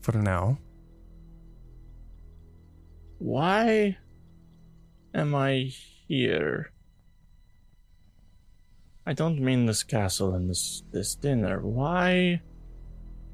For 0.00 0.12
now. 0.12 0.58
Why 3.18 3.98
am 5.14 5.34
I 5.34 5.70
here? 6.08 6.72
I 9.06 9.12
don't 9.12 9.40
mean 9.40 9.66
this 9.66 9.82
castle 9.82 10.34
and 10.34 10.48
this 10.48 10.82
this 10.90 11.14
dinner. 11.14 11.60
Why 11.60 12.40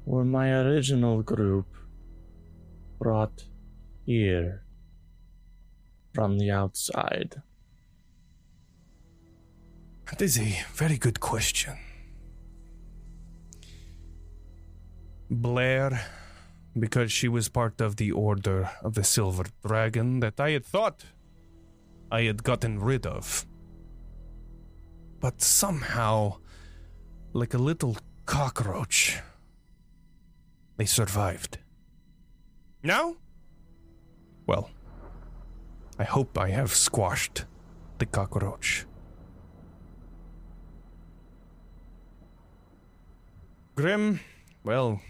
were 0.05 0.25
my 0.25 0.51
original 0.51 1.21
group 1.21 1.67
brought 2.99 3.45
here 4.05 4.66
from 6.17 6.39
the 6.39 6.49
outside? 6.49 7.43
That 10.09 10.19
is 10.19 10.39
a 10.39 10.65
very 10.73 10.97
good 10.97 11.19
question. 11.19 11.77
Blair, 15.29 16.01
because 16.79 17.11
she 17.11 17.27
was 17.27 17.49
part 17.49 17.79
of 17.81 17.97
the 17.97 18.11
Order 18.11 18.71
of 18.81 18.95
the 18.95 19.03
Silver 19.03 19.45
Dragon 19.63 20.19
that 20.21 20.39
I 20.39 20.49
had 20.57 20.65
thought 20.65 21.05
I 22.11 22.21
had 22.23 22.41
gotten 22.41 22.79
rid 22.79 23.05
of. 23.05 23.45
But 25.19 25.39
somehow, 25.39 26.37
like 27.33 27.53
a 27.53 27.59
little 27.59 27.95
cockroach, 28.25 29.19
they 30.77 30.85
survived. 30.85 31.59
Now? 32.81 33.17
Well, 34.47 34.71
I 35.99 36.03
hope 36.03 36.37
I 36.37 36.49
have 36.49 36.71
squashed 36.73 37.45
the 37.97 38.05
cockroach. 38.05 38.85
Grim, 43.75 44.19
well, 44.63 45.01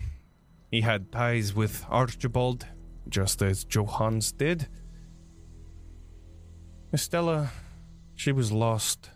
he 0.72 0.82
had 0.82 1.12
ties 1.12 1.54
with 1.54 1.86
Archibald, 1.90 2.68
just 3.08 3.42
as 3.42 3.66
Johans 3.66 4.36
did. 4.36 4.68
Estella, 6.94 7.52
she 8.16 8.32
was 8.32 8.52
lost, 8.52 9.10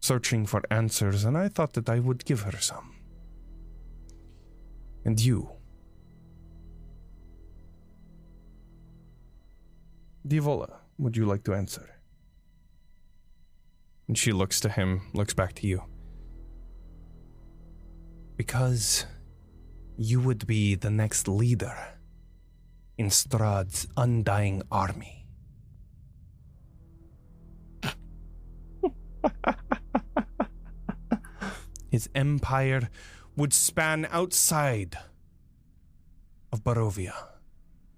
searching 0.00 0.46
for 0.46 0.62
answers, 0.70 1.24
and 1.24 1.36
I 1.36 1.48
thought 1.48 1.74
that 1.74 1.88
I 1.88 1.98
would 1.98 2.24
give 2.24 2.42
her 2.42 2.58
some. 2.58 2.94
And 5.04 5.20
you. 5.20 5.57
Diavola, 10.28 10.76
would 10.98 11.16
you 11.16 11.24
like 11.24 11.42
to 11.44 11.54
answer? 11.54 11.88
And 14.06 14.18
she 14.18 14.32
looks 14.32 14.60
to 14.60 14.68
him, 14.68 15.08
looks 15.14 15.32
back 15.32 15.54
to 15.54 15.66
you. 15.66 15.84
Because 18.36 19.06
you 19.96 20.20
would 20.20 20.46
be 20.46 20.74
the 20.74 20.90
next 20.90 21.26
leader 21.28 21.76
in 22.98 23.06
Strahd's 23.06 23.88
undying 23.96 24.62
army. 24.70 25.26
His 31.90 32.10
empire 32.14 32.90
would 33.36 33.54
span 33.54 34.06
outside 34.10 34.98
of 36.52 36.62
Barovia, 36.62 37.14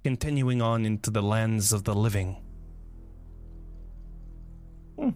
continuing 0.03 0.63
on 0.63 0.87
into 0.87 1.11
the 1.11 1.23
lands 1.23 1.73
of 1.73 1.85
the 1.85 1.95
living. 1.95 2.37
Hmm. 4.99 5.11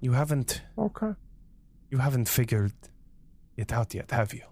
You 0.00 0.12
haven't 0.12 0.62
Okay. 0.78 1.14
you 1.90 1.98
haven't 1.98 2.28
figured 2.28 2.72
it 3.56 3.72
out 3.72 3.94
yet, 3.94 4.10
have 4.10 4.34
you? 4.34 4.42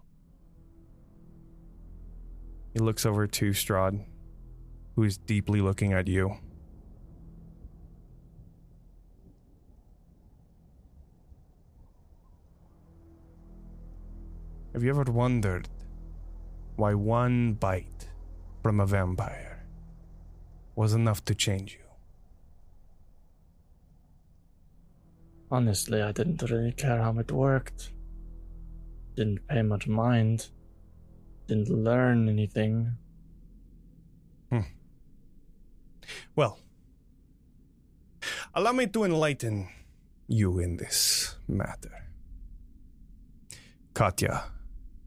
He 2.72 2.78
looks 2.78 3.04
over 3.04 3.26
to 3.26 3.50
Strahd, 3.50 4.04
who 4.96 5.02
is 5.02 5.18
deeply 5.18 5.60
looking 5.60 5.92
at 5.92 6.08
you. 6.08 6.36
Have 14.72 14.82
you 14.82 14.90
ever 14.90 15.04
wondered 15.10 15.68
why 16.76 16.94
one 16.94 17.54
bite 17.54 18.08
from 18.62 18.80
a 18.80 18.86
vampire 18.86 19.64
was 20.74 20.94
enough 20.94 21.24
to 21.26 21.34
change 21.34 21.74
you? 21.74 21.86
Honestly, 25.50 26.00
I 26.00 26.12
didn't 26.12 26.42
really 26.42 26.72
care 26.72 27.02
how 27.02 27.18
it 27.18 27.30
worked. 27.30 27.92
Didn't 29.16 29.46
pay 29.48 29.60
much 29.60 29.86
mind. 29.86 30.48
Didn't 31.46 31.68
learn 31.68 32.28
anything. 32.28 32.92
Hmm. 34.48 34.60
Well, 36.34 36.58
allow 38.54 38.72
me 38.72 38.86
to 38.86 39.04
enlighten 39.04 39.68
you 40.26 40.58
in 40.58 40.78
this 40.78 41.36
matter. 41.46 42.06
Katya 43.92 44.44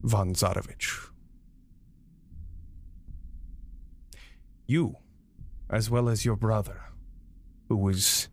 von 0.04 0.36
Zarovich. 0.36 1.15
You, 4.68 4.98
as 5.70 5.90
well 5.90 6.10
as 6.10 6.26
your 6.26 6.36
brother, 6.36 6.82
who 7.70 7.78
was 7.78 8.30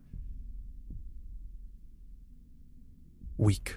weak, 3.36 3.76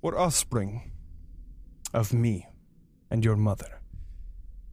were 0.00 0.18
offspring 0.18 0.92
of 1.94 2.12
me 2.12 2.46
and 3.10 3.24
your 3.24 3.36
mother 3.36 3.80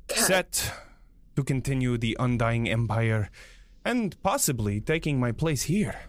set 0.09 0.73
to 1.35 1.43
continue 1.43 1.97
the 1.97 2.17
undying 2.19 2.67
empire 2.67 3.29
and 3.85 4.21
possibly 4.23 4.81
taking 4.81 5.19
my 5.19 5.31
place 5.31 5.63
here. 5.63 6.08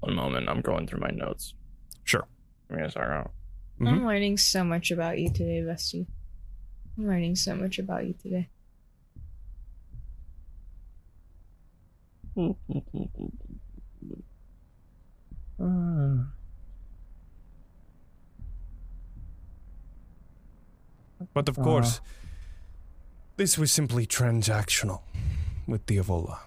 One 0.00 0.14
moment, 0.14 0.48
I'm 0.48 0.60
going 0.60 0.86
through 0.86 1.00
my 1.00 1.10
notes. 1.10 1.54
Sure. 2.04 2.26
Give 2.68 2.78
me 2.78 2.84
a 2.84 2.90
second. 2.90 3.28
Mhm. 3.80 3.88
I'm 3.88 4.06
learning 4.06 4.36
so 4.38 4.64
much 4.64 4.90
about 4.90 5.18
you 5.18 5.30
today, 5.30 5.60
Vesti. 5.62 6.06
I'm 6.98 7.06
learning 7.06 7.36
so 7.36 7.54
much 7.54 7.78
about 7.78 8.06
you 8.06 8.14
today. 8.14 8.48
Uh, 15.58 15.64
But 21.34 21.48
of 21.50 21.58
Uh. 21.58 21.62
course, 21.62 22.00
this 23.36 23.58
was 23.58 23.70
simply 23.70 24.06
transactional 24.06 25.02
with 25.66 25.84
the 25.86 25.98
Diavola. 25.98 26.38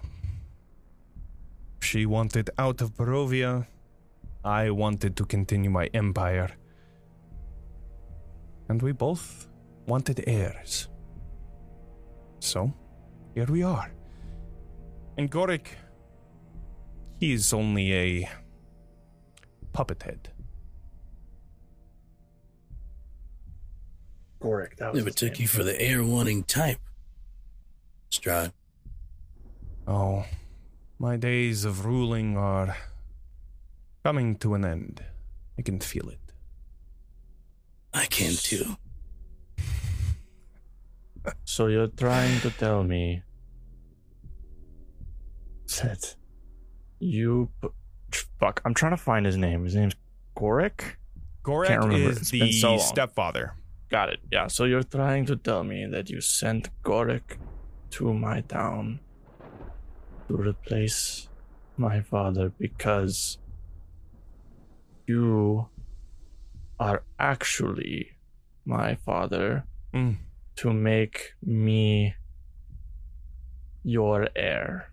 She 1.84 2.06
wanted 2.06 2.48
out 2.56 2.80
of 2.80 2.94
Barovia. 2.94 3.66
I 4.42 4.70
wanted 4.70 5.16
to 5.16 5.26
continue 5.26 5.70
my 5.70 5.86
empire. 5.92 6.50
And 8.70 8.80
we 8.80 8.92
both 8.92 9.48
wanted 9.86 10.24
heirs. 10.26 10.88
So, 12.40 12.72
here 13.34 13.44
we 13.46 13.62
are. 13.62 13.92
And 15.18 15.30
Gorik, 15.30 15.66
he's 17.20 17.52
only 17.52 17.92
a 17.94 18.30
puppet 19.74 20.02
head. 20.02 20.30
Gorik, 24.40 24.76
that 24.78 24.90
was 24.90 25.00
Never 25.00 25.08
his 25.08 25.16
took 25.16 25.32
name. 25.32 25.42
you 25.42 25.48
for 25.48 25.62
the 25.62 25.78
air 25.80 26.02
wanting 26.02 26.44
type. 26.44 26.78
Strahd. 28.10 28.52
Oh, 29.86 30.24
my 31.04 31.16
days 31.18 31.66
of 31.66 31.84
ruling 31.84 32.34
are 32.38 32.74
coming 34.02 34.34
to 34.38 34.54
an 34.54 34.64
end. 34.64 35.04
I 35.58 35.60
can 35.60 35.78
feel 35.78 36.08
it. 36.08 36.32
I 37.92 38.06
can 38.06 38.32
too. 38.32 38.76
So 41.44 41.68
you're 41.68 41.94
trying 42.04 42.38
to 42.40 42.50
tell 42.50 42.84
me 42.84 43.22
that 45.80 46.16
you 46.98 47.48
fuck? 48.38 48.60
I'm 48.66 48.74
trying 48.74 48.92
to 48.92 49.02
find 49.10 49.24
his 49.24 49.38
name. 49.38 49.64
His 49.64 49.74
name's 49.74 49.96
Gorik. 50.36 50.80
Can't 51.44 51.84
Gorek 51.84 51.98
is 51.98 52.16
It's 52.18 52.30
the 52.30 52.52
so 52.52 52.76
stepfather. 52.76 53.54
Got 53.90 54.10
it. 54.10 54.20
Yeah. 54.30 54.48
So 54.48 54.64
you're 54.64 54.82
trying 54.98 55.24
to 55.26 55.36
tell 55.36 55.64
me 55.64 55.86
that 55.86 56.10
you 56.10 56.20
sent 56.20 56.68
Gorik 56.82 57.38
to 57.96 58.12
my 58.12 58.42
town 58.42 59.00
to 60.28 60.36
replace 60.36 61.28
my 61.76 62.00
father 62.00 62.52
because 62.58 63.38
you 65.06 65.68
are 66.80 67.02
actually 67.18 68.10
my 68.64 68.94
father 68.94 69.64
Mm. 69.92 70.16
to 70.56 70.72
make 70.72 71.34
me 71.42 72.14
your 73.84 74.28
heir. 74.34 74.90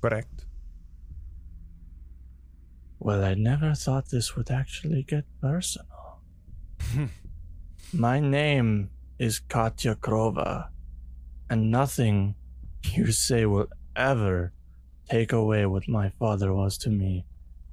Correct. 0.00 0.46
Well, 2.98 3.22
I 3.24 3.34
never 3.34 3.74
thought 3.74 4.08
this 4.10 4.34
would 4.36 4.50
actually 4.50 5.02
get 5.04 5.24
personal. 5.40 6.20
My 7.92 8.18
name 8.20 8.90
is 9.18 9.38
Katya 9.38 9.94
Krova, 9.96 10.68
and 11.48 11.70
nothing 11.70 12.34
you 12.84 13.12
say 13.12 13.46
will 13.46 13.68
ever 13.96 14.52
take 15.08 15.32
away 15.32 15.66
what 15.66 15.88
my 15.88 16.10
father 16.18 16.52
was 16.52 16.78
to 16.78 16.90
me, 16.90 17.24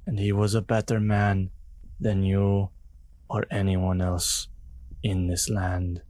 and 0.06 0.18
he 0.18 0.32
was 0.32 0.54
a 0.54 0.62
better 0.62 1.00
man 1.00 1.50
than 2.00 2.22
you 2.22 2.70
or 3.28 3.46
anyone 3.50 4.00
else 4.00 4.48
in 5.02 5.26
this 5.26 5.48
land. 5.48 6.02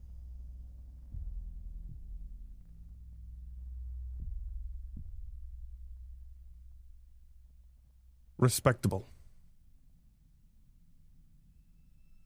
Respectable. 8.39 9.09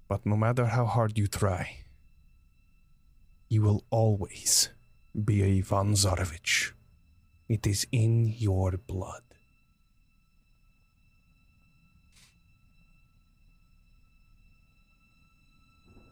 But 0.08 0.26
no 0.26 0.36
matter 0.36 0.66
how 0.66 0.86
hard 0.86 1.16
you 1.16 1.28
try, 1.28 1.84
you 3.48 3.62
will 3.62 3.84
always 3.90 4.70
be 5.20 5.42
a 5.42 5.60
von 5.60 5.94
Zarovich. 5.94 6.72
It 7.48 7.66
is 7.66 7.86
in 7.90 8.26
your 8.26 8.72
blood. 8.72 9.22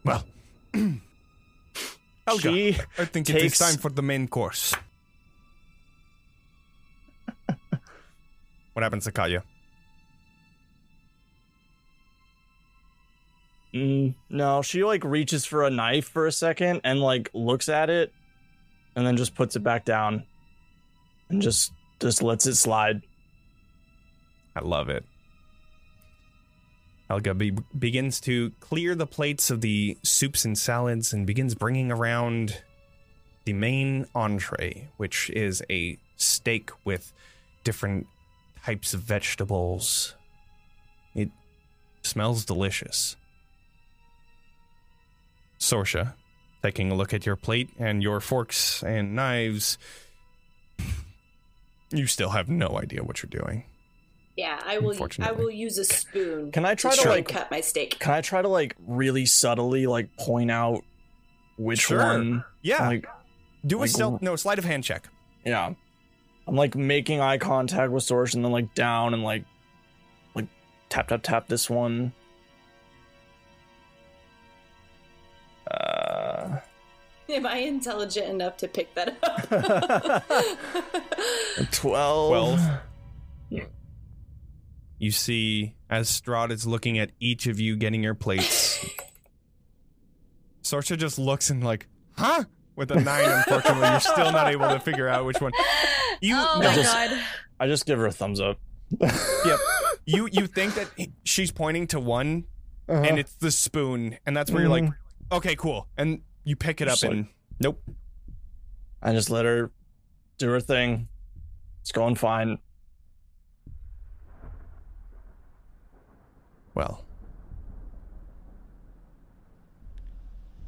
Well, 0.04 0.24
Helga, 2.26 2.42
She 2.42 2.76
I 2.98 3.04
think 3.04 3.30
it 3.30 3.42
is 3.42 3.58
time 3.58 3.76
for 3.76 3.90
the 3.90 4.02
main 4.02 4.28
course. 4.28 4.74
what 8.72 8.82
happens 8.82 9.04
to 9.04 9.12
Katya? 9.12 9.44
Mm, 13.74 14.14
no, 14.30 14.62
she 14.62 14.82
like 14.82 15.04
reaches 15.04 15.44
for 15.44 15.64
a 15.64 15.70
knife 15.70 16.08
for 16.08 16.26
a 16.26 16.32
second 16.32 16.80
and 16.84 17.00
like 17.00 17.30
looks 17.34 17.68
at 17.68 17.90
it 17.90 18.12
and 18.98 19.06
then 19.06 19.16
just 19.16 19.36
puts 19.36 19.54
it 19.54 19.60
back 19.60 19.84
down 19.84 20.24
and 21.28 21.40
just 21.40 21.72
just 22.00 22.20
lets 22.20 22.46
it 22.46 22.56
slide. 22.56 23.00
I 24.56 24.60
love 24.60 24.88
it. 24.88 25.04
Helga 27.08 27.34
be- 27.34 27.56
begins 27.78 28.20
to 28.22 28.50
clear 28.58 28.96
the 28.96 29.06
plates 29.06 29.50
of 29.50 29.60
the 29.60 29.96
soups 30.02 30.44
and 30.44 30.58
salads 30.58 31.12
and 31.12 31.28
begins 31.28 31.54
bringing 31.54 31.92
around 31.92 32.60
the 33.44 33.52
main 33.52 34.04
entree, 34.16 34.88
which 34.96 35.30
is 35.30 35.62
a 35.70 35.96
steak 36.16 36.70
with 36.84 37.12
different 37.62 38.08
types 38.64 38.94
of 38.94 39.02
vegetables. 39.02 40.16
It 41.14 41.30
smells 42.02 42.44
delicious. 42.44 43.14
Sorsha, 45.60 46.14
taking 46.62 46.90
a 46.90 46.94
look 46.94 47.12
at 47.14 47.24
your 47.26 47.36
plate 47.36 47.70
and 47.78 48.02
your 48.02 48.20
forks 48.20 48.82
and 48.82 49.14
knives, 49.14 49.78
you 51.90 52.06
still 52.06 52.30
have 52.30 52.48
no 52.48 52.78
idea 52.78 53.02
what 53.02 53.22
you're 53.22 53.30
doing. 53.42 53.64
Yeah, 54.36 54.60
I 54.64 54.78
will. 54.78 54.94
I 55.20 55.32
will 55.32 55.50
use 55.50 55.78
a 55.78 55.84
spoon. 55.84 56.52
Can 56.52 56.64
I 56.64 56.74
try 56.76 56.94
to 56.94 57.02
try 57.02 57.10
like 57.10 57.28
cut 57.28 57.50
my 57.50 57.60
steak? 57.60 57.98
can 57.98 58.12
I 58.14 58.20
try 58.20 58.40
to 58.40 58.46
like 58.48 58.76
really 58.86 59.26
subtly 59.26 59.86
like 59.88 60.16
point 60.16 60.50
out 60.50 60.84
which 61.56 61.80
Sure. 61.80 61.98
one 61.98 62.44
Yeah. 62.62 62.86
like 62.86 63.06
Do 63.66 63.78
a 63.78 63.80
Like, 63.80 63.90
stealth, 63.90 64.22
no 64.22 64.36
sleight 64.36 64.58
of 64.58 64.64
hand 64.64 64.84
check. 64.84 65.08
yeah. 65.44 65.72
I'm 66.46 66.54
like 66.56 66.74
making 66.76 67.20
eye 67.20 67.36
contact 67.38 67.90
with 67.92 68.04
Sorsha 68.04 68.36
and 68.36 68.44
then 68.44 68.52
like 68.52 68.74
down 68.74 69.12
and 69.12 69.22
like 69.24 69.44
like 70.34 70.46
tap 70.88 71.08
tap 71.08 71.22
tap 71.22 71.48
this 71.48 71.68
one. 71.68 72.12
Am 77.34 77.46
I 77.46 77.58
intelligent 77.58 78.28
enough 78.28 78.56
to 78.58 78.68
pick 78.68 78.94
that 78.94 79.16
up? 79.22 80.24
12. 81.72 82.28
Twelve. 82.30 82.60
You 85.00 85.12
see, 85.12 85.76
as 85.88 86.08
Strahd 86.10 86.50
is 86.50 86.66
looking 86.66 86.98
at 86.98 87.12
each 87.20 87.46
of 87.46 87.60
you 87.60 87.76
getting 87.76 88.02
your 88.02 88.14
plates, 88.16 88.84
Sorsha 90.64 90.96
just 90.98 91.20
looks 91.20 91.50
and 91.50 91.62
like, 91.62 91.86
huh? 92.16 92.42
With 92.74 92.90
a 92.90 93.00
nine, 93.00 93.24
unfortunately, 93.30 93.88
you're 93.88 94.00
still 94.00 94.32
not 94.32 94.48
able 94.48 94.68
to 94.68 94.80
figure 94.80 95.06
out 95.08 95.24
which 95.24 95.40
one. 95.40 95.52
You, 96.20 96.34
oh 96.36 96.58
no, 96.60 96.68
my 96.68 96.74
just- 96.74 96.92
god. 96.92 97.18
I 97.60 97.66
just 97.68 97.86
give 97.86 97.98
her 97.98 98.06
a 98.06 98.12
thumbs 98.12 98.40
up. 98.40 98.58
yep. 99.00 99.58
You 100.04 100.28
you 100.32 100.46
think 100.48 100.74
that 100.74 100.88
he- 100.96 101.12
she's 101.24 101.52
pointing 101.52 101.86
to 101.88 102.00
one, 102.00 102.44
Uh-huh. 102.88 103.00
and 103.02 103.18
it's 103.20 103.34
the 103.34 103.50
spoon, 103.52 104.18
and 104.26 104.36
that's 104.36 104.50
where 104.50 104.62
you're 104.62 104.70
like, 104.70 104.90
okay, 105.30 105.54
cool, 105.54 105.86
and 105.96 106.22
you 106.48 106.56
pick 106.56 106.80
it 106.80 106.88
up 106.88 107.02
like- 107.02 107.12
and 107.12 107.28
nope. 107.60 107.82
I 109.02 109.12
just 109.12 109.28
let 109.28 109.44
her 109.44 109.70
do 110.38 110.48
her 110.48 110.60
thing. 110.60 111.08
It's 111.82 111.92
going 111.92 112.14
fine. 112.14 112.58
Well. 116.74 117.04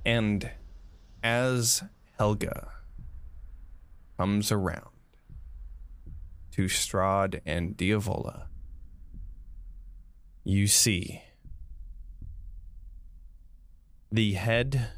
And 0.05 0.51
as 1.23 1.83
Helga 2.19 2.69
comes 4.19 4.53
around 4.53 4.91
to 6.53 6.67
Strahd 6.67 7.41
and 7.47 7.75
Diavola, 7.77 8.49
you 10.45 10.67
see 10.67 11.23
the 14.13 14.35
head 14.35 14.89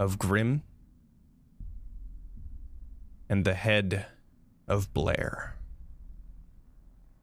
of 0.00 0.18
Grim 0.18 0.62
and 3.28 3.44
the 3.44 3.52
head 3.52 4.06
of 4.66 4.92
Blair 4.94 5.56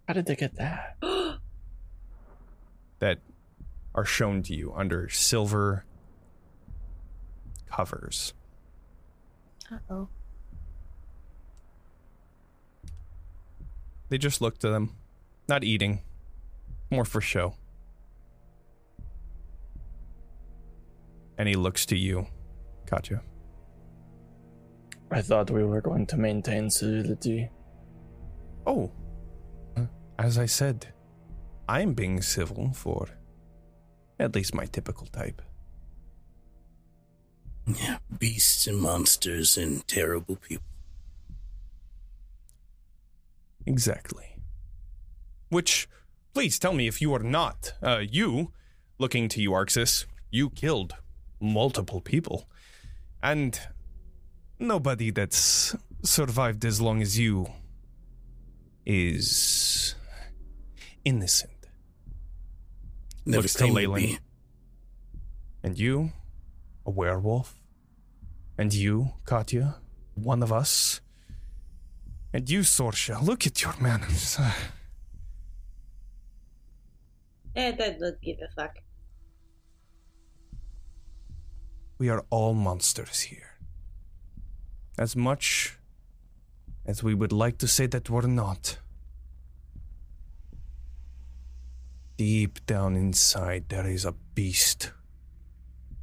How 0.08 0.14
did 0.14 0.28
they 0.28 0.36
get 0.36 0.56
that? 0.58 0.96
that 3.00 3.20
are 3.96 4.06
shown 4.06 4.44
to 4.44 4.54
you 4.54 4.74
under 4.76 5.10
silver 5.10 5.86
covers. 7.70 8.34
Uh 9.72 9.80
oh. 9.90 10.08
They 14.10 14.20
just 14.20 14.40
look 14.40 14.60
to 14.60 14.70
them, 14.70 14.96
not 15.50 15.64
eating, 15.64 16.04
more 16.92 17.06
for 17.06 17.22
show. 17.22 17.56
And 21.40 21.50
he 21.50 21.56
looks 21.56 21.86
to 21.88 21.98
you, 21.98 22.28
Katya. 22.88 23.22
I 25.12 25.22
thought 25.22 25.52
we 25.52 25.64
were 25.64 25.82
going 25.82 26.06
to 26.08 26.18
maintain 26.18 26.70
civility. 26.70 27.50
Oh, 28.66 28.92
as 30.20 30.38
I 30.38 30.48
said, 30.48 30.88
I'm 31.70 31.94
being 31.94 32.22
civil 32.22 32.72
for 32.74 33.08
at 34.20 34.34
least 34.34 34.56
my 34.56 34.66
typical 34.66 35.08
type. 35.08 35.42
Yeah, 37.68 37.98
beasts 38.18 38.66
and 38.66 38.80
monsters 38.80 39.58
and 39.58 39.88
terrible 39.88 40.38
people. 40.38 40.66
Exactly. 43.66 44.38
Which, 45.50 45.88
please 46.34 46.58
tell 46.58 46.74
me 46.74 46.88
if 46.88 47.02
you 47.02 47.14
are 47.14 47.24
not, 47.24 47.74
uh, 47.84 48.02
you, 48.10 48.54
looking 48.98 49.28
to 49.30 49.42
you, 49.42 49.52
Arxes, 49.52 50.06
you 50.32 50.50
killed 50.50 50.96
multiple 51.40 52.02
people. 52.02 52.50
And 53.22 53.60
nobody 54.60 55.12
that's 55.12 55.76
survived 56.04 56.64
as 56.66 56.80
long 56.82 57.02
as 57.02 57.18
you 57.18 57.48
is 58.86 59.96
innocent. 61.04 61.52
Never 63.26 63.42
Looks 63.42 63.54
to 63.54 63.60
claimed 63.60 63.78
Leilyn. 63.78 63.96
be. 63.96 64.20
And 65.64 65.78
you, 65.78 66.14
a 66.86 66.92
werewolf. 66.92 67.60
And 68.58 68.74
you, 68.74 69.14
Katya, 69.26 69.76
one 70.16 70.42
of 70.42 70.52
us. 70.54 71.02
And 72.34 72.50
you, 72.50 72.62
Sorsha, 72.62 73.22
look 73.22 73.46
at 73.46 73.62
your 73.62 73.74
manners. 73.80 74.40
And 77.56 77.82
I 77.82 77.90
don't 78.00 78.22
give 78.22 78.38
a 78.42 78.48
fuck. 78.56 78.78
We 81.98 82.10
are 82.10 82.24
all 82.30 82.54
monsters 82.54 83.22
here. 83.22 83.58
As 85.00 85.16
much 85.16 85.78
as 86.86 87.04
we 87.04 87.14
would 87.14 87.32
like 87.32 87.58
to 87.58 87.68
say 87.68 87.88
that 87.88 88.10
we're 88.10 88.28
not. 88.28 88.78
Deep 92.18 92.66
down 92.66 92.96
inside, 92.96 93.70
there 93.70 93.88
is 93.88 94.06
a 94.06 94.14
beast 94.34 94.92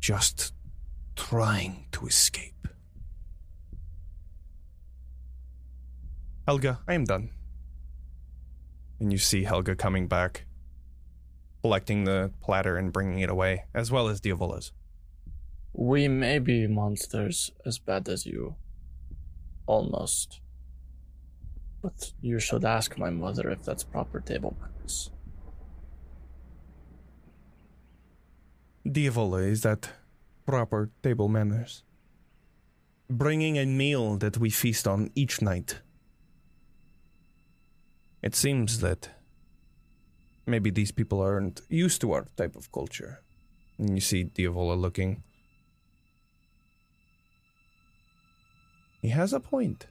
just 0.00 0.52
trying 1.16 1.86
to 1.92 2.06
escape. 2.06 2.68
Helga, 6.46 6.80
I 6.86 6.94
am 6.94 7.04
done. 7.04 7.30
And 9.00 9.10
you 9.10 9.18
see 9.18 9.44
Helga 9.44 9.74
coming 9.74 10.06
back, 10.06 10.44
collecting 11.62 12.04
the 12.04 12.32
platter 12.42 12.76
and 12.76 12.92
bringing 12.92 13.20
it 13.20 13.30
away, 13.30 13.64
as 13.74 13.90
well 13.90 14.08
as 14.08 14.20
Diavola's. 14.20 14.72
We 15.76 16.06
may 16.06 16.38
be 16.38 16.68
monsters 16.68 17.50
as 17.66 17.78
bad 17.78 18.08
as 18.08 18.24
you. 18.24 18.54
Almost. 19.66 20.40
But 21.82 22.12
you 22.22 22.38
should 22.38 22.64
ask 22.64 22.96
my 22.96 23.10
mother 23.10 23.50
if 23.50 23.64
that's 23.64 23.82
proper 23.82 24.20
table 24.20 24.56
manners. 24.60 25.10
Diavola, 28.86 29.48
is 29.50 29.62
that 29.62 29.90
proper 30.46 30.90
table 31.02 31.28
manners? 31.28 31.82
Bringing 33.10 33.58
a 33.58 33.66
meal 33.66 34.16
that 34.18 34.38
we 34.38 34.50
feast 34.50 34.86
on 34.86 35.10
each 35.16 35.42
night. 35.42 35.80
It 38.22 38.34
seems 38.36 38.80
that 38.80 39.08
maybe 40.46 40.70
these 40.70 40.92
people 40.92 41.20
aren't 41.20 41.62
used 41.68 42.00
to 42.02 42.12
our 42.12 42.26
type 42.36 42.54
of 42.54 42.70
culture. 42.70 43.22
You 43.78 44.00
see 44.00 44.24
Diavola 44.24 44.80
looking. 44.80 45.24
He 49.04 49.10
has 49.10 49.34
a 49.34 49.38
point. 49.38 49.86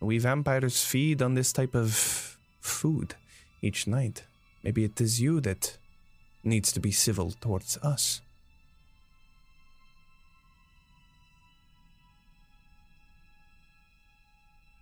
We 0.00 0.18
vampires 0.18 0.84
feed 0.84 1.22
on 1.22 1.32
this 1.32 1.50
type 1.50 1.74
of 1.74 2.36
food 2.60 3.14
each 3.62 3.86
night. 3.86 4.24
Maybe 4.62 4.84
it 4.84 5.00
is 5.00 5.18
you 5.18 5.40
that 5.40 5.78
needs 6.44 6.72
to 6.72 6.80
be 6.80 6.92
civil 6.92 7.30
towards 7.30 7.78
us. 7.78 8.20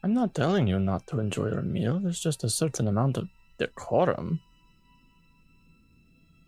I'm 0.02 0.12
not 0.12 0.34
telling 0.34 0.66
you 0.66 0.80
not 0.80 1.06
to 1.06 1.20
enjoy 1.20 1.50
your 1.50 1.62
meal, 1.62 2.00
there's 2.00 2.18
just 2.18 2.42
a 2.42 2.50
certain 2.50 2.88
amount 2.88 3.16
of 3.16 3.28
decorum. 3.58 4.40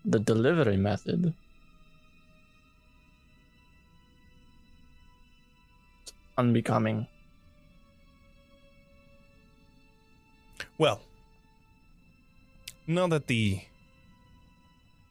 The 0.03 0.19
delivery 0.19 0.75
method. 0.75 1.33
Unbecoming. 6.37 7.07
Well, 10.77 11.01
now 12.85 13.07
that 13.07 13.27
the 13.27 13.61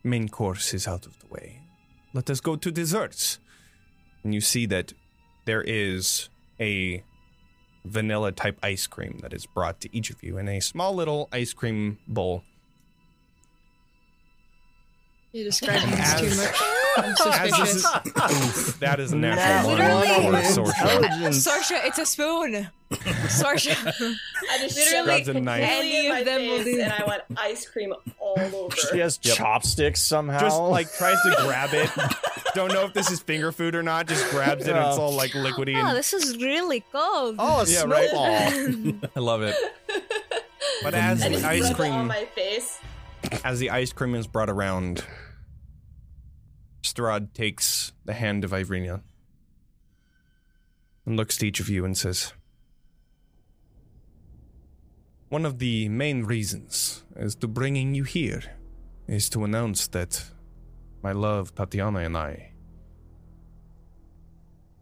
main 0.05 0.28
course 0.28 0.73
is 0.73 0.86
out 0.86 1.07
of 1.07 1.19
the 1.19 1.27
way, 1.27 1.62
let 2.15 2.31
us 2.31 2.40
go 2.40 2.57
to 2.57 2.70
desserts. 2.70 3.39
And 4.23 4.35
you 4.35 4.40
see 4.40 4.66
that 4.66 4.93
there 5.44 5.62
is 5.62 6.28
a 6.61 7.03
vanilla 7.85 8.32
type 8.32 8.59
ice 8.62 8.86
cream 8.86 9.19
that 9.23 9.32
is 9.32 9.47
brought 9.47 9.81
to 9.81 9.97
each 9.97 10.11
of 10.11 10.23
you 10.23 10.39
in 10.39 10.48
a 10.48 10.61
small 10.61 10.94
little 10.94 11.28
ice 11.32 11.53
cream 11.53 11.98
bowl. 12.09 12.43
You're 15.32 15.44
describing 15.44 15.90
this 15.90 16.20
too 16.20 16.35
much. 16.43 16.76
I'm 16.97 17.05
As 17.05 17.18
this 17.18 17.82
suspicious. 17.82 18.56
is, 18.68 18.77
that 18.78 19.01
is 19.01 19.12
natural 19.14 19.70
one 19.70 19.78
Literally. 19.78 20.43
for 20.44 20.62
Sorsha. 20.62 21.28
Sorsha, 21.28 21.85
it's 21.86 21.98
a 21.98 22.06
spoon. 22.06 22.68
Sorsha. 22.90 23.77
I 24.51 24.59
just 24.59 24.77
Literally, 24.77 25.23
a 25.39 25.40
knife. 25.40 25.64
Any 25.68 26.06
of 26.06 26.12
my 26.14 26.23
them 26.23 26.47
will 26.47 26.62
do. 26.64 26.81
and 26.81 26.93
I 26.93 27.05
want 27.05 27.23
ice 27.36 27.68
cream 27.68 27.93
all 28.18 28.39
over. 28.39 28.77
She 28.77 28.98
has 28.98 29.18
Yep. 29.23 29.36
chopsticks 29.36 30.01
somehow. 30.02 30.39
Just 30.40 30.60
like 30.60 30.93
tries 30.94 31.20
to 31.23 31.36
grab 31.44 31.70
it. 31.73 31.90
Don't 32.55 32.73
know 32.73 32.85
if 32.85 32.94
this 32.94 33.10
is 33.10 33.20
finger 33.20 33.52
food 33.52 33.74
or 33.74 33.82
not. 33.82 34.06
Just 34.06 34.31
grabs 34.31 34.66
it 34.66 34.74
and 34.77 34.86
it's 34.86 34.98
all 34.98 35.12
like 35.12 35.32
liquidy. 35.32 35.77
Oh, 35.77 35.89
And 35.89 35.97
this 35.97 36.12
is 36.14 36.36
really 36.39 36.81
cold. 36.93 37.36
oh, 37.39 37.60
a 37.62 37.66
Yeah, 37.66 37.82
right. 37.85 38.09
snowball. 38.09 39.10
I 39.16 39.20
love 39.20 39.43
it. 39.43 39.55
But 40.82 40.94
as 40.94 41.20
the 41.20 41.36
ice 41.44 41.62
rub 41.62 41.70
it 41.70 41.70
on 41.70 41.74
cream 41.74 42.06
my 42.06 42.24
face. 42.35 42.78
as 43.44 43.59
the 43.59 43.70
ice 43.70 43.93
cream 43.93 44.14
is 44.14 44.27
brought 44.27 44.48
around, 44.51 45.05
Strahd 46.87 47.33
takes 47.33 47.93
the 48.05 48.15
hand 48.15 48.45
of 48.45 48.53
Ireena 48.53 49.03
and 51.05 51.17
looks 51.17 51.37
to 51.39 51.47
each 51.47 51.61
of 51.61 51.69
you 51.69 51.85
and 51.85 51.97
says, 51.97 52.33
One 55.29 55.45
of 55.45 55.59
the 55.59 55.89
main 55.89 56.25
reasons 56.25 57.05
as 57.17 57.35
to 57.37 57.49
bringing 57.49 57.95
you 57.95 58.05
here 58.05 58.43
is 59.09 59.29
to 59.31 59.45
announce 59.45 59.89
that 59.89 60.31
my 61.03 61.13
love, 61.13 61.55
Tatiana, 61.55 62.01
and 62.01 62.17
I 62.17 62.53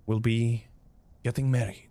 will 0.06 0.20
be 0.20 0.66
getting 1.22 1.50
married. 1.50 1.90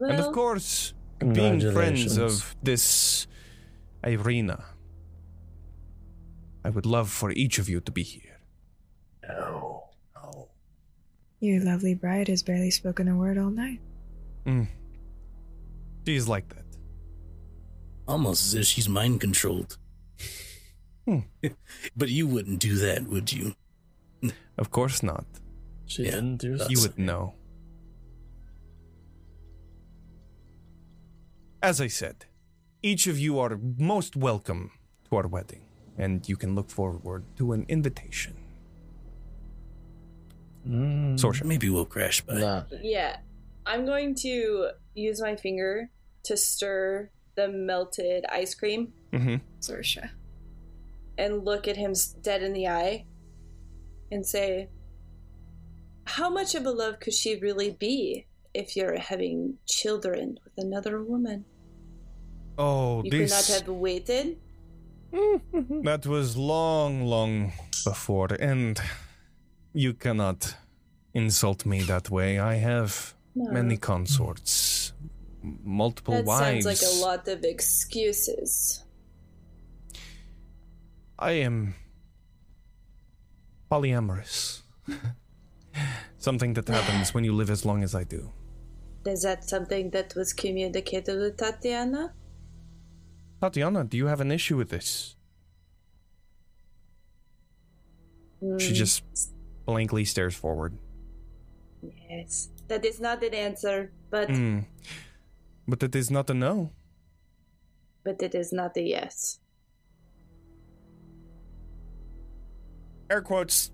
and 0.00 0.20
of 0.20 0.32
course, 0.32 0.94
being 1.32 1.60
friends 1.72 2.18
of 2.18 2.54
this 2.62 3.26
Ireena, 4.04 4.62
I 6.64 6.70
would 6.70 6.86
love 6.86 7.10
for 7.10 7.30
each 7.32 7.58
of 7.58 7.68
you 7.68 7.80
to 7.80 7.92
be 7.92 8.02
here. 8.02 8.40
No. 9.28 9.90
No. 10.14 10.48
Your 11.40 11.62
lovely 11.62 11.94
bride 11.94 12.28
has 12.28 12.42
barely 12.42 12.70
spoken 12.70 13.08
a 13.08 13.16
word 13.16 13.38
all 13.38 13.50
night. 13.50 13.80
Mm. 14.46 14.68
She's 16.06 16.28
like 16.28 16.48
that. 16.50 16.64
Almost 18.08 18.46
as 18.46 18.54
if 18.54 18.66
she's 18.66 18.88
mind 18.88 19.20
controlled. 19.20 19.78
Hmm. 21.06 21.20
but 21.96 22.08
you 22.08 22.26
wouldn't 22.26 22.60
do 22.60 22.76
that, 22.76 23.06
would 23.06 23.32
you? 23.32 23.54
Of 24.56 24.70
course 24.70 25.02
not. 25.02 25.26
She 25.86 26.04
Yeah, 26.04 26.12
didn't 26.12 26.36
do 26.38 26.56
that. 26.56 26.70
You 26.70 26.80
would 26.82 26.98
know. 26.98 27.34
As 31.62 31.80
I 31.80 31.88
said, 31.88 32.26
each 32.82 33.06
of 33.06 33.18
you 33.18 33.38
are 33.38 33.58
most 33.78 34.16
welcome 34.16 34.70
to 35.08 35.16
our 35.16 35.26
wedding, 35.26 35.63
and 35.98 36.28
you 36.28 36.36
can 36.36 36.54
look 36.54 36.70
forward 36.70 37.24
to 37.36 37.52
an 37.52 37.64
invitation. 37.68 38.34
Mm, 40.68 41.14
Sorsha. 41.18 41.44
Maybe 41.44 41.68
we'll 41.68 41.84
crash 41.84 42.20
by. 42.22 42.34
nah. 42.34 42.62
yeah. 42.82 43.16
I'm 43.66 43.86
going 43.86 44.14
to 44.16 44.70
use 44.94 45.20
my 45.20 45.36
finger 45.36 45.90
to 46.24 46.36
stir 46.36 47.10
the 47.34 47.48
melted 47.48 48.24
ice 48.30 48.54
cream 48.54 48.92
Mm-hmm. 49.12 49.36
Sorsha. 49.60 50.10
and 51.16 51.44
look 51.44 51.68
at 51.68 51.76
him 51.76 51.94
dead 52.22 52.42
in 52.42 52.52
the 52.52 52.66
eye 52.66 53.04
and 54.10 54.26
say, 54.26 54.68
How 56.04 56.28
much 56.28 56.54
of 56.56 56.66
a 56.66 56.70
love 56.72 56.98
could 56.98 57.14
she 57.14 57.36
really 57.38 57.70
be 57.70 58.26
if 58.52 58.74
you're 58.76 58.98
having 58.98 59.58
children 59.68 60.38
with 60.44 60.54
another 60.64 61.02
woman? 61.02 61.44
Oh, 62.58 63.02
You 63.04 63.10
could 63.10 63.30
not 63.30 63.46
have 63.46 63.68
waited? 63.68 64.38
That 65.84 66.06
was 66.06 66.36
long, 66.36 67.04
long 67.04 67.52
before, 67.84 68.28
and 68.40 68.80
you 69.72 69.94
cannot 69.94 70.56
insult 71.14 71.64
me 71.66 71.82
that 71.82 72.10
way. 72.10 72.38
I 72.38 72.54
have 72.56 73.14
No. 73.34 73.50
many 73.52 73.76
consorts, 73.76 74.92
multiple 75.64 76.14
that 76.14 76.24
wives. 76.24 76.64
sounds 76.64 76.66
like 76.66 76.82
a 76.82 76.94
lot 77.06 77.28
of 77.28 77.44
excuses. 77.44 78.84
I 81.18 81.32
am 81.46 81.74
polyamorous. 83.70 84.62
Something 86.18 86.54
that 86.54 86.68
happens 86.68 87.12
when 87.14 87.24
you 87.24 87.32
live 87.34 87.50
as 87.50 87.64
long 87.64 87.82
as 87.84 87.94
I 87.94 88.04
do. 88.04 88.30
Is 89.06 89.22
that 89.22 89.44
something 89.44 89.90
that 89.90 90.14
was 90.16 90.32
communicated 90.32 91.18
with 91.18 91.36
Tatiana? 91.36 92.14
Tatiana, 93.44 93.84
do 93.84 93.98
you 93.98 94.06
have 94.06 94.20
an 94.22 94.32
issue 94.32 94.56
with 94.56 94.70
this? 94.70 95.16
She 98.58 98.68
Hmm, 98.72 98.74
just 98.74 99.04
blankly 99.66 100.04
stares 100.06 100.34
forward. 100.34 100.78
Yes. 102.08 102.48
That 102.68 102.84
is 102.86 103.00
not 103.00 103.22
an 103.22 103.34
answer, 103.34 103.92
but 104.10 104.30
Hmm. 104.30 104.60
But 105.68 105.82
it 105.82 105.94
is 105.94 106.10
not 106.10 106.30
a 106.30 106.34
no. 106.34 106.70
but 108.04 108.20
it 108.22 108.34
is 108.34 108.52
not 108.52 108.76
a 108.76 108.82
yes. 108.82 109.40
Air 113.10 113.22
quotes 113.22 113.70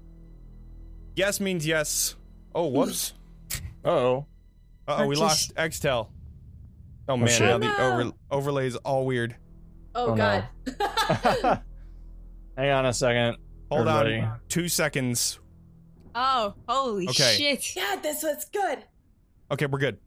Yes 1.16 1.40
means 1.40 1.66
yes. 1.66 2.14
Oh, 2.54 2.66
whoops. 2.68 3.14
Oh, 3.84 4.26
Uh 4.86 4.96
oh, 4.98 5.06
we 5.06 5.16
Archie's- 5.16 5.20
lost 5.20 5.54
Extell. 5.56 6.08
Oh 7.08 7.16
man, 7.16 7.28
shit. 7.28 7.40
now 7.46 7.54
Oh, 7.56 7.58
the 7.58 7.82
over- 7.82 8.12
overlay 8.30 8.66
is 8.66 8.76
all 8.76 9.06
weird. 9.06 9.34
Oh, 9.94 10.12
Oh, 10.12 10.14
god. 10.16 10.48
hang 12.56 12.70
on 12.70 12.86
a 12.86 12.92
second. 12.92 13.36
Hold 13.70 13.88
everybody. 13.88 14.20
on, 14.20 14.38
two 14.48 14.68
seconds. 14.68 15.38
Oh, 16.14 16.54
holy 16.68 17.08
Okay. 17.08 17.36
shit. 17.36 17.76
yeah, 17.76 17.96
this 18.02 18.22
was 18.22 18.44
good. 18.52 18.78
Okay, 19.50 19.66
we're 19.66 19.78
good. 19.78 19.98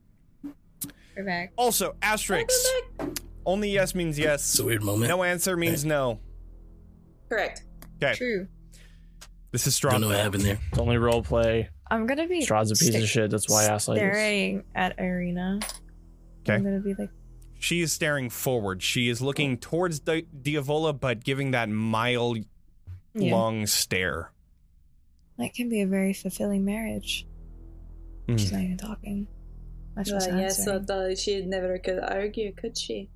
We're 1.16 1.26
back. 1.26 1.54
Also, 1.56 1.96
asterisks. 2.02 2.66
Only 3.46 3.70
yes 3.72 3.94
means 3.94 4.18
It's 4.18 4.24
yes. 4.26 4.60
a 4.60 4.66
weird 4.66 4.84
moment. 4.84 5.10
No 5.10 5.24
answer 5.24 5.56
means 5.58 5.86
no. 5.86 6.20
Correct. 7.30 7.64
Okay, 8.02 8.14
True. 8.16 8.48
this 9.52 9.68
is 9.68 9.76
strong. 9.76 9.94
Don't 9.94 10.00
strong. 10.02 10.12
know 10.12 10.18
what 10.18 10.24
happened 10.24 10.44
there. 10.44 10.60
It's 10.72 10.80
only 10.80 10.98
role 10.98 11.22
play. 11.24 11.70
I'm 11.92 12.06
gonna 12.08 12.28
be 12.28 12.40
Strahd's 12.42 12.72
a 12.72 12.76
piece 12.76 12.90
sta- 12.90 13.04
of 13.04 13.08
shit. 13.10 13.32
That's 13.32 13.50
why 13.50 13.64
I 13.64 13.66
asked 13.68 13.88
like 13.88 14.00
this. 14.00 14.14
staring 14.14 14.64
at 14.76 14.98
Ireena. 14.98 15.64
Okay. 16.42 16.56
I'm 16.56 16.64
gonna 16.64 16.80
be 16.80 16.94
like, 16.96 17.10
She 17.64 17.80
is 17.80 17.94
staring 17.94 18.30
forward. 18.30 18.84
She 18.84 19.08
is 19.08 19.22
looking 19.22 19.58
towards 19.58 20.00
Di- 20.02 20.26
Diavola, 20.38 21.00
but 21.00 21.24
giving 21.24 21.52
that 21.52 21.70
mild, 21.70 22.40
yeah, 23.14 23.32
long 23.34 23.66
stare. 23.68 24.32
that 25.38 25.54
can 25.54 25.70
be 25.70 25.80
a 25.80 25.88
very 25.88 26.12
fulfilling 26.12 26.66
marriage. 26.66 27.26
Mm. 28.28 28.38
She's 28.38 28.52
not 28.52 28.62
even 28.64 28.76
talking. 28.78 29.28
Much 29.96 30.10
Well, 30.12 30.20
less 30.20 30.28
yes, 30.28 30.60
answering. 30.60 30.78
although 30.78 31.16
she 31.16 31.46
never 31.46 31.78
could 31.78 32.00
argue, 32.00 32.52
could 32.52 32.78
she? 32.78 33.10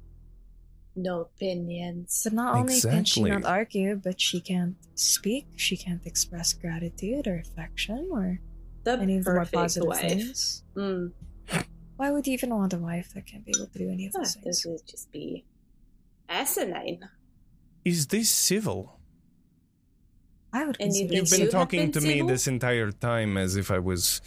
No 0.95 1.21
opinions. 1.21 2.21
But 2.23 2.31
not 2.33 2.55
only 2.55 2.79
can 2.79 3.03
she 3.03 3.23
not 3.23 3.43
argue, 3.43 3.97
but 3.97 4.21
she 4.21 4.39
can't 4.39 4.77
speak. 4.95 5.47
She 5.57 5.75
can't 5.75 6.05
express 6.05 6.53
gratitude 6.53 7.27
or 7.27 7.35
affection 7.39 8.07
or 8.11 8.39
The 8.85 8.93
any 8.97 9.17
of 9.17 9.25
the 9.25 9.33
more 9.33 9.45
positive 9.45 9.89
wife. 9.89 9.99
things. 9.99 10.63
Mm. 10.75 11.11
Why 11.97 12.11
would 12.11 12.25
you 12.27 12.33
even 12.33 12.51
want 12.51 12.73
a 12.73 12.77
wife 12.77 13.13
that 13.13 13.25
can't 13.25 13.43
be 13.45 13.53
able 13.57 13.67
to 13.67 13.77
do 13.79 13.89
any 13.89 14.05
of 14.07 14.13
Ah, 14.15 14.19
those 14.19 14.35
this 14.35 14.43
things? 14.63 14.65
would 14.65 14.87
just 14.87 15.11
be 15.11 15.45
asinine. 16.29 17.09
Is 17.83 18.07
this 18.07 18.29
civil? 18.29 18.99
I 20.53 20.65
would 20.65 20.77
And 20.79 20.95
you 20.95 21.07
consider 21.07 21.09
think 21.09 21.31
You've 21.31 21.33
it 21.33 21.39
you 21.39 21.45
been 21.45 21.51
talking 21.51 21.79
been 21.91 21.91
to 21.93 22.01
me 22.01 22.21
this 22.21 22.47
entire 22.47 22.91
time 22.91 23.37
as 23.37 23.55
if 23.57 23.69
I 23.71 23.79
was 23.79 24.21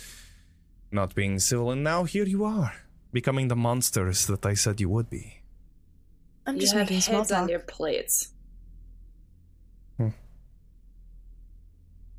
not 0.92 1.14
being 1.14 1.38
civil, 1.38 1.70
and 1.70 1.82
now 1.84 2.04
here 2.04 2.24
you 2.26 2.44
are, 2.44 2.74
becoming 3.12 3.48
the 3.48 3.56
monsters 3.56 4.26
that 4.26 4.44
I 4.44 4.54
said 4.54 4.80
you 4.80 4.88
would 4.90 5.08
be. 5.08 5.42
I'm 6.46 6.56
You 6.56 6.62
just 6.62 6.74
have 6.74 6.82
making 6.90 7.00
small 7.02 7.18
heads 7.18 7.32
on 7.32 7.48
your 7.48 7.60
plates. 7.60 8.32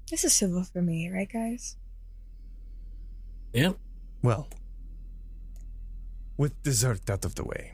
This 0.10 0.26
is 0.26 0.34
civil 0.34 0.64
for 0.64 0.82
me, 0.82 1.10
right, 1.10 1.30
guys? 1.32 1.78
Yep. 3.54 3.78
Well, 4.22 4.48
with 6.38 6.62
dessert 6.64 7.10
out 7.10 7.26
of 7.26 7.36
the 7.36 7.44
way. 7.44 7.74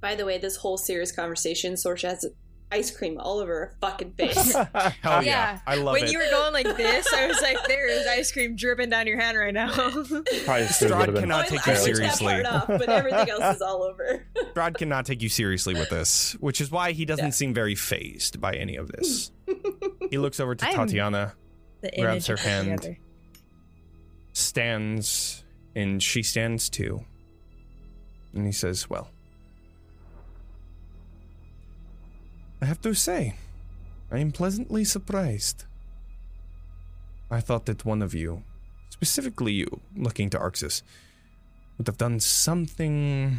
By 0.00 0.14
the 0.14 0.24
way, 0.26 0.38
this 0.38 0.56
whole 0.56 0.76
serious 0.78 1.12
conversation, 1.12 1.74
Sorsha 1.74 2.08
has 2.10 2.26
ice 2.72 2.90
cream 2.90 3.18
all 3.20 3.38
over 3.38 3.52
her 3.52 3.76
fucking 3.82 4.12
face. 4.14 4.52
Hell 4.54 4.72
yeah, 4.74 5.20
Yeah, 5.22 5.58
I 5.66 5.74
love 5.76 5.92
when 5.92 6.02
it. 6.02 6.06
When 6.06 6.12
you 6.12 6.18
were 6.18 6.30
going 6.30 6.52
like 6.54 6.76
this, 6.76 7.12
I 7.12 7.26
was 7.26 7.40
like, 7.42 7.58
there 7.68 7.86
is 7.86 8.06
ice 8.06 8.32
cream 8.32 8.56
dripping 8.56 8.88
down 8.88 9.06
your 9.06 9.20
hand 9.20 9.36
right 9.38 9.52
now. 9.52 9.70
Probably 9.74 10.22
oh, 10.48 10.66
still 10.66 10.90
Strahd 10.90 10.98
would've 11.00 11.14
cannot 11.16 11.46
take 11.48 11.64
you 11.66 11.76
seriously. 11.76 12.42
Off, 12.44 12.66
but 12.66 12.88
everything 12.88 13.28
else 13.30 13.56
is 13.56 13.62
all 13.62 13.82
over. 13.82 14.26
Strahd 14.54 14.76
cannot 14.78 15.04
take 15.06 15.20
you 15.22 15.28
seriously 15.28 15.74
with 15.74 15.90
this, 15.90 16.32
which 16.40 16.60
is 16.62 16.70
why 16.70 16.92
he 16.92 17.04
doesn't 17.04 17.26
Yeah. 17.26 17.30
seem 17.30 17.52
very 17.54 17.74
fazed 17.74 18.40
by 18.40 18.54
any 18.54 18.76
of 18.76 18.90
this. 18.90 19.30
he 20.10 20.16
looks 20.18 20.40
over 20.40 20.54
to 20.54 20.66
I'm- 20.66 20.74
Tatiana, 20.74 21.34
Grabs 21.98 22.26
her 22.28 22.36
hand. 22.36 22.80
other. 22.80 22.98
stands, 24.32 25.44
and 25.76 26.02
she 26.02 26.22
stands 26.22 26.70
too. 26.70 27.04
And 28.34 28.46
he 28.46 28.52
says, 28.52 28.88
Well, 28.88 29.10
I 32.60 32.66
have 32.66 32.80
to 32.82 32.94
say, 32.94 33.34
I 34.10 34.18
am 34.18 34.30
pleasantly 34.30 34.84
surprised. 34.84 35.64
I 37.30 37.40
thought 37.40 37.66
that 37.66 37.84
one 37.84 38.02
of 38.02 38.14
you, 38.14 38.44
specifically 38.90 39.52
you, 39.52 39.80
looking 39.96 40.30
to 40.30 40.38
Arxes, 40.38 40.82
would 41.76 41.86
have 41.86 41.98
done 41.98 42.20
something 42.20 43.38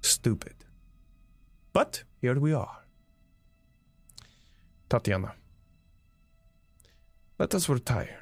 stupid. 0.00 0.54
But 1.72 2.04
here 2.20 2.38
we 2.38 2.52
are. 2.52 2.78
Tatiana, 4.88 5.34
let 7.38 7.54
us 7.54 7.68
retire. 7.68 8.20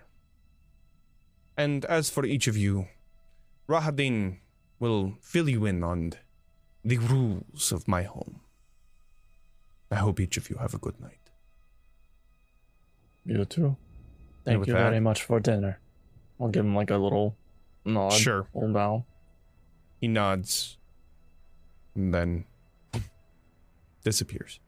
And 1.57 1.85
as 1.85 2.09
for 2.09 2.25
each 2.25 2.47
of 2.47 2.57
you, 2.57 2.87
Rahadin 3.71 4.39
will 4.81 5.15
fill 5.21 5.49
you 5.49 5.65
in 5.65 5.85
on 5.85 6.15
the 6.85 6.99
rules 6.99 7.71
of 7.71 7.87
my 7.87 8.03
home. 8.03 8.41
I 9.93 9.97
hope 9.97 10.19
each 10.19 10.37
of 10.37 10.51
you 10.51 10.57
have 10.57 10.75
a 10.75 10.79
good 10.79 11.01
night. 11.01 11.31
You 13.25 13.45
too. 13.45 13.77
Thank 14.45 14.67
you 14.67 14.73
that- 14.73 14.91
very 14.91 15.01
much 15.01 15.23
for 15.23 15.39
dinner. 15.39 15.79
I'll 16.41 16.49
give 16.49 16.65
him 16.65 16.75
like 16.75 16.91
a 16.91 16.97
little 16.97 17.37
nod. 17.85 18.13
Sure. 18.13 18.49
Little 18.55 18.73
bow. 18.73 19.05
He 20.01 20.09
nods 20.09 20.79
and 21.95 22.13
then 22.13 22.47
disappears. 24.03 24.59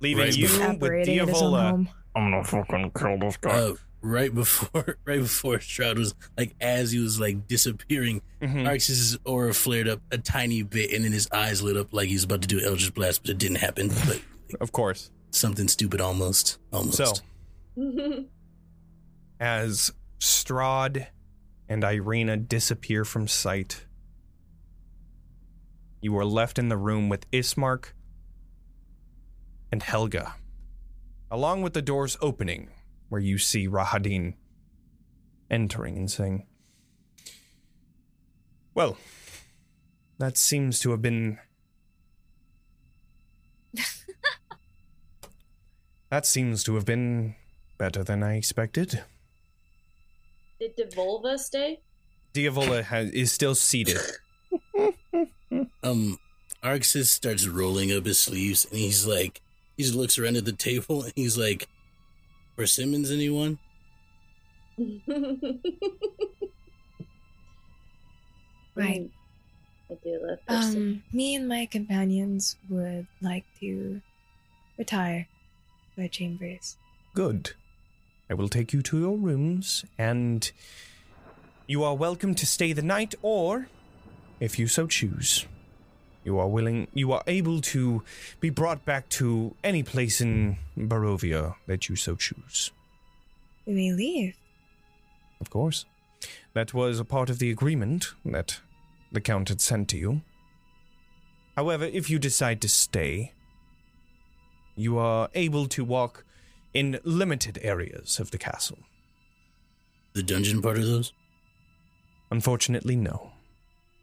Leaving 0.00 0.24
Right 0.24 0.36
you 0.36 0.44
with 0.46 0.60
Operating 0.60 1.18
at 1.18 1.28
Diavola. 1.28 1.88
I'm 2.14 2.30
gonna 2.30 2.44
fucking 2.44 2.92
kill 2.96 3.18
this 3.18 3.38
guy. 3.38 3.50
Uh, 3.50 3.74
right 4.04 4.32
before, 4.34 4.98
right 5.06 5.20
before 5.20 5.56
Strahd 5.58 5.96
was 5.98 6.14
like, 6.36 6.54
as 6.60 6.92
he 6.92 6.98
was 6.98 7.18
like 7.18 7.48
disappearing, 7.48 8.20
Mhm. 8.42 8.66
Arx's 8.68 9.18
aura 9.24 9.54
flared 9.54 9.88
up 9.88 10.00
a 10.10 10.18
tiny 10.18 10.62
bit, 10.62 10.92
and 10.92 11.04
then 11.04 11.12
his 11.12 11.26
eyes 11.32 11.62
lit 11.62 11.76
up 11.76 11.92
like 11.92 12.08
he 12.08 12.14
was 12.14 12.24
about 12.24 12.42
to 12.42 12.48
do 12.48 12.60
Eldritch 12.60 12.92
Blast, 12.94 13.22
but 13.22 13.30
it 13.30 13.38
didn't 13.38 13.56
happen. 13.56 13.88
But 14.06 14.20
Of 14.60 14.72
course. 14.72 15.10
something 15.30 15.66
stupid, 15.68 16.00
almost, 16.00 16.58
almost. 16.72 16.98
So, 16.98 17.12
as 19.40 19.90
Strahd 20.20 21.06
and 21.68 21.82
Ireena 21.82 22.46
disappear 22.46 23.04
from 23.04 23.26
sight, 23.26 23.86
you 26.00 26.16
are 26.18 26.24
left 26.24 26.58
in 26.58 26.68
the 26.68 26.76
room 26.76 27.08
with 27.08 27.28
Ismark 27.30 27.92
and 29.72 29.82
Helga, 29.82 30.34
along 31.30 31.62
with 31.62 31.72
the 31.72 31.82
doors 31.82 32.16
opening, 32.20 32.68
where 33.08 33.20
you 33.20 33.38
see 33.38 33.68
Rahadin 33.68 34.34
entering 35.50 35.96
and 35.96 36.10
saying, 36.10 36.46
Well, 38.74 38.96
that 40.18 40.36
seems 40.36 40.80
to 40.80 40.90
have 40.90 41.02
been. 41.02 41.38
that 46.10 46.26
seems 46.26 46.64
to 46.64 46.74
have 46.74 46.84
been 46.84 47.34
better 47.78 48.04
than 48.04 48.22
I 48.22 48.36
expected. 48.36 49.02
Did 50.60 50.76
Diavola 50.76 51.38
stay? 51.38 51.80
Diavola 52.32 52.82
has, 52.84 53.10
is 53.10 53.32
still 53.32 53.54
seated. 53.54 53.98
um, 55.82 56.18
Arxes 56.62 57.06
starts 57.06 57.46
rolling 57.46 57.92
up 57.92 58.06
his 58.06 58.18
sleeves, 58.18 58.64
and 58.70 58.78
he's 58.78 59.06
like, 59.06 59.40
he 59.76 59.82
just 59.82 59.94
looks 59.94 60.18
around 60.18 60.36
at 60.36 60.44
the 60.44 60.52
table, 60.52 61.02
and 61.02 61.12
he's 61.16 61.36
like, 61.36 61.68
"Persimmons, 62.56 63.10
anyone?" 63.10 63.58
Right. 68.76 69.08
I 69.88 69.94
do 70.02 70.18
love 70.20 70.44
person. 70.46 70.76
Um, 70.76 71.02
me 71.12 71.36
and 71.36 71.46
my 71.46 71.66
companions 71.66 72.56
would 72.68 73.06
like 73.20 73.44
to 73.60 74.00
retire 74.76 75.28
to 75.94 76.02
our 76.02 76.08
chambers. 76.08 76.76
Good. 77.14 77.52
I 78.28 78.34
will 78.34 78.48
take 78.48 78.72
you 78.72 78.82
to 78.82 78.98
your 78.98 79.16
rooms, 79.16 79.84
and 79.96 80.50
you 81.68 81.84
are 81.84 81.94
welcome 81.94 82.34
to 82.34 82.46
stay 82.46 82.72
the 82.72 82.82
night, 82.82 83.14
or, 83.22 83.68
if 84.40 84.58
you 84.58 84.66
so 84.66 84.86
choose, 84.88 85.46
you 86.24 86.38
are 86.38 86.48
willing, 86.48 86.88
you 86.94 87.12
are 87.12 87.22
able 87.26 87.60
to 87.60 88.02
be 88.40 88.50
brought 88.50 88.84
back 88.84 89.08
to 89.10 89.54
any 89.62 89.82
place 89.82 90.20
in 90.20 90.56
Barovia 90.76 91.54
that 91.66 91.88
you 91.88 91.96
so 91.96 92.16
choose. 92.16 92.72
We 93.66 93.74
may 93.74 93.92
leave. 93.92 94.36
Of 95.40 95.50
course. 95.50 95.84
That 96.54 96.72
was 96.72 96.98
a 96.98 97.04
part 97.04 97.30
of 97.30 97.38
the 97.38 97.50
agreement 97.50 98.14
that 98.24 98.60
the 99.12 99.20
Count 99.20 99.48
had 99.48 99.60
sent 99.60 99.88
to 99.90 99.98
you. 99.98 100.22
However, 101.56 101.84
if 101.84 102.08
you 102.08 102.18
decide 102.18 102.60
to 102.62 102.68
stay, 102.68 103.32
you 104.74 104.98
are 104.98 105.28
able 105.34 105.66
to 105.68 105.84
walk 105.84 106.24
in 106.72 106.98
limited 107.04 107.58
areas 107.62 108.18
of 108.18 108.30
the 108.30 108.38
castle. 108.38 108.78
The 110.14 110.22
dungeon 110.22 110.62
part 110.62 110.78
of 110.78 110.84
those. 110.84 111.12
Unfortunately, 112.30 112.96
no. 112.96 113.33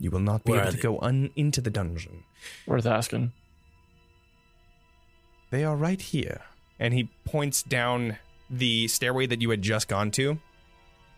You 0.02 0.10
will 0.10 0.20
not 0.20 0.44
be 0.44 0.54
Where 0.54 0.62
able 0.62 0.72
to 0.72 0.78
they? 0.78 0.82
go 0.82 1.00
un- 1.00 1.30
into 1.36 1.62
the 1.62 1.70
dungeon. 1.70 2.24
Worth 2.66 2.88
asking. 2.88 3.34
They 5.52 5.64
are 5.64 5.76
right 5.76 6.02
here, 6.02 6.42
and 6.80 6.92
he 6.92 7.10
points 7.24 7.62
down 7.62 8.18
the 8.50 8.88
stairway 8.88 9.28
that 9.28 9.42
you 9.42 9.52
had 9.52 9.62
just 9.62 9.88
gone 9.88 10.10
to, 10.12 10.40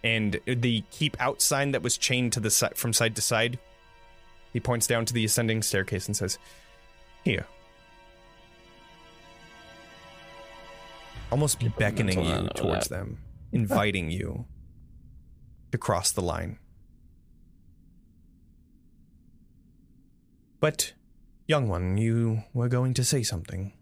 and 0.04 0.38
the 0.46 0.84
keep 0.92 1.16
out 1.22 1.42
sign 1.42 1.72
that 1.72 1.82
was 1.82 1.98
chained 1.98 2.34
to 2.34 2.42
the 2.42 2.52
si- 2.52 2.68
from 2.76 2.92
side 2.92 3.16
to 3.16 3.22
side. 3.22 3.58
He 4.52 4.60
points 4.60 4.86
down 4.86 5.06
to 5.06 5.14
the 5.14 5.24
ascending 5.24 5.62
staircase 5.64 6.08
and 6.08 6.18
says, 6.18 6.38
"Here." 7.24 7.48
Almost 11.32 11.60
beckoning 11.78 12.24
you 12.24 12.50
towards 12.56 12.90
that. 12.90 12.96
them, 12.98 13.20
inviting 13.54 14.12
you 14.12 14.46
to 15.72 15.78
cross 15.78 16.12
the 16.12 16.22
line. 16.22 16.60
But, 20.64 20.94
young 21.46 21.68
one, 21.68 21.98
you 21.98 22.44
were 22.54 22.70
going 22.70 22.94
to 22.94 23.04
say 23.04 23.22
something. 23.22 23.74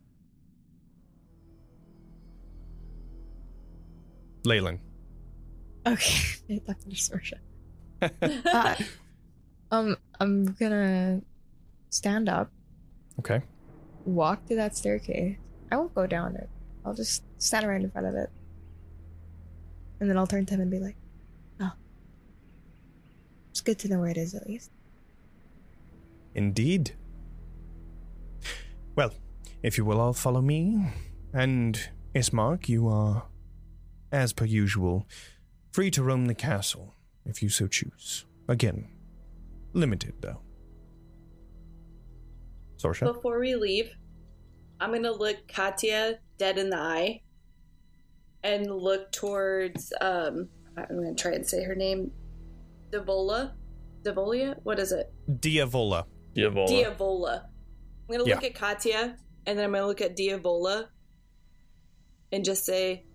Leilyn. 4.44 4.80
Okay, 5.86 6.40
Dr. 6.66 6.90
Sorsha. 6.98 7.38
Uh, 8.52 8.76
um, 9.70 9.95
I'm 10.20 10.45
gonna 10.53 11.22
stand 11.91 12.28
up, 12.28 12.49
Okay. 13.20 13.44
walk 14.03 14.44
to 14.48 14.56
that 14.56 14.76
staircase. 14.76 15.38
I 15.72 15.76
won't 15.78 15.94
go 15.94 16.08
down 16.08 16.36
it. 16.36 16.49
I'll 16.84 16.95
just 16.95 17.22
stand 17.38 17.68
right 17.68 17.80
in 17.80 17.91
front 17.91 18.08
of 18.08 18.16
it. 18.16 18.32
And 19.99 20.10
then 20.10 20.18
I'll 20.18 20.26
turn 20.26 20.48
to 20.48 20.56
him 20.56 20.62
and 20.62 20.72
be 20.72 20.80
like, 20.80 20.95
oh. 21.60 21.74
It's 23.52 23.62
good 23.62 23.78
to 23.78 23.88
know 23.88 23.99
where 23.99 24.10
it 24.10 24.18
is 24.18 24.34
at 24.34 24.48
least. 24.48 24.72
Indeed. 26.36 26.95
Well, 28.95 29.14
if 29.64 29.78
you 29.78 29.86
will 29.86 29.99
all 29.99 30.14
follow 30.14 30.41
me, 30.41 30.88
and 31.34 31.90
Ismark, 32.14 32.68
you 32.68 32.88
are, 32.88 33.26
as 34.12 34.34
per 34.34 34.45
usual, 34.45 35.08
free 35.72 35.91
to 35.91 36.03
roam 36.03 36.26
the 36.26 36.36
castle 36.36 36.94
if 37.26 37.41
you 37.41 37.49
so 37.49 37.68
choose. 37.68 38.26
Again, 38.48 38.90
limited 39.74 40.16
though. 40.22 40.41
Sorsha? 42.78 43.14
Before 43.14 43.40
we 43.40 43.56
leave, 43.56 43.95
I'm 44.80 44.91
gonna 44.91 45.12
look 45.12 45.48
Katya 45.48 46.20
dead 46.38 46.58
in 46.58 46.70
the 46.70 46.78
eye 46.78 47.22
and 48.44 48.66
look 48.76 49.12
towards 49.12 49.94
um 50.02 50.49
I'm 50.78 50.95
gonna 50.95 51.16
try 51.16 51.34
and 51.34 51.48
say 51.48 51.64
her 51.64 51.76
name. 51.76 52.12
Devola? 52.90 53.53
Devolia? 54.03 54.58
What 54.64 54.80
is 54.80 54.91
it? 54.91 55.14
Diavola. 55.30 56.06
Diavola. 56.36 56.68
Diavola. 56.70 57.44
I'm 57.44 58.18
gonna 58.18 58.28
Yeah. 58.30 58.36
look 58.36 58.44
at 58.44 58.56
Katya 58.56 59.18
and 59.45 59.58
then 59.58 59.66
I'm 59.66 59.72
gonna 59.72 59.88
look 59.88 60.02
at 60.02 60.16
Diavola 60.18 60.88
and 62.32 62.44
just 62.45 62.66
say 62.66 63.06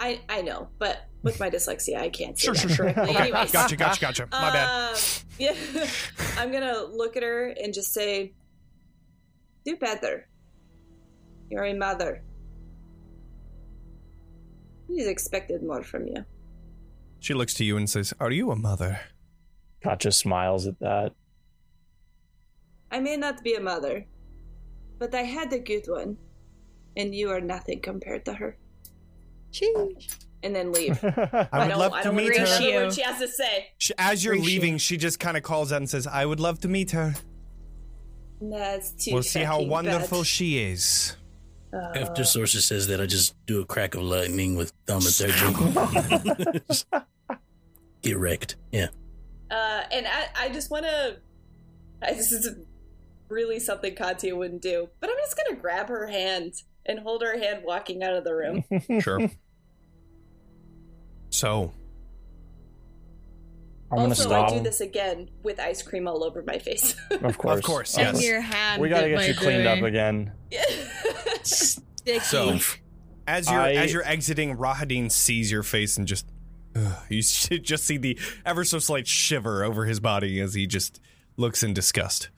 I 0.00 0.20
I 0.28 0.42
know, 0.42 0.68
but 0.78 0.98
with 1.22 1.40
my 1.40 1.50
dyslexia 1.50 1.98
I 1.98 2.08
can't 2.08 2.38
say 2.38 2.46
Sure, 2.46 2.54
that 2.54 2.60
sure, 2.60 2.70
sure. 2.70 2.92
correctly. 2.92 3.14
Okay, 3.14 3.22
Anyways. 3.24 3.52
gotcha, 3.52 3.76
gotcha, 3.76 4.00
gotcha. 4.00 4.28
My 4.30 4.50
bad. 4.52 4.92
Um, 4.94 5.00
yeah. 5.38 5.54
I'm 6.36 6.52
gonna 6.52 6.82
look 6.84 7.16
at 7.16 7.22
her 7.22 7.48
and 7.48 7.72
just 7.74 7.92
say, 7.92 8.34
Do 9.64 9.76
better. 9.76 10.28
You're 11.50 11.64
a 11.64 11.74
mother. 11.74 12.22
He's 14.88 15.06
expected 15.06 15.62
more 15.62 15.82
from 15.82 16.06
you. 16.06 16.24
She 17.20 17.34
looks 17.34 17.52
to 17.54 17.64
you 17.64 17.76
and 17.76 17.88
says, 17.90 18.14
Are 18.20 18.30
you 18.30 18.50
a 18.50 18.56
mother? 18.56 19.00
Katya 19.82 20.12
smiles 20.12 20.66
at 20.66 20.78
that. 20.80 21.12
I 22.90 23.00
may 23.00 23.16
not 23.16 23.42
be 23.42 23.54
a 23.54 23.60
mother, 23.60 24.06
but 24.98 25.14
I 25.14 25.22
had 25.22 25.52
a 25.52 25.58
good 25.58 25.84
one. 25.86 26.16
And 26.96 27.14
you 27.14 27.30
are 27.30 27.40
nothing 27.40 27.80
compared 27.80 28.24
to 28.24 28.32
her. 28.34 28.56
Sheesh. 29.52 30.14
And 30.42 30.54
then 30.54 30.72
leave. 30.72 31.02
I 31.02 31.08
I 31.52 31.58
would 31.64 31.68
don't, 31.70 31.78
love 31.78 31.92
I 31.92 31.98
to 32.02 32.04
don't 32.08 32.14
want 32.16 32.28
meet 32.28 32.34
to 32.34 32.40
her. 32.40 32.58
hear 32.58 32.80
another 32.80 32.94
she 32.94 33.02
has 33.02 33.18
to 33.20 33.28
say. 33.28 33.68
She, 33.78 33.92
as 33.98 34.24
you're 34.24 34.34
Appreciate 34.34 34.52
leaving, 34.54 34.74
it. 34.76 34.80
she 34.80 34.96
just 34.96 35.18
kind 35.20 35.36
of 35.36 35.42
calls 35.42 35.72
out 35.72 35.76
and 35.78 35.88
says, 35.90 36.06
I 36.06 36.24
would 36.26 36.40
love 36.40 36.60
to 36.60 36.68
meet 36.68 36.92
her. 36.92 37.14
That's 38.40 38.90
too 38.92 39.14
We'll 39.14 39.22
see 39.24 39.42
how 39.42 39.60
wonderful 39.62 40.18
bad. 40.20 40.26
she 40.26 40.58
is. 40.58 41.16
Uh, 41.72 41.92
After 41.96 42.24
Sorcerer 42.24 42.60
says 42.60 42.86
that, 42.86 43.00
I 43.00 43.06
just 43.06 43.34
do 43.46 43.60
a 43.60 43.64
crack 43.66 43.94
of 43.94 44.02
lightning 44.02 44.56
with 44.56 44.72
thumb 44.86 45.00
thaumaturgy. 45.02 46.60
Get 48.02 48.16
wrecked. 48.18 48.56
Yeah. 48.72 48.88
Uh, 49.50 49.82
and 49.92 50.06
I, 50.06 50.28
I 50.36 50.48
just 50.50 50.70
want 50.70 50.84
to. 50.84 51.16
This 52.00 52.30
is 52.32 52.48
really 53.28 53.58
something 53.60 53.94
Katya 53.94 54.34
wouldn't 54.36 54.62
do, 54.62 54.88
but 55.00 55.10
I'm 55.10 55.16
just 55.18 55.36
gonna 55.36 55.58
grab 55.60 55.88
her 55.88 56.06
hand 56.06 56.54
and 56.86 56.98
hold 57.00 57.22
her 57.22 57.38
hand 57.38 57.62
walking 57.64 58.02
out 58.02 58.14
of 58.14 58.24
the 58.24 58.34
room. 58.34 58.64
Sure. 59.00 59.30
so, 61.30 61.72
I'm 63.90 63.96
gonna 63.98 64.08
also, 64.10 64.22
stop. 64.28 64.50
I 64.50 64.54
do 64.58 64.62
this 64.62 64.80
again 64.80 65.30
with 65.42 65.58
ice 65.60 65.82
cream 65.82 66.06
all 66.08 66.22
over 66.24 66.42
my 66.46 66.58
face. 66.58 66.94
Of 67.10 67.38
course. 67.38 67.58
Of 67.58 67.64
course, 67.64 67.96
Um, 67.96 68.04
yes. 68.04 68.14
And 68.16 68.24
your 68.24 68.40
hand. 68.40 68.82
We 68.82 68.88
gotta 68.88 69.08
did 69.08 69.16
get 69.18 69.28
you 69.28 69.34
my 69.34 69.40
cleaned 69.40 69.66
up 69.66 69.82
again. 69.82 70.32
Sticky. 71.42 72.18
So- 72.20 72.58
as 73.26 73.50
you're 73.50 73.60
I- 73.60 73.72
as 73.74 73.92
you're 73.92 74.04
exiting, 74.06 74.56
Rahadin 74.56 75.10
sees 75.12 75.50
your 75.52 75.62
face 75.62 75.98
and 75.98 76.06
just 76.08 76.26
ugh, 76.74 76.96
you 77.10 77.20
should 77.22 77.62
just 77.64 77.84
see 77.84 77.98
the 77.98 78.18
ever 78.46 78.64
so 78.64 78.78
slight 78.78 79.06
shiver 79.06 79.62
over 79.64 79.84
his 79.84 80.00
body 80.00 80.40
as 80.40 80.54
he 80.54 80.66
just 80.66 80.98
looks 81.36 81.62
in 81.62 81.74
disgust. 81.74 82.30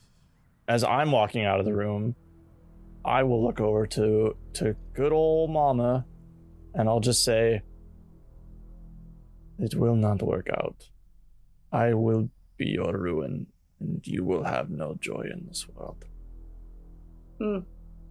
As 0.70 0.84
I'm 0.84 1.10
walking 1.10 1.44
out 1.44 1.58
of 1.58 1.66
the 1.66 1.74
room, 1.74 2.14
I 3.04 3.24
will 3.24 3.42
look 3.42 3.60
over 3.60 3.88
to 3.88 4.36
to 4.52 4.76
good 4.94 5.12
old 5.12 5.50
Mama, 5.50 6.06
and 6.74 6.88
I'll 6.88 7.00
just 7.00 7.24
say, 7.24 7.62
"It 9.58 9.74
will 9.74 9.96
not 9.96 10.22
work 10.22 10.46
out. 10.48 10.88
I 11.72 11.94
will 11.94 12.30
be 12.56 12.68
your 12.68 12.96
ruin, 12.96 13.48
and 13.80 14.06
you 14.06 14.22
will 14.22 14.44
have 14.44 14.70
no 14.70 14.94
joy 14.94 15.26
in 15.34 15.44
this 15.48 15.68
world." 15.68 16.04
Hmm. 17.38 17.58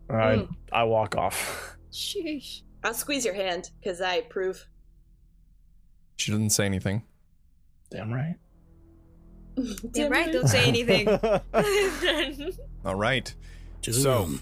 I 0.09 0.35
Hmm. 0.35 0.53
I 0.73 0.83
walk 0.83 1.15
off. 1.15 1.77
Sheesh. 1.93 2.63
I'll 2.83 2.93
squeeze 2.93 3.23
your 3.23 3.35
hand 3.35 3.71
because 3.79 4.01
I 4.01 4.15
approve. 4.15 4.67
She 6.17 6.33
doesn't 6.33 6.49
say 6.49 6.65
anything. 6.65 7.03
Damn 7.89 8.11
right. 8.11 8.35
Damn 9.91 10.11
right, 10.11 10.31
don't 10.31 10.47
say 10.47 10.65
anything. 10.65 11.07
All 12.85 12.95
right. 12.95 13.33
To 13.83 13.91
the 13.91 13.99
So- 13.99 14.23
room. 14.23 14.41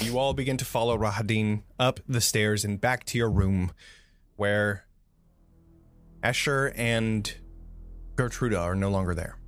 You 0.00 0.18
all 0.18 0.34
begin 0.34 0.56
to 0.56 0.64
follow 0.64 0.98
Rahadin 0.98 1.62
up 1.78 2.00
the 2.08 2.20
stairs 2.20 2.64
and 2.64 2.80
back 2.80 3.04
to 3.04 3.16
your 3.18 3.30
room 3.30 3.70
where 4.34 4.86
Escher 6.20 6.72
and 6.74 7.32
Gertruda 8.16 8.58
are 8.58 8.74
no 8.74 8.88
longer 8.90 9.14
there. 9.14 9.38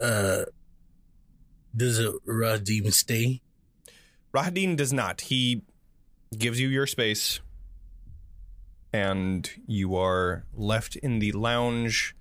Uh, 0.00 0.44
does 1.76 1.98
a 1.98 2.12
Radim 2.26 2.92
stay? 2.92 3.42
Rahadin 4.34 4.76
does 4.76 4.92
not. 4.92 5.22
He 5.22 5.62
gives 6.36 6.60
you 6.60 6.68
your 6.68 6.86
space, 6.86 7.40
and 8.92 9.50
you 9.66 9.96
are 9.96 10.44
left 10.54 10.96
in 10.96 11.18
the 11.18 11.32
lounge 11.32 12.14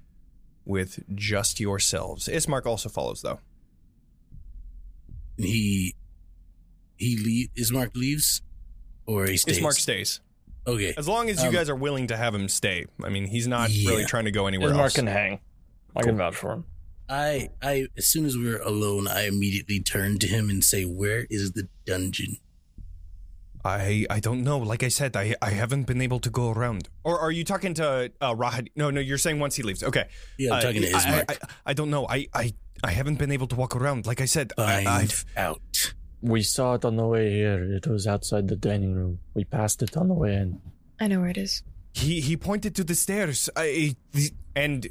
with 0.65 1.03
just 1.15 1.59
yourselves. 1.59 2.27
Ismark 2.27 2.65
also 2.65 2.89
follows, 2.89 3.21
though. 3.21 3.39
He 5.37 5.95
he 6.97 7.17
leave. 7.17 7.49
Ismark 7.55 7.95
leaves, 7.95 8.41
or 9.05 9.27
he 9.27 9.37
stays. 9.37 9.59
Ismark 9.59 9.73
stays. 9.79 10.19
Okay. 10.65 10.93
As 10.97 11.07
long 11.07 11.29
as 11.29 11.41
you 11.41 11.47
Um, 11.49 11.53
guys 11.53 11.69
are 11.69 11.75
willing 11.75 12.07
to 12.07 12.17
have 12.17 12.35
him 12.35 12.49
stay. 12.49 12.85
I 13.03 13.09
mean, 13.09 13.25
he's 13.27 13.47
not 13.47 13.69
really 13.69 14.03
trying 14.05 14.25
to 14.25 14.31
go 14.31 14.47
anywhere 14.47 14.71
Ismark 14.71 14.79
else. 14.83 14.93
can 14.95 15.07
hang. 15.07 15.39
I 15.95 16.01
Cool. 16.01 16.09
can 16.11 16.17
vouch 16.17 16.35
for 16.35 16.51
him. 16.53 16.65
I 17.07 17.49
I 17.61 17.87
as 17.95 18.07
soon 18.07 18.25
as 18.25 18.35
we're 18.35 18.61
alone, 18.61 19.07
I 19.07 19.27
immediately 19.27 19.79
turn 19.79 20.17
to 20.19 20.27
him 20.27 20.49
and 20.49 20.63
say, 20.63 20.83
"Where 20.83 21.25
is 21.29 21.53
the 21.53 21.69
dungeon?" 21.85 22.37
I 23.65 24.05
I 24.09 24.19
don't 24.19 24.43
know. 24.43 24.57
Like 24.59 24.83
I 24.83 24.87
said, 24.89 25.15
I 25.15 25.35
I 25.41 25.49
haven't 25.51 25.83
been 25.87 26.01
able 26.01 26.19
to 26.19 26.29
go 26.29 26.51
around. 26.51 26.89
Or 27.03 27.19
are 27.19 27.31
you 27.31 27.43
talking 27.43 27.73
to 27.75 28.11
uh, 28.21 28.33
Rahad? 28.35 28.67
No, 28.75 28.89
no. 28.91 29.01
You're 29.01 29.17
saying 29.17 29.39
once 29.39 29.55
he 29.55 29.63
leaves. 29.63 29.83
Okay. 29.83 30.05
Yeah, 30.37 30.53
I'm 30.53 30.59
Uh, 30.59 30.61
talking 30.61 30.81
to 30.83 30.91
I- 30.91 30.99
Ismark. 30.99 31.25
I, 31.29 31.33
I, 31.33 31.37
I 31.67 31.73
don't 31.73 31.89
know. 31.89 32.07
I, 32.07 32.27
I 32.33 32.53
I 32.83 32.91
haven't 32.91 33.17
been 33.17 33.31
able 33.31 33.47
to 33.47 33.55
walk 33.55 33.75
around. 33.75 34.05
Like 34.05 34.21
I 34.21 34.25
said, 34.25 34.53
I, 34.57 34.83
Find 34.83 34.87
I've 34.87 35.25
out. 35.35 35.93
We 36.21 36.41
saw 36.43 36.73
it 36.75 36.85
on 36.85 36.95
the 36.95 37.05
way 37.05 37.29
here. 37.31 37.63
It 37.75 37.87
was 37.87 38.07
outside 38.07 38.47
the 38.47 38.55
dining 38.55 38.93
room. 38.93 39.19
We 39.33 39.43
passed 39.43 39.81
it 39.83 39.95
on 39.97 40.07
the 40.07 40.13
way 40.13 40.33
in. 40.35 40.61
I 40.99 41.07
know 41.07 41.19
where 41.21 41.29
it 41.29 41.37
is. 41.37 41.63
he 41.93 42.21
he 42.21 42.37
pointed 42.37 42.75
to 42.75 42.83
the 42.83 42.95
stairs. 42.95 43.49
I 43.55 43.95
the, 44.13 44.31
and 44.55 44.87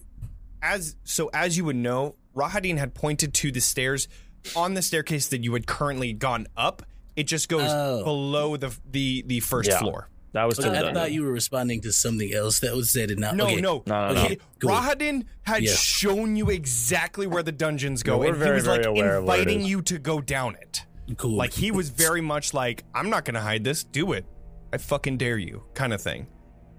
as 0.63 0.97
so 1.05 1.31
as 1.33 1.57
you 1.57 1.65
would 1.65 1.77
know, 1.77 2.17
Rahadin 2.35 2.79
had 2.79 2.95
pointed 2.95 3.33
to 3.35 3.51
the 3.53 3.61
stairs 3.61 4.09
on 4.55 4.75
the 4.75 4.83
staircase 4.83 5.29
that 5.29 5.43
you 5.43 5.53
had 5.55 5.67
currently 5.67 6.13
gone 6.13 6.47
up. 6.57 6.83
It 7.17 7.25
just 7.27 7.49
goes 7.49 7.71
Oh. 7.71 8.05
below 8.05 8.57
the 8.57 8.77
the 8.91 9.25
the 9.27 9.41
first 9.41 9.71
Yeah. 9.71 9.79
floor. 9.79 10.09
That 10.33 10.45
was 10.47 10.59
Okay, 10.61 10.69
I 10.69 10.73
dungeon. 10.75 10.95
thought 10.95 11.13
you 11.13 11.23
were 11.25 11.33
responding 11.33 11.81
to 11.81 11.93
something 11.93 12.31
else 12.35 12.61
that 12.61 12.77
was 12.77 12.91
said 12.91 13.11
and 13.11 13.21
not. 13.21 13.37
No, 13.37 13.47
okay. 13.47 13.61
no. 13.61 13.83
No, 13.87 14.09
no, 14.09 14.13
no. 14.15 14.25
Okay, 14.25 14.39
cool. 14.61 14.71
Rahadin 14.71 15.25
had 15.43 15.63
Yeah. 15.63 15.73
shown 15.73 16.37
you 16.37 16.51
exactly 16.51 17.27
where 17.27 17.43
the 17.43 17.53
dungeons 17.53 18.03
go, 18.03 18.13
No, 18.13 18.19
we're 18.19 18.35
and 18.35 18.43
he 18.45 18.51
was 18.51 18.67
like 18.67 18.83
very 18.83 18.95
aware 18.95 19.17
of 19.17 19.25
where 19.25 19.37
it 19.39 19.41
inviting 19.49 19.65
you 19.65 19.81
to 19.83 19.99
go 19.99 20.21
down 20.21 20.57
it. 20.61 20.85
Cool. 21.17 21.37
Like 21.37 21.55
he 21.55 21.71
was 21.71 21.89
very 21.89 22.21
much 22.21 22.53
like, 22.53 22.85
"I'm 22.95 23.09
not 23.09 23.25
gonna 23.25 23.41
hide 23.41 23.65
this. 23.65 23.83
Do 23.83 24.13
it. 24.13 24.27
I 24.75 24.77
fucking 24.79 25.17
dare 25.17 25.39
you," 25.39 25.63
kind 25.73 25.95
of 25.95 26.03
thing. 26.03 26.27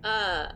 Uh, 0.03 0.47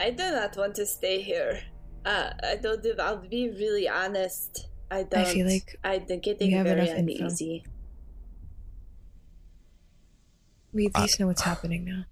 I 0.00 0.10
do 0.10 0.22
not 0.30 0.56
want 0.56 0.74
to 0.76 0.86
stay 0.86 1.20
here. 1.20 1.60
Uh, 2.06 2.30
I 2.42 2.56
don't. 2.56 2.86
I'll 3.00 3.16
be 3.18 3.50
really 3.50 3.88
honest. 3.88 4.68
I 4.90 5.02
don't. 5.02 5.26
I 5.26 5.32
feel 5.34 5.46
like 5.46 5.76
I'm 5.84 6.06
getting 6.20 6.62
very 6.64 6.88
enough 6.88 6.96
info. 6.96 7.60
Uneasy. 10.72 10.72
We 10.72 10.86
at 10.86 11.00
least 11.00 11.20
know 11.20 11.26
what's 11.26 11.42
happening 11.42 11.84
now. 11.84 12.04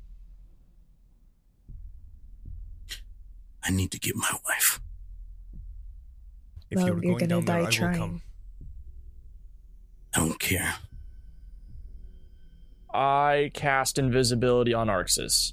I 3.65 3.71
need 3.71 3.91
to 3.93 3.99
get 3.99 4.15
my 4.15 4.31
wife. 4.47 4.81
If 6.71 6.77
well, 6.77 6.87
you 6.87 6.93
were 6.95 7.03
you're 7.05 7.19
going 7.19 7.29
gonna 7.29 7.43
down 7.43 7.45
there, 7.45 7.57
die 7.57 7.61
I 7.61 7.65
will 7.65 7.71
trying. 7.73 7.99
come. 7.99 8.23
I 10.15 10.19
don't 10.21 10.39
care. 10.39 10.75
I 12.95 13.51
cast 13.55 13.99
invisibility 13.99 14.73
on 14.73 14.87
Arxes. 14.89 15.53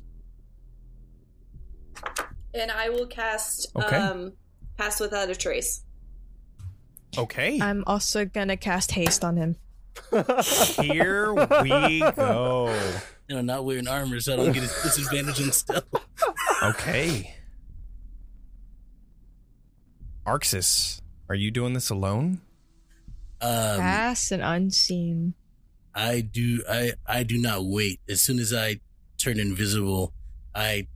And 2.54 2.72
I 2.72 2.90
will 2.90 3.08
cast 3.08 3.68
Okay. 3.76 3.98
um 3.98 4.34
pass 4.78 5.00
without 5.00 5.30
a 5.30 5.36
trace. 5.36 5.84
Okay, 7.18 7.60
I'm 7.62 7.84
also 7.86 8.26
gonna 8.26 8.58
cast 8.58 8.92
haste 8.92 9.24
on 9.24 9.38
him. 9.38 9.56
Here 10.82 11.34
we 11.34 12.00
go. 12.16 12.74
You 13.28 13.36
know, 13.36 13.42
not 13.42 13.66
wearing 13.66 13.88
armor 13.88 14.20
so 14.20 14.34
I 14.34 14.36
don't 14.36 14.52
get 14.52 14.64
a 14.64 14.68
disadvantage 14.68 15.42
on 15.42 15.52
stealth. 15.52 15.86
Okay, 16.64 17.36
Arxes, 20.26 21.02
are 21.30 21.36
you 21.36 21.52
doing 21.52 21.74
this 21.74 21.90
alone? 21.90 22.42
Um, 23.42 23.78
Fast 23.78 24.32
and 24.32 24.42
unseen. 24.42 25.34
I 25.94 26.22
do. 26.22 26.64
I 26.70 26.94
I 27.06 27.24
do 27.24 27.38
not 27.38 27.66
wait. 27.66 28.00
As 28.10 28.22
soon 28.22 28.40
as 28.40 28.54
I 28.54 28.80
turn 29.18 29.40
invisible, 29.40 30.14
I 30.56 30.88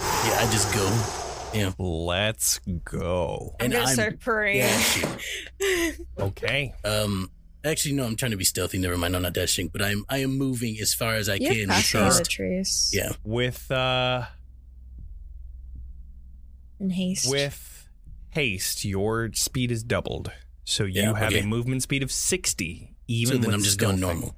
yeah, 0.00 0.38
I 0.40 0.48
just 0.50 0.72
go. 0.74 1.21
Yeah, 1.54 1.72
Let's 1.78 2.58
go. 2.84 3.56
and 3.60 3.74
I'm 3.74 4.16
purring. 4.18 4.58
dashing. 4.58 5.08
Okay, 6.18 6.72
Um, 6.84 7.30
actually, 7.64 7.94
no, 7.94 8.04
I'm 8.04 8.16
trying 8.16 8.30
to 8.32 8.36
be 8.36 8.44
stealthy. 8.44 8.78
Never 8.78 8.96
mind, 8.96 9.14
I'm 9.16 9.22
not 9.22 9.32
dashing, 9.34 9.68
but 9.68 9.82
I'm 9.82 10.04
I 10.08 10.18
am 10.18 10.36
moving 10.38 10.76
as 10.80 10.94
far 10.94 11.14
as 11.14 11.28
I 11.28 11.34
You 11.34 11.48
can. 11.48 11.68
have 11.68 11.78
with 11.78 11.92
passed 11.92 11.94
without 12.20 12.28
trace. 12.28 12.90
Yeah, 12.94 13.12
with 13.24 13.70
uh, 13.70 14.26
In 16.80 16.90
haste. 16.90 17.30
with 17.30 17.88
haste, 18.30 18.84
your 18.84 19.30
speed 19.34 19.70
is 19.70 19.82
doubled, 19.82 20.32
so 20.64 20.84
you 20.84 21.02
Yeah, 21.02 21.14
have 21.18 21.32
okay. 21.32 21.40
a 21.40 21.46
movement 21.46 21.82
speed 21.82 22.02
of 22.02 22.10
sixty. 22.12 22.94
Even 23.08 23.34
so 23.36 23.38
then 23.38 23.46
with 23.48 23.54
I'm 23.56 23.62
just 23.62 23.78
going 23.78 24.00
normal. 24.00 24.36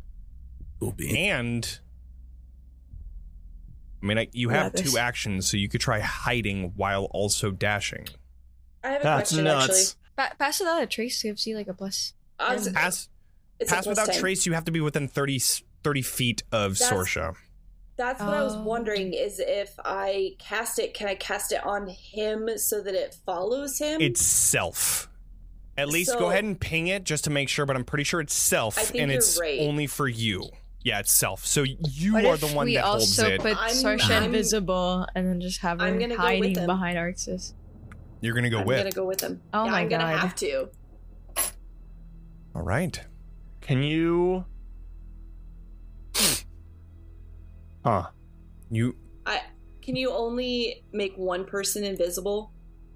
Cool 0.81 0.93
bean. 0.93 1.17
And 1.17 1.79
I 4.05 4.07
mean, 4.07 4.19
I, 4.19 4.29
you 4.33 4.51
have 4.51 4.73
this- 4.73 4.93
two 4.93 4.99
actions, 4.99 5.49
so 5.51 5.57
you 5.57 5.69
could 5.69 5.81
try 5.81 5.99
hiding 6.01 6.73
while 6.77 7.05
also 7.13 7.51
dashing. 7.51 8.07
I 8.83 8.89
have 8.91 9.01
a 9.01 9.05
That's 9.05 9.31
question 9.31 9.45
nuts. 9.45 9.97
Pa- 10.17 10.33
pass 10.39 10.61
without 10.61 10.83
a 10.83 10.87
trace 10.87 11.23
gives 11.23 11.47
you 11.47 11.57
like 11.57 11.69
a 11.69 11.75
plus. 11.75 12.13
actually. 12.39 12.53
I 12.53 12.55
was, 12.59 12.69
Pass, 12.69 13.09
a 13.61 13.65
pass 13.65 13.71
plus 13.85 13.87
without 13.87 14.07
10. 14.13 14.21
trace. 14.21 14.45
You 14.45 14.53
have 14.53 14.67
to 14.67 14.73
be 14.73 14.81
within 14.83 15.09
30, 15.09 15.37
s- 15.37 15.63
30 15.83 16.03
feet 16.03 16.43
of 16.53 16.79
That's- 16.79 16.93
Sorsha. 16.93 17.35
That's 17.97 18.21
what 18.21 18.35
I 18.35 18.43
was 18.43 18.57
Oh. 18.57 18.63
wondering 18.63 19.15
is 19.15 19.39
if 19.39 19.73
I 19.85 20.33
cast 20.39 20.79
it, 20.81 20.93
can 20.95 21.09
I 21.09 21.15
cast 21.15 21.53
it 21.53 21.65
on 21.65 21.87
him 21.89 22.59
so 22.59 22.83
that 22.83 22.95
it 22.95 23.17
follows 23.25 23.79
him? 23.79 24.01
It's 24.03 24.21
self. 24.21 25.09
At 25.79 25.89
least 25.89 26.11
So- 26.11 26.19
go 26.19 26.31
ahead 26.31 26.45
and 26.45 26.61
ping 26.61 26.89
it 26.89 27.05
just 27.05 27.25
to 27.25 27.31
make 27.31 27.49
sure, 27.49 27.65
but 27.67 27.75
I'm 27.77 27.85
pretty 27.85 28.05
sure 28.05 28.21
it's 28.21 28.35
self, 28.35 28.77
I 28.77 28.83
think 28.83 29.01
and 29.03 29.11
you're 29.11 29.19
it's 29.19 29.39
right. 29.41 29.61
only 29.61 29.87
for 29.87 30.07
you. 30.09 30.51
Yeah, 30.85 31.01
it's 31.01 31.11
self. 31.11 31.45
So 31.47 31.63
you 31.63 32.13
What 32.13 32.25
are 32.27 32.37
the 32.37 32.47
one 32.49 32.67
we 32.67 32.75
that 32.75 32.85
holds 32.85 33.19
also 33.19 33.31
it. 33.33 33.41
put 33.41 33.57
I'm- 33.57 33.71
Sorsha 33.75 34.11
I'm- 34.11 34.25
invisible 34.25 35.07
and 35.15 35.27
then 35.27 35.41
just 35.41 35.61
have 35.63 35.81
I'm 35.81 35.95
her 35.95 35.99
gonna 36.01 36.15
go 36.17 36.23
with 36.23 36.41
hiding 36.43 36.55
him. 36.59 36.67
behind 36.67 36.99
Arxes? 36.99 37.55
You're 38.21 38.35
gonna 38.35 38.51
go 38.51 38.59
I'm 38.61 38.67
with. 38.67 38.77
gonna 38.79 38.91
go 38.91 39.07
with 39.07 39.21
him. 39.23 39.41
Oh 39.55 39.65
yeah, 39.65 39.71
my 39.71 39.81
I'm 39.81 39.89
gonna 39.89 40.05
God. 40.05 40.19
have 40.19 40.35
to. 40.37 40.69
All 42.55 42.63
right. 42.63 43.01
Can 43.63 43.83
you? 43.83 44.45
Huh. 47.85 48.07
You 48.71 48.97
I 49.27 49.41
can 49.83 49.97
you 49.97 50.11
only 50.11 50.85
make 50.93 51.15
one 51.17 51.45
person 51.45 51.85
invisible? 51.85 52.53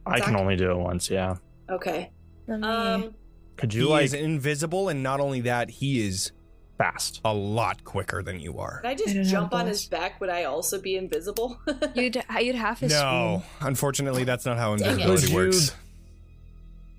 I 0.07 0.21
can 0.21 0.37
only 0.37 0.57
do 0.57 0.71
it 0.71 0.77
once. 0.79 1.11
Yeah. 1.11 1.37
Okay. 1.71 2.11
Let 2.47 2.63
Um 2.65 3.15
Could 3.57 3.73
he 3.73 3.81
you 3.81 3.89
like 3.89 4.05
is 4.07 4.15
invisible, 4.15 4.89
and 4.89 5.03
not 5.03 5.21
only 5.21 5.41
that, 5.43 5.69
he 5.71 6.07
is 6.07 6.33
fast? 6.79 7.21
a 7.25 7.35
lot 7.35 7.83
quicker 7.85 8.23
than 8.23 8.41
you 8.41 8.59
are. 8.59 8.79
can 8.81 8.87
I 8.87 8.93
I 8.93 8.95
just 8.95 9.15
don't 9.15 9.25
jump 9.25 9.53
on 9.53 9.67
his 9.67 9.85
back? 9.87 10.21
Would 10.21 10.31
I 10.31 10.45
also 10.45 10.81
be 10.81 10.97
invisible? 10.97 11.59
you'd 11.95 12.17
uh, 12.17 12.39
you'd 12.41 12.55
have 12.55 12.79
his 12.79 12.93
No, 12.93 13.43
unfortunately, 13.61 14.25
that's 14.25 14.47
not 14.47 14.57
how 14.57 14.73
invisibility 14.75 15.11
Would 15.11 15.29
you- 15.31 15.37
works. 15.37 15.75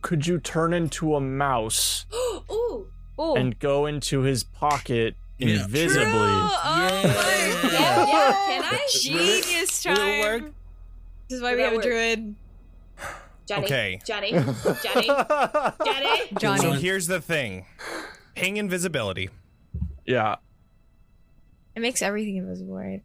Could 0.01 0.26
you 0.27 0.39
turn 0.39 0.73
into 0.73 1.15
a 1.15 1.19
mouse 1.22 2.06
Ooh. 2.51 2.88
Oh, 3.18 3.35
and 3.35 3.57
go 3.60 3.85
into 3.85 4.22
his 4.22 4.43
pocket 4.43 5.15
Yeah. 5.39 5.64
invisibly? 5.64 6.06
Oh 6.06 6.77
Yeah. 6.77 7.01
yeah, 7.64 8.07
Yeah. 8.07 8.31
Can 8.47 8.64
I? 8.64 8.88
Genius 9.01 9.85
Will 9.85 9.91
it 9.91 9.95
time. 9.95 10.19
work? 10.22 10.53
This 11.30 11.38
is 11.38 11.41
why 11.43 11.51
Will 11.51 11.57
we 11.57 11.64
that 11.64 11.72
have 11.73 11.80
a 11.80 11.84
druid. 11.84 12.35
Jonny. 13.47 13.65
Okay. 13.65 13.99
Jonny. 14.06 14.31
Jonny. 14.31 15.07
Jonny. 15.85 16.19
Jonny. 16.39 16.61
So 16.61 16.72
here's 16.73 17.07
the 17.07 17.19
thing: 17.19 17.65
ping 18.35 18.57
invisibility. 18.57 19.30
Yeah. 20.10 20.36
It 21.76 21.81
makes 21.81 22.02
everything 22.02 22.38
invisible, 22.38 22.73
right? 22.76 23.03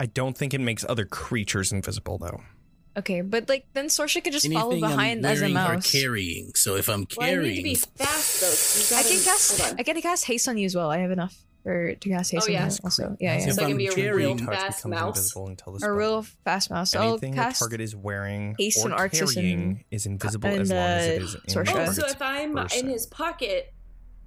I 0.00 0.06
don't 0.06 0.38
think 0.38 0.54
it 0.54 0.60
makes 0.60 0.84
other 0.88 1.04
creatures 1.04 1.72
invisible, 1.72 2.18
though. 2.18 2.40
Okay, 2.96 3.20
but 3.20 3.48
like 3.48 3.66
then 3.74 3.86
Sorsha 3.86 4.22
could 4.22 4.32
just 4.32 4.50
follow 4.52 4.72
Anything 4.72 4.88
behind 4.88 5.26
I'm 5.26 5.32
as 5.32 5.40
a 5.42 5.52
wearing 5.52 5.78
or 5.78 5.80
carrying. 5.82 6.52
So 6.54 6.76
if 6.76 6.88
I'm 6.88 7.06
Well, 7.16 7.28
I 7.28 7.34
need 7.34 7.36
to 7.36 7.42
carrying, 7.42 7.62
be 7.64 7.74
fast 7.74 8.40
though. 8.40 8.46
so 8.48 8.94
you 8.94 9.00
I 9.00 9.02
can 9.04 9.22
cast. 9.24 9.74
I 9.78 9.82
can 9.84 10.00
cast 10.02 10.24
haste 10.24 10.48
on 10.48 10.56
you 10.58 10.66
as 10.66 10.74
well. 10.74 10.90
I 10.90 10.98
have 10.98 11.10
enough 11.12 11.36
for 11.62 11.94
to 11.94 12.08
cast 12.08 12.32
haste 12.32 12.46
Oh, 12.48 12.52
on 12.52 12.52
yeah. 12.54 12.68
you 12.68 12.76
also. 12.82 13.16
Yeah, 13.20 13.38
yeah. 13.38 13.48
If 13.48 13.54
So 13.54 13.62
I 13.62 13.64
I'm 13.66 13.70
can 13.70 13.76
be 13.78 13.86
a 13.86 13.92
carrying- 13.92 14.36
real 14.38 14.46
fast 14.46 14.84
mouse. 14.86 15.16
invisible 15.16 15.46
until 15.48 15.72
the 15.74 15.86
A 15.86 15.92
real 15.92 16.22
fast 16.44 16.70
mouse. 16.70 16.90
So 16.90 17.00
I'll 17.00 17.10
Anything 17.10 17.32
the 17.32 17.36
cast. 17.36 17.58
target 17.60 17.80
is 17.80 17.94
wearing 17.94 18.56
haste 18.58 18.84
or 18.84 18.90
and 18.90 18.98
Arxes 18.98 19.34
carrying 19.34 19.60
and- 19.60 19.84
is 19.92 20.06
invisible 20.06 20.48
and, 20.48 20.60
as 20.62 20.70
long 20.70 20.78
as 20.78 21.06
it 21.06 21.22
uh, 21.22 21.38
in 21.46 21.54
Sorsha. 21.54 21.74
the 21.74 21.82
Oh, 21.90 21.92
so 21.92 22.06
if 22.06 22.22
I'm 22.22 22.54
person. 22.54 22.86
in 22.86 22.92
his 22.92 23.06
pocket 23.06 23.72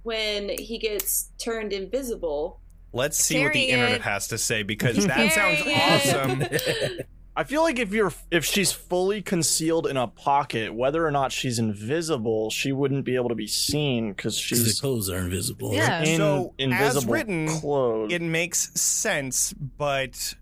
when 0.02 0.48
he 0.48 0.78
gets 0.78 1.30
turned 1.38 1.72
invisible, 1.72 2.60
Let's 2.94 3.16
see 3.16 3.42
what 3.42 3.54
the 3.54 3.66
Carrying 3.66 3.80
internet 3.80 4.02
has 4.02 4.28
to 4.28 4.38
say 4.38 4.62
because 4.62 5.06
that 5.06 5.32
sounds 5.32 5.62
Carrying 5.62 6.40
awesome. 6.40 7.06
I 7.34 7.44
feel 7.44 7.62
like 7.62 7.78
if 7.78 7.92
you're 7.92 8.12
if 8.30 8.44
she's 8.44 8.72
fully 8.72 9.22
concealed 9.22 9.86
in 9.86 9.96
a 9.96 10.06
pocket, 10.06 10.74
whether 10.74 11.06
or 11.06 11.10
not 11.10 11.32
she's 11.32 11.58
invisible, 11.58 12.50
she 12.50 12.72
wouldn't 12.72 13.06
be 13.06 13.14
able 13.14 13.30
to 13.30 13.34
be 13.34 13.46
seen 13.46 14.12
because 14.12 14.38
because 14.38 14.58
the 14.64 14.66
she's 14.66 14.80
clothes 14.80 15.08
are 15.08 15.18
invisible. 15.18 15.72
Yeah. 15.72 16.02
in 16.02 16.18
So, 16.18 16.54
as 16.60 17.06
written, 17.06 17.48
clothes. 17.48 18.12
It 18.12 18.20
makes 18.20 18.78
sense, 18.78 19.54
but 19.54 20.34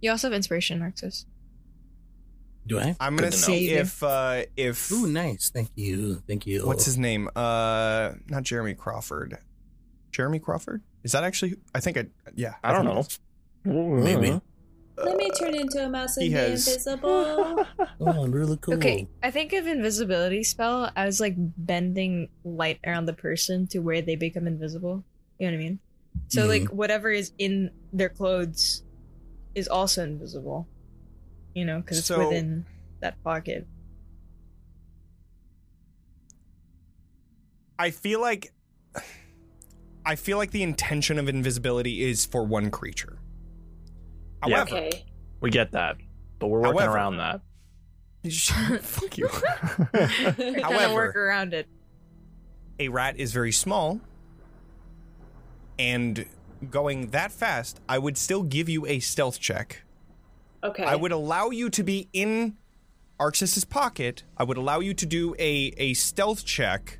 You 0.00 0.10
also 0.12 0.28
have 0.28 0.34
inspiration, 0.34 0.80
Arxes. 0.80 1.26
Do 2.68 2.78
I? 2.78 2.94
I'm 3.00 3.16
gonna 3.16 3.30
Good 3.30 3.36
to 3.36 3.40
know. 3.40 3.46
see 3.46 3.66
Savior. 3.68 3.80
if 3.80 4.02
uh 4.02 4.42
if 4.56 4.92
Ooh, 4.92 5.06
nice. 5.06 5.50
Thank 5.50 5.70
you. 5.74 6.22
Thank 6.28 6.46
you. 6.46 6.66
what's 6.66 6.84
his 6.84 6.98
name? 6.98 7.28
Uh, 7.34 8.12
not 8.28 8.42
Jeremy 8.44 8.74
Crawford. 8.74 9.38
Jeremy 10.12 10.38
Crawford? 10.38 10.82
Is 11.02 11.12
that 11.12 11.24
actually? 11.24 11.56
I 11.74 11.80
think 11.80 11.96
I. 11.96 12.06
Yeah, 12.34 12.54
I 12.62 12.72
don't 12.72 12.82
think 12.84 12.94
know. 12.94 13.00
it's- 13.00 13.20
Maybe. 13.64 14.40
let 14.96 15.16
me 15.16 15.30
turn 15.30 15.54
into 15.54 15.84
a 15.84 15.88
mouse 15.88 16.16
and 16.16 16.24
He 16.24 16.30
be 16.30 16.36
has- 16.36 16.66
invisible. 16.68 17.64
Oh, 18.00 18.26
really 18.28 18.56
cool. 18.58 18.74
Okay, 18.74 19.08
I 19.22 19.30
think 19.30 19.52
of 19.52 19.66
invisibility 19.66 20.44
spell 20.44 20.90
as 20.94 21.20
like 21.20 21.34
bending 21.36 22.28
light 22.44 22.78
around 22.86 23.06
the 23.06 23.12
person 23.12 23.66
to 23.68 23.78
where 23.80 24.00
they 24.02 24.14
become 24.16 24.46
invisible. 24.46 25.04
You 25.38 25.46
know 25.50 25.52
what 25.56 25.60
I 25.60 25.64
mean? 25.64 25.78
So 26.28 26.44
Mhm. 26.44 26.48
like 26.48 26.68
whatever 26.68 27.10
is 27.10 27.32
in 27.38 27.70
their 27.92 28.08
clothes 28.08 28.82
is 29.54 29.66
also 29.68 30.04
invisible. 30.04 30.68
You 31.58 31.64
know, 31.64 31.80
because 31.80 31.98
it's 31.98 32.06
So- 32.06 32.28
within 32.28 32.66
that 33.00 33.20
pocket. 33.24 33.66
I 37.78 37.90
feel 37.90 38.20
like. 38.20 38.52
I 40.06 40.14
feel 40.16 40.38
like 40.38 40.52
the 40.52 40.62
intention 40.62 41.18
of 41.18 41.28
invisibility 41.28 42.02
is 42.08 42.24
for 42.24 42.42
one 42.44 42.70
creature. 42.70 43.18
Yeah. 44.46 44.62
Okay. 44.62 45.04
We 45.40 45.50
get 45.50 45.72
that, 45.72 45.96
but 46.38 46.46
we're 46.46 46.60
working 46.60 46.78
However- 46.78 46.94
around 46.96 47.16
that. 47.18 47.40
fuck 48.82 49.18
you. 49.18 49.28
We're 49.28 50.08
trying 50.08 50.34
to 50.36 50.62
However- 50.62 50.94
work 50.94 51.16
around 51.16 51.54
it. 51.54 51.66
A 52.80 52.88
rat 52.88 53.16
is 53.18 53.32
very 53.32 53.52
small, 53.52 54.00
and 55.78 56.24
going 56.70 57.08
that 57.08 57.32
fast, 57.32 57.80
I 57.88 57.98
would 57.98 58.16
still 58.16 58.44
give 58.44 58.68
you 58.68 58.86
a 58.86 59.00
stealth 59.00 59.40
check. 59.40 59.82
Okay. 60.62 60.84
I 60.84 60.96
would 60.96 61.12
allow 61.12 61.50
you 61.50 61.70
to 61.70 61.82
be 61.82 62.08
in 62.12 62.56
Arxes's 63.20 63.64
pocket. 63.64 64.24
I 64.36 64.44
would 64.44 64.56
allow 64.56 64.80
you 64.80 64.94
to 64.94 65.06
do 65.06 65.34
a 65.38 65.72
a 65.76 65.94
stealth 65.94 66.44
check. 66.44 66.98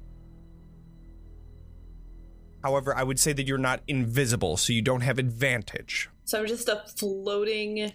However, 2.63 2.95
I 2.95 3.05
would 3.05 3.21
say 3.21 3.33
that 3.33 3.47
you're 3.47 3.59
not 3.59 3.83
invisible, 3.87 4.57
so 4.57 4.73
you 4.73 4.83
don't 4.83 5.03
have 5.03 5.19
advantage. 5.19 6.11
So 6.25 6.41
I'm 6.41 6.47
just 6.47 6.69
a 6.69 6.83
floating 6.97 7.93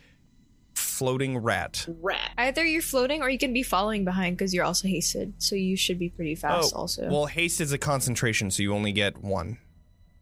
Floating 0.76 1.38
rat. 1.38 1.85
rat. 2.02 2.31
Either 2.38 2.65
you're 2.65 2.81
floating 2.81 3.22
or 3.22 3.30
you 3.30 3.38
can 3.38 3.53
be 3.53 3.61
following 3.61 4.03
behind 4.06 4.38
because 4.38 4.53
you're 4.53 4.65
also 4.65 4.88
hasted. 4.88 5.34
So 5.38 5.56
you 5.56 5.76
should 5.76 5.99
be 5.99 6.10
pretty 6.10 6.35
fast 6.35 6.73
oh, 6.76 6.80
also. 6.81 7.10
Well, 7.10 7.26
haste 7.26 7.61
is 7.61 7.72
a 7.72 7.77
concentration, 7.77 8.49
so 8.49 8.64
you 8.64 8.73
only 8.73 8.91
get 8.91 9.23
one. 9.23 9.60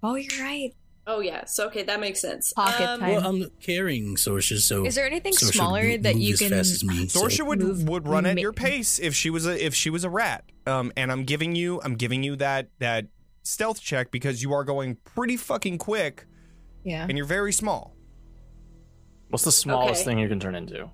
oh, 0.03 0.15
you're 0.15 0.43
right. 0.43 0.73
Oh 1.13 1.19
yeah. 1.19 1.45
So 1.45 1.67
okay, 1.67 1.83
that 1.83 1.99
makes 1.99 2.21
sense. 2.21 2.53
Pocket 2.53 2.87
Um, 2.87 2.99
time. 3.01 3.09
Well, 3.11 3.25
I'm 3.27 3.49
carrying 3.61 4.15
Sorsha, 4.15 4.59
so 4.59 4.85
Is 4.85 4.95
there 4.95 5.05
anything 5.05 5.33
Sorsha 5.33 5.53
smaller 5.55 5.87
would 5.89 6.03
that 6.03 6.15
you 6.15 6.33
as 6.33 6.39
can? 6.39 6.49
fast 6.49 6.71
as 6.71 6.83
me. 6.83 7.07
so- 7.07 7.21
Sorsha 7.23 7.45
would 7.45 7.59
Move- 7.61 7.83
would 7.89 8.07
run 8.07 8.25
at 8.25 8.35
ma- 8.35 8.41
your 8.41 8.53
pace 8.53 8.97
if 8.99 9.13
she 9.13 9.29
was 9.29 9.45
a 9.45 9.63
if 9.65 9.73
she 9.75 9.89
was 9.89 10.03
a 10.03 10.09
rat. 10.09 10.43
Um, 10.65 10.91
and 10.95 11.11
I'm 11.11 11.23
giving 11.25 11.55
you 11.55 11.81
I'm 11.83 11.95
giving 11.95 12.23
you 12.23 12.35
that 12.37 12.69
that 12.79 13.07
stealth 13.43 13.81
check 13.81 14.11
because 14.11 14.41
you 14.43 14.53
are 14.53 14.63
going 14.63 14.95
pretty 15.03 15.35
fucking 15.37 15.79
quick 15.79 16.25
Yeah. 16.83 17.05
and 17.09 17.17
you're 17.17 17.27
very 17.27 17.51
small. 17.51 17.95
What's 19.29 19.43
the 19.43 19.51
smallest 19.51 20.01
Okay. 20.01 20.11
thing 20.11 20.19
you 20.19 20.27
can 20.29 20.39
turn 20.39 20.55
into? 20.55 20.75
Yeah, 20.75 20.83
I 20.83 20.89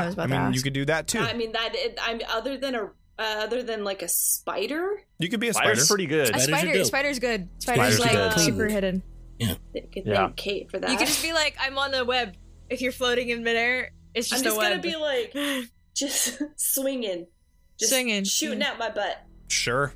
Yeah, 0.00 0.04
was 0.06 0.14
about 0.14 0.30
I 0.32 0.36
to 0.36 0.44
mean 0.44 0.52
you 0.54 0.62
could 0.62 0.72
do 0.72 0.84
that 0.86 1.06
too. 1.06 1.20
I 1.20 1.32
mean 1.34 1.52
that. 1.52 1.70
It, 1.74 1.98
I'm 2.02 2.20
other 2.32 2.58
than 2.58 2.74
a 2.74 2.84
uh, 3.18 3.44
other 3.44 3.62
than 3.62 3.84
like 3.84 4.02
a 4.02 4.08
spider. 4.08 5.00
You 5.18 5.28
could 5.30 5.40
be 5.40 5.48
a 5.48 5.54
spider. 5.54 5.70
Spider's 5.70 5.88
pretty 5.88 6.06
good. 6.06 6.34
A 6.34 6.38
Spiders 6.40 6.48
are 6.48 6.58
spider. 6.58 6.72
dope. 6.74 6.86
Spider's 6.86 7.18
good. 7.18 7.48
Spider's, 7.58 7.96
Spiders 7.96 8.00
like 8.00 8.34
good. 8.34 8.40
super 8.40 8.66
hidden. 8.68 9.02
Good 9.38 9.58
Yeah. 10.04 10.16
thank 10.26 10.36
Kate 10.36 10.70
for 10.70 10.78
that. 10.78 10.90
You 10.90 10.96
can 10.96 11.06
just 11.06 11.22
be 11.22 11.32
like, 11.32 11.56
I'm 11.60 11.76
on 11.78 11.90
the 11.90 12.04
web. 12.04 12.34
If 12.70 12.80
you're 12.80 12.92
floating 12.92 13.28
in 13.28 13.42
midair, 13.44 13.90
it's 14.14 14.28
just 14.28 14.40
I'm 14.40 14.44
just 14.44 14.56
just 14.56 14.66
a 14.66 14.70
gonna 14.70 14.82
be 14.82 14.96
like 14.96 15.68
just 15.94 16.40
swinging, 16.56 17.26
just 17.78 17.92
Swinging, 17.92 18.24
shooting 18.24 18.60
yeah. 18.60 18.70
out 18.72 18.78
my 18.78 18.90
butt. 18.90 19.22
Sure. 19.48 19.92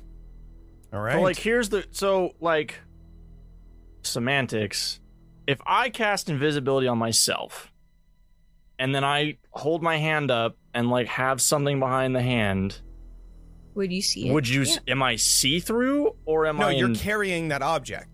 All 0.93 0.99
right. 1.01 1.15
But 1.15 1.21
like 1.23 1.37
here's 1.39 1.69
the 1.69 1.85
so 1.91 2.31
like 2.39 2.75
semantics. 4.03 4.99
If 5.47 5.59
I 5.65 5.89
cast 5.89 6.29
invisibility 6.29 6.87
on 6.87 6.97
myself 6.97 7.71
and 8.79 8.93
then 8.95 9.03
I 9.03 9.37
hold 9.51 9.81
my 9.83 9.97
hand 9.97 10.31
up 10.31 10.55
and 10.73 10.89
like 10.89 11.07
have 11.07 11.41
something 11.41 11.79
behind 11.79 12.15
the 12.15 12.21
hand, 12.21 12.79
Would 13.75 13.91
you 13.91 14.01
see 14.01 14.29
it? 14.29 14.33
would 14.33 14.47
you 14.47 14.63
Yeah. 14.63 14.77
am 14.87 15.03
I 15.03 15.15
see 15.17 15.59
through 15.59 16.15
or 16.25 16.45
am 16.45 16.57
no, 16.57 16.67
I 16.67 16.71
No, 16.73 16.77
you're 16.77 16.89
in- 16.89 16.95
carrying 16.95 17.47
that 17.49 17.61
object. 17.61 18.10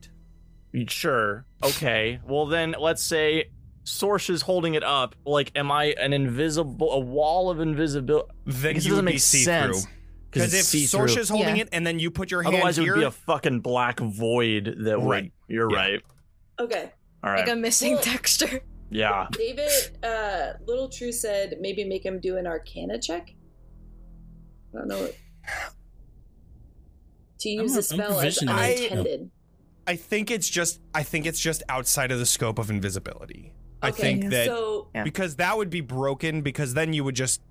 Sure. 0.87 1.45
Okay. 1.63 2.19
Well 2.27 2.45
then 2.45 2.75
let's 2.79 3.01
say 3.01 3.49
Sorsha 3.85 4.31
is 4.31 4.41
holding 4.41 4.75
it 4.75 4.83
up. 4.83 5.15
Like, 5.25 5.51
am 5.55 5.71
I 5.71 5.95
an 5.99 6.11
invisible, 6.13 6.91
a 6.91 6.99
wall 6.99 7.49
of 7.49 7.59
invisibility? 7.59 8.29
Then 8.45 8.75
it 8.75 8.83
you 8.83 8.89
doesn't 8.91 9.05
be 9.05 9.11
make 9.13 9.19
see 9.21 9.43
through. 9.45 9.73
sense. 9.73 9.87
Because 10.29 10.53
if 10.53 10.59
it's 10.59 10.67
see-through. 10.67 11.07
Sorsha's 11.07 11.29
holding 11.29 11.55
Yeah. 11.55 11.61
it 11.63 11.69
and 11.71 11.87
then 11.87 11.99
you 11.99 12.11
put 12.11 12.29
your 12.29 12.43
hand 12.43 12.55
Otherwise, 12.55 12.77
it 12.77 12.83
would 12.89 12.95
be 12.99 13.03
a 13.03 13.11
fucking 13.11 13.61
black 13.61 13.99
void 14.01 14.75
that 14.81 14.99
would. 15.01 15.09
Right. 15.09 15.31
You're 15.47 15.71
Yeah. 15.71 15.77
right. 15.77 16.01
Okay. 16.59 16.91
All 17.23 17.31
right. 17.31 17.39
like 17.47 17.49
a 17.49 17.55
missing 17.55 17.93
Well- 17.93 18.03
texture. 18.03 18.61
yeah. 18.91 19.27
David, 19.31 19.71
uh, 20.03 20.53
Little 20.65 20.89
True 20.89 21.11
said 21.13 21.55
maybe 21.61 21.83
make 21.85 22.05
him 22.05 22.19
do 22.19 22.35
an 22.37 22.45
Arcana 22.45 22.99
check. 22.99 23.33
I 24.75 24.79
don't 24.79 24.87
know. 24.89 24.99
What... 25.01 25.15
To 27.39 27.49
use 27.49 27.71
I'm- 27.71 27.75
the 27.77 27.83
spell 27.83 28.11
as 28.19 28.37
proficient 28.37 28.49
at 28.51 28.69
it. 28.69 28.91
unintended. 28.91 29.31
I 29.87 29.95
think 29.95 30.29
it's 30.29 30.49
just 30.49 30.81
I 30.93 31.03
think 31.03 31.25
it's 31.25 31.39
just 31.39 31.63
outside 31.69 32.11
of 32.11 32.19
the 32.19 32.25
scope 32.25 32.59
of 32.59 32.69
invisibility. 32.69 33.53
I 33.81 33.91
think 33.91 34.29
that 34.31 34.45
so 34.47 34.87
because 35.03 35.37
that 35.37 35.55
would 35.57 35.69
be 35.69 35.81
broken 35.81 36.41
because 36.41 36.73
then 36.73 36.93
you 36.93 37.03
would 37.03 37.15
just 37.15 37.41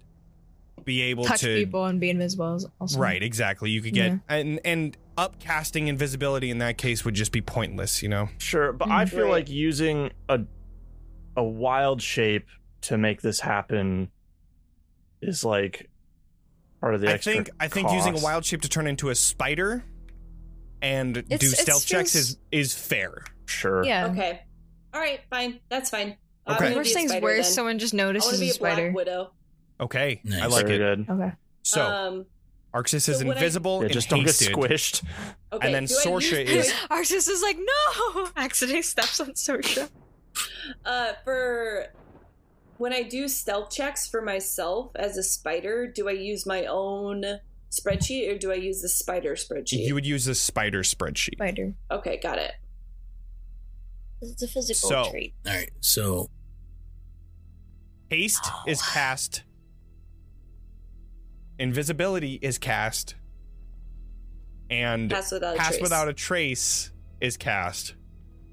be 0.85 1.01
able 1.03 1.25
Touch 1.25 1.41
to 1.41 1.47
touch 1.47 1.57
people 1.57 1.87
and 1.87 1.99
be 1.99 2.11
invisible 2.11 2.61
also. 2.81 2.99
Right 2.99 3.23
exactly. 3.23 3.71
You 3.71 3.81
could 3.81 3.95
get 3.95 4.13
Yeah. 4.13 4.19
and 4.29 4.61
and 4.65 4.97
upcasting 5.17 5.87
invisibility 5.87 6.51
in 6.51 6.59
that 6.59 6.77
case 6.77 7.05
would 7.05 7.15
just 7.15 7.33
be 7.33 7.41
pointless 7.41 8.03
you 8.03 8.09
know? 8.09 8.29
Sure, 8.39 8.73
but 8.73 8.91
I 8.91 9.05
Mm, 9.07 9.09
feel 9.09 9.29
like 9.29 9.49
using 9.49 10.11
a 10.29 10.41
a 11.37 11.43
wild 11.45 12.03
shape 12.03 12.47
to 12.83 12.99
make 12.99 13.23
this 13.23 13.41
happen 13.41 14.11
is 15.23 15.43
like 15.45 15.89
part 16.81 16.95
of 16.95 17.01
the 17.01 17.13
I 17.13 17.17
think 17.17 17.49
I 17.59 17.69
think 17.69 17.91
using 17.93 18.19
a 18.19 18.23
wild 18.23 18.45
shape 18.45 18.61
to 18.63 18.69
turn 18.69 18.87
into 18.87 19.09
a 19.09 19.15
spider 19.15 19.85
and 20.87 21.15
do 21.15 21.21
It's- 21.35 21.53
it 21.53 21.57
stealth 21.59 21.87
checks 21.87 22.15
is 22.15 22.39
is 22.53 22.75
fair 22.75 23.25
Sure. 23.47 23.85
Yeah. 23.85 24.07
okay, 24.09 24.41
all 24.95 25.01
right, 25.01 25.21
fine, 25.31 25.61
that's 25.69 25.91
fine. 25.91 26.17
I 26.47 26.55
Okay. 26.57 26.75
Worst 26.77 26.95
be 26.95 27.05
a 27.05 27.09
thing's 27.09 27.23
worse. 27.23 27.47
then. 27.47 27.55
Someone 27.55 27.79
just 27.79 27.95
I 27.95 27.97
want 27.99 28.09
notices 28.15 28.33
to 28.39 28.45
be 28.45 28.51
a 28.51 28.55
a 28.55 28.59
black 28.59 28.73
spider. 28.75 28.93
widow. 28.93 29.33
okay 29.81 30.21
I 30.41 30.47
like 30.47 30.67
Very 30.67 30.77
it 30.77 31.07
good. 31.07 31.11
Okay. 31.11 31.33
so 31.63 31.83
um, 31.85 32.27
Arxes 32.75 33.09
is 33.09 33.19
so 33.21 33.27
what 33.27 33.37
I- 33.37 33.41
invisible 33.41 33.79
Yeah, 33.79 33.85
and 33.85 33.93
just 33.93 34.09
don't 34.09 34.25
get 34.25 34.35
squished. 34.35 35.03
okay, 35.53 35.67
And 35.67 35.75
then 35.75 35.85
do 35.87 35.95
I 35.99 36.05
Sorsha 36.07 36.47
use- 36.47 36.67
is- 36.69 36.73
Arxes 36.91 37.29
is 37.31 37.43
like, 37.43 37.57
no! 37.59 38.29
Accidentally 38.37 38.83
steps 38.83 39.19
on 39.21 39.31
Sorsha. 39.33 39.89
Uh, 40.85 41.13
for 41.25 41.87
when 42.79 42.93
I 42.93 43.03
do 43.03 43.27
stealth 43.29 43.71
checks 43.71 44.07
for 44.07 44.21
myself 44.21 44.91
as 44.97 45.17
a 45.17 45.23
spider, 45.23 45.87
do 45.87 46.09
I 46.09 46.13
use 46.13 46.45
my 46.45 46.67
own 46.67 47.25
spreadsheet 47.81 48.33
or 48.33 48.39
do 48.39 48.51
I 48.53 48.57
use 48.57 48.81
the 48.83 48.89
spider 48.89 49.35
spreadsheet? 49.35 49.85
you 49.87 49.95
would 49.95 50.07
use 50.07 50.25
the 50.25 50.35
spider 50.35 50.83
spreadsheet 50.83 51.35
Spider. 51.35 51.75
okay, 51.91 52.19
got 52.23 52.39
it. 52.39 52.53
It's 54.23 54.43
a 54.43 54.49
physical 54.49 54.89
So- 54.89 55.11
trait. 55.11 55.35
All 55.47 55.53
right, 55.53 55.71
so 55.81 56.31
haste 58.11 58.41
Oh. 58.45 58.63
is 58.67 58.81
cast 58.83 59.43
invisibility 61.59 62.39
is 62.43 62.59
cast 62.59 63.15
and 64.71 65.11
Pass 65.11 65.33
without 65.33 65.55
a 65.55 65.59
pass 65.59 65.69
trace. 65.69 65.81
without 65.83 66.09
a 66.09 66.13
trace 66.13 66.93
is 67.21 67.37
cast 67.37 67.95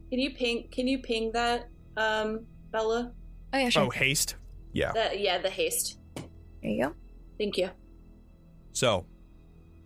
Can 0.09 0.19
you 0.19 0.33
ping? 0.33 0.69
Can 0.71 0.87
you 0.87 0.99
ping 0.99 1.31
that, 1.33 1.67
um, 1.97 2.45
Bella? 2.71 3.13
Oh 3.51 3.57
yeah, 3.57 3.69
sure. 3.69 3.83
oh 3.83 3.89
haste 3.89 4.35
yeah 4.73 4.91
That 4.93 5.19
yeah, 5.19 5.37
the 5.39 5.49
haste. 5.49 5.99
There 6.15 6.71
you 6.71 6.83
go. 6.85 6.95
Thank 7.37 7.57
you. 7.57 7.69
so 8.71 9.05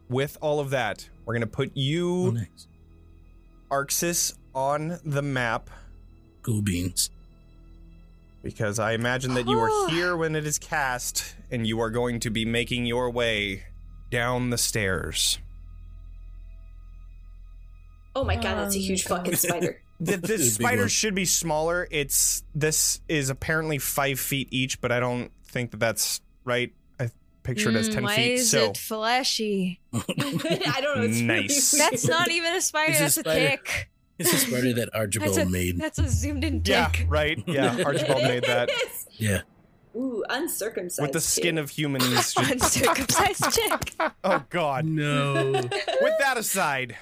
with 0.10 0.38
all 0.42 0.60
of 0.60 0.70
that 0.72 1.08
we're 1.26 1.34
gonna 1.34 1.48
put 1.48 1.70
oh, 1.70 1.72
you 1.76 2.32
nice. 2.34 2.68
arxes 3.72 4.34
on 4.56 5.00
the 5.06 5.22
map 5.22 5.70
Cool 6.42 6.62
beans. 6.62 7.10
because 8.44 8.80
i 8.80 8.94
imagine 8.94 9.34
that 9.34 9.48
you 9.48 9.58
Oh. 9.58 9.62
are 9.62 9.70
ah. 9.70 9.88
here 9.90 10.16
when 10.18 10.36
it 10.36 10.46
is 10.46 10.58
cast 10.58 11.36
and 11.52 11.66
you 11.68 11.80
are 11.82 11.90
going 11.90 12.20
to 12.22 12.30
be 12.30 12.46
making 12.46 12.86
your 12.86 13.10
way 13.10 13.66
down 14.10 14.50
the 14.50 14.58
stairs 14.58 15.40
Oh 18.16 18.24
my 18.24 18.36
god, 18.36 18.56
that's 18.56 18.76
a 18.76 18.80
Oh 18.80 18.82
huge 18.82 19.06
um. 19.12 19.18
fucking 19.18 19.36
spider. 19.36 19.80
the, 20.00 20.18
Big 20.18 20.22
the 20.22 20.38
spider 20.40 20.90
should 20.90 21.14
be 21.14 21.26
smaller. 21.26 21.88
It's 21.92 22.42
this 22.56 23.00
is 23.08 23.30
apparently 23.30 23.78
five 23.78 24.20
feet 24.20 24.48
each, 24.52 24.82
but 24.82 24.92
I 24.92 25.00
don't 25.00 25.32
think 25.46 25.70
that 25.70 25.80
that's 25.80 26.20
right. 26.44 26.74
I 27.48 27.54
picture 27.54 27.70
it 27.70 27.76
as 27.78 27.88
Mm, 27.90 27.94
ten 27.94 28.04
why 28.04 28.16
feet. 28.18 28.32
is 28.34 28.52
so 28.52 28.72
it 28.72 28.78
fleshy? 28.78 29.80
I 29.94 30.00
don't 30.82 30.98
know. 30.98 31.04
It's 31.04 31.20
Nice. 31.22 31.74
Really 31.74 31.90
That's 31.90 32.06
not 32.08 32.30
even 32.30 32.54
a 32.54 32.62
spider. 32.62 32.92
It's 32.92 33.00
That's 33.00 33.18
a, 33.18 33.20
spider. 33.22 33.40
tick. 33.50 33.90
It's 34.20 34.34
a 34.34 34.38
spider 34.38 34.74
that 34.74 34.76
That's 34.92 34.96
Archibald 34.96 35.38
a 35.38 35.46
made. 35.46 35.78
that's 35.80 35.98
a 36.00 36.10
zoomed 36.10 36.44
in 36.44 36.62
tick. 36.62 36.74
yeah, 36.74 36.92
right. 37.08 37.42
Yeah, 37.48 37.78
Archibald 37.86 38.24
made 38.24 38.44
that. 38.44 38.70
Yeah. 39.12 39.42
Ooh, 39.96 40.24
uncircumcised. 40.30 41.02
with 41.02 41.14
the 41.14 41.22
skin 41.22 41.56
too. 41.56 41.62
of 41.62 41.70
humans. 41.70 42.34
just- 42.34 42.38
Uncircumcised 42.38 43.44
tick. 43.54 43.94
Uh, 44.00 44.10
oh 44.26 44.44
God. 44.50 44.84
No. 44.86 45.52
With 45.54 46.14
that 46.20 46.36
aside, 46.38 46.98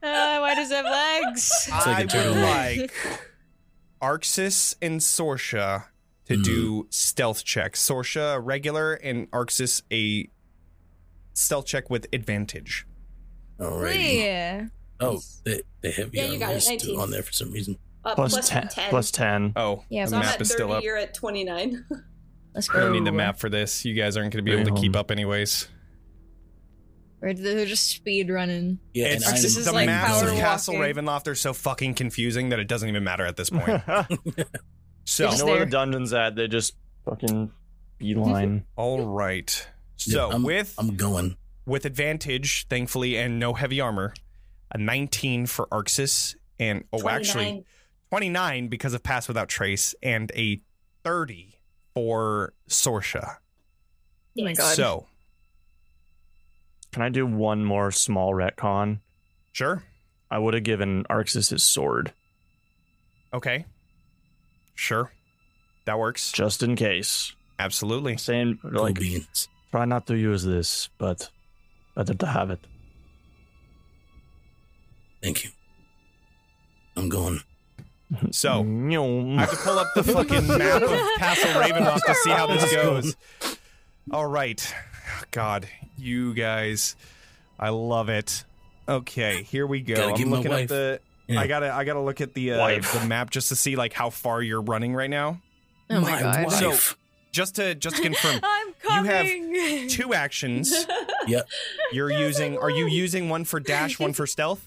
why 0.00 0.54
does 0.54 0.70
it 0.70 0.74
have 0.76 0.84
legs? 0.86 1.50
It's 1.68 1.86
like 1.86 1.86
a 1.86 1.90
I 1.90 2.00
would 2.00 2.10
turtle. 2.10 2.34
like 2.34 2.92
Arxes 4.00 4.74
and 4.80 5.00
Sorsha 5.00 5.84
to 6.26 6.36
Hmm. 6.36 6.42
do 6.42 6.86
stealth 6.90 7.44
checks. 7.44 7.84
Sorsha 7.86 8.36
a 8.36 8.40
regular 8.40 8.94
and 8.94 9.30
Arxes 9.30 9.82
a 9.92 10.28
stealth 11.34 11.66
check 11.66 11.90
with 11.90 12.06
advantage. 12.12 12.86
Alrighty. 13.58 14.18
Yeah. 14.20 14.66
Oh, 15.00 15.20
they, 15.44 15.62
the 15.80 15.90
heavy 15.90 16.18
Yeah, 16.18 16.26
you 16.26 16.38
got 16.38 16.44
armor 16.46 16.54
it, 16.54 16.58
is 16.58 16.68
19. 16.68 16.80
still 16.80 17.00
on 17.00 17.10
there 17.10 17.22
for 17.22 17.32
some 17.32 17.50
reason. 17.52 17.78
Uh, 18.04 18.14
Plus, 18.14 18.32
plus 18.32 18.48
10, 18.48 18.68
10. 18.68 18.90
Plus 18.90 19.10
10. 19.12 19.52
Oh, 19.56 19.84
Yeah, 19.88 20.04
the 20.06 20.10
so 20.10 20.16
I'm 20.16 20.22
map 20.22 20.34
at 20.34 20.40
is 20.40 20.48
30, 20.48 20.56
still 20.58 20.72
up. 20.72 20.82
you're 20.84 20.96
at 20.96 21.14
29. 21.14 21.84
Let's 22.54 22.68
go. 22.68 22.78
I 22.78 22.80
go. 22.80 22.86
don't 22.86 22.92
need 22.98 23.06
the 23.06 23.12
map 23.16 23.38
for 23.38 23.48
this. 23.48 23.84
You 23.84 23.94
guys 23.94 24.16
aren't 24.16 24.32
going 24.32 24.44
to 24.44 24.50
be 24.50 24.56
able 24.58 24.74
to 24.74 24.80
keep 24.80 24.94
up 24.96 25.10
anyways. 25.10 25.68
Or 27.22 27.32
they're 27.32 27.64
just 27.66 27.86
speed 27.88 28.30
running. 28.30 28.80
Yeah, 28.92 29.06
It's 29.06 29.26
and 29.26 29.36
This 29.36 29.56
is 29.56 29.66
the 29.66 29.72
like 29.72 29.86
maps 29.86 30.22
of 30.22 30.30
Castle 30.30 30.74
walking. 30.74 30.96
Ravenloft 30.96 31.28
are 31.28 31.36
so 31.36 31.52
fucking 31.54 31.94
confusing 31.94 32.48
that 32.48 32.58
it 32.58 32.66
doesn't 32.66 32.88
even 32.88 33.04
matter 33.04 33.24
at 33.24 33.36
this 33.36 33.48
point. 33.50 33.82
you 35.04 35.06
So, 35.06 35.24
It 35.26 35.30
just- 35.30 35.44
know 35.44 35.50
where 35.52 35.64
the 35.64 35.70
dungeon's 35.70 36.12
at? 36.12 36.36
They 36.36 36.48
just 36.48 36.74
fucking 37.04 37.50
beeline. 37.98 38.64
all 38.76 39.06
right. 39.06 39.68
Yeah, 40.06 40.14
So 40.14 40.30
I'm, 40.32 40.42
with 40.42 40.74
I'm 40.78 40.96
going. 40.96 41.36
with 41.66 41.84
advantage, 41.84 42.66
thankfully, 42.68 43.16
and 43.16 43.38
no 43.38 43.54
heavy 43.54 43.80
armor, 43.80 44.14
a 44.70 44.78
19 44.78 45.46
for 45.46 45.66
Arxes 45.66 46.34
and 46.58 46.84
oh, 46.92 47.08
actually 47.08 47.44
29. 47.44 47.64
29 48.10 48.68
because 48.68 48.94
of 48.94 49.02
Pass 49.02 49.28
Without 49.28 49.48
Trace, 49.48 49.94
and 50.02 50.30
a 50.34 50.60
30 51.04 51.58
for 51.94 52.52
Sorsha. 52.68 53.36
Oh 54.38 54.44
my 54.44 54.52
God. 54.54 54.74
So, 54.74 55.06
Can 56.92 57.02
I 57.02 57.08
do 57.08 57.26
one 57.26 57.64
more 57.64 57.90
small 57.90 58.32
retcon? 58.32 59.00
sure. 59.52 59.82
I 60.30 60.38
would 60.38 60.54
have 60.54 60.62
given 60.62 61.04
Arxes 61.10 61.50
his 61.50 61.62
sword 61.62 62.12
Okay. 63.34 63.66
Sure. 64.74 65.12
That 65.84 65.98
works. 65.98 66.32
just 66.32 66.62
in 66.62 66.76
case. 66.76 67.34
Absolutely. 67.58 68.16
Saying 68.16 68.58
Cool 68.62 68.72
like 68.82 68.98
beans. 68.98 69.48
try 69.70 69.84
not 69.84 70.06
to 70.06 70.16
use 70.16 70.44
this, 70.44 70.88
but 70.98 71.30
better 71.94 72.14
to 72.14 72.26
have 72.26 72.50
it. 72.50 72.60
Thank 75.22 75.44
you. 75.44 75.50
I'm 76.96 77.08
going. 77.08 77.40
So, 78.30 78.50
I 78.60 79.40
have 79.40 79.50
to 79.50 79.56
pull 79.56 79.78
up 79.78 79.94
the 79.94 80.02
fucking 80.02 80.46
map 80.58 80.82
of 80.82 80.90
Castle 81.18 81.50
Ravenloft 81.60 82.04
to 82.06 82.14
see 82.16 82.30
how 82.30 82.46
this 82.46 82.72
goes. 82.72 83.16
All 84.10 84.26
right. 84.26 84.74
God, 85.30 85.68
you 85.96 86.34
guys. 86.34 86.96
I 87.58 87.70
love 87.70 88.08
it. 88.08 88.44
Okay, 88.88 89.44
here 89.44 89.66
we 89.66 89.80
go. 89.80 89.94
Gotta 89.94 90.22
I'm 90.22 90.30
looking 90.30 90.52
at 90.52 90.68
the 90.68 91.00
Yeah. 91.32 91.40
I 91.40 91.46
gotta 91.46 91.72
I 91.72 91.84
gotta 91.84 92.00
look 92.00 92.20
at 92.20 92.34
the 92.34 92.52
uh, 92.52 92.80
the 92.80 93.04
map 93.06 93.30
just 93.30 93.48
to 93.48 93.56
see 93.56 93.76
like 93.76 93.92
how 93.92 94.10
far 94.10 94.42
you're 94.42 94.60
running 94.62 94.94
right 94.94 95.10
now. 95.10 95.40
Oh 95.90 96.00
my, 96.00 96.20
god. 96.20 96.44
wife. 96.46 96.96
Just 97.32 97.56
to 97.56 97.74
just 97.74 97.96
to 97.96 98.02
confirm, 98.10 98.40
I'm 98.42 98.68
You 98.90 99.04
have 99.04 99.88
two 99.90 100.14
actions. 100.14 100.86
Yep. 101.28 101.48
You're 101.92 102.10
using 102.10 102.58
are 102.58 102.68
you 102.70 102.86
using 102.88 103.28
one 103.28 103.44
for 103.44 103.60
dash, 103.60 104.00
one 104.00 104.12
for 104.12 104.26
stealth? 104.26 104.66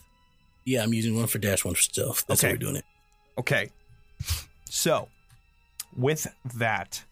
Yeah, 0.64 0.84
I'm 0.84 0.94
using 0.94 1.18
one 1.18 1.28
for 1.28 1.38
dash, 1.38 1.66
one 1.66 1.76
for 1.76 1.82
stealth. 1.82 2.24
That's 2.28 2.40
Okay. 2.42 2.48
how 2.48 2.54
we're 2.54 2.58
doing 2.60 2.76
it. 2.78 2.86
Okay. 3.38 3.72
So, 4.70 5.10
with 5.98 6.28
that, 6.56 7.04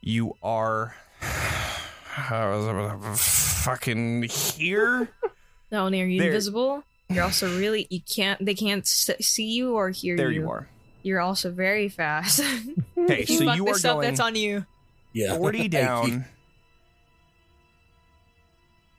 you 0.00 0.34
are 0.42 0.94
fucking 3.16 4.22
here. 4.24 5.10
Not 5.70 5.84
only 5.84 6.00
are 6.00 6.06
you 6.06 6.18
There. 6.20 6.28
invisible, 6.30 6.82
you're 7.10 7.24
also 7.24 7.48
really 7.58 7.86
you 7.90 8.00
can't 8.00 8.44
they 8.44 8.54
can't 8.54 8.86
see 8.86 9.50
you 9.50 9.74
or 9.74 9.90
hear 9.90 10.16
There 10.16 10.30
you. 10.30 10.42
you 10.42 10.50
are. 10.50 10.68
You're 11.02 11.20
also 11.20 11.50
very 11.50 11.88
fast. 11.88 12.40
Okay, 12.98 13.22
If 13.22 13.30
you 13.30 13.38
so 13.38 13.44
fuck 13.46 13.56
you 13.56 13.66
are 13.68 13.72
this 13.74 13.84
up, 13.84 13.94
going 13.96 14.08
that's 14.08 14.20
on 14.20 14.34
you. 14.34 14.66
Yeah. 15.12 15.36
40 15.36 15.68
down. 15.68 16.24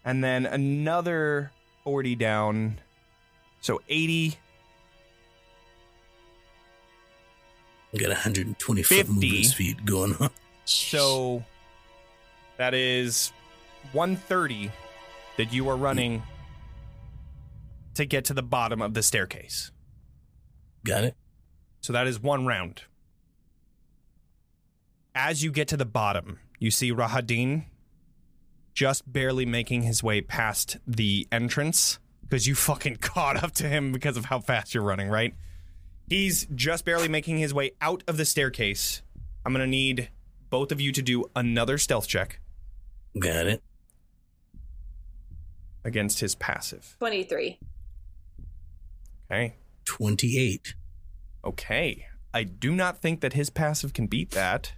And 0.06 0.24
then 0.24 0.46
another 0.46 1.52
40 1.84 2.16
down. 2.16 2.80
So 3.62 3.82
80. 3.90 4.36
We 7.92 8.00
got 8.00 8.10
120 8.10 8.84
foot 8.84 8.96
50. 8.96 9.12
movement 9.14 9.46
speed 9.46 9.86
going 9.86 10.16
on. 10.20 10.30
So 10.66 11.44
that 12.58 12.74
is 12.74 13.32
130 13.92 14.72
that 15.38 15.52
you 15.54 15.68
are 15.70 15.76
running 15.76 16.24
to 18.00 18.06
get 18.06 18.26
to 18.26 18.34
the 18.34 18.42
bottom 18.42 18.82
of 18.82 18.94
the 18.94 19.04
staircase. 19.04 19.72
Got 20.86 21.04
it? 21.04 21.16
So 21.82 21.92
that 21.94 22.08
is 22.08 22.20
one 22.20 22.46
round. 22.46 22.84
As 25.14 25.44
you 25.44 25.52
get 25.52 25.68
to 25.68 25.78
the 25.78 25.86
bottom, 25.86 26.40
you 26.60 26.72
see 26.72 26.94
Rahadin 26.94 27.66
just 28.74 29.12
barely 29.12 29.46
making 29.46 29.82
his 29.82 30.02
way 30.02 30.22
past 30.22 30.78
the 30.88 31.28
entrance 31.32 32.00
because 32.22 32.48
you 32.48 32.56
fucking 32.56 32.96
caught 33.02 33.44
up 33.44 33.52
to 33.56 33.68
him 33.68 33.92
because 33.92 34.16
of 34.16 34.26
how 34.26 34.40
fast 34.40 34.74
you're 34.74 34.84
running, 34.84 35.10
right? 35.10 35.34
He's 36.08 36.48
just 36.56 36.86
barely 36.86 37.10
making 37.10 37.38
his 37.38 37.54
way 37.54 37.72
out 37.82 38.04
of 38.08 38.16
the 38.16 38.26
staircase. 38.26 39.02
I'm 39.46 39.52
going 39.54 39.66
to 39.66 39.70
need 39.70 40.10
both 40.50 40.72
of 40.72 40.80
you 40.80 40.92
to 40.94 41.02
do 41.02 41.26
another 41.36 41.78
stealth 41.78 42.08
check 42.08 42.40
Got 43.20 43.48
it. 43.48 43.62
against 45.84 46.22
his 46.22 46.36
passive. 46.36 46.96
23. 47.00 47.60
Okay. 49.32 49.56
28. 49.86 50.74
Okay. 51.46 52.06
I 52.34 52.44
do 52.44 52.76
not 52.76 53.02
think 53.02 53.22
that 53.22 53.34
his 53.34 53.50
passive 53.50 53.94
can 53.94 54.08
beat 54.08 54.32
that. 54.32 54.74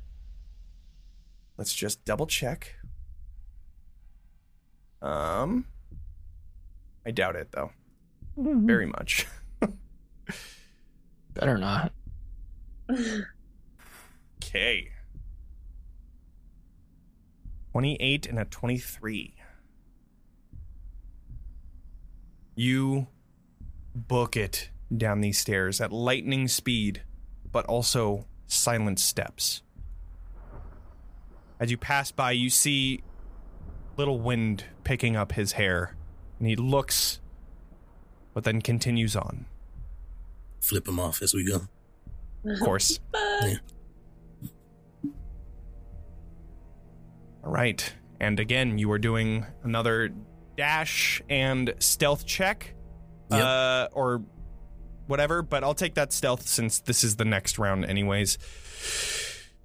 Let's 1.57 1.73
just 1.73 2.03
double 2.05 2.27
check. 2.27 2.75
Um 5.01 5.65
I 7.05 7.11
doubt 7.11 7.35
it 7.35 7.51
though. 7.51 7.71
Very 8.37 8.85
much. 8.85 9.27
Better 11.33 11.57
not. 11.57 11.91
Okay. 14.37 14.89
28 17.71 18.27
and 18.27 18.39
a 18.39 18.45
23. 18.45 19.35
You 22.55 23.07
book 23.95 24.35
it 24.37 24.69
down 24.95 25.21
these 25.21 25.37
stairs 25.37 25.79
at 25.81 25.91
lightning 25.91 26.47
speed, 26.47 27.03
but 27.51 27.65
also 27.65 28.25
silent 28.47 28.99
steps. 28.99 29.61
As 31.59 31.71
you 31.71 31.77
pass 31.77 32.11
by, 32.11 32.31
you 32.31 32.49
see 32.49 33.03
little 33.97 34.19
wind 34.19 34.65
picking 34.83 35.15
up 35.15 35.33
his 35.33 35.53
hair, 35.53 35.95
and 36.39 36.47
he 36.47 36.55
looks, 36.55 37.19
but 38.33 38.43
then 38.43 38.61
continues 38.61 39.15
on. 39.15 39.45
Flip 40.59 40.87
him 40.87 40.99
off 40.99 41.21
as 41.21 41.33
we 41.33 41.45
go. 41.45 41.61
Of 42.45 42.59
course. 42.59 42.99
Yeah. 43.43 43.55
All 47.43 47.51
right. 47.51 47.93
And 48.19 48.39
again, 48.39 48.77
you 48.77 48.91
are 48.91 48.99
doing 48.99 49.47
another 49.63 50.11
dash 50.55 51.23
and 51.27 51.73
stealth 51.79 52.27
check. 52.27 52.75
Yep. 53.31 53.41
Uh, 53.41 53.87
or 53.93 54.21
whatever, 55.07 55.41
but 55.41 55.63
I'll 55.63 55.73
take 55.73 55.95
that 55.95 56.13
stealth 56.13 56.47
since 56.47 56.79
this 56.79 57.03
is 57.03 57.15
the 57.15 57.25
next 57.25 57.57
round, 57.59 57.85
anyways. 57.85 58.37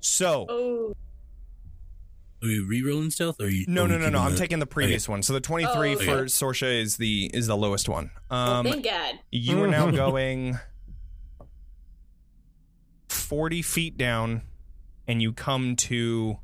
So, 0.00 0.46
Oh, 0.48 0.94
Are 2.42 2.46
we 2.46 2.60
re-rolling 2.60 3.10
stealth? 3.10 3.40
Or 3.40 3.44
are 3.46 3.48
you, 3.48 3.64
no, 3.68 3.82
are 3.82 3.84
we 3.88 3.90
no, 3.92 3.98
no, 3.98 4.08
no. 4.10 4.18
I'm 4.20 4.32
that? 4.32 4.38
taking 4.38 4.58
the 4.60 4.66
previous 4.66 5.08
one. 5.08 5.22
So 5.22 5.32
the 5.32 5.40
23 5.40 5.68
Oh, 5.94 5.96
for 5.98 6.02
okay. 6.10 6.22
Sorsha 6.24 6.80
is 6.80 6.96
the 6.96 7.30
is 7.34 7.46
the 7.48 7.56
lowest 7.56 7.88
one. 7.88 8.10
Um, 8.30 8.66
thank 8.66 8.84
God. 8.84 9.14
you 9.30 9.62
are 9.62 9.68
now 9.68 9.90
going 10.04 10.58
40 13.08 13.62
feet 13.62 13.96
down, 13.96 14.42
and 15.08 15.20
you 15.22 15.32
come 15.32 15.76
to 15.76 16.38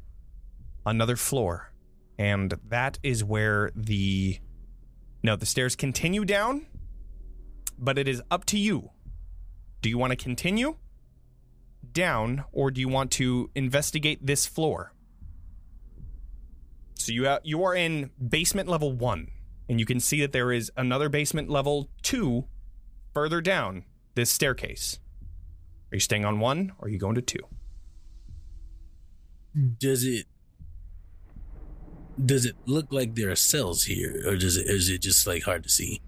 another 0.85 1.16
floor. 1.16 1.73
And 2.19 2.55
that 2.69 2.99
is 3.03 3.24
where 3.24 3.70
the. 3.74 4.39
No, 5.24 5.36
the 5.36 5.47
stairs 5.47 5.77
continue 5.77 6.24
down, 6.24 6.66
but 7.82 7.98
it 7.98 8.06
is 8.06 8.22
up 8.30 8.44
to 8.46 8.59
you. 8.59 8.90
Do 9.82 9.88
you 9.88 9.98
want 9.98 10.12
to 10.12 10.16
continue 10.16 10.76
down, 11.92 12.44
or 12.52 12.70
do 12.70 12.80
you 12.80 12.88
want 12.88 13.10
to 13.12 13.50
investigate 13.54 14.24
this 14.24 14.46
floor? 14.46 14.94
So 16.94 17.12
you, 17.12 17.26
ha- 17.26 17.40
you 17.42 17.64
are 17.64 17.74
in 17.74 18.10
basement 18.26 18.68
level 18.68 18.92
one, 18.92 19.28
and 19.68 19.80
you 19.80 19.84
can 19.84 19.98
see 19.98 20.20
that 20.20 20.32
there 20.32 20.52
is 20.52 20.70
another 20.76 21.09
basement 21.09 21.50
level 21.50 21.90
two 22.02 22.44
further 23.12 23.40
down 23.40 23.84
this 24.14 24.30
staircase. 24.30 25.00
Are 25.90 25.96
you 25.96 26.00
staying 26.00 26.24
on 26.24 26.38
one 26.38 26.72
or 26.78 26.86
are 26.86 26.90
you 26.90 26.98
going 26.98 27.16
to 27.16 27.22
two? 27.22 27.40
Does 29.78 30.04
it 30.04 30.26
does 32.24 32.46
it 32.46 32.54
look 32.66 32.92
like 32.92 33.14
there 33.14 33.30
are 33.30 33.36
cells 33.36 33.84
here, 33.84 34.22
or 34.26 34.36
does 34.36 34.56
it 34.56 34.66
is 34.66 34.88
it 34.88 35.02
just 35.02 35.26
like 35.26 35.42
hard 35.42 35.64
to 35.64 35.68
see? 35.68 36.00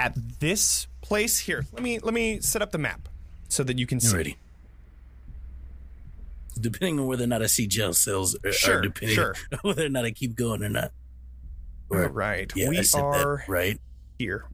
At 0.00 0.14
this 0.40 0.86
place 1.02 1.38
here, 1.40 1.66
let 1.74 1.82
me 1.82 1.98
let 1.98 2.14
me 2.14 2.40
set 2.40 2.62
up 2.62 2.70
the 2.72 2.78
map 2.78 3.06
so 3.48 3.62
that 3.64 3.78
you 3.78 3.86
can 3.86 4.00
see. 4.00 4.14
Already. 4.14 4.36
Depending 6.58 6.98
on 7.00 7.06
whether 7.06 7.24
or 7.24 7.26
not 7.26 7.42
I 7.42 7.46
see 7.46 7.66
gel 7.66 7.92
cells, 7.92 8.34
or, 8.42 8.50
Sure, 8.50 8.78
or 8.78 8.80
depending 8.80 9.14
sure. 9.16 9.34
on 9.52 9.58
whether 9.62 9.84
or 9.84 9.88
not 9.90 10.06
I 10.06 10.10
keep 10.12 10.34
going 10.36 10.62
or 10.62 10.70
not. 10.70 10.92
All 11.90 11.98
right, 11.98 12.50
Yeah, 12.56 12.70
we 12.70 12.78
are 12.78 12.82
that 12.82 13.44
right. 13.46 13.78
here. 14.18 14.46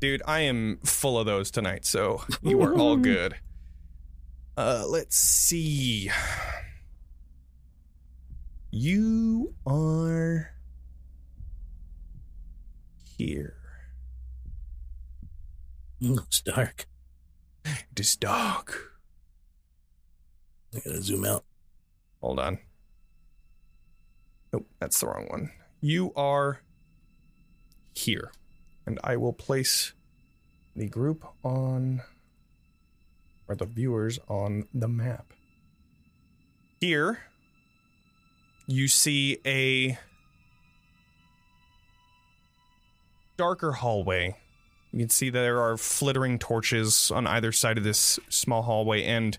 Dude, 0.00 0.22
I 0.26 0.40
am 0.40 0.78
full 0.84 1.18
of 1.18 1.26
those 1.26 1.50
tonight, 1.50 1.84
so 1.84 2.22
you 2.42 2.62
are 2.62 2.74
all 2.74 2.96
good. 2.96 3.36
Uh 4.56 4.84
let's 4.88 5.16
see. 5.16 6.10
You 8.70 9.54
are 9.66 10.50
here. 13.18 13.55
Mm, 16.02 16.18
It's 16.26 16.40
dark. 16.42 16.86
It 17.64 17.98
is 18.00 18.16
dark. 18.16 18.92
I 20.74 20.80
gotta 20.80 21.02
zoom 21.02 21.24
out. 21.24 21.44
Hold 22.20 22.38
on. 22.38 22.58
Nope, 24.52 24.66
that's 24.78 25.00
the 25.00 25.06
wrong 25.06 25.26
one. 25.30 25.50
You 25.80 26.12
are 26.14 26.60
here. 27.94 28.30
And 28.86 29.00
I 29.02 29.16
will 29.16 29.32
place 29.32 29.94
the 30.76 30.86
group 30.86 31.24
on, 31.42 32.02
or 33.48 33.56
the 33.56 33.64
viewers 33.64 34.18
on 34.28 34.68
the 34.72 34.86
map. 34.88 35.32
Here, 36.80 37.20
you 38.66 38.86
see 38.86 39.38
a 39.46 39.98
darker 43.36 43.72
hallway. 43.72 44.36
You 44.92 45.00
can 45.00 45.08
see 45.10 45.30
there 45.30 45.60
are 45.60 45.76
flittering 45.76 46.38
torches 46.38 47.10
on 47.10 47.26
either 47.26 47.52
side 47.52 47.78
of 47.78 47.84
this 47.84 48.18
small 48.28 48.62
hallway, 48.62 49.04
and 49.04 49.36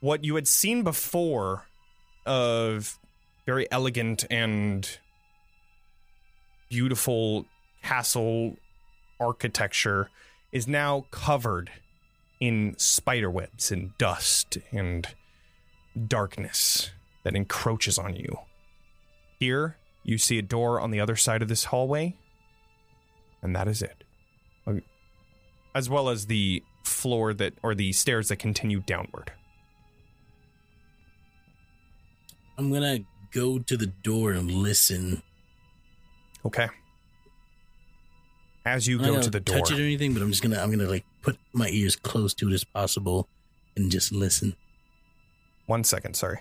what 0.00 0.24
you 0.24 0.34
had 0.34 0.46
seen 0.46 0.82
before 0.82 1.66
of 2.26 2.98
very 3.46 3.70
elegant 3.70 4.24
and 4.30 4.98
beautiful 6.68 7.46
castle 7.82 8.56
architecture 9.20 10.10
is 10.52 10.66
now 10.66 11.06
covered 11.10 11.70
in 12.40 12.74
spider 12.76 13.30
webs 13.30 13.70
and 13.70 13.96
dust 13.98 14.58
and 14.72 15.08
darkness 16.06 16.90
that 17.22 17.34
encroaches 17.34 17.98
on 17.98 18.14
you. 18.16 18.38
Here, 19.38 19.76
you 20.02 20.18
see 20.18 20.38
a 20.38 20.42
door 20.42 20.80
on 20.80 20.90
the 20.90 21.00
other 21.00 21.16
side 21.16 21.42
of 21.42 21.48
this 21.48 21.64
hallway, 21.64 22.16
and 23.42 23.54
that 23.54 23.68
is 23.68 23.82
it. 23.82 24.04
As 25.76 25.90
well 25.90 26.08
as 26.08 26.24
the 26.26 26.62
floor 26.84 27.34
that, 27.34 27.52
or 27.62 27.74
the 27.74 27.92
stairs 27.92 28.28
that 28.28 28.36
continue 28.36 28.80
downward. 28.80 29.30
I'm 32.56 32.72
gonna 32.72 33.00
go 33.30 33.58
to 33.58 33.76
the 33.76 33.86
door 33.86 34.32
and 34.32 34.50
listen. 34.50 35.22
Okay. 36.46 36.68
As 38.64 38.88
you 38.88 38.96
I'm 38.98 39.04
go 39.04 39.14
gonna 39.16 39.28
the 39.28 39.40
door, 39.40 39.58
touch 39.58 39.72
it 39.72 39.78
or 39.78 39.82
anything, 39.82 40.14
but 40.14 40.22
I'm 40.22 40.30
just 40.30 40.42
gonna 40.42 40.58
I'm 40.58 40.70
gonna 40.70 40.88
like 40.88 41.04
put 41.20 41.36
my 41.52 41.68
ears 41.68 41.94
close 41.94 42.32
to 42.34 42.48
it 42.48 42.54
as 42.54 42.64
possible 42.64 43.28
and 43.76 43.90
just 43.90 44.12
listen. 44.12 44.56
one 45.66 45.84
second, 45.84 46.14
sorry. 46.16 46.38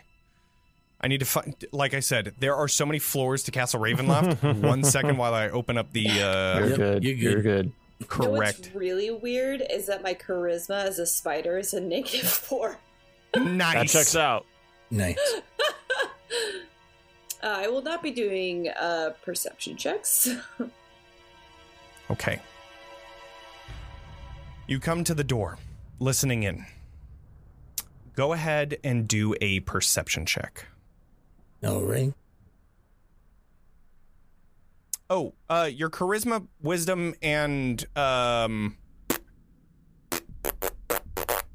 I 1.02 1.10
need 1.10 1.20
to 1.20 1.26
find, 1.26 1.54
like 1.74 1.94
I 1.94 2.00
said, 2.00 2.34
there 2.40 2.56
are 2.56 2.70
so 2.70 2.86
many 2.86 3.00
floors 3.00 3.44
to 3.44 3.52
Castle 3.52 3.82
Ravenloft. 3.82 4.62
one 4.64 4.82
second 4.86 5.18
while 5.18 5.34
I 5.34 5.50
open 5.50 5.78
up 5.78 5.92
the 5.92 6.00
You're 6.04 6.24
uh, 6.26 6.68
Yep, 6.68 6.78
good. 6.78 7.04
you're 7.04 7.16
You're 7.16 7.42
good. 7.42 7.74
Good. 8.00 8.24
You 8.24 8.32
know 8.32 8.38
correct. 8.38 8.60
what's 8.60 8.76
really 8.76 9.12
weird 9.12 9.64
is 9.70 9.88
that 9.88 10.04
my 10.04 10.14
charisma 10.14 10.84
as 10.84 11.00
a 11.00 11.06
spider 11.06 11.58
is 11.58 11.74
a 11.74 11.82
negative 11.82 12.30
four. 12.30 12.78
nice. 13.36 13.74
That 13.94 14.00
checks 14.00 14.16
out. 14.16 14.46
Nice. 14.92 15.18
Uh, 17.44 17.58
I 17.60 17.68
will 17.68 17.84
not 17.84 18.02
be 18.02 18.10
doing 18.10 18.70
uh, 18.70 19.12
perception 19.24 19.78
checks. 19.78 20.28
Okay. 22.10 22.40
You 24.68 24.80
come 24.80 25.04
to 25.04 25.14
the 25.14 25.24
door, 25.24 25.58
listening 26.00 26.44
in. 26.44 26.66
Go 28.16 28.34
ahead 28.34 28.78
and 28.84 29.08
do 29.08 29.36
a 29.42 29.60
perception 29.62 30.26
check. 30.26 30.68
All 31.64 31.82
right. 31.82 32.14
Oh, 35.10 35.36
uh, 35.50 35.70
your 35.72 35.90
charisma, 35.90 36.48
wisdom, 36.62 37.14
and 37.22 37.86
um, 37.96 38.78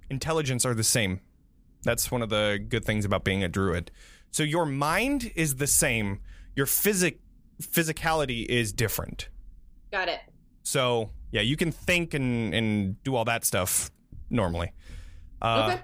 intelligence 0.09 0.65
are 0.65 0.75
the 0.75 0.85
same. 0.85 1.21
That's 1.83 2.11
one 2.11 2.23
of 2.23 2.29
the 2.29 2.65
good 2.69 2.85
things 2.85 3.05
about 3.05 3.25
being 3.25 3.43
a 3.43 3.49
druid. 3.49 3.91
So 4.31 4.43
your 4.43 4.67
mind 4.67 5.33
is 5.35 5.57
the 5.57 5.67
same. 5.67 6.21
Your 6.55 6.67
physic 6.67 7.21
physicality 7.61 8.47
is 8.47 8.73
different. 8.73 9.29
Got 9.91 10.09
it. 10.09 10.21
So 10.63 11.11
yeah, 11.33 11.41
you 11.41 11.57
can 11.57 11.73
think 11.73 12.15
and 12.15 12.55
and 12.55 13.03
do 13.03 13.17
all 13.17 13.25
that 13.25 13.45
stuff 13.45 13.91
normally. 14.29 14.73
Uh, 15.43 15.71
okay. 15.73 15.83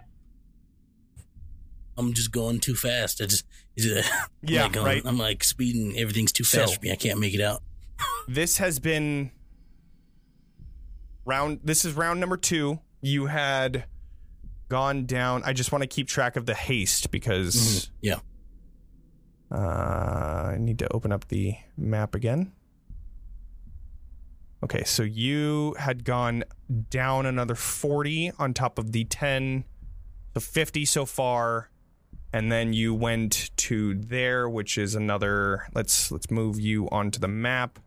I'm 1.98 2.12
just 2.12 2.30
going 2.30 2.60
too 2.60 2.74
fast. 2.74 3.20
I 3.20 3.24
just, 3.24 3.38
just 3.38 3.45
Yeah, 4.42 4.62
like, 4.64 4.76
um, 4.76 4.84
right. 4.84 5.02
I'm 5.04 5.18
like 5.18 5.42
speeding. 5.44 5.96
Everything's 5.98 6.32
too 6.32 6.44
fast 6.44 6.68
So- 6.74 6.74
for 6.78 6.82
me. 6.82 6.92
I 6.92 6.96
can't 6.96 7.18
make 7.20 7.34
it 7.34 7.40
out. 7.40 7.62
this 8.28 8.58
has 8.58 8.78
been 8.78 9.30
round 11.24 11.60
this 11.64 11.84
is 11.84 11.92
round 11.94 12.20
number 12.20 12.36
two 12.36 12.78
you 13.00 13.26
had 13.26 13.84
gone 14.68 15.06
down 15.06 15.42
i 15.44 15.52
just 15.52 15.72
want 15.72 15.82
to 15.82 15.86
keep 15.88 16.06
track 16.06 16.36
of 16.36 16.46
the 16.46 16.54
haste 16.54 17.10
because 17.10 17.54
Mhm. 17.56 17.90
Yeah. 18.02 18.18
uh, 19.50 20.52
i 20.52 20.56
need 20.60 20.78
to 20.78 20.92
open 20.92 21.10
up 21.12 21.26
the 21.28 21.54
map 21.76 22.14
again 22.14 22.52
okay 24.62 24.84
so 24.84 25.02
you 25.02 25.74
had 25.78 26.04
gone 26.04 26.44
down 26.90 27.26
another 27.26 27.54
40 27.54 28.32
on 28.38 28.54
top 28.54 28.78
of 28.78 28.92
the 28.92 29.04
10 29.04 29.64
so 30.34 30.40
50 30.40 30.84
so 30.84 31.04
far 31.06 31.70
and 32.36 32.52
then 32.52 32.74
you 32.74 32.92
went 32.92 33.50
to 33.56 33.94
there 33.94 34.46
which 34.46 34.76
is 34.76 34.94
another 34.94 35.66
let's 35.74 36.12
let's 36.12 36.30
move 36.30 36.60
you 36.60 36.86
onto 36.90 37.18
the 37.18 37.28
map 37.28 37.78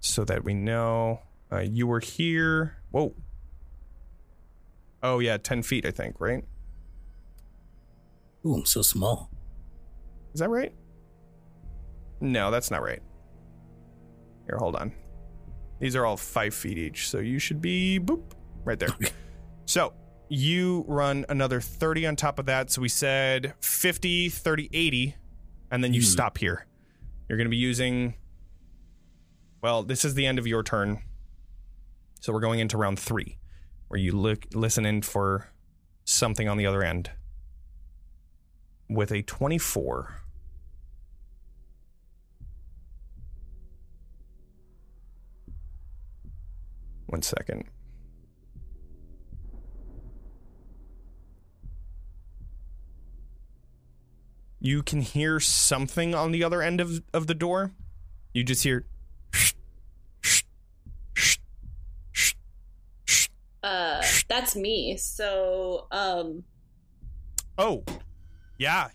so 0.00 0.24
that 0.24 0.44
we 0.44 0.52
know 0.52 1.20
uh, 1.50 1.60
you 1.60 1.86
were 1.86 2.00
here. 2.00 2.76
Whoa. 2.90 3.14
Oh 5.02 5.18
yeah, 5.18 5.36
ten 5.38 5.62
feet, 5.62 5.86
I 5.86 5.90
think. 5.90 6.20
Right? 6.20 6.44
Ooh, 8.46 8.54
I'm 8.54 8.66
so 8.66 8.82
small. 8.82 9.30
Is 10.34 10.40
that 10.40 10.50
right? 10.50 10.74
No, 12.20 12.50
that's 12.50 12.70
not 12.70 12.82
right. 12.82 13.00
Here, 14.46 14.58
hold 14.58 14.76
on. 14.76 14.92
These 15.78 15.96
are 15.96 16.04
all 16.04 16.18
five 16.18 16.54
feet 16.54 16.76
each, 16.76 17.08
so 17.08 17.18
you 17.18 17.38
should 17.38 17.62
be 17.62 17.98
boop 17.98 18.32
right 18.64 18.78
there. 18.78 18.90
so 19.64 19.94
you 20.30 20.84
run 20.86 21.26
another 21.28 21.60
30 21.60 22.06
on 22.06 22.16
top 22.16 22.38
of 22.38 22.46
that. 22.46 22.70
So 22.70 22.80
we 22.80 22.88
said 22.88 23.52
50, 23.60 24.28
30, 24.28 24.70
80, 24.72 25.16
and 25.72 25.82
then 25.84 25.92
you 25.92 26.00
Hmm. 26.00 26.06
stop 26.06 26.38
here. 26.38 26.66
You're 27.28 27.36
going 27.36 27.46
to 27.46 27.50
be 27.50 27.56
using. 27.56 28.14
Well, 29.60 29.82
this 29.82 30.04
is 30.04 30.14
the 30.14 30.26
end 30.26 30.38
of 30.38 30.46
your 30.46 30.62
turn. 30.62 31.02
So 32.20 32.32
we're 32.32 32.40
going 32.40 32.60
into 32.60 32.78
round 32.78 32.98
three, 32.98 33.38
where 33.88 33.98
you 33.98 34.12
look, 34.12 34.46
listen 34.54 34.86
in 34.86 35.02
for 35.02 35.48
something 36.04 36.48
on 36.48 36.56
the 36.56 36.66
other 36.66 36.82
end. 36.82 37.10
With 38.88 39.10
a 39.10 39.22
24. 39.22 40.16
One 47.06 47.22
second. 47.22 47.64
You 54.60 54.82
can 54.82 55.00
hear 55.00 55.40
something 55.40 56.14
on 56.14 56.32
the 56.32 56.44
other 56.44 56.60
end 56.62 56.80
of, 56.80 57.02
of 57.14 57.26
the 57.26 57.34
door. 57.34 57.72
You 58.34 58.44
just 58.44 58.62
hear. 58.62 58.84
Uh, 63.62 64.02
that's 64.28 64.56
me. 64.56 64.96
So, 64.96 65.86
um, 65.90 66.44
Oh, 67.58 67.84
yeah. 68.58 68.88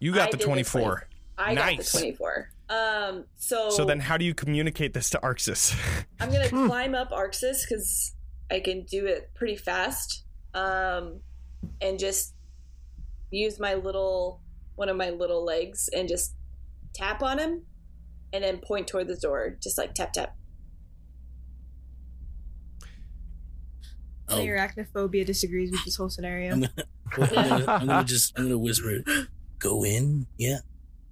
You 0.00 0.12
got 0.12 0.28
I 0.28 0.30
the 0.32 0.36
did 0.38 0.40
the 0.40 0.46
24. 0.46 1.08
I 1.36 1.54
got 1.54 1.76
the 1.78 1.84
24. 1.84 2.50
Um, 2.68 3.24
so, 3.36 3.70
So 3.70 3.84
then, 3.84 4.00
how 4.00 4.16
do 4.16 4.24
you 4.24 4.34
communicate 4.34 4.92
this 4.92 5.08
to 5.10 5.18
Arxes? 5.18 5.74
I'm 6.20 6.30
gonna 6.32 6.48
climb 6.48 6.94
up 6.94 7.10
Arxes 7.10 7.62
because 7.68 8.14
I 8.50 8.60
can 8.60 8.82
do 8.84 9.06
it 9.06 9.30
pretty 9.34 9.56
fast. 9.56 10.24
Um, 10.54 11.20
and 11.80 11.98
just 11.98 12.34
use 13.30 13.60
my 13.60 13.74
little 13.74 14.40
one 14.78 14.88
of 14.88 14.96
my 14.96 15.10
little 15.10 15.44
legs 15.44 15.90
and 15.94 16.08
just 16.08 16.34
tap 16.94 17.22
on 17.22 17.38
him, 17.38 17.64
and 18.32 18.44
then 18.44 18.58
point 18.58 18.86
toward 18.86 19.08
the 19.08 19.16
door, 19.16 19.56
just 19.62 19.76
like 19.76 19.92
tap 19.94 20.12
tap. 20.12 20.34
So 24.28 24.36
Oh, 24.36 24.40
your 24.42 24.58
arachnophobia 24.58 25.24
disagrees 25.26 25.70
with 25.70 25.84
this 25.84 25.96
whole 25.96 26.10
scenario. 26.10 26.52
I'm 26.52 26.60
gonna, 26.60 26.72
I'm 27.16 27.28
gonna, 27.34 27.64
I'm 27.72 27.86
gonna 27.86 28.04
just, 28.04 28.38
I'm 28.38 28.44
gonna 28.44 28.58
whisper, 28.58 29.02
"Go 29.58 29.84
in." 29.84 30.26
Yeah. 30.36 30.58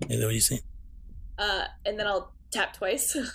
Is 0.09 0.21
that 0.21 0.27
what 0.27 0.35
you 0.35 0.41
saying? 0.41 0.61
Uh, 1.39 1.65
and 1.87 1.99
then 1.99 2.07
I'll 2.07 2.33
tap 2.51 2.73
twice. 2.75 3.17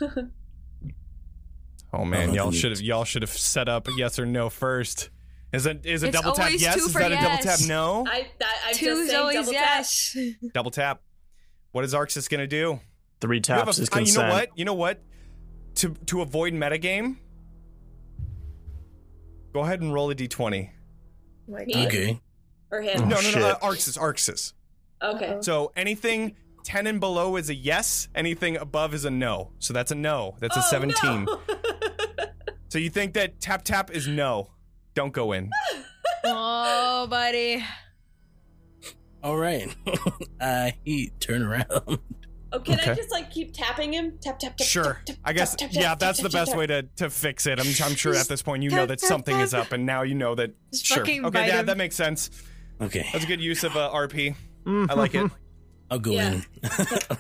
Oh 1.94 2.06
man, 2.06 2.30
Oh, 2.30 2.34
y'all 2.34 2.52
should 2.52 2.72
have 2.72 2.80
y'all 2.80 3.04
should 3.04 3.22
have 3.22 3.32
set 3.32 3.68
up 3.68 3.86
yes 3.98 4.18
or 4.18 4.26
no 4.26 4.50
first. 4.50 5.10
Is 5.54 5.66
it 5.66 5.86
is 5.86 6.04
a 6.04 6.08
It's 6.08 6.16
double 6.18 6.32
tap 6.34 6.52
yes? 6.56 6.78
Is 6.78 6.94
for 6.94 7.00
that 7.00 7.12
a 7.12 7.16
double 7.16 7.38
tap 7.38 7.60
no? 7.68 8.06
I 8.08 8.28
that 8.40 8.58
I'm 8.68 8.74
Two 8.74 8.86
just 8.86 9.02
is 9.02 9.08
saying 9.10 9.20
always 9.22 9.36
double 9.36 9.52
yes. 9.54 10.18
double 10.54 10.72
tap. 10.72 11.02
What 11.74 11.84
is 11.84 11.94
Arxes 11.94 12.30
gonna 12.30 12.48
do? 12.48 12.80
Three 13.20 13.42
taps 13.42 13.78
a- 13.78 13.82
is 13.84 13.90
uh, 13.94 14.00
you 14.00 14.14
know 14.14 14.30
what? 14.30 14.50
You 14.56 14.66
know 14.66 14.74
what? 14.74 15.02
To 15.76 15.90
to 16.08 16.22
avoid 16.22 16.54
metagame, 16.54 17.18
go 19.54 19.62
ahead 19.62 19.82
and 19.82 19.94
roll 19.94 20.10
a 20.10 20.16
d20. 20.16 20.70
Me? 21.48 21.88
Okay. 21.88 22.14
tap 22.14 22.22
or 22.72 22.80
Oh, 22.80 22.84
him. 22.84 23.00
no, 23.10 23.16
no, 23.16 23.22
shit. 23.22 23.40
no, 23.40 23.48
uh, 23.50 23.60
Arxes, 23.60 23.98
Arxes. 24.00 24.54
Okay. 25.04 25.38
So 25.42 25.72
anything 25.76 26.36
10 26.64 26.88
and 26.88 27.00
below 27.02 27.36
is 27.36 27.50
a 27.50 27.56
yes, 27.56 28.08
anything 28.16 28.56
above 28.56 28.94
is 28.94 29.04
a 29.04 29.12
no. 29.12 29.52
So 29.60 29.74
that's 29.74 29.92
a 29.92 29.96
no. 29.96 30.36
That's 30.40 30.56
a 30.56 30.60
Oh, 30.60 30.70
17. 30.70 31.26
no. 31.26 31.40
So 32.70 32.80
you 32.80 32.90
think 32.90 33.16
that 33.16 33.42
tap 33.42 33.64
tap 33.66 33.92
is 33.92 34.08
no? 34.08 34.52
Don't 34.94 35.14
go 35.14 35.32
in. 35.32 35.50
oh, 36.26 37.08
buddy. 37.10 37.64
All 39.24 39.38
right. 39.38 39.74
uh, 40.42 40.72
he 40.84 41.12
turn 41.20 41.44
around. 41.44 42.00
Oh, 42.54 42.60
can 42.60 42.80
I 42.80 42.84
Okay. 42.84 42.96
just 42.96 43.12
like 43.12 43.32
keep 43.32 43.54
tapping 43.54 43.94
him? 43.94 44.18
Tap 44.22 44.40
tap 44.40 44.58
tap. 44.58 44.68
Sure. 44.68 44.84
tap, 44.84 45.06
tap, 45.06 45.16
I 45.24 45.32
guess 45.34 45.52
tap, 45.56 45.70
tap, 45.72 45.82
yeah, 45.82 45.90
tap, 45.90 46.00
that's 46.00 46.18
tap, 46.20 46.32
the 46.32 46.38
best 46.38 46.52
tap. 46.52 46.58
way 46.60 46.68
to 46.68 46.84
to 46.98 47.10
fix 47.10 47.46
it. 47.46 47.60
I'm 47.60 47.68
I'm 47.86 47.96
sure 47.96 48.14
at 48.16 48.28
this 48.28 48.42
point 48.42 48.64
you 48.64 48.70
know 48.72 48.86
that 48.86 49.00
tap, 49.00 49.08
something 49.08 49.40
is 49.40 49.54
up, 49.54 49.72
and 49.72 49.86
now 49.86 50.02
you 50.02 50.16
know 50.16 50.36
that. 50.36 50.52
Just 50.72 50.86
Sure. 50.86 50.98
fucking 50.98 51.26
Okay, 51.26 51.40
bite 51.42 51.48
yeah, 51.48 51.60
him. 51.62 51.66
that 51.68 51.78
makes 51.78 51.96
sense. 51.96 52.30
Okay. 52.82 53.08
That's 53.14 53.24
a 53.24 53.28
good 53.28 53.40
use 53.42 53.64
of 53.64 53.78
uh, 53.78 53.92
RP. 53.94 54.36
Mm-hmm. 54.66 54.92
I 54.92 54.94
like 54.96 55.16
it. 55.16 55.32
I'll 55.92 56.00
go 56.00 56.12
Yeah. 56.12 56.34
in. 56.34 56.44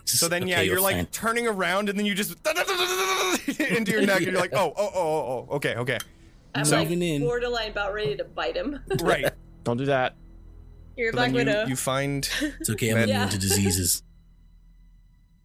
So 0.06 0.27
then, 0.27 0.48
yeah, 0.48 0.57
Okay, 0.60 0.65
you're 0.65 0.81
like 0.81 0.95
fine. 0.95 1.06
turning 1.07 1.48
around, 1.48 1.88
and 1.89 1.99
then 1.99 2.06
you 2.06 2.15
just 2.15 2.35
into 3.60 3.91
your 3.91 4.02
neck, 4.06 4.18
and 4.18 4.26
you're 4.27 4.39
like, 4.39 4.53
oh, 4.53 4.73
oh, 4.76 4.91
oh, 4.95 5.02
oh, 5.02 5.48
oh, 5.52 5.56
okay, 5.57 5.76
okay, 5.76 5.98
I'm 6.56 6.65
So- 6.65 6.78
like 6.78 6.90
in. 6.90 7.22
borderline 7.22 7.72
about 7.72 7.94
ready 7.94 8.15
to 8.18 8.23
bite 8.23 8.56
him. 8.56 8.80
right. 9.02 9.32
Don't 9.64 9.78
do 9.78 9.86
that. 9.86 10.15
You're 10.98 11.10
a 11.10 11.11
So 11.11 11.15
Black 11.18 11.34
then 11.34 11.48
you, 11.48 11.52
Widow. 11.53 11.65
you 11.68 11.76
find 11.76 12.30
It's 12.60 12.69
okay. 12.72 12.91
I'm 12.91 13.07
Yeah. 13.07 13.15
immune 13.18 13.30
to 13.30 13.38
diseases. 13.40 14.03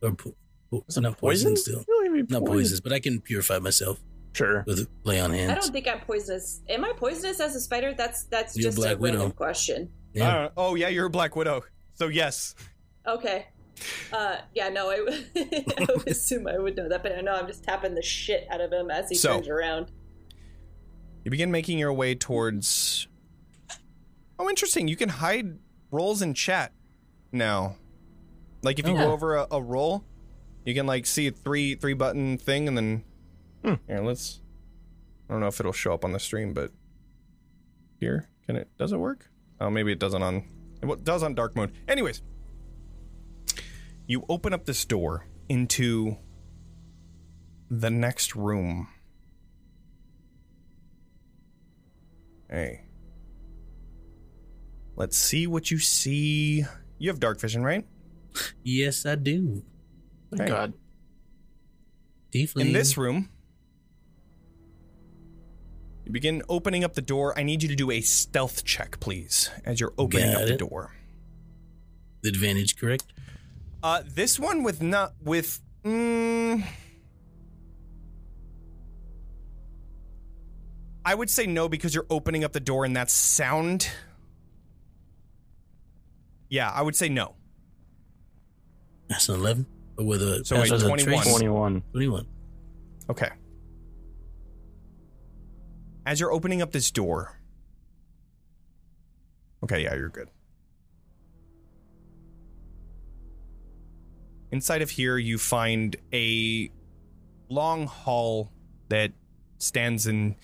Or 0.02 0.12
po- 0.12 0.34
po- 0.70 0.84
Is 0.88 0.96
it 0.96 1.00
not 1.02 1.18
poison, 1.18 1.50
poison? 1.52 1.56
still. 1.56 1.84
You 1.86 1.94
don't 1.94 2.06
even 2.18 2.26
Not 2.28 2.40
poison. 2.40 2.54
poisons, 2.54 2.80
but 2.80 2.92
I 2.92 3.00
can 3.00 3.20
purify 3.20 3.58
myself 3.58 4.02
Sure. 4.32 4.64
with 4.66 4.88
lay 5.04 5.20
on 5.20 5.32
hands. 5.32 5.52
I 5.52 5.54
don't 5.54 5.72
think 5.72 5.88
I'm 5.88 6.00
poisonous. 6.00 6.60
Am 6.68 6.84
I 6.84 6.92
poisonous 6.96 7.40
as 7.40 7.54
a 7.54 7.60
spider? 7.60 7.94
That's 7.94 8.24
that's 8.24 8.56
You're 8.56 8.64
just 8.64 8.76
Black 8.76 8.96
a 8.96 8.98
Widow. 8.98 9.30
question. 9.30 9.90
Yeah. 10.12 10.44
Uh, 10.46 10.50
oh 10.56 10.74
yeah, 10.74 10.88
you're 10.88 11.06
a 11.06 11.10
Black 11.10 11.36
Widow. 11.36 11.62
So 11.94 12.08
yes, 12.08 12.54
Okay. 13.06 13.46
Uh, 14.12 14.38
yeah, 14.54 14.68
no, 14.70 14.90
I, 14.90 14.96
I 15.36 15.86
would 15.94 16.08
assume 16.08 16.46
I 16.48 16.58
would 16.58 16.76
know 16.76 16.88
that, 16.88 17.02
but 17.02 17.22
no, 17.22 17.32
I'm 17.34 17.46
just 17.46 17.62
tapping 17.62 17.94
the 17.94 18.02
shit 18.02 18.46
out 18.50 18.60
of 18.60 18.72
him 18.72 18.90
as 18.90 19.08
he 19.08 19.14
So- 19.14 19.34
turns 19.36 19.48
around. 19.48 19.92
You 21.26 21.30
begin 21.30 21.50
making 21.50 21.76
your 21.76 21.92
way 21.92 22.14
towards. 22.14 23.08
Oh, 24.38 24.48
interesting. 24.48 24.86
You 24.86 24.94
can 24.94 25.08
hide 25.08 25.58
rolls 25.90 26.22
in 26.22 26.34
chat 26.34 26.72
now. 27.32 27.74
Like 28.62 28.78
if 28.78 28.86
you 28.86 28.94
Oh. 28.94 28.98
go 28.98 29.12
over 29.12 29.34
a, 29.34 29.46
a 29.50 29.60
roll, 29.60 30.04
you 30.64 30.72
can 30.72 30.86
like 30.86 31.04
see 31.04 31.26
a 31.26 31.32
three 31.32 31.74
three 31.74 31.94
button 31.94 32.38
thing, 32.38 32.68
and 32.68 32.76
then 32.76 33.04
Hmm. 33.64 33.74
here 33.88 34.02
let's. 34.02 34.40
I 35.28 35.32
don't 35.32 35.40
know 35.40 35.48
if 35.48 35.58
it'll 35.58 35.72
show 35.72 35.92
up 35.92 36.04
on 36.04 36.12
the 36.12 36.20
stream, 36.20 36.54
but 36.54 36.70
here 37.98 38.28
can 38.46 38.54
it? 38.54 38.68
Does 38.78 38.92
it 38.92 38.98
work? 38.98 39.28
Oh, 39.60 39.68
maybe 39.68 39.90
it 39.90 39.98
doesn't 39.98 40.22
on. 40.22 40.44
It 40.80 41.02
does 41.02 41.24
on 41.24 41.34
dark 41.34 41.56
mode. 41.56 41.72
Anyways, 41.88 42.22
you 44.06 44.24
open 44.28 44.52
up 44.52 44.64
this 44.64 44.84
door 44.84 45.26
into 45.48 46.18
the 47.68 47.90
next 47.90 48.36
room. 48.36 48.86
Hey. 52.50 52.82
Let's 54.96 55.16
see 55.16 55.46
what 55.46 55.70
you 55.70 55.78
see. 55.78 56.64
You 56.98 57.10
have 57.10 57.20
dark 57.20 57.40
vision, 57.40 57.62
right? 57.62 57.86
Yes, 58.62 59.04
I 59.04 59.14
do. 59.16 59.62
Thank 60.30 60.42
Okay. 60.42 60.50
God. 60.50 60.72
Tiefling. 62.32 62.60
In 62.66 62.72
this 62.72 62.96
room, 62.96 63.28
you 66.04 66.12
begin 66.12 66.42
opening 66.48 66.84
up 66.84 66.94
the 66.94 67.02
door. 67.02 67.38
I 67.38 67.42
need 67.42 67.62
you 67.62 67.68
to 67.68 67.76
do 67.76 67.90
a 67.90 68.00
stealth 68.00 68.64
check, 68.64 69.00
please, 69.00 69.50
as 69.64 69.80
you're 69.80 69.94
opening 69.98 70.32
Got 70.32 70.42
up 70.42 70.48
the 70.48 70.56
door. 70.56 70.94
The 72.22 72.28
advantage, 72.28 72.76
correct? 72.76 73.12
Uh, 73.82 74.02
this 74.06 74.38
one 74.38 74.62
with 74.62 74.82
not 74.82 75.14
with. 75.22 75.60
Mm, 75.84 76.64
I 81.06 81.14
would 81.14 81.30
say 81.30 81.46
no 81.46 81.68
because 81.68 81.94
you're 81.94 82.06
opening 82.10 82.42
up 82.42 82.52
the 82.52 82.58
door 82.58 82.84
and 82.84 82.96
that's 82.96 83.12
sound. 83.12 83.88
Yeah, 86.48 86.68
I 86.68 86.82
would 86.82 86.96
say 86.96 87.08
no. 87.08 87.36
That's 89.08 89.28
an 89.28 89.36
11. 89.36 89.66
Or 89.98 90.04
with 90.04 90.20
a, 90.20 90.44
So 90.44 90.60
wait, 90.60 90.68
21. 90.68 91.22
21. 91.22 91.82
21. 91.92 92.26
Okay. 93.08 93.30
As 96.04 96.18
you're 96.18 96.32
opening 96.32 96.60
up 96.60 96.72
this 96.72 96.90
door. 96.90 97.38
Okay, 99.62 99.84
yeah, 99.84 99.94
you're 99.94 100.08
good. 100.08 100.28
Inside 104.50 104.82
of 104.82 104.90
here, 104.90 105.18
you 105.18 105.38
find 105.38 105.94
a 106.12 106.68
long 107.48 107.86
hall 107.86 108.50
that 108.88 109.12
stands 109.58 110.08
in 110.08 110.34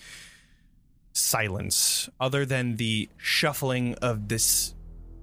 silence, 1.13 2.09
other 2.19 2.45
than 2.45 2.75
the 2.77 3.09
shuffling 3.17 3.95
of 3.95 4.27
this 4.27 4.75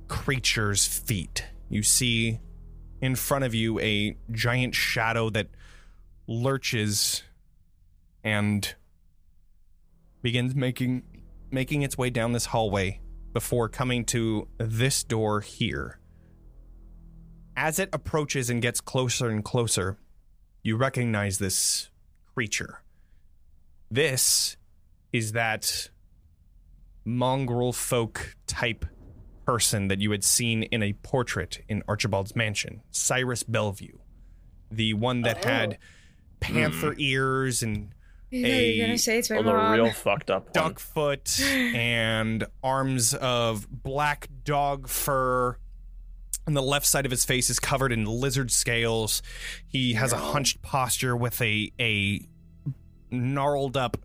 creature's 0.09 0.87
feet. 0.87 1.45
You 1.69 1.83
see 1.83 2.41
in 3.01 3.15
front 3.17 3.45
of 3.45 3.55
you 3.55 3.79
a 3.81 4.17
giant 4.31 4.75
shadow 4.75 5.31
that 5.31 5.49
lurches 6.27 7.23
and 8.23 8.75
begins 10.23 10.55
making 10.55 11.03
making 11.51 11.83
its 11.83 11.99
way 11.99 12.11
down 12.11 12.33
this 12.33 12.47
hallway 12.47 13.01
before 13.33 13.69
coming 13.69 14.05
to 14.05 14.47
this 14.59 15.03
door 15.03 15.41
here. 15.41 15.99
As 17.57 17.79
it 17.79 17.89
approaches 17.93 18.51
and 18.51 18.63
gets 18.63 18.81
closer 18.81 19.29
and 19.29 19.45
closer, 19.45 19.99
you 20.63 20.77
recognize 20.77 21.39
this 21.39 21.91
creature. 22.35 22.83
This 23.91 24.57
is 25.13 25.33
that 25.33 25.89
mongrel 27.05 27.73
folk 27.73 28.37
type 28.47 28.85
person 29.47 29.89
that 29.89 30.01
you 30.01 30.11
had 30.11 30.23
seen 30.23 30.63
in 30.65 30.83
a 30.83 30.93
portrait 30.93 31.63
in 31.69 31.83
Archibald's 31.89 32.37
mansion, 32.37 32.83
Cyrus 32.91 33.43
Belview, 33.43 33.99
the 34.71 34.95
one 34.95 35.23
that 35.23 35.45
Oh. 35.45 35.49
had 35.49 35.79
panther 36.39 36.93
hmm. 36.95 37.01
ears 37.01 37.63
and 37.63 37.93
I 38.33 38.37
you 38.37 38.43
were 38.45 38.49
a- 38.49 38.79
gonna 38.87 38.99
say 38.99 39.19
it's 39.19 39.29
my 39.31 39.39
Oh, 39.39 39.43
the 39.43 39.53
mom. 39.53 39.73
real 39.73 39.91
fucked 39.91 40.31
up 40.31 40.45
one. 40.45 40.53
duck 40.53 40.79
foot 40.79 41.41
and 41.41 42.45
arms 42.63 43.13
of 43.15 43.67
black 43.71 44.29
dog 44.45 44.87
fur. 44.89 45.57
And 46.47 46.57
the 46.57 46.63
left 46.63 46.87
side 46.87 47.05
of 47.05 47.11
his 47.11 47.25
face 47.25 47.51
is 47.51 47.59
covered 47.59 47.93
in 47.93 48.05
lizard 48.07 48.51
scales. 48.51 49.21
He 49.67 49.93
has 49.95 50.13
a 50.13 50.17
hunched 50.17 50.63
posture 50.63 51.17
with 51.17 51.41
a 51.43 51.73
a 51.81 52.27
gnarled 53.11 53.77
up 53.77 53.97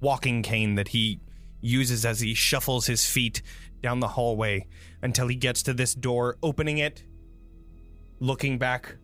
walking 0.00 0.42
cane 0.42 0.74
that 0.76 0.88
he 0.88 1.20
uses 1.60 2.04
as 2.04 2.20
he 2.20 2.34
shuffles 2.34 2.86
his 2.86 3.08
feet 3.08 3.42
down 3.82 4.00
the 4.00 4.08
hallway 4.08 4.66
until 5.02 5.28
he 5.28 5.36
gets 5.36 5.62
to 5.64 5.72
this 5.74 5.94
door, 5.94 6.36
opening 6.42 6.78
it, 6.78 7.02
looking 8.20 8.58
back, 8.58 8.96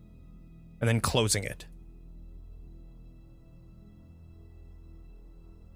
and 0.79 0.87
then 0.87 0.99
closing 1.01 1.43
it. 1.43 1.65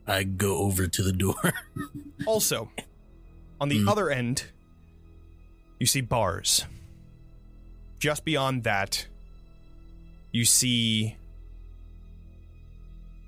I 0.05 0.23
go 0.23 0.57
over 0.59 0.87
to 0.87 1.03
the 1.03 1.13
door. 1.13 1.35
Also, 2.25 2.71
on 3.61 3.69
the 3.69 3.77
Hmm. 3.79 3.87
other 3.87 4.09
end, 4.09 4.45
you 5.79 5.85
see 5.85 6.01
bars. 6.01 6.65
Just 7.99 8.25
beyond 8.25 8.63
that, 8.63 9.05
you 10.31 10.43
see 10.43 11.15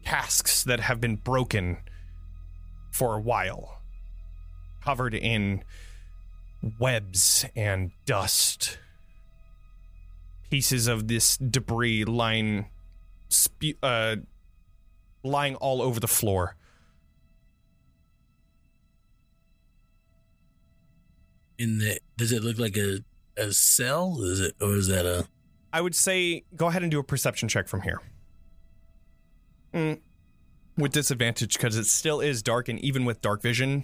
casks 0.10 0.64
that 0.64 0.80
have 0.80 1.00
been 1.00 1.16
broken 1.18 1.78
for 2.92 3.16
a 3.16 3.22
while, 3.22 3.80
covered 4.84 5.14
in 5.14 5.64
webs 6.80 7.46
and 7.56 7.92
dust. 8.08 8.80
Pieces 10.50 10.88
of 10.88 11.08
this 11.08 11.38
debris 11.38 12.06
lying, 12.06 12.66
spe- 13.28 13.78
uh, 13.84 14.16
lying 15.24 15.54
all 15.58 15.80
over 15.80 16.00
the 16.00 16.08
floor. 16.08 16.56
In 21.60 21.78
the, 21.78 22.00
does 22.18 22.32
it 22.32 22.44
look 22.44 22.58
like 22.58 22.78
a, 22.78 23.04
a 23.38 23.54
cell? 23.54 24.18
Is 24.24 24.40
it, 24.40 24.56
or 24.60 24.74
is 24.74 24.88
that 24.88 25.06
a, 25.06 25.28
I 25.72 25.82
would 25.82 25.94
say 25.94 26.46
go 26.56 26.66
ahead 26.66 26.82
and 26.82 26.90
do 26.90 26.98
a 26.98 27.04
perception 27.04 27.48
check 27.48 27.68
from 27.68 27.84
here. 27.84 28.02
Mm, 29.74 30.00
With 30.78 30.92
disadvantage 30.94 31.54
because 31.56 31.76
it 31.78 31.86
still 31.86 32.20
is 32.22 32.42
dark, 32.42 32.70
and 32.70 32.80
even 32.80 33.06
with 33.06 33.22
dark 33.22 33.42
vision, 33.42 33.84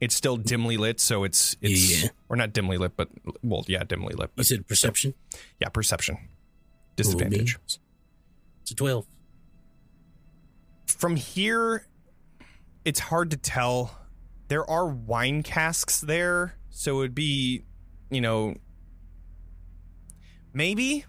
it's 0.00 0.14
still 0.14 0.36
dimly 0.36 0.76
lit. 0.76 1.00
So 1.00 1.24
it's 1.24 1.56
it's 1.60 2.02
Yeah. 2.04 2.08
or 2.28 2.36
not 2.36 2.52
dimly 2.52 2.78
lit, 2.78 2.96
but 2.96 3.08
well, 3.42 3.64
yeah, 3.68 3.82
dimly 3.84 4.14
lit. 4.14 4.28
you 4.30 4.32
But 4.36 4.46
said 4.46 4.66
perception? 4.66 5.14
yeah, 5.60 5.68
perception 5.68 6.18
disadvantage. 6.96 7.58
It's 8.62 8.70
a 8.70 8.74
12. 8.74 9.06
From 10.86 11.16
here, 11.16 11.86
it's 12.84 13.00
hard 13.00 13.30
to 13.32 13.36
tell. 13.36 13.98
There 14.48 14.68
are 14.70 14.86
wine 14.86 15.42
casks 15.42 16.00
there, 16.00 16.56
so 16.70 16.96
it 16.96 16.98
would 16.98 17.14
be, 17.14 17.64
you 18.10 18.20
know, 18.20 18.54
maybe. 20.52 21.04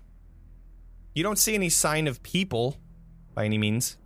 You 1.15 1.23
don't 1.23 1.39
see 1.39 1.55
any 1.55 1.69
sign 1.69 2.07
of 2.07 2.21
people 2.21 2.77
by 3.33 3.45
any 3.45 3.57
means. 3.57 3.97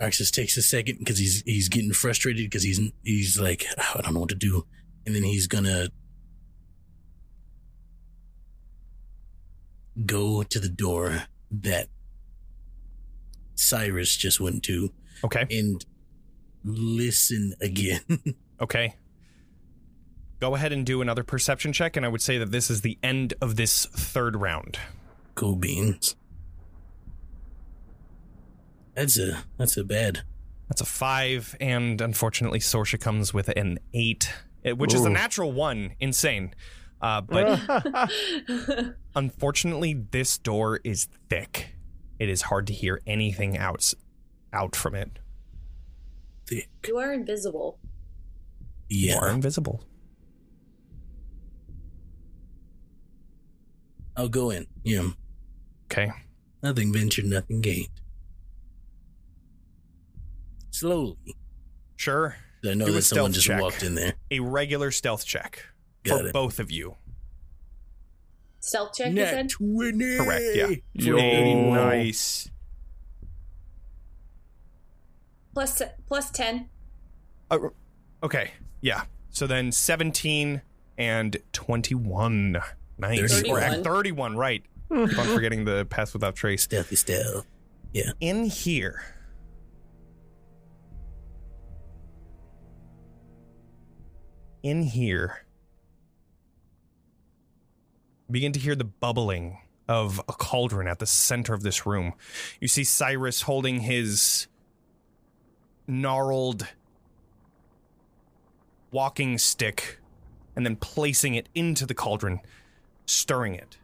Arxes 0.00 0.30
takes 0.30 0.56
a 0.56 0.62
second 0.62 0.98
because 1.00 1.18
he's 1.18 1.42
he's 1.44 1.68
getting 1.68 1.92
frustrated 1.92 2.46
because 2.46 2.62
he's 2.62 2.80
he's 3.02 3.38
like 3.40 3.66
"Oh, 3.78 3.92
I 3.96 4.02
don't 4.02 4.14
know 4.14 4.20
what 4.20 4.28
to 4.30 4.34
do, 4.34 4.64
and 5.06 5.14
then 5.14 5.22
he's 5.24 5.46
gonna 5.46 5.88
go 10.06 10.42
to 10.44 10.60
the 10.60 10.68
door 10.68 11.24
that 11.50 11.88
Cyrus 13.56 14.16
just 14.16 14.40
went 14.40 14.62
to 14.64 14.92
Okay. 15.24 15.44
and 15.50 15.84
listen 16.64 17.54
again. 17.60 18.00
Okay. 18.60 18.96
Go 20.40 20.56
ahead 20.56 20.72
and 20.72 20.84
do 20.84 21.00
another 21.00 21.22
perception 21.22 21.72
check, 21.72 21.96
and 21.96 22.04
I 22.04 22.08
would 22.08 22.20
say 22.20 22.38
that 22.38 22.50
this 22.50 22.70
is 22.70 22.80
the 22.80 22.98
end 23.04 23.34
of 23.40 23.54
this 23.54 23.86
third 23.86 24.34
round. 24.34 24.80
cool 25.36 25.54
beans. 25.54 26.16
That's 28.98 29.16
a 29.16 29.44
that's 29.56 29.76
a 29.76 29.84
bad. 29.84 30.22
That's 30.68 30.80
a 30.80 30.84
five, 30.84 31.54
and 31.60 32.00
unfortunately, 32.00 32.58
Sorsha 32.58 32.98
comes 33.00 33.32
with 33.32 33.48
an 33.50 33.78
eight, 33.94 34.28
eh, 34.64 34.72
which 34.72 34.92
is 34.92 35.04
a 35.04 35.08
natural 35.08 35.52
one. 35.52 35.92
Insane. 36.00 36.52
Uh, 37.00 37.20
but 37.20 37.60
unfortunately, 39.14 39.94
this 40.10 40.36
door 40.36 40.80
is 40.82 41.06
thick. 41.30 41.76
It 42.18 42.28
is 42.28 42.42
hard 42.42 42.66
to 42.66 42.72
hear 42.72 43.00
anything 43.06 43.56
out, 43.56 43.94
out 44.52 44.74
from 44.74 44.96
it. 44.96 45.20
Thick. 46.48 46.68
you 46.88 46.98
are 46.98 47.12
invisible. 47.12 47.78
Yeah. 48.88 49.12
You 49.14 49.18
are 49.20 49.30
invisible. 49.30 49.84
I'll 54.16 54.28
go 54.28 54.50
in. 54.50 54.66
Yeah, 54.82 55.10
Okay. 55.84 56.10
nothing 56.64 56.92
ventured, 56.92 57.26
nothing 57.26 57.60
gained. 57.60 57.88
Slowly, 60.78 61.16
Sure. 61.96 62.36
I 62.64 62.74
know 62.74 62.86
Do 62.86 62.92
a 62.92 62.94
that 62.94 63.02
someone 63.02 63.32
stealth 63.32 63.34
just 63.34 63.46
check. 63.48 63.60
walked 63.60 63.82
in 63.82 63.94
there. 63.96 64.12
A 64.30 64.38
regular 64.40 64.90
stealth 64.92 65.24
check 65.26 65.64
Got 66.04 66.20
for 66.20 66.26
it. 66.28 66.32
both 66.32 66.58
of 66.60 66.70
you. 66.70 66.94
Stealth 68.60 68.94
check, 68.94 69.08
you 69.08 69.14
Nat 69.14 69.30
said? 69.30 69.48
20. 69.50 70.16
Correct, 70.18 70.44
yeah. 70.54 70.68
Yo. 70.92 71.70
Nice. 71.74 72.48
Plus, 75.54 75.82
plus 76.06 76.30
10. 76.30 76.68
Uh, 77.50 77.58
okay. 78.22 78.52
Yeah. 78.80 79.02
So 79.30 79.46
then 79.48 79.72
17 79.72 80.62
and 80.96 81.36
21. 81.52 82.58
Nice. 82.98 83.32
31. 83.40 83.62
Uh, 83.62 83.82
31, 83.82 84.36
right. 84.36 84.62
Keep 84.92 85.18
on 85.18 85.26
forgetting 85.26 85.64
the 85.64 85.84
pass 85.86 86.12
without 86.12 86.36
trace. 86.36 86.62
Stealthy 86.62 86.96
stealth. 86.96 87.46
Yeah. 87.92 88.12
In 88.20 88.44
here. 88.44 89.02
In 94.68 94.82
here. 94.82 95.46
Begin 98.30 98.52
to 98.52 98.60
hear 98.60 98.74
the 98.74 98.84
bubbling 98.84 99.60
of 99.88 100.18
a 100.28 100.34
cauldron 100.34 100.86
at 100.86 100.98
the 100.98 101.06
center 101.06 101.54
of 101.54 101.62
this 101.62 101.86
room. 101.86 102.12
You 102.60 102.68
see 102.68 102.84
Cyrus 102.84 103.40
holding 103.40 103.80
his 103.80 104.46
gnarled 105.86 106.66
walking 108.90 109.38
stick 109.38 110.00
and 110.54 110.66
then 110.66 110.76
placing 110.76 111.34
it 111.34 111.48
into 111.54 111.86
the 111.86 111.94
cauldron, 111.94 112.40
stirring 113.06 113.54
it. 113.54 113.78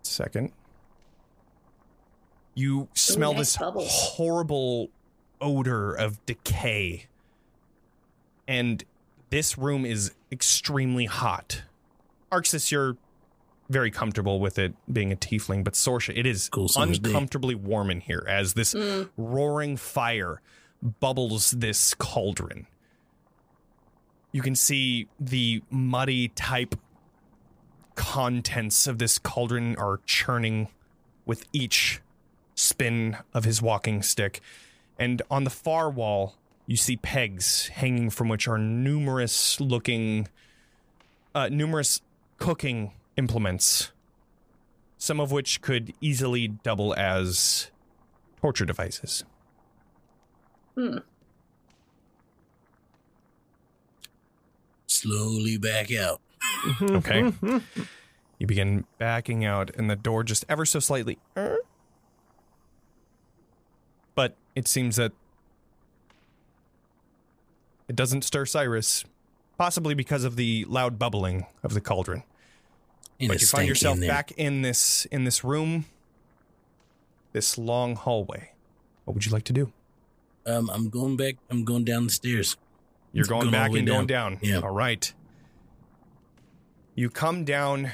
Second. 0.00 0.52
You 2.54 2.88
smell 2.94 3.34
nice 3.34 3.40
this 3.40 3.56
bubbles. 3.58 3.90
horrible 3.90 4.88
odor 5.40 5.92
of 5.94 6.24
decay. 6.26 7.06
And 8.46 8.84
this 9.30 9.58
room 9.58 9.84
is 9.84 10.12
extremely 10.32 11.04
hot. 11.06 11.62
Arxes, 12.32 12.70
you're 12.70 12.96
very 13.68 13.90
comfortable 13.90 14.40
with 14.40 14.58
it 14.58 14.74
being 14.90 15.12
a 15.12 15.16
tiefling, 15.16 15.62
but 15.62 15.74
Sorsha, 15.74 16.16
it 16.16 16.24
is 16.26 16.48
Cool 16.48 16.68
day. 16.68 16.82
uncomfortably 16.82 17.54
warm 17.54 17.90
in 17.90 18.00
here 18.00 18.24
as 18.28 18.54
this 18.54 18.72
Mm. 18.74 19.10
roaring 19.18 19.76
fire 19.76 20.40
bubbles 21.00 21.50
this 21.52 21.92
cauldron. 21.94 22.66
You 24.32 24.40
can 24.42 24.54
see 24.54 25.08
the 25.20 25.62
muddy 25.70 26.28
type 26.28 26.74
contents 27.94 28.86
of 28.86 28.98
this 28.98 29.18
cauldron 29.18 29.76
are 29.76 30.00
churning 30.06 30.68
with 31.26 31.44
each 31.52 32.00
spin 32.54 33.16
of 33.34 33.44
his 33.44 33.60
walking 33.60 34.02
stick. 34.02 34.40
And 34.98 35.22
on 35.30 35.44
the 35.44 35.50
far 35.50 35.88
wall, 35.90 36.34
you 36.66 36.76
see 36.76 36.96
pegs 36.96 37.68
hanging 37.68 38.10
from 38.10 38.28
which 38.28 38.48
are 38.48 38.58
numerous 38.58 39.60
looking, 39.60 40.28
uh, 41.34 41.48
numerous 41.48 42.00
cooking 42.38 42.92
implements, 43.16 43.92
some 44.98 45.20
of 45.20 45.30
which 45.32 45.62
could 45.62 45.94
easily 46.00 46.48
double 46.48 46.94
as 46.96 47.70
torture 48.40 48.64
devices. 48.64 49.24
Hmm. 50.74 50.98
Slowly 54.86 55.58
back 55.58 55.92
out. 55.94 56.20
Okay. 56.80 57.32
you 58.38 58.46
begin 58.46 58.84
backing 58.98 59.44
out, 59.44 59.70
and 59.76 59.88
the 59.88 59.96
door 59.96 60.24
just 60.24 60.44
ever 60.48 60.64
so 60.64 60.80
slightly. 60.80 61.18
But 61.34 61.60
it 64.58 64.66
seems 64.66 64.96
that 64.96 65.12
it 67.88 67.94
doesn't 67.94 68.22
stir 68.22 68.44
Cyrus, 68.44 69.04
possibly 69.56 69.94
because 69.94 70.24
of 70.24 70.36
the 70.36 70.64
loud 70.68 70.98
bubbling 70.98 71.46
of 71.62 71.74
the 71.74 71.80
cauldron. 71.80 72.24
And 73.20 73.28
but 73.28 73.40
you 73.40 73.46
find 73.46 73.68
yourself 73.68 74.00
in 74.00 74.06
back 74.06 74.32
in 74.32 74.62
this 74.62 75.06
in 75.06 75.24
this 75.24 75.42
room, 75.44 75.86
this 77.32 77.56
long 77.56 77.94
hallway. 77.94 78.50
What 79.04 79.14
would 79.14 79.24
you 79.24 79.32
like 79.32 79.44
to 79.44 79.52
do? 79.52 79.72
Um, 80.44 80.68
I'm 80.70 80.88
going 80.88 81.16
back. 81.16 81.36
I'm 81.50 81.64
going 81.64 81.84
down 81.84 82.04
the 82.04 82.12
stairs. 82.12 82.56
You're 83.12 83.26
going 83.26 83.42
going 83.42 83.52
back 83.52 83.72
and 83.72 83.86
going 83.86 84.06
down. 84.06 84.34
down. 84.34 84.40
Yeah. 84.42 84.60
All 84.60 84.70
right. 84.70 85.12
You 86.94 87.10
come 87.10 87.44
down 87.44 87.92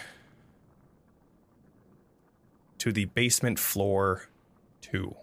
to 2.79 2.91
the 2.91 3.05
basement 3.05 3.59
floor 3.59 4.29
two. 4.81 5.15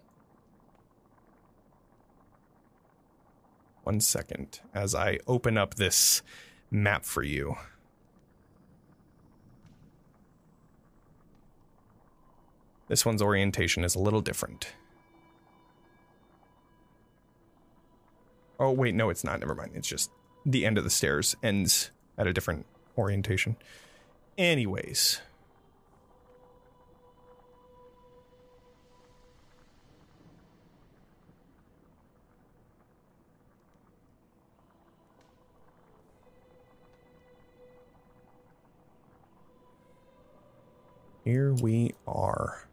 One 3.84 4.00
second 4.00 4.60
as 4.74 4.94
I 4.94 5.20
open 5.28 5.58
up 5.58 5.76
this 5.76 6.22
map 6.70 7.04
for 7.04 7.24
you. 7.24 7.56
This 12.88 13.06
one's 13.06 13.22
orientation 13.22 13.84
is 13.84 13.96
a 13.96 14.00
little 14.00 14.22
different. 14.22 14.74
Oh, 18.60 18.72
wait, 18.72 18.94
no, 18.94 19.10
it's 19.10 19.24
not. 19.24 19.40
Never 19.40 19.56
mind. 19.56 19.72
It's 19.76 19.88
just 19.88 20.12
the 20.46 20.66
end 20.66 20.78
of 20.78 20.84
the 20.84 20.90
stairs 20.90 21.36
ends 21.42 21.90
at 22.18 22.28
a 22.28 22.34
different 22.34 22.66
orientation. 22.98 23.56
Anyways. 24.38 25.22
Here 41.24 41.54
we 41.54 41.94
are. 42.08 42.68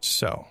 So, 0.00 0.46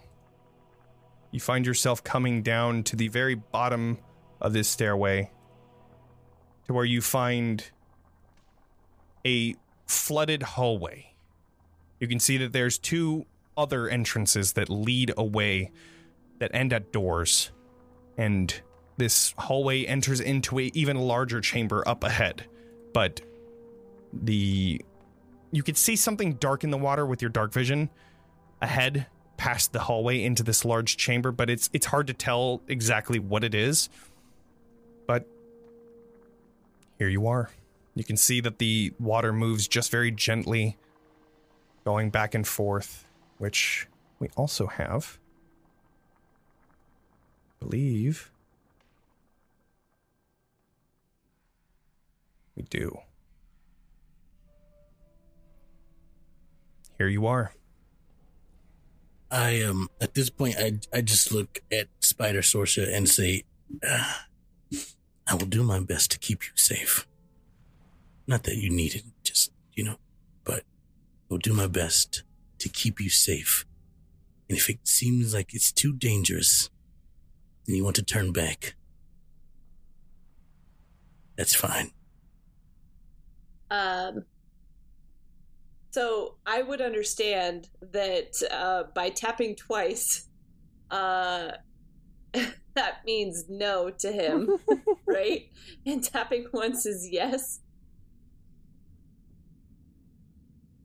you 1.32 1.40
find 1.40 1.66
yourself 1.66 2.04
coming 2.04 2.42
down 2.42 2.84
to 2.84 2.96
the 2.96 3.08
very 3.10 3.36
bottom 3.36 4.00
of 4.42 4.54
this 4.54 4.68
stairway 4.68 5.30
to 6.66 6.74
where 6.74 6.86
you 6.86 7.02
find 7.02 7.64
a 9.26 9.56
flooded 9.86 10.42
hallway. 10.42 11.14
You 12.00 12.08
can 12.08 12.20
see 12.20 12.38
that 12.38 12.54
there's 12.54 12.78
two 12.78 13.26
other 13.58 13.90
entrances 13.90 14.54
that 14.54 14.70
lead 14.70 15.14
away 15.18 15.72
that 16.40 16.52
end 16.54 16.72
at 16.72 16.92
doors. 16.92 17.52
And 18.18 18.62
this 19.00 19.34
hallway 19.38 19.86
enters 19.86 20.20
into 20.20 20.60
a 20.60 20.72
even 20.74 20.98
larger 20.98 21.42
chamber 21.42 21.84
up 21.88 22.04
ahead. 22.04 22.46
But 22.94 23.22
the 24.14 24.82
you 25.52 25.64
could 25.64 25.78
see 25.78 25.96
something 25.96 26.34
dark 26.34 26.64
in 26.64 26.70
the 26.70 26.78
water 26.78 27.06
with 27.06 27.22
your 27.22 27.30
dark 27.30 27.52
vision 27.52 27.90
ahead 28.62 29.08
past 29.38 29.72
the 29.72 29.80
hallway 29.80 30.22
into 30.24 30.44
this 30.44 30.66
large 30.66 30.98
chamber, 30.98 31.32
but 31.32 31.50
it's 31.50 31.70
it's 31.74 31.88
hard 31.88 32.08
to 32.08 32.14
tell 32.14 32.62
exactly 32.68 33.20
what 33.20 33.44
it 33.44 33.56
is. 33.56 33.90
But 35.08 35.26
here 36.98 37.10
you 37.10 37.26
are. 37.28 37.50
You 37.96 38.04
can 38.04 38.18
see 38.18 38.42
that 38.42 38.60
the 38.60 38.94
water 39.00 39.34
moves 39.34 39.68
just 39.68 39.92
very 39.92 40.12
gently, 40.12 40.78
going 41.86 42.10
back 42.10 42.36
and 42.36 42.48
forth, 42.48 43.08
which 43.38 43.88
we 44.20 44.30
also 44.36 44.68
have. 44.68 45.18
Believe. 47.60 48.32
We 52.60 52.66
do. 52.66 53.00
Here 56.98 57.08
you 57.08 57.26
are. 57.26 57.54
I 59.32 59.62
um 59.62 59.90
at 60.02 60.14
this 60.14 60.30
point 60.30 60.56
I 60.60 60.80
I 60.94 61.00
just 61.02 61.32
look 61.32 61.60
at 61.72 61.88
Spider 62.02 62.42
Sorcerer 62.42 62.90
and 62.92 63.08
say, 63.08 63.46
"Ah, 63.86 64.28
I 65.26 65.36
will 65.36 65.46
do 65.46 65.64
my 65.64 65.80
best 65.80 66.12
to 66.12 66.20
keep 66.20 66.44
you 66.44 66.52
safe. 66.56 67.08
Not 68.28 68.44
that 68.44 68.58
you 68.58 68.70
need 68.70 68.94
it, 68.96 69.04
just 69.24 69.54
you 69.74 69.86
know, 69.86 69.98
but 70.44 70.60
I 70.60 71.28
will 71.30 71.38
do 71.38 71.54
my 71.54 71.68
best 71.68 72.24
to 72.58 72.68
keep 72.68 73.00
you 73.00 73.10
safe. 73.10 73.66
And 74.50 74.58
if 74.58 74.70
it 74.70 74.80
seems 74.84 75.34
like 75.34 75.54
it's 75.54 75.72
too 75.72 75.94
dangerous 75.94 76.70
and 77.66 77.78
you 77.78 77.86
want 77.86 77.96
to 77.96 78.04
turn 78.04 78.34
back, 78.34 78.76
that's 81.38 81.56
fine. 81.56 81.92
Um, 83.72 84.26
so 85.92 86.36
I 86.46 86.62
would 86.62 86.82
understand 86.82 87.70
that 87.82 88.34
uh, 88.52 88.84
by 88.94 89.10
tapping 89.10 89.56
twice, 89.56 90.28
uh, 90.92 91.52
that 92.34 93.06
means 93.06 93.46
no 93.50 93.90
to 93.90 94.12
him, 94.12 94.58
right? 95.08 95.50
And 95.86 96.04
tapping 96.04 96.48
once 96.54 96.86
is 96.86 97.10
yes. 97.12 97.60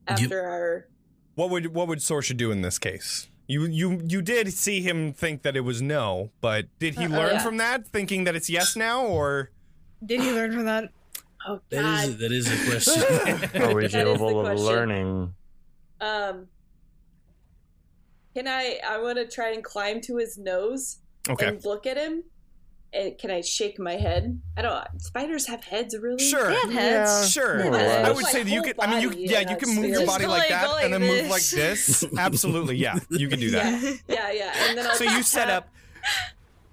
After 0.07 0.43
our 0.43 0.89
What 1.35 1.51
would 1.51 1.75
what 1.75 1.89
would 1.89 1.99
Sorsha 2.01 2.37
do 2.37 2.51
in 2.51 2.63
this 2.63 2.79
case? 2.79 3.29
You 3.47 3.65
you 3.67 4.01
you 4.07 4.23
did 4.23 4.53
see 4.53 4.81
him 4.83 5.13
think 5.13 5.43
that 5.43 5.57
it 5.57 5.61
was 5.61 5.81
no, 5.83 6.31
but 6.41 6.67
did 6.79 6.95
he 6.95 7.05
Uh, 7.05 7.09
oh, 7.09 7.17
learn 7.17 7.33
yeah. 7.35 7.43
from 7.43 7.57
that, 7.59 7.87
thinking 7.89 8.25
that 8.25 8.35
it's 8.35 8.49
yes 8.51 8.77
now, 8.77 9.05
or 9.05 9.51
Did 10.05 10.21
he 10.21 10.31
learn 10.33 10.53
from 10.53 10.65
that? 10.67 10.91
Oh 11.47 11.61
god, 11.71 12.09
is 12.09 12.15
a, 12.15 12.17
that 12.19 12.33
is 12.33 12.47
a 12.53 12.71
question. 12.71 13.63
Are 13.63 13.75
we 13.75 13.83
That 13.83 13.87
is 13.87 13.93
capable 13.93 14.41
of 14.41 14.47
question. 14.47 14.67
learning? 14.67 15.35
um, 16.01 16.47
can 18.35 18.49
I? 18.49 18.81
I 18.87 18.99
want 18.99 19.19
to 19.19 19.27
try 19.29 19.53
and 19.53 19.63
climb 19.63 20.01
to 20.03 20.17
his 20.17 20.37
nose 20.39 20.99
okay? 21.29 21.47
and 21.47 21.65
look 21.65 21.87
at 21.87 21.97
him. 21.97 22.25
And 22.93 23.19
can 23.19 23.31
I 23.33 23.41
shake 23.41 23.81
my 23.81 23.95
head? 23.95 24.41
I 24.57 24.63
don't. 24.63 24.85
Spiders 24.99 25.49
have 25.49 25.65
heads, 25.65 25.97
really? 26.01 26.23
Sure, 26.23 26.47
They 26.49 26.55
have 26.55 26.71
heads. 26.73 27.31
sure. 27.33 27.65
more 27.65 27.75
or 27.75 27.81
I 27.81 28.11
would 28.13 28.25
say 28.27 28.45
that 28.45 28.51
you 28.51 28.63
could. 28.63 28.79
I 28.79 28.89
mean, 28.89 29.03
you 29.03 29.11
yeah, 29.27 29.41
you 29.51 29.57
can 29.57 29.75
move 29.75 29.87
your 29.87 30.07
body 30.07 30.27
like 30.27 30.49
that 30.49 30.69
like 30.71 30.85
and 30.85 30.95
then 30.95 31.01
move 31.01 31.29
like 31.29 31.43
this. 31.43 32.01
this. 32.01 32.05
Absolutely, 32.19 32.77
yeah, 32.77 32.97
you 33.11 33.27
can 33.29 33.41
do 33.41 33.51
that. 33.51 33.83
Yeah, 33.83 33.93
yeah, 34.09 34.31
yeah. 34.33 34.53
And 34.69 34.79
then 34.79 34.87
I'll 34.87 34.95
So 34.95 35.05
you 35.05 35.23
set 35.25 35.47
tap- 35.47 35.65
up. 35.65 35.69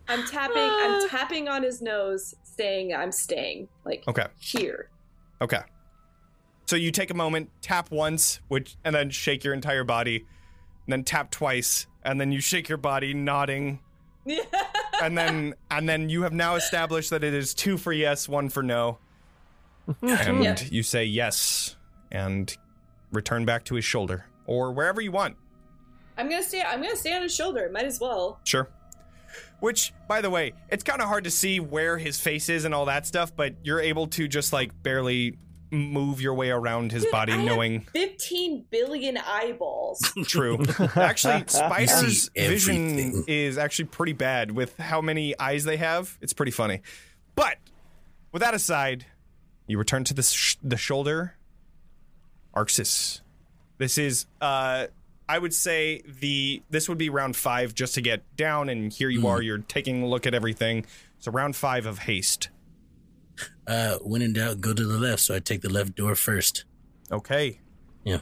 I'm 0.07 0.27
tapping. 0.27 0.57
I'm 0.57 1.09
tapping 1.09 1.47
on 1.47 1.63
his 1.63 1.81
nose, 1.81 2.35
saying 2.57 2.93
I'm 2.93 3.11
staying. 3.11 3.67
Like 3.85 4.03
Okay, 4.07 4.25
here. 4.39 4.89
okay. 5.41 5.61
So 6.65 6.75
you 6.77 6.91
take 6.91 7.09
a 7.09 7.13
moment, 7.15 7.49
tap 7.61 7.91
once, 7.91 8.39
which, 8.47 8.77
and 8.85 8.95
then 8.95 9.09
shake 9.09 9.43
your 9.43 9.53
entire 9.53 9.83
body, 9.83 10.17
and 10.17 10.93
then 10.93 11.03
tap 11.03 11.29
twice, 11.31 11.85
and 12.03 12.19
then 12.21 12.31
you 12.31 12.39
shake 12.39 12.69
your 12.69 12.77
body, 12.77 13.13
nodding, 13.13 13.79
and 15.01 15.17
then 15.17 15.53
and 15.69 15.89
then 15.89 16.09
you 16.09 16.21
have 16.23 16.33
now 16.33 16.55
established 16.55 17.09
that 17.09 17.23
it 17.23 17.33
is 17.33 17.53
two 17.53 17.77
for 17.77 17.91
yes, 17.91 18.29
one 18.29 18.47
for 18.49 18.63
no, 18.63 18.99
and 20.01 20.43
Yeah. 20.43 20.57
you 20.69 20.83
say 20.83 21.03
yes, 21.05 21.75
and 22.11 22.55
return 23.11 23.43
back 23.45 23.65
to 23.65 23.75
his 23.75 23.83
shoulder 23.83 24.25
or 24.45 24.71
wherever 24.71 25.01
you 25.01 25.11
want. 25.11 25.35
I'm 26.17 26.29
gonna 26.29 26.43
stay. 26.43 26.61
I'm 26.61 26.81
gonna 26.81 26.95
stay 26.95 27.13
on 27.13 27.21
his 27.23 27.33
shoulder. 27.35 27.69
Might 27.73 27.85
as 27.85 27.99
well. 27.99 28.39
Sure. 28.45 28.69
Which, 29.61 29.93
by 30.07 30.21
the 30.21 30.29
way, 30.29 30.53
it's 30.69 30.83
kind 30.83 31.01
of 31.01 31.07
hard 31.07 31.23
to 31.23 31.31
see 31.31 31.59
where 31.59 31.97
his 31.97 32.19
face 32.19 32.49
is 32.49 32.65
and 32.65 32.73
all 32.73 32.85
that 32.85 33.05
stuff, 33.05 33.33
but 33.35 33.55
you're 33.63 33.79
able 33.79 34.07
to 34.07 34.27
just 34.27 34.51
like 34.51 34.71
barely 34.83 35.37
move 35.71 36.19
your 36.19 36.33
way 36.33 36.49
around 36.49 36.91
his 36.91 37.03
Dude, 37.03 37.11
body, 37.11 37.31
I 37.31 37.37
have 37.37 37.45
knowing 37.45 37.81
15 37.93 38.65
billion 38.69 39.17
eyeballs. 39.17 40.01
true. 40.25 40.63
Actually, 40.95 41.43
spiders' 41.47 42.29
vision 42.35 43.23
is 43.27 43.57
actually 43.57 43.85
pretty 43.85 44.13
bad 44.13 44.51
with 44.51 44.75
how 44.77 44.99
many 44.99 45.37
eyes 45.39 45.63
they 45.63 45.77
have. 45.77 46.17
It's 46.21 46.33
pretty 46.33 46.51
funny. 46.51 46.81
But 47.35 47.57
with 48.31 48.41
that 48.41 48.53
aside, 48.53 49.05
you 49.67 49.77
return 49.77 50.03
to 50.05 50.13
the 50.13 50.23
sh- 50.23 50.57
the 50.61 50.75
shoulder. 50.77 51.35
Arxes. 52.55 53.21
This 53.77 53.97
is 53.97 54.25
uh 54.41 54.87
I 55.31 55.39
would 55.39 55.53
say 55.53 56.01
the 56.19 56.61
this 56.69 56.89
would 56.89 56.97
be 56.97 57.09
round 57.09 57.37
5 57.37 57.73
just 57.73 57.95
to 57.95 58.01
get 58.01 58.21
down 58.35 58.67
and 58.67 58.91
here 58.91 59.07
you 59.07 59.27
are 59.27 59.41
you're 59.41 59.59
taking 59.59 60.03
a 60.03 60.05
look 60.05 60.27
at 60.27 60.33
everything. 60.33 60.85
So 61.19 61.31
round 61.31 61.55
5 61.55 61.85
of 61.85 61.99
haste. 61.99 62.49
Uh, 63.65 63.95
when 63.99 64.21
in 64.21 64.33
doubt, 64.33 64.59
go 64.59 64.73
to 64.73 64.85
the 64.85 64.97
left. 64.97 65.21
So 65.21 65.33
I 65.33 65.39
take 65.39 65.61
the 65.61 65.71
left 65.71 65.95
door 65.95 66.15
first. 66.15 66.65
Okay. 67.09 67.61
Yeah. 68.03 68.19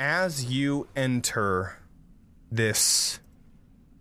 As 0.00 0.46
you 0.46 0.88
enter 0.96 1.78
this 2.50 3.20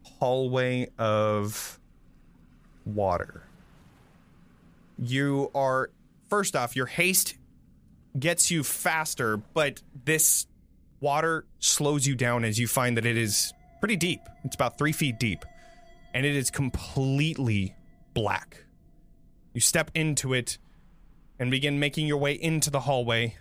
hallway 0.02 0.90
of 0.98 1.80
water, 2.84 3.44
you 4.98 5.52
are, 5.54 5.92
first 6.30 6.56
off, 6.56 6.76
your 6.76 6.88
haste 6.88 7.36
gets 8.18 8.50
you 8.50 8.64
faster, 8.64 9.38
but 9.38 9.84
this 10.06 10.48
water 11.00 11.46
slows 11.60 12.06
you 12.08 12.16
down 12.16 12.44
as 12.44 12.60
you 12.60 12.68
find 12.68 12.98
that 12.98 13.06
it 13.06 13.18
is 13.18 13.54
pretty 13.80 13.96
deep. 13.96 14.22
It's 14.44 14.56
about 14.56 14.78
three 14.78 14.92
feet 14.92 15.20
deep, 15.20 15.46
and 16.14 16.26
it 16.26 16.36
is 16.36 16.50
completely 16.50 17.76
black. 18.14 18.66
You 19.54 19.62
step 19.62 19.92
into 19.94 20.34
it 20.34 20.58
and 21.40 21.52
begin 21.52 21.80
making 21.80 22.08
your 22.08 22.18
way 22.18 22.34
into 22.34 22.70
the 22.70 22.82
hallway 22.82 23.38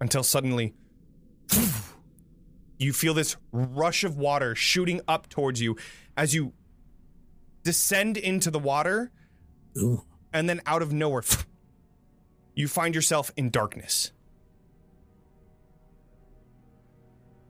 until 0.00 0.22
suddenly 0.22 0.74
you 2.78 2.92
feel 2.92 3.14
this 3.14 3.36
rush 3.52 4.04
of 4.04 4.16
water 4.16 4.54
shooting 4.54 5.00
up 5.08 5.28
towards 5.28 5.60
you 5.60 5.76
as 6.16 6.34
you 6.34 6.52
descend 7.62 8.16
into 8.16 8.50
the 8.50 8.58
water 8.58 9.10
Ooh. 9.78 10.02
and 10.32 10.48
then 10.48 10.60
out 10.66 10.82
of 10.82 10.92
nowhere 10.92 11.22
you 12.54 12.68
find 12.68 12.94
yourself 12.94 13.32
in 13.36 13.50
darkness 13.50 14.12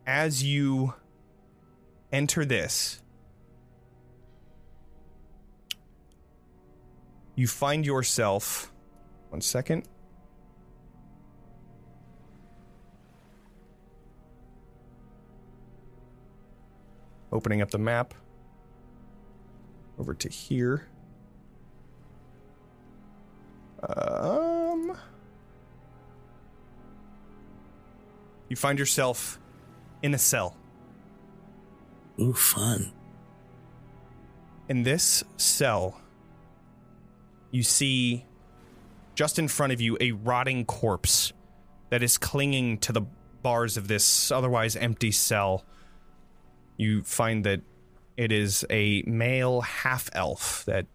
as 0.07 0.43
you 0.43 0.95
enter 2.13 2.45
this 2.45 3.01
you 7.35 7.47
find 7.47 7.85
yourself 7.85 8.73
one 9.31 9.41
second 9.41 9.89
opening 17.35 17.61
up 17.61 17.71
the 17.71 17.79
map 17.79 18.15
over 19.99 20.15
to 20.15 20.29
here. 20.29 20.87
Um 23.83 24.97
you 28.49 28.57
find 28.57 28.79
yourself 28.79 29.39
in 30.05 30.13
a 30.13 30.19
cell 30.19 30.55
Ooh, 32.21 32.35
fun. 32.35 32.93
in 34.69 34.83
this 34.83 35.25
cell, 35.37 35.99
you 37.51 37.63
see 37.63 38.25
just 39.15 39.39
in 39.39 39.49
front 39.49 39.73
of 39.73 39.81
you 39.81 39.97
a 40.01 40.13
rotting 40.13 40.65
corpse 40.67 41.33
that 41.91 42.03
is 42.03 42.19
clinging 42.19 42.79
to 42.79 42.93
the 42.93 43.03
bars 43.43 43.77
of 43.77 43.89
this 43.89 44.31
otherwise 44.31 44.77
empty 44.77 45.11
cell. 45.11 45.65
You 46.77 47.03
find 47.03 47.45
that 47.45 47.63
it 48.17 48.31
is 48.31 48.65
a 48.71 49.03
male 49.07 49.63
half 49.63 50.11
elf 50.13 50.65
that 50.67 50.87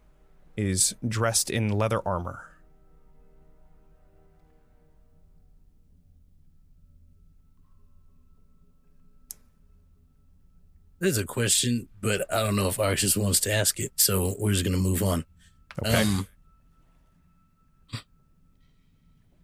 is 0.55 0.95
dressed 1.07 1.49
in 1.49 1.69
leather 1.69 2.01
armor. 2.07 2.48
There's 10.99 11.17
a 11.17 11.25
question, 11.25 11.87
but 12.01 12.31
I 12.33 12.39
don't 12.39 12.55
know 12.55 12.67
if 12.67 12.77
Arxes 12.77 13.15
wants 13.15 13.39
to 13.41 13.53
ask 13.53 13.79
it, 13.79 13.93
so 13.95 14.35
we're 14.37 14.51
just 14.51 14.65
gonna 14.65 14.77
move 14.77 15.01
on. 15.01 15.25
Okay. 15.85 16.01
Um, 16.01 16.27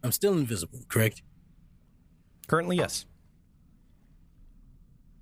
I'm 0.04 0.12
still 0.12 0.34
invisible, 0.34 0.80
correct? 0.90 1.22
Currently, 2.48 2.78
yes. 2.78 3.06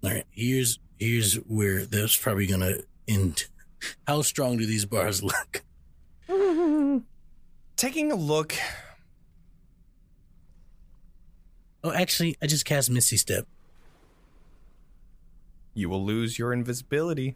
All 0.04 0.10
right. 0.10 0.26
Here's 0.32 0.80
here's 1.00 1.36
where 1.36 1.86
that's 1.86 2.18
probably 2.18 2.48
gonna 2.48 2.78
end. 3.08 3.46
How 4.08 4.22
strong 4.22 4.58
do 4.58 4.66
these 4.66 4.86
bars 4.86 5.24
look? 5.24 5.64
taking 7.76 8.12
a 8.12 8.16
look. 8.16 8.56
Oh, 11.84 11.92
actually, 11.92 12.38
I 12.42 12.48
just 12.48 12.66
cast 12.66 12.90
Misty 12.90 13.18
Step. 13.18 13.46
You 15.74 15.90
will 15.90 16.04
lose 16.06 16.38
your 16.38 16.54
invisibility. 16.54 17.36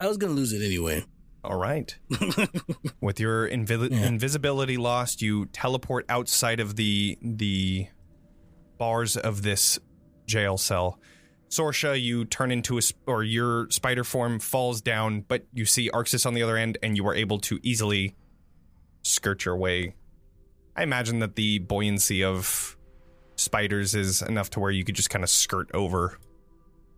I 0.00 0.06
was 0.08 0.16
gonna 0.16 0.32
lose 0.32 0.52
it 0.52 0.64
anyway. 0.64 1.04
All 1.44 1.58
right. 1.58 1.96
With 3.00 3.18
your 3.20 3.48
invi- 3.48 3.90
Yeah. 3.90 4.06
invisibility 4.06 4.76
lost, 4.76 5.22
you 5.22 5.46
teleport 5.46 6.04
outside 6.08 6.60
of 6.60 6.76
the 6.76 7.16
the 7.22 7.86
bars 8.78 9.16
of 9.16 9.42
this 9.42 9.78
jail 10.26 10.58
cell. 10.58 10.98
Sorsha, 11.50 12.00
you 12.00 12.24
turn 12.24 12.50
into 12.52 12.78
a 12.78 12.82
sp- 12.84 13.00
or 13.06 13.24
your 13.24 13.68
spider 13.70 14.04
form 14.04 14.38
falls 14.38 14.80
down, 14.80 15.22
but 15.26 15.46
you 15.52 15.64
see 15.64 15.90
Arxes 15.90 16.24
on 16.26 16.34
the 16.34 16.42
other 16.42 16.56
end, 16.56 16.78
and 16.82 16.96
you 16.96 17.06
are 17.08 17.14
able 17.14 17.38
to 17.40 17.58
easily 17.62 18.14
skirt 19.02 19.44
your 19.44 19.56
way. 19.56 19.94
I 20.76 20.82
imagine 20.84 21.18
that 21.18 21.34
the 21.36 21.58
buoyancy 21.58 22.22
of 22.22 22.76
spiders 23.36 23.94
is 23.94 24.22
enough 24.22 24.50
to 24.50 24.60
where 24.60 24.70
you 24.70 24.84
could 24.84 24.94
just 24.94 25.10
kind 25.10 25.24
of 25.24 25.30
skirt 25.30 25.68
over. 25.74 26.18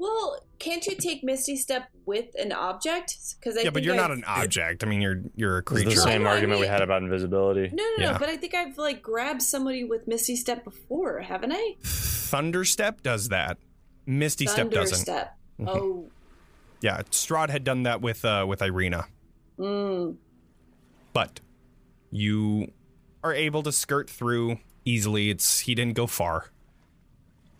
Well, 0.03 0.41
can't 0.59 0.85
you 0.85 0.97
take 0.97 1.23
Misty 1.23 1.55
Step 1.57 1.85
with 2.07 2.35
an 2.37 2.51
object? 2.51 3.17
Because 3.39 3.57
yeah, 3.63 3.71
but 3.71 3.85
you're 3.85 3.95
not 3.95 4.11
an 4.11 4.25
object. 4.27 4.83
I 4.83 4.89
mean, 4.89 5.01
you're 5.01 5.23
you're 5.37 5.59
a 5.59 5.63
This 5.63 5.79
is 5.79 5.85
creature. 5.85 5.95
the 5.95 6.03
same 6.03 6.23
No, 6.25 6.31
I 6.31 6.33
argument 6.35 6.59
we 6.61 6.67
had 6.67 6.81
about 6.83 7.03
invisibility. 7.05 7.71
No, 7.73 7.85
no, 7.85 8.05
Yeah. 8.05 8.13
no. 8.15 8.19
But 8.19 8.29
I 8.29 8.37
think 8.37 8.53
I've 8.53 8.77
like 8.79 9.01
grabbed 9.01 9.43
somebody 9.43 9.85
with 9.85 10.09
Misty 10.09 10.35
Step 10.35 10.65
before, 10.65 11.21
haven't 11.21 11.53
I? 11.53 11.75
Thunderstep 11.85 13.03
does 13.05 13.29
that. 13.29 13.59
Misty 14.05 14.47
Step 14.47 14.71
doesn't. 14.73 15.05
Thunderstep. 15.07 15.39
Mhm. 15.61 15.69
Oh. 15.69 16.11
Yeah, 16.81 17.03
Strahd 17.13 17.51
had 17.51 17.63
done 17.63 17.85
that 17.85 18.01
with 18.01 18.25
uh, 18.25 18.45
with 18.49 18.59
Ireena, 18.59 19.05
Mm. 19.57 20.17
but 21.13 21.39
you 22.11 22.73
are 23.23 23.33
able 23.33 23.63
to 23.63 23.71
skirt 23.71 24.11
through 24.11 24.59
easily. 24.85 25.31
It's 25.31 25.61
he 25.61 25.77
didn't 25.77 25.95
go 25.95 26.09
far, 26.09 26.47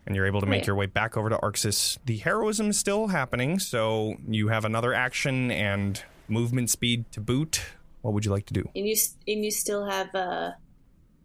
and 0.07 0.17
you're 0.17 0.27
able 0.27 0.41
to 0.41 0.47
make 0.47 0.61
Right. 0.61 0.67
your 0.67 0.77
way 0.77 0.87
back 0.87 1.17
over 1.17 1.29
to 1.31 1.37
Arxes. 1.39 1.99
The 2.05 2.17
heroism 2.19 2.71
is 2.71 2.79
still 2.79 3.09
happening, 3.09 3.59
so 3.59 4.17
you 4.29 4.49
have 4.49 4.65
another 4.65 4.93
action 4.93 5.51
and 5.51 6.03
movement 6.29 6.71
speed 6.71 7.11
to 7.13 7.21
boot. 7.21 7.61
What 8.01 8.15
would 8.15 8.25
you 8.25 8.31
like 8.33 8.47
to 8.47 8.55
do? 8.55 8.69
And 8.75 8.87
you 8.87 8.97
and 9.29 9.45
you 9.45 9.51
still 9.51 9.87
have 9.87 10.13
uh 10.15 10.53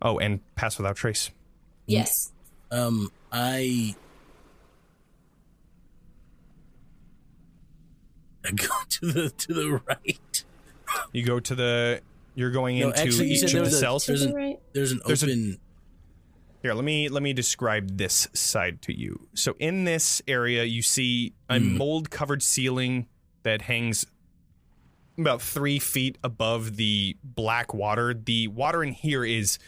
Oh, 0.02 0.20
and 0.20 0.42
pass 0.56 0.78
without 0.78 0.96
trace. 0.96 1.32
yes. 1.88 2.32
Um, 2.70 3.12
I 3.32 3.96
I 8.46 8.52
go 8.56 8.68
to 8.90 9.06
the 9.12 9.30
to 9.30 9.54
the 9.54 9.82
right. 9.88 10.44
You 11.12 11.26
go 11.26 11.40
to 11.40 11.56
the. 11.56 12.02
You're 12.36 12.52
going 12.52 12.78
No, 12.80 12.90
into 12.90 13.00
actually, 13.00 13.32
each 13.32 13.44
of 13.44 13.52
the 13.52 13.62
a- 13.64 13.72
cells. 13.72 14.06
There's 14.06 14.22
an- 14.22 14.34
right? 14.34 14.60
There's 14.74 14.92
an 14.92 15.02
There's 15.08 15.24
a- 15.24 15.26
open. 15.28 15.60
Here, 16.68 16.74
let 16.74 16.84
me 16.84 17.08
let 17.08 17.24
me 17.24 17.32
describe 17.32 17.98
this 17.98 18.28
side 18.34 18.82
to 18.82 18.94
you. 18.94 19.30
So 19.34 19.56
in 19.58 19.86
this 19.86 20.22
area, 20.28 20.66
you 20.66 20.82
see 20.82 21.32
a 21.50 21.60
Hmm. 21.60 21.78
mold 21.78 22.10
covered 22.10 22.44
ceiling 22.44 23.08
that 23.44 23.62
hangs 23.62 24.06
about 25.18 25.42
three 25.42 25.80
feet 25.80 26.18
above 26.26 26.76
the 26.76 27.16
black 27.24 27.74
water. 27.74 28.14
The 28.14 28.50
water 28.50 28.84
in 28.84 28.92
here 28.92 29.24
is 29.24 29.60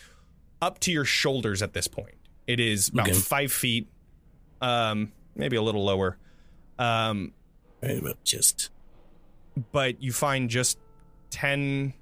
up 0.61 0.80
to 0.80 0.92
your 0.92 1.06
shoulders 1.06 1.61
at 1.61 1.72
this 1.72 1.88
point. 1.88 2.16
It 2.48 2.60
is 2.60 2.90
about 2.90 3.08
Okay. 3.08 3.18
five 3.18 3.53
feet, 3.53 3.88
um, 4.60 5.14
maybe 5.38 5.56
a 5.56 5.61
little 5.61 5.86
lower. 5.86 6.18
Um, 6.78 7.32
just 8.26 8.72
but 9.72 10.03
you 10.03 10.11
find 10.11 10.50
just 10.50 10.78
10 11.30 11.94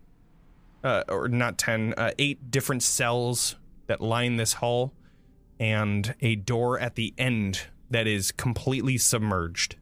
uh, 0.84 1.04
or 1.08 1.28
not 1.28 1.60
10 1.60 1.94
uh, 1.96 2.14
eight 2.18 2.50
different 2.50 2.82
cells 2.82 3.58
that 3.88 4.02
line 4.02 4.38
this 4.38 4.54
hall 4.54 4.94
and 5.60 6.16
a 6.22 6.36
door 6.36 6.80
at 6.80 6.96
the 6.96 7.14
end 7.18 7.68
that 7.90 8.08
is 8.08 8.32
completely 8.32 8.98
submerged. 8.98 9.76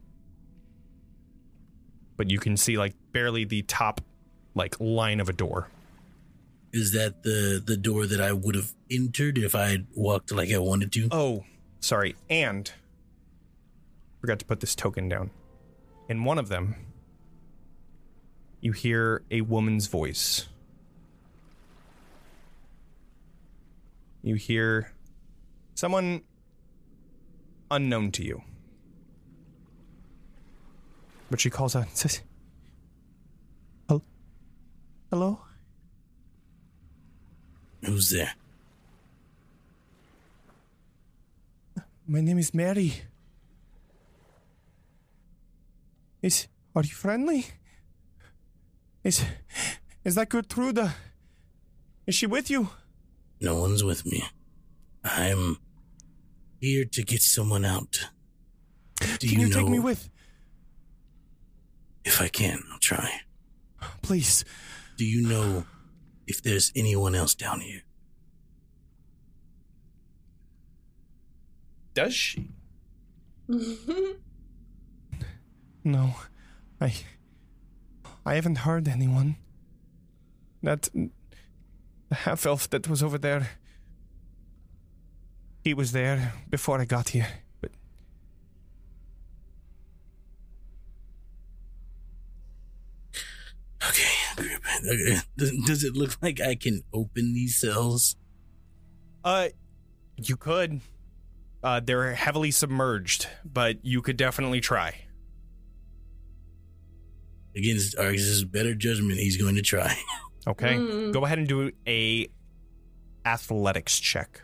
But 2.16 2.30
you 2.30 2.38
can 2.38 2.56
see 2.56 2.78
like 2.78 2.94
barely 3.12 3.44
the 3.44 3.62
top 3.62 4.00
like 4.54 4.76
line 4.80 5.20
of 5.20 5.28
a 5.28 5.32
door. 5.32 5.68
Is 6.72 6.92
that 6.92 7.22
the 7.22 7.62
the 7.64 7.76
door 7.76 8.06
that 8.06 8.20
I 8.20 8.32
would 8.32 8.54
have 8.54 8.72
entered 8.90 9.38
if 9.38 9.54
I 9.54 9.68
had 9.68 9.86
walked 9.94 10.32
like 10.32 10.50
I 10.52 10.58
wanted 10.58 10.92
to. 10.92 11.08
oh 11.10 11.44
sorry. 11.80 12.16
And 12.30 12.70
forgot 14.20 14.38
to 14.38 14.44
put 14.44 14.60
this 14.60 14.74
token 14.74 15.08
down. 15.08 15.30
In 16.08 16.24
one 16.24 16.38
of 16.38 16.48
them 16.48 16.76
you 18.60 18.72
hear 18.72 19.22
a 19.30 19.42
woman's 19.42 19.86
voice 19.86 20.48
you 24.26 24.34
hear 24.34 24.92
someone 25.74 26.22
unknown 27.70 28.10
to 28.12 28.24
you. 28.24 28.42
But 31.30 31.40
she 31.40 31.50
calls 31.50 31.76
out 31.76 31.86
and 31.86 31.96
says, 31.96 32.22
Hello? 35.10 35.38
Who's 37.84 38.10
there? 38.10 38.34
My 42.08 42.20
name 42.20 42.38
is 42.38 42.52
Mary. 42.52 42.94
Is 46.22 46.48
are 46.74 46.82
you 46.82 46.90
friendly? 46.90 47.46
Is 49.04 49.24
is 50.04 50.16
that 50.16 50.28
Gertruda? 50.28 50.94
Is 52.06 52.16
she 52.16 52.26
with 52.26 52.50
you? 52.50 52.70
No 53.40 53.56
one's 53.60 53.84
with 53.84 54.06
me. 54.06 54.24
I'm 55.04 55.58
here 56.60 56.84
to 56.84 57.02
get 57.02 57.22
someone 57.22 57.64
out. 57.64 58.08
Do 59.18 59.28
Can 59.28 59.40
you, 59.40 59.48
know 59.48 59.60
take 59.60 59.68
me 59.68 59.78
with? 59.78 60.08
if 62.04 62.20
I 62.20 62.28
can? 62.28 62.62
I'll 62.72 62.78
try. 62.78 63.20
Please. 64.02 64.44
Do 64.96 65.04
you 65.04 65.26
know 65.26 65.66
if 66.26 66.42
there's 66.42 66.72
anyone 66.74 67.14
else 67.14 67.34
down 67.34 67.60
here? 67.60 67.82
Does 71.94 72.14
she? 72.14 72.50
No. 75.84 76.16
I 76.80 76.92
I 78.24 78.34
haven't 78.34 78.58
heard 78.58 78.88
anyone. 78.88 79.36
That 80.64 80.88
the 82.08 82.14
half 82.14 82.46
elf 82.46 82.68
that 82.70 82.88
was 82.88 83.02
over 83.02 83.18
there. 83.18 83.50
He 85.64 85.74
was 85.74 85.92
there 85.92 86.32
before 86.48 86.80
I 86.80 86.84
got 86.84 87.08
here, 87.10 87.28
but 87.60 87.72
Okay. 93.88 94.02
Okay. 94.88 95.18
Does, 95.36 95.84
it 95.84 95.94
look 95.94 96.16
like 96.22 96.40
I 96.40 96.54
can 96.54 96.82
open 96.92 97.34
these 97.34 97.56
cells? 97.56 98.16
uh 99.24 99.48
you 100.16 100.36
could. 100.36 100.80
Uh 101.62 101.80
they're 101.80 102.14
heavily 102.14 102.50
submerged, 102.52 103.26
but 103.44 103.84
you 103.84 104.02
could 104.02 104.16
definitely 104.16 104.60
try. 104.60 104.94
Against 107.56 107.98
Arx's 107.98 108.44
better 108.44 108.74
judgment, 108.74 109.18
he's 109.18 109.36
going 109.36 109.54
to 109.56 109.62
try. 109.62 109.96
Okay? 110.46 110.74
Mm. 110.76 111.12
Go 111.12 111.24
ahead 111.24 111.38
and 111.38 111.48
do 111.48 111.70
a 111.86 112.28
athletics 113.24 113.98
check 113.98 114.42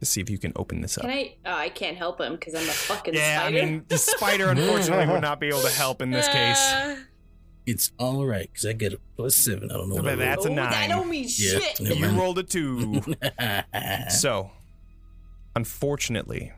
to 0.00 0.06
see 0.06 0.20
if 0.20 0.28
you 0.30 0.38
can 0.38 0.52
open 0.56 0.80
this 0.80 0.96
up. 0.98 1.02
Can 1.04 1.10
I? 1.10 1.36
Oh, 1.46 1.54
I 1.54 1.68
can't 1.70 1.96
help 1.96 2.20
him 2.20 2.34
because 2.34 2.54
I'm 2.54 2.62
a 2.68 2.72
fucking 2.72 3.14
yeah, 3.14 3.40
spider. 3.40 3.58
I 3.58 3.60
mean, 3.64 3.84
the 3.88 3.98
spider 3.98 4.48
unfortunately 4.50 5.06
would 5.12 5.22
not 5.22 5.40
be 5.40 5.48
able 5.48 5.62
to 5.62 5.70
help 5.70 6.02
in 6.02 6.10
this 6.10 6.26
case. 6.32 6.58
Uh, 6.72 6.96
It's 7.66 7.92
all 7.98 8.24
right 8.26 8.48
because 8.50 8.66
I 8.66 8.72
get 8.72 8.92
a 8.94 8.98
plus 9.16 9.36
seven. 9.36 9.70
I 9.70 9.74
don't 9.74 9.88
know 9.88 9.96
what 9.96 10.04
But 10.04 10.12
I 10.14 10.16
that's 10.16 10.44
a 10.46 10.50
oh, 10.50 10.54
That 10.54 10.70
nine. 10.72 10.90
don't 10.90 11.08
mean 11.08 11.28
shit. 11.28 11.80
Never 11.80 11.94
You 11.94 12.00
mind. 12.06 12.18
rolled 12.18 12.38
a 12.38 12.42
two. 12.42 13.02
so, 14.10 14.50
unfortunately, 15.54 16.52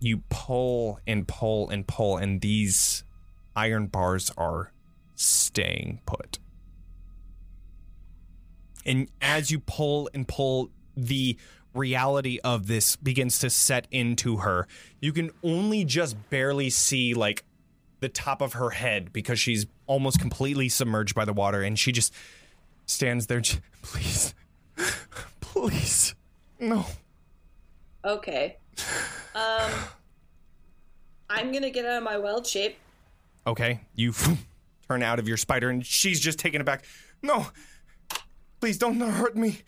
you 0.00 0.22
pull 0.28 0.98
and 1.06 1.26
pull 1.28 1.68
and 1.70 1.86
pull, 1.86 2.16
and 2.16 2.40
these 2.40 3.04
iron 3.54 3.86
bars 3.88 4.30
are 4.36 4.72
staying 5.14 6.00
put. 6.06 6.38
And 8.84 9.08
as 9.20 9.50
you 9.50 9.60
pull 9.60 10.10
and 10.14 10.26
pull, 10.26 10.70
the 10.96 11.36
reality 11.74 12.38
of 12.42 12.66
this 12.66 12.96
begins 12.96 13.38
to 13.40 13.50
set 13.50 13.86
into 13.90 14.38
her. 14.38 14.66
You 15.00 15.12
can 15.12 15.30
only 15.42 15.84
just 15.84 16.16
barely 16.30 16.70
see, 16.70 17.14
like, 17.14 17.44
the 18.00 18.08
top 18.08 18.40
of 18.40 18.54
her 18.54 18.70
head 18.70 19.12
because 19.12 19.38
she's 19.38 19.66
almost 19.86 20.18
completely 20.18 20.68
submerged 20.68 21.14
by 21.14 21.24
the 21.24 21.32
water, 21.32 21.62
and 21.62 21.78
she 21.78 21.92
just 21.92 22.12
stands 22.86 23.26
there. 23.26 23.42
Please, 23.82 24.34
please, 25.40 26.14
no. 26.58 26.84
Okay. 28.04 28.56
Um, 29.34 29.70
I'm 31.28 31.52
gonna 31.52 31.70
get 31.70 31.84
out 31.84 31.98
of 31.98 32.02
my 32.02 32.18
wild 32.18 32.46
shape. 32.46 32.76
Okay, 33.46 33.80
you 33.94 34.12
turn 34.88 35.02
out 35.02 35.18
of 35.18 35.26
your 35.28 35.36
spider, 35.36 35.70
and 35.70 35.84
she's 35.84 36.20
just 36.20 36.38
taken 36.38 36.60
aback. 36.60 36.84
No, 37.22 37.46
Please 38.60 38.78
don't 38.78 39.00
hurt 39.00 39.36
me. 39.36 39.58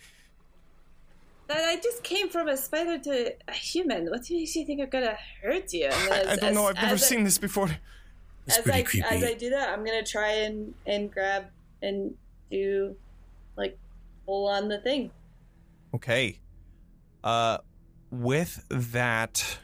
That 1.48 1.64
I 1.64 1.76
just 1.76 2.02
came 2.02 2.28
from 2.28 2.48
a 2.48 2.56
spider 2.56 2.98
to 2.98 3.34
a 3.48 3.52
human. 3.52 4.06
What 4.10 4.28
makes 4.30 4.54
you 4.56 4.64
think 4.66 4.80
I'm 4.80 4.88
gonna 4.90 5.16
hurt 5.42 5.72
you? 5.72 5.86
And 5.86 6.12
I, 6.28 6.32
I 6.32 6.36
don't 6.36 6.54
know. 6.54 6.66
I've 6.68 6.76
never 6.76 6.94
as 6.94 7.02
I- 7.02 7.06
seen 7.06 7.24
this 7.24 7.38
before. 7.38 7.70
It's 8.46 8.58
as 8.58 8.64
pretty 8.64 8.80
I 8.80 8.82
creepy. 8.82 9.06
as 9.08 9.24
I 9.24 9.34
do 9.34 9.50
that, 9.50 9.68
I'm 9.68 9.84
gonna 9.84 10.04
try 10.04 10.30
and 10.32 10.74
and 10.86 11.10
grab 11.12 11.46
and 11.80 12.14
do 12.50 12.96
like 13.56 13.78
pull 14.26 14.48
on 14.48 14.68
the 14.68 14.78
thing. 14.80 15.10
Okay. 15.94 16.38
Uh, 17.22 17.58
with 18.10 18.64
that, 18.68 19.58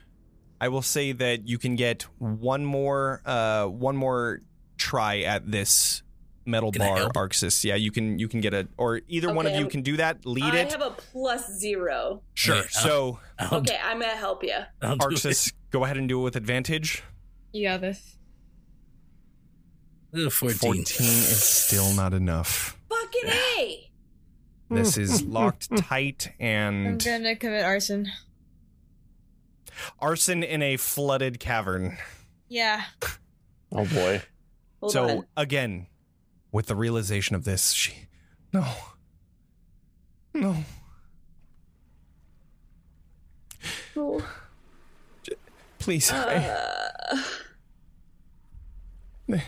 I 0.60 0.68
will 0.68 0.82
say 0.82 1.12
that 1.12 1.48
you 1.48 1.58
can 1.58 1.74
get 1.74 2.02
one 2.18 2.64
more, 2.64 3.20
uh, 3.26 3.66
one 3.66 3.96
more 3.96 4.40
try 4.76 5.20
at 5.20 5.50
this 5.50 6.02
metal 6.48 6.72
Can 6.72 6.80
bar. 6.80 7.10
Arxes. 7.28 7.62
Yeah, 7.64 7.74
you 7.76 7.90
can, 7.92 8.18
you 8.18 8.26
can 8.28 8.40
get 8.40 8.54
a, 8.54 8.66
or 8.76 9.00
either 9.06 9.32
one 9.32 9.46
of 9.46 9.52
you 9.52 9.58
I'm- 9.60 9.70
can 9.70 9.82
do 9.82 9.96
that. 9.98 10.24
Lead 10.26 10.42
I 10.44 10.58
it. 10.58 10.68
I 10.68 10.70
have 10.72 10.82
a 10.82 10.90
plus 10.90 11.48
zero. 11.52 12.22
sure. 12.34 12.56
Okay, 12.56 12.68
I'll- 12.76 12.82
so, 12.82 13.20
I'll, 13.38 13.58
Okay, 13.58 13.78
I'm 13.82 14.00
gonna 14.00 14.12
help 14.16 14.42
you. 14.42 14.54
I'll 14.82 14.96
do 14.96 15.06
it. 15.08 15.12
Arxes, 15.12 15.52
go 15.70 15.84
ahead 15.84 15.96
and 15.96 16.08
do 16.08 16.18
it 16.20 16.24
with 16.24 16.36
advantage. 16.36 17.02
You 17.52 17.68
got 17.68 17.80
this. 17.82 18.16
Uh, 20.14 20.30
14. 20.30 20.58
14 20.58 20.76
is 21.06 21.42
still 21.44 21.92
not 21.92 22.14
enough. 22.14 22.78
Fucking 22.88 23.30
a. 23.30 23.90
This 24.70 24.96
is 24.96 25.22
locked 25.24 25.74
tight 25.76 26.32
and. 26.40 26.86
I'm 26.86 26.98
gonna 26.98 27.36
commit 27.36 27.64
arson. 27.64 28.06
arson 30.00 30.42
in 30.42 30.62
a 30.62 30.76
flooded 30.76 31.38
cavern. 31.40 31.96
Yeah. 32.48 32.84
Oh 33.72 33.84
boy. 33.84 34.22
Hold 34.80 34.92
so 34.92 35.08
on. 35.08 35.26
again, 35.36 35.86
with 36.52 36.66
the 36.66 36.74
realization 36.76 37.34
of 37.36 37.44
this, 37.44 37.72
she 37.72 37.92
no, 38.52 38.66
no. 40.34 40.56
Oh, 43.96 44.22
Please, 45.78 46.10
I- 46.12 46.36
uh, 46.36 47.16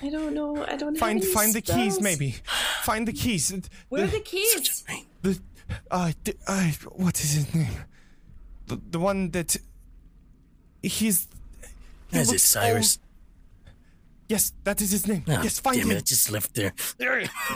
I 0.03 0.11
don't 0.11 0.35
know. 0.35 0.63
I 0.67 0.77
don't 0.77 0.97
find 0.99 1.19
have 1.19 1.25
any 1.25 1.33
find 1.35 1.55
the 1.55 1.61
keys. 1.63 2.01
Maybe 2.01 2.35
find 2.83 3.09
the 3.09 3.13
keys. 3.13 3.51
Where 3.89 4.05
are 4.05 4.07
the, 4.07 4.19
the 4.19 4.21
keys? 4.25 4.85
the 5.23 5.41
uh, 5.91 6.13
d- 6.25 6.35
uh 6.47 6.71
what 6.93 7.19
is 7.21 7.33
his 7.33 7.55
name? 7.55 7.69
The 8.67 8.81
the 8.91 8.99
one 8.99 9.31
that 9.31 9.57
he's. 10.83 11.29
he 12.09 12.19
Is 12.19 12.33
it 12.33 12.41
Cyrus? 12.41 12.99
old- 12.99 13.07
Yes, 14.31 14.53
that 14.65 14.81
is 14.81 14.93
his 14.93 15.07
name. 15.09 15.25
Oh, 15.27 15.43
yes, 15.43 15.59
find 15.59 15.77
damn 15.77 15.87
him. 15.91 15.97
it, 15.97 15.99
I 15.99 16.03
just 16.03 16.31
left 16.31 16.55
there. 16.55 16.73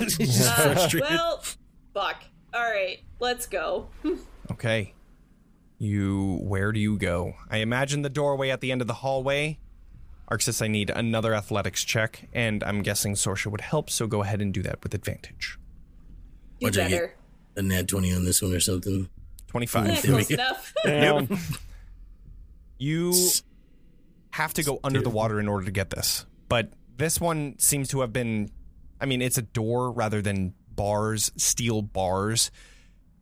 He's 0.08 0.18
just 0.18 0.50
Uh, 0.58 0.72
frustrated. 0.74 1.08
well, 1.08 1.42
fuck. 1.94 2.24
All 2.52 2.62
right, 2.62 2.98
let's 3.20 3.46
go. 3.46 3.88
Okay. 4.52 4.92
You, 5.78 6.38
where 6.42 6.70
do 6.72 6.78
you 6.78 6.98
go? 6.98 7.32
I 7.50 7.58
imagine 7.58 8.02
the 8.02 8.10
doorway 8.10 8.50
at 8.50 8.60
the 8.60 8.70
end 8.72 8.82
of 8.82 8.86
the 8.86 8.94
hallway. 8.94 9.58
Arxes, 10.30 10.60
I 10.62 10.68
need 10.68 10.90
another 10.90 11.32
athletics 11.34 11.82
check, 11.84 12.28
and 12.34 12.62
I'm 12.64 12.82
guessing 12.82 13.14
Sorsha 13.14 13.46
would 13.50 13.60
help, 13.62 13.88
so 13.88 14.06
go 14.06 14.22
ahead 14.22 14.42
and 14.42 14.52
do 14.52 14.62
that 14.62 14.82
with 14.82 14.92
advantage. 14.94 15.58
Do 16.60 16.66
What'd 16.66 16.78
I 16.78 16.88
get? 16.88 16.94
better. 17.00 17.14
a 17.56 17.62
nat 17.62 17.88
20 17.88 18.12
on 18.12 18.24
this 18.24 18.42
one 18.42 18.52
or 18.52 18.60
something. 18.60 19.08
25. 19.48 20.02
There 20.02 20.14
we 20.16 20.24
close 20.24 20.30
enough. 20.30 20.74
Damn. 20.84 21.38
You 22.78 23.14
have 24.32 24.52
to 24.54 24.62
go 24.62 24.78
under 24.84 25.00
the 25.00 25.10
water 25.10 25.40
in 25.40 25.48
order 25.48 25.64
to 25.64 25.72
get 25.72 25.88
this. 25.90 26.26
But 26.48 26.72
this 26.96 27.20
one 27.20 27.58
seems 27.58 27.88
to 27.88 28.00
have 28.00 28.12
been 28.12 28.50
I 29.00 29.06
mean, 29.06 29.20
it's 29.20 29.38
a 29.38 29.42
door 29.42 29.90
rather 29.90 30.22
than 30.22 30.54
bars, 30.70 31.30
steel 31.36 31.82
bars. 31.82 32.50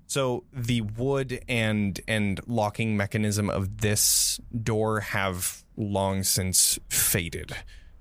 So 0.07 0.45
the 0.53 0.83
wood 0.83 1.43
and 1.49 2.01
and 2.07 2.41
locking 2.47 2.97
mechanism 2.97 3.49
of 3.49 3.79
this 3.79 4.39
door 4.63 5.01
have 5.01 5.65
long 5.77 6.23
since 6.23 6.79
faded. 6.89 7.53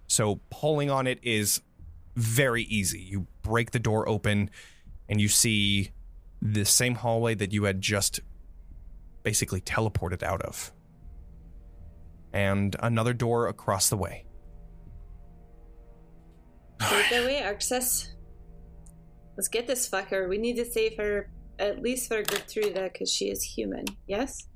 So 0.07 0.41
pulling 0.49 0.91
on 0.91 1.07
it 1.07 1.19
is 1.23 1.61
very 2.15 2.63
easy. 2.63 2.99
You 2.99 3.27
break 3.41 3.71
the 3.71 3.79
door 3.79 4.07
open 4.07 4.49
and 5.07 5.21
you 5.21 5.29
see 5.29 5.91
the 6.41 6.65
same 6.65 6.95
hallway 6.95 7.33
that 7.35 7.53
you 7.53 7.63
had 7.63 7.81
just 7.81 8.19
basically 9.23 9.61
teleported 9.61 10.21
out 10.21 10.41
of 10.41 10.71
and 12.33 12.75
another 12.79 13.13
door 13.13 13.47
across 13.47 13.89
the 13.89 13.97
way. 13.97 14.25
Take 16.89 17.09
that 17.09 17.25
way, 17.25 17.41
Arxes. 17.41 18.09
Let's 19.37 19.47
get 19.47 19.67
this 19.67 19.89
fucker. 19.89 20.27
We 20.27 20.37
need 20.37 20.55
to 20.57 20.65
save 20.65 20.97
her, 20.97 21.29
at 21.59 21.81
least 21.81 22.07
for 22.07 22.21
Gertruda, 22.23 22.91
because 22.91 23.11
she 23.11 23.29
is 23.29 23.43
human. 23.43 23.85
Yes? 24.07 24.47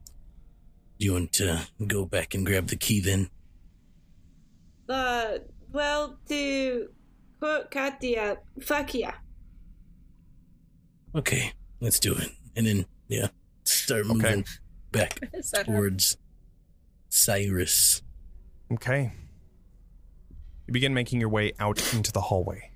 Do 0.99 1.05
you 1.05 1.13
want 1.13 1.33
to 1.33 1.67
go 1.87 2.05
back 2.05 2.33
and 2.33 2.45
grab 2.45 2.67
the 2.67 2.75
key 2.75 2.99
then? 2.99 3.29
Uh, 4.87 5.39
well, 5.71 6.19
to 6.29 6.89
quote 7.39 7.71
Katya, 7.71 8.37
fuck 8.61 8.93
yeah. 8.93 9.15
Okay, 11.15 11.53
let's 11.79 11.99
do 11.99 12.13
it. 12.13 12.29
And 12.55 12.67
then, 12.67 12.85
yeah, 13.07 13.27
start 13.63 14.05
moving 14.05 14.45
back 14.91 15.19
Is 15.33 15.51
that 15.51 15.65
her? 15.67 15.73
towards 15.73 16.17
Cyrus. 17.09 18.01
Okay. 18.71 19.11
You 20.67 20.73
begin 20.73 20.93
making 20.93 21.19
your 21.19 21.29
way 21.29 21.53
out 21.59 21.93
into 21.93 22.11
the 22.11 22.21
hallway. 22.21 22.71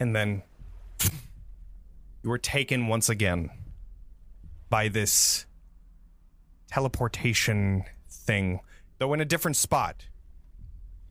And 0.00 0.14
then 0.14 0.42
you 2.22 2.30
are 2.30 2.38
taken 2.38 2.86
once 2.86 3.08
again 3.08 3.50
by 4.70 4.88
this 4.88 5.46
teleportation 6.70 7.84
thing, 8.08 8.60
though 8.98 9.12
in 9.12 9.20
a 9.20 9.24
different 9.24 9.56
spot. 9.56 10.06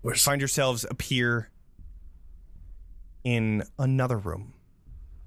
Where's 0.02 0.24
Find 0.24 0.40
yourselves 0.40 0.86
appear 0.90 1.50
in 3.24 3.64
another 3.78 4.18
room. 4.18 4.54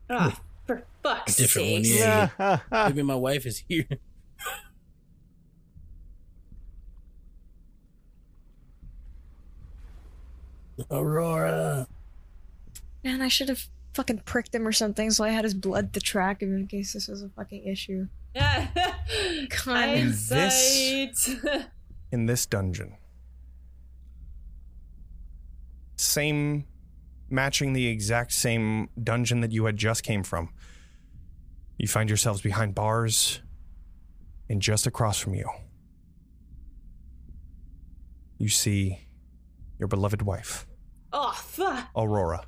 Ah, 0.08 0.40
for 0.66 0.84
fuck's 1.02 1.36
different 1.36 1.70
one, 1.72 1.84
sake. 1.84 1.98
yeah. 1.98 2.58
maybe 2.72 3.02
my 3.02 3.14
wife 3.14 3.44
is 3.44 3.62
here? 3.68 3.86
Aurora. 10.90 11.86
Man, 13.04 13.22
I 13.22 13.28
should 13.28 13.48
have 13.48 13.66
fucking 13.94 14.22
pricked 14.24 14.54
him 14.54 14.66
or 14.66 14.72
something 14.72 15.10
so 15.10 15.24
I 15.24 15.30
had 15.30 15.44
his 15.44 15.54
blood 15.54 15.92
to 15.94 16.00
track 16.00 16.42
him 16.42 16.54
in 16.56 16.66
case 16.66 16.92
this 16.92 17.08
was 17.08 17.22
a 17.22 17.28
fucking 17.30 17.66
issue. 17.66 18.06
Yeah. 18.32 18.68
In 19.40 19.48
Hindsight. 19.50 21.18
in 22.12 22.26
this 22.26 22.46
dungeon. 22.46 22.96
Same, 25.96 26.64
matching 27.28 27.72
the 27.72 27.88
exact 27.88 28.32
same 28.32 28.88
dungeon 29.02 29.40
that 29.40 29.50
you 29.50 29.64
had 29.64 29.76
just 29.76 30.04
came 30.04 30.22
from. 30.22 30.50
You 31.76 31.88
find 31.88 32.08
yourselves 32.08 32.40
behind 32.40 32.76
bars, 32.76 33.40
and 34.48 34.62
just 34.62 34.86
across 34.86 35.18
from 35.18 35.34
you, 35.34 35.48
you 38.38 38.48
see 38.48 39.08
your 39.78 39.88
beloved 39.88 40.22
wife, 40.22 40.66
oh, 41.12 41.32
fuck. 41.32 41.88
Aurora. 41.96 42.44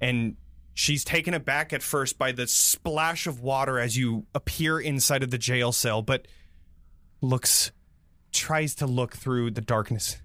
And 0.00 0.36
she's 0.74 1.04
taken 1.04 1.34
aback 1.34 1.72
at 1.72 1.82
first 1.82 2.18
by 2.18 2.32
the 2.32 2.46
splash 2.46 3.26
of 3.26 3.40
water 3.40 3.78
as 3.78 3.96
you 3.96 4.26
appear 4.34 4.78
inside 4.80 5.22
of 5.22 5.30
the 5.30 5.38
jail 5.38 5.72
cell, 5.72 6.02
but 6.02 6.26
looks, 7.20 7.72
tries 8.32 8.74
to 8.76 8.86
look 8.86 9.14
through 9.16 9.50
the 9.50 9.60
darkness. 9.60 10.18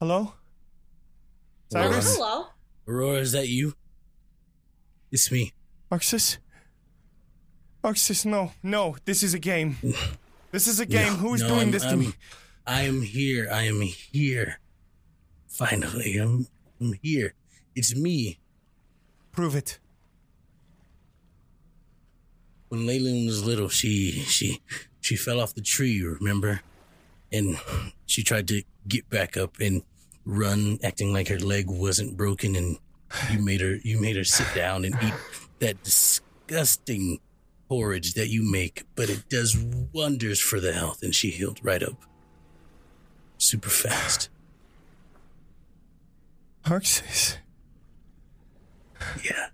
Hello? 0.00 0.34
Cyrus? 1.72 2.16
Hello. 2.16 2.46
Aurora, 2.86 3.18
is 3.18 3.32
that 3.32 3.48
you? 3.48 3.74
It's 5.10 5.32
me. 5.32 5.52
Arxes? 5.90 6.38
Arxes, 7.82 8.26
no, 8.26 8.52
no, 8.62 8.96
this 9.04 9.22
is 9.22 9.32
a 9.34 9.38
game. 9.38 9.76
This 10.52 10.66
is 10.66 10.80
a 10.80 10.86
game. 10.86 11.12
No, 11.14 11.18
Who's 11.18 11.42
no, 11.42 11.48
doing 11.48 11.60
I'm- 11.60 11.70
this 11.70 11.82
to 11.82 11.88
I'm- 11.90 12.00
me? 12.00 12.12
I 12.66 12.82
am 12.82 13.02
here. 13.02 13.48
I 13.50 13.62
am 13.62 13.80
here. 13.80 14.58
Finally, 15.46 16.18
I'm 16.18 16.48
I'm 16.80 16.94
here. 17.02 17.34
It's 17.74 17.94
me. 17.94 18.38
Prove 19.30 19.54
it. 19.54 19.78
When 22.68 22.80
Leilyn 22.80 23.26
was 23.26 23.44
little, 23.44 23.68
she 23.68 24.10
she 24.10 24.60
she 25.00 25.14
fell 25.14 25.40
off 25.40 25.54
the 25.54 25.60
tree, 25.60 26.02
remember? 26.02 26.60
And 27.32 27.58
she 28.06 28.24
tried 28.24 28.48
to 28.48 28.62
get 28.88 29.08
back 29.08 29.36
up 29.36 29.58
and 29.60 29.82
run, 30.24 30.78
acting 30.82 31.12
like 31.12 31.28
her 31.28 31.38
leg 31.38 31.66
wasn't 31.68 32.16
broken, 32.16 32.56
and 32.56 32.78
you 33.30 33.38
made 33.38 33.60
her 33.60 33.76
you 33.76 34.00
made 34.00 34.16
her 34.16 34.24
sit 34.24 34.52
down 34.54 34.84
and 34.84 34.96
eat 35.02 35.14
that 35.60 35.82
disgusting 35.84 37.20
porridge 37.68 38.14
that 38.14 38.28
you 38.28 38.42
make, 38.42 38.84
but 38.96 39.08
it 39.08 39.28
does 39.28 39.56
wonders 39.92 40.40
for 40.40 40.58
the 40.58 40.72
health, 40.72 41.02
and 41.02 41.14
she 41.14 41.30
healed 41.30 41.60
right 41.62 41.82
up. 41.82 41.94
Super 43.38 43.68
fast. 43.70 44.28
Arxes. 46.64 47.36
Yeah. 49.24 49.48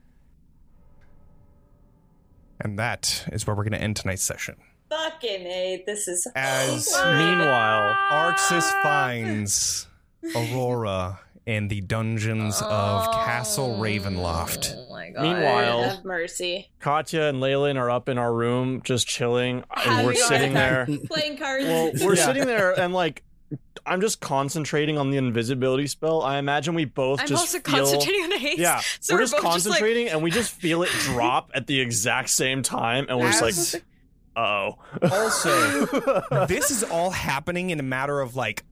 And 2.61 2.79
that 2.79 3.27
is 3.33 3.47
where 3.47 3.55
we're 3.57 3.65
going 3.65 3.73
to 3.79 3.83
end 3.83 3.97
tonight's 3.97 4.23
session. 4.23 4.57
Fucking 4.89 5.47
A, 5.47 5.83
this 5.87 6.07
is 6.07 6.27
As 6.37 6.89
Meanwhile, 6.95 7.97
Arxes 8.13 8.83
finds 8.83 9.89
Aurora 10.37 11.19
in 11.47 11.67
the 11.69 11.81
dungeons 11.81 12.61
of 12.63 12.69
oh 13.09 13.23
Castle 13.25 13.79
Ravenloft. 13.81 14.75
Oh 14.77 14.93
my 14.93 15.11
god. 15.11 15.23
Meanwhile- 15.23 15.83
have 15.89 16.05
mercy. 16.05 16.71
Katya 16.79 17.23
and 17.23 17.39
Leilyn 17.43 17.77
are 17.77 17.91
up 17.91 18.09
in 18.09 18.17
our 18.19 18.33
room 18.33 18.81
just 18.85 19.07
chilling, 19.09 19.57
and 19.57 19.65
Having 19.85 20.07
we're 20.07 20.15
sitting 20.15 20.53
there. 20.55 20.87
Playing 21.07 21.37
cards. 21.39 21.65
Well, 21.65 21.91
we're 22.07 22.15
Yeah. 22.17 22.25
sitting 22.27 22.47
there 22.47 22.79
and 22.79 22.93
like 22.95 23.25
I'm 23.85 24.01
just 24.01 24.21
concentrating 24.21 24.97
on 24.99 25.11
the 25.11 25.17
invisibility 25.17 25.87
spell. 25.87 26.23
I 26.23 26.39
imagine 26.39 26.75
we 26.75 26.85
both 26.85 27.21
I'm 27.21 27.27
just 27.27 27.41
also 27.41 27.59
feel, 27.61 27.85
concentrating 27.85 28.23
on 28.25 28.39
haste. 28.39 28.59
Yeah, 28.59 28.81
So 29.01 29.15
we're, 29.15 29.19
we're 29.21 29.23
just 29.25 29.33
both 29.35 29.43
just, 29.55 29.67
like- 29.67 29.79
concentrating 29.81 30.09
and 30.09 30.23
we 30.23 30.31
just 30.31 30.53
feel 30.53 30.83
it 30.83 30.91
drop 31.01 31.51
at 31.55 31.67
the 31.67 31.81
exact 31.81 32.31
same 32.31 32.63
time, 32.63 33.07
and 33.09 33.19
we're 33.19 33.27
As- 33.29 33.41
just 33.41 33.75
like, 33.75 33.85
oh. 34.37 34.79
Also, 35.11 35.87
this 36.47 36.71
is 36.71 36.85
all 36.85 37.11
happening 37.11 37.71
in 37.71 37.81
a 37.81 37.83
matter 37.85 38.21
of 38.21 38.37
like 38.37 38.65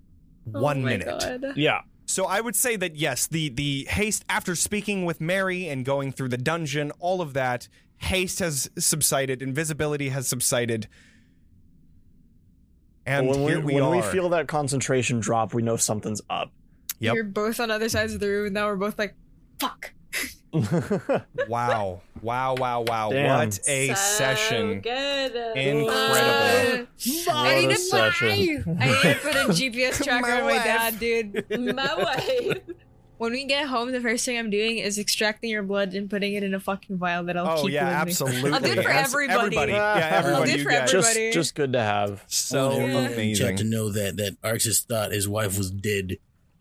oh 0.54 0.60
one 0.60 0.78
oh 0.78 0.82
my 0.82 0.88
minute. 0.96 1.06
God. 1.42 1.56
yeah, 1.56 1.80
So 2.06 2.26
I 2.26 2.40
would 2.40 2.54
say 2.56 2.76
that 2.76 2.96
yes, 2.96 3.26
the 3.26 3.48
the 3.50 3.86
haste 3.90 4.24
after 4.28 4.54
speaking 4.54 5.04
with 5.04 5.20
Mary 5.20 5.68
and 5.68 5.84
going 5.84 6.12
through 6.12 6.28
the 6.28 6.38
dungeon, 6.38 6.92
all 7.00 7.20
of 7.20 7.32
that 7.34 7.68
haste 7.98 8.38
has 8.38 8.70
subsided, 8.78 9.42
invisibility 9.42 10.08
has 10.10 10.26
subsided, 10.28 10.88
and 13.06 13.28
when, 13.28 13.38
here 13.40 13.58
we, 13.60 13.64
we, 13.66 13.74
when 13.74 13.82
are. 13.84 13.90
we 13.90 14.02
feel 14.02 14.28
that 14.30 14.46
concentration 14.48 15.20
drop, 15.20 15.54
we 15.54 15.62
know 15.62 15.76
something's 15.76 16.20
up. 16.30 16.52
Yep. 16.98 17.14
You're 17.14 17.24
both 17.24 17.60
on 17.60 17.70
other 17.70 17.88
sides 17.88 18.12
of 18.14 18.20
the 18.20 18.28
room, 18.28 18.46
and 18.46 18.54
now 18.54 18.66
we're 18.66 18.76
both 18.76 18.98
like, 18.98 19.14
fuck. 19.58 19.92
wow, 21.48 22.00
wow, 22.22 22.54
wow, 22.56 22.80
wow! 22.80 23.10
Damn. 23.10 23.38
What 23.38 23.60
a 23.68 23.88
So 23.88 23.94
session! 23.94 24.80
Good. 24.80 25.56
Incredible. 25.56 26.86
Uh, 27.28 27.32
I 27.32 27.54
need 27.60 27.66
a 27.70 27.74
to 27.74 27.78
session. 27.78 28.76
I 28.80 28.86
need 28.86 29.02
to 29.02 29.18
put 29.22 29.36
a 29.36 29.38
GPS 29.48 30.02
tracker 30.02 30.26
My 30.26 30.40
on 30.40 30.44
my 30.46 30.52
wife. 30.54 30.64
dad, 30.64 30.98
dude. 30.98 31.46
My 31.74 31.94
wife. 31.98 32.58
When 33.20 33.32
we 33.32 33.44
get 33.44 33.66
home, 33.68 33.92
the 33.92 34.00
first 34.00 34.24
thing 34.24 34.38
I'm 34.38 34.48
doing 34.48 34.78
is 34.78 34.98
extracting 34.98 35.50
your 35.50 35.62
blood 35.62 35.92
and 35.92 36.08
putting 36.08 36.32
it 36.32 36.42
in 36.42 36.54
a 36.54 36.60
fucking 36.60 36.96
vial 36.96 37.22
that 37.24 37.36
I'll 37.36 37.58
Oh 37.58 37.62
keep 37.64 37.72
yeah, 37.72 37.84
with 37.84 38.06
me. 38.06 38.10
absolutely. 38.12 38.50
I'll 38.52 38.60
do 38.60 38.72
it 38.72 38.82
for 38.82 38.88
Abs- 38.90 39.10
everybody. 39.12 39.36
Everybody, 39.38 39.72
yeah, 39.72 40.10
I'll 40.24 40.24
everybody. 40.26 40.52
do 40.54 40.58
it 40.58 40.62
for 40.64 40.70
guys. 40.70 40.90
just, 40.90 41.10
everybody. 41.10 41.32
just 41.34 41.54
good 41.54 41.72
to 41.74 41.80
have. 41.82 42.24
so 42.28 42.58
I 42.70 42.78
want 42.78 42.82
everyone 42.82 43.04
in 43.12 43.16
the 43.28 43.34
chat 43.34 43.56
to 43.58 43.64
know 43.64 43.90
that 43.90 44.16
that 44.16 44.40
Arxes 44.42 44.84
thought 44.86 45.12
his 45.12 45.28
wife 45.28 45.58
was 45.58 45.70
dead 45.70 46.16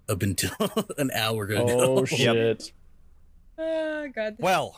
up 0.10 0.22
until 0.22 0.52
an 0.98 1.12
hour 1.16 1.46
ago. 1.46 1.66
Oh 1.70 2.04
shit! 2.18 2.74
Oh 3.58 4.08
god. 4.14 4.36
Well, 4.40 4.76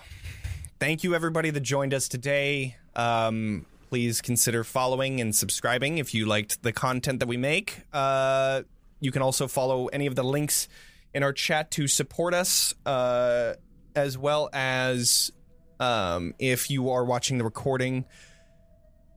thank 0.80 1.04
you 1.04 1.16
everybody 1.16 1.50
that 1.50 1.62
joined 1.62 1.96
us 1.96 2.08
today. 2.08 2.76
Um, 2.96 3.66
please 3.90 4.22
consider 4.22 4.64
following 4.64 5.20
and 5.20 5.36
subscribing 5.36 5.98
if 5.98 6.14
you 6.14 6.28
liked 6.28 6.62
the 6.62 6.72
content 6.74 7.20
that 7.22 7.28
we 7.28 7.38
make. 7.38 7.82
Uh, 7.92 8.62
you 9.00 9.12
can 9.12 9.24
also 9.24 9.48
follow 9.48 9.88
any 9.88 10.06
of 10.06 10.16
the 10.16 10.24
links 10.24 10.68
in 11.14 11.24
our 11.24 11.34
chat 11.34 11.72
to 11.72 11.88
support 11.88 12.34
us, 12.34 12.74
uh, 12.86 13.54
as 13.96 14.18
well 14.18 14.50
as 14.54 15.32
um, 15.80 16.34
if 16.40 16.70
you 16.70 16.90
are 16.92 17.04
watching 17.04 17.38
the 17.38 17.44
recording. 17.44 18.06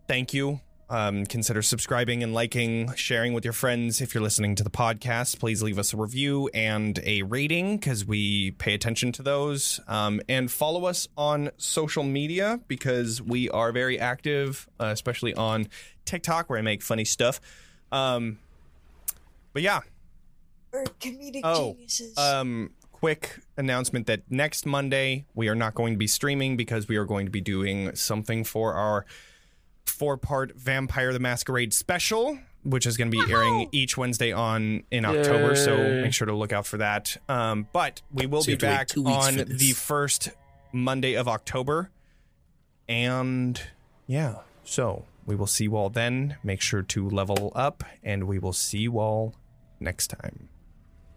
Thank 0.09 0.35
you. 0.35 0.61
Um, 0.91 1.25
consider 1.25 1.63
subscribing 1.63 2.23
and 2.23 2.35
liking, 2.35 2.93
sharing 2.95 3.33
with 3.33 3.45
your 3.45 3.55
friends. 3.55 4.01
If 4.01 4.15
you're 4.15 4.23
listening 4.23 4.55
to 4.57 4.65
the 4.65 4.71
podcast, 4.71 5.39
please 5.39 5.63
leave 5.63 5.79
us 5.79 5.95
a 5.95 5.97
review 5.97 6.51
and 6.53 6.99
a 7.05 7.23
rating 7.23 7.79
because 7.79 8.05
we 8.05 8.51
pay 8.53 8.75
attention 8.75 9.11
to 9.13 9.23
those. 9.23 9.81
Um, 9.89 10.21
and 10.29 10.51
follow 10.51 10.85
us 10.85 11.09
on 11.17 11.51
social 11.57 12.05
media 12.05 12.61
because 12.69 13.23
we 13.23 13.49
are 13.49 13.73
very 13.73 13.99
active, 13.99 14.69
uh, 14.79 14.87
especially 14.87 15.35
on 15.35 15.69
TikTok 16.05 16.51
where 16.51 16.59
I 16.59 16.63
make 16.63 16.83
funny 16.83 17.07
stuff. 17.07 17.41
Um, 17.91 18.39
but 19.55 19.63
yeah, 19.63 19.81
We're 20.75 20.83
comedic 21.01 21.41
Oh, 21.45 21.75
geniuses. 21.75 22.19
um, 22.19 22.73
quick 22.91 23.39
announcement 23.57 24.09
that 24.09 24.23
next 24.29 24.67
Monday 24.67 25.25
we 25.33 25.47
are 25.49 25.55
not 25.55 25.75
going 25.77 25.95
to 25.95 25.99
be 25.99 26.09
streaming 26.09 26.57
because 26.57 26.89
we 26.89 26.97
are 26.97 27.05
going 27.05 27.27
to 27.27 27.31
be 27.31 27.41
doing 27.41 27.95
something 27.95 28.43
for 28.43 28.75
our 28.75 29.07
four 29.87 30.17
part 30.17 30.57
Vampire 30.57 31.13
the 31.13 31.21
Masquerade 31.21 31.73
special, 31.73 32.41
which 32.65 32.87
is 32.87 32.97
going 32.97 33.09
to 33.09 33.17
be 33.27 33.33
airing 33.33 33.69
each 33.71 33.97
Wednesday 33.97 34.33
on 34.33 34.83
in 34.91 35.05
October. 35.05 35.55
So 35.55 35.77
make 36.03 36.13
sure 36.13 36.27
to 36.27 36.35
look 36.35 36.53
out 36.53 36.67
for 36.67 36.79
that. 36.79 37.19
Um, 37.29 37.69
but 37.73 38.03
we 38.13 38.27
will 38.27 38.43
So 38.43 38.47
be 38.47 38.67
you 38.67 38.69
have 38.73 38.87
to 38.89 39.03
wait 39.03 39.13
back 39.13 39.29
on 39.29 39.57
the 39.57 39.71
first 39.73 40.31
Monday 40.73 41.15
of 41.15 41.29
October. 41.29 41.91
And 42.89 43.61
yeah, 44.09 44.39
so 44.65 45.05
we 45.25 45.37
will 45.37 45.47
see 45.47 45.65
you 45.65 45.77
all 45.77 45.89
then. 45.89 46.37
Make 46.43 46.61
sure 46.61 46.83
to 46.83 47.09
level 47.09 47.53
up, 47.55 47.85
and 48.03 48.25
we 48.25 48.41
will 48.41 48.53
see 48.53 48.79
you 48.79 48.99
all 48.99 49.37
next 49.79 50.09
time. 50.09 50.49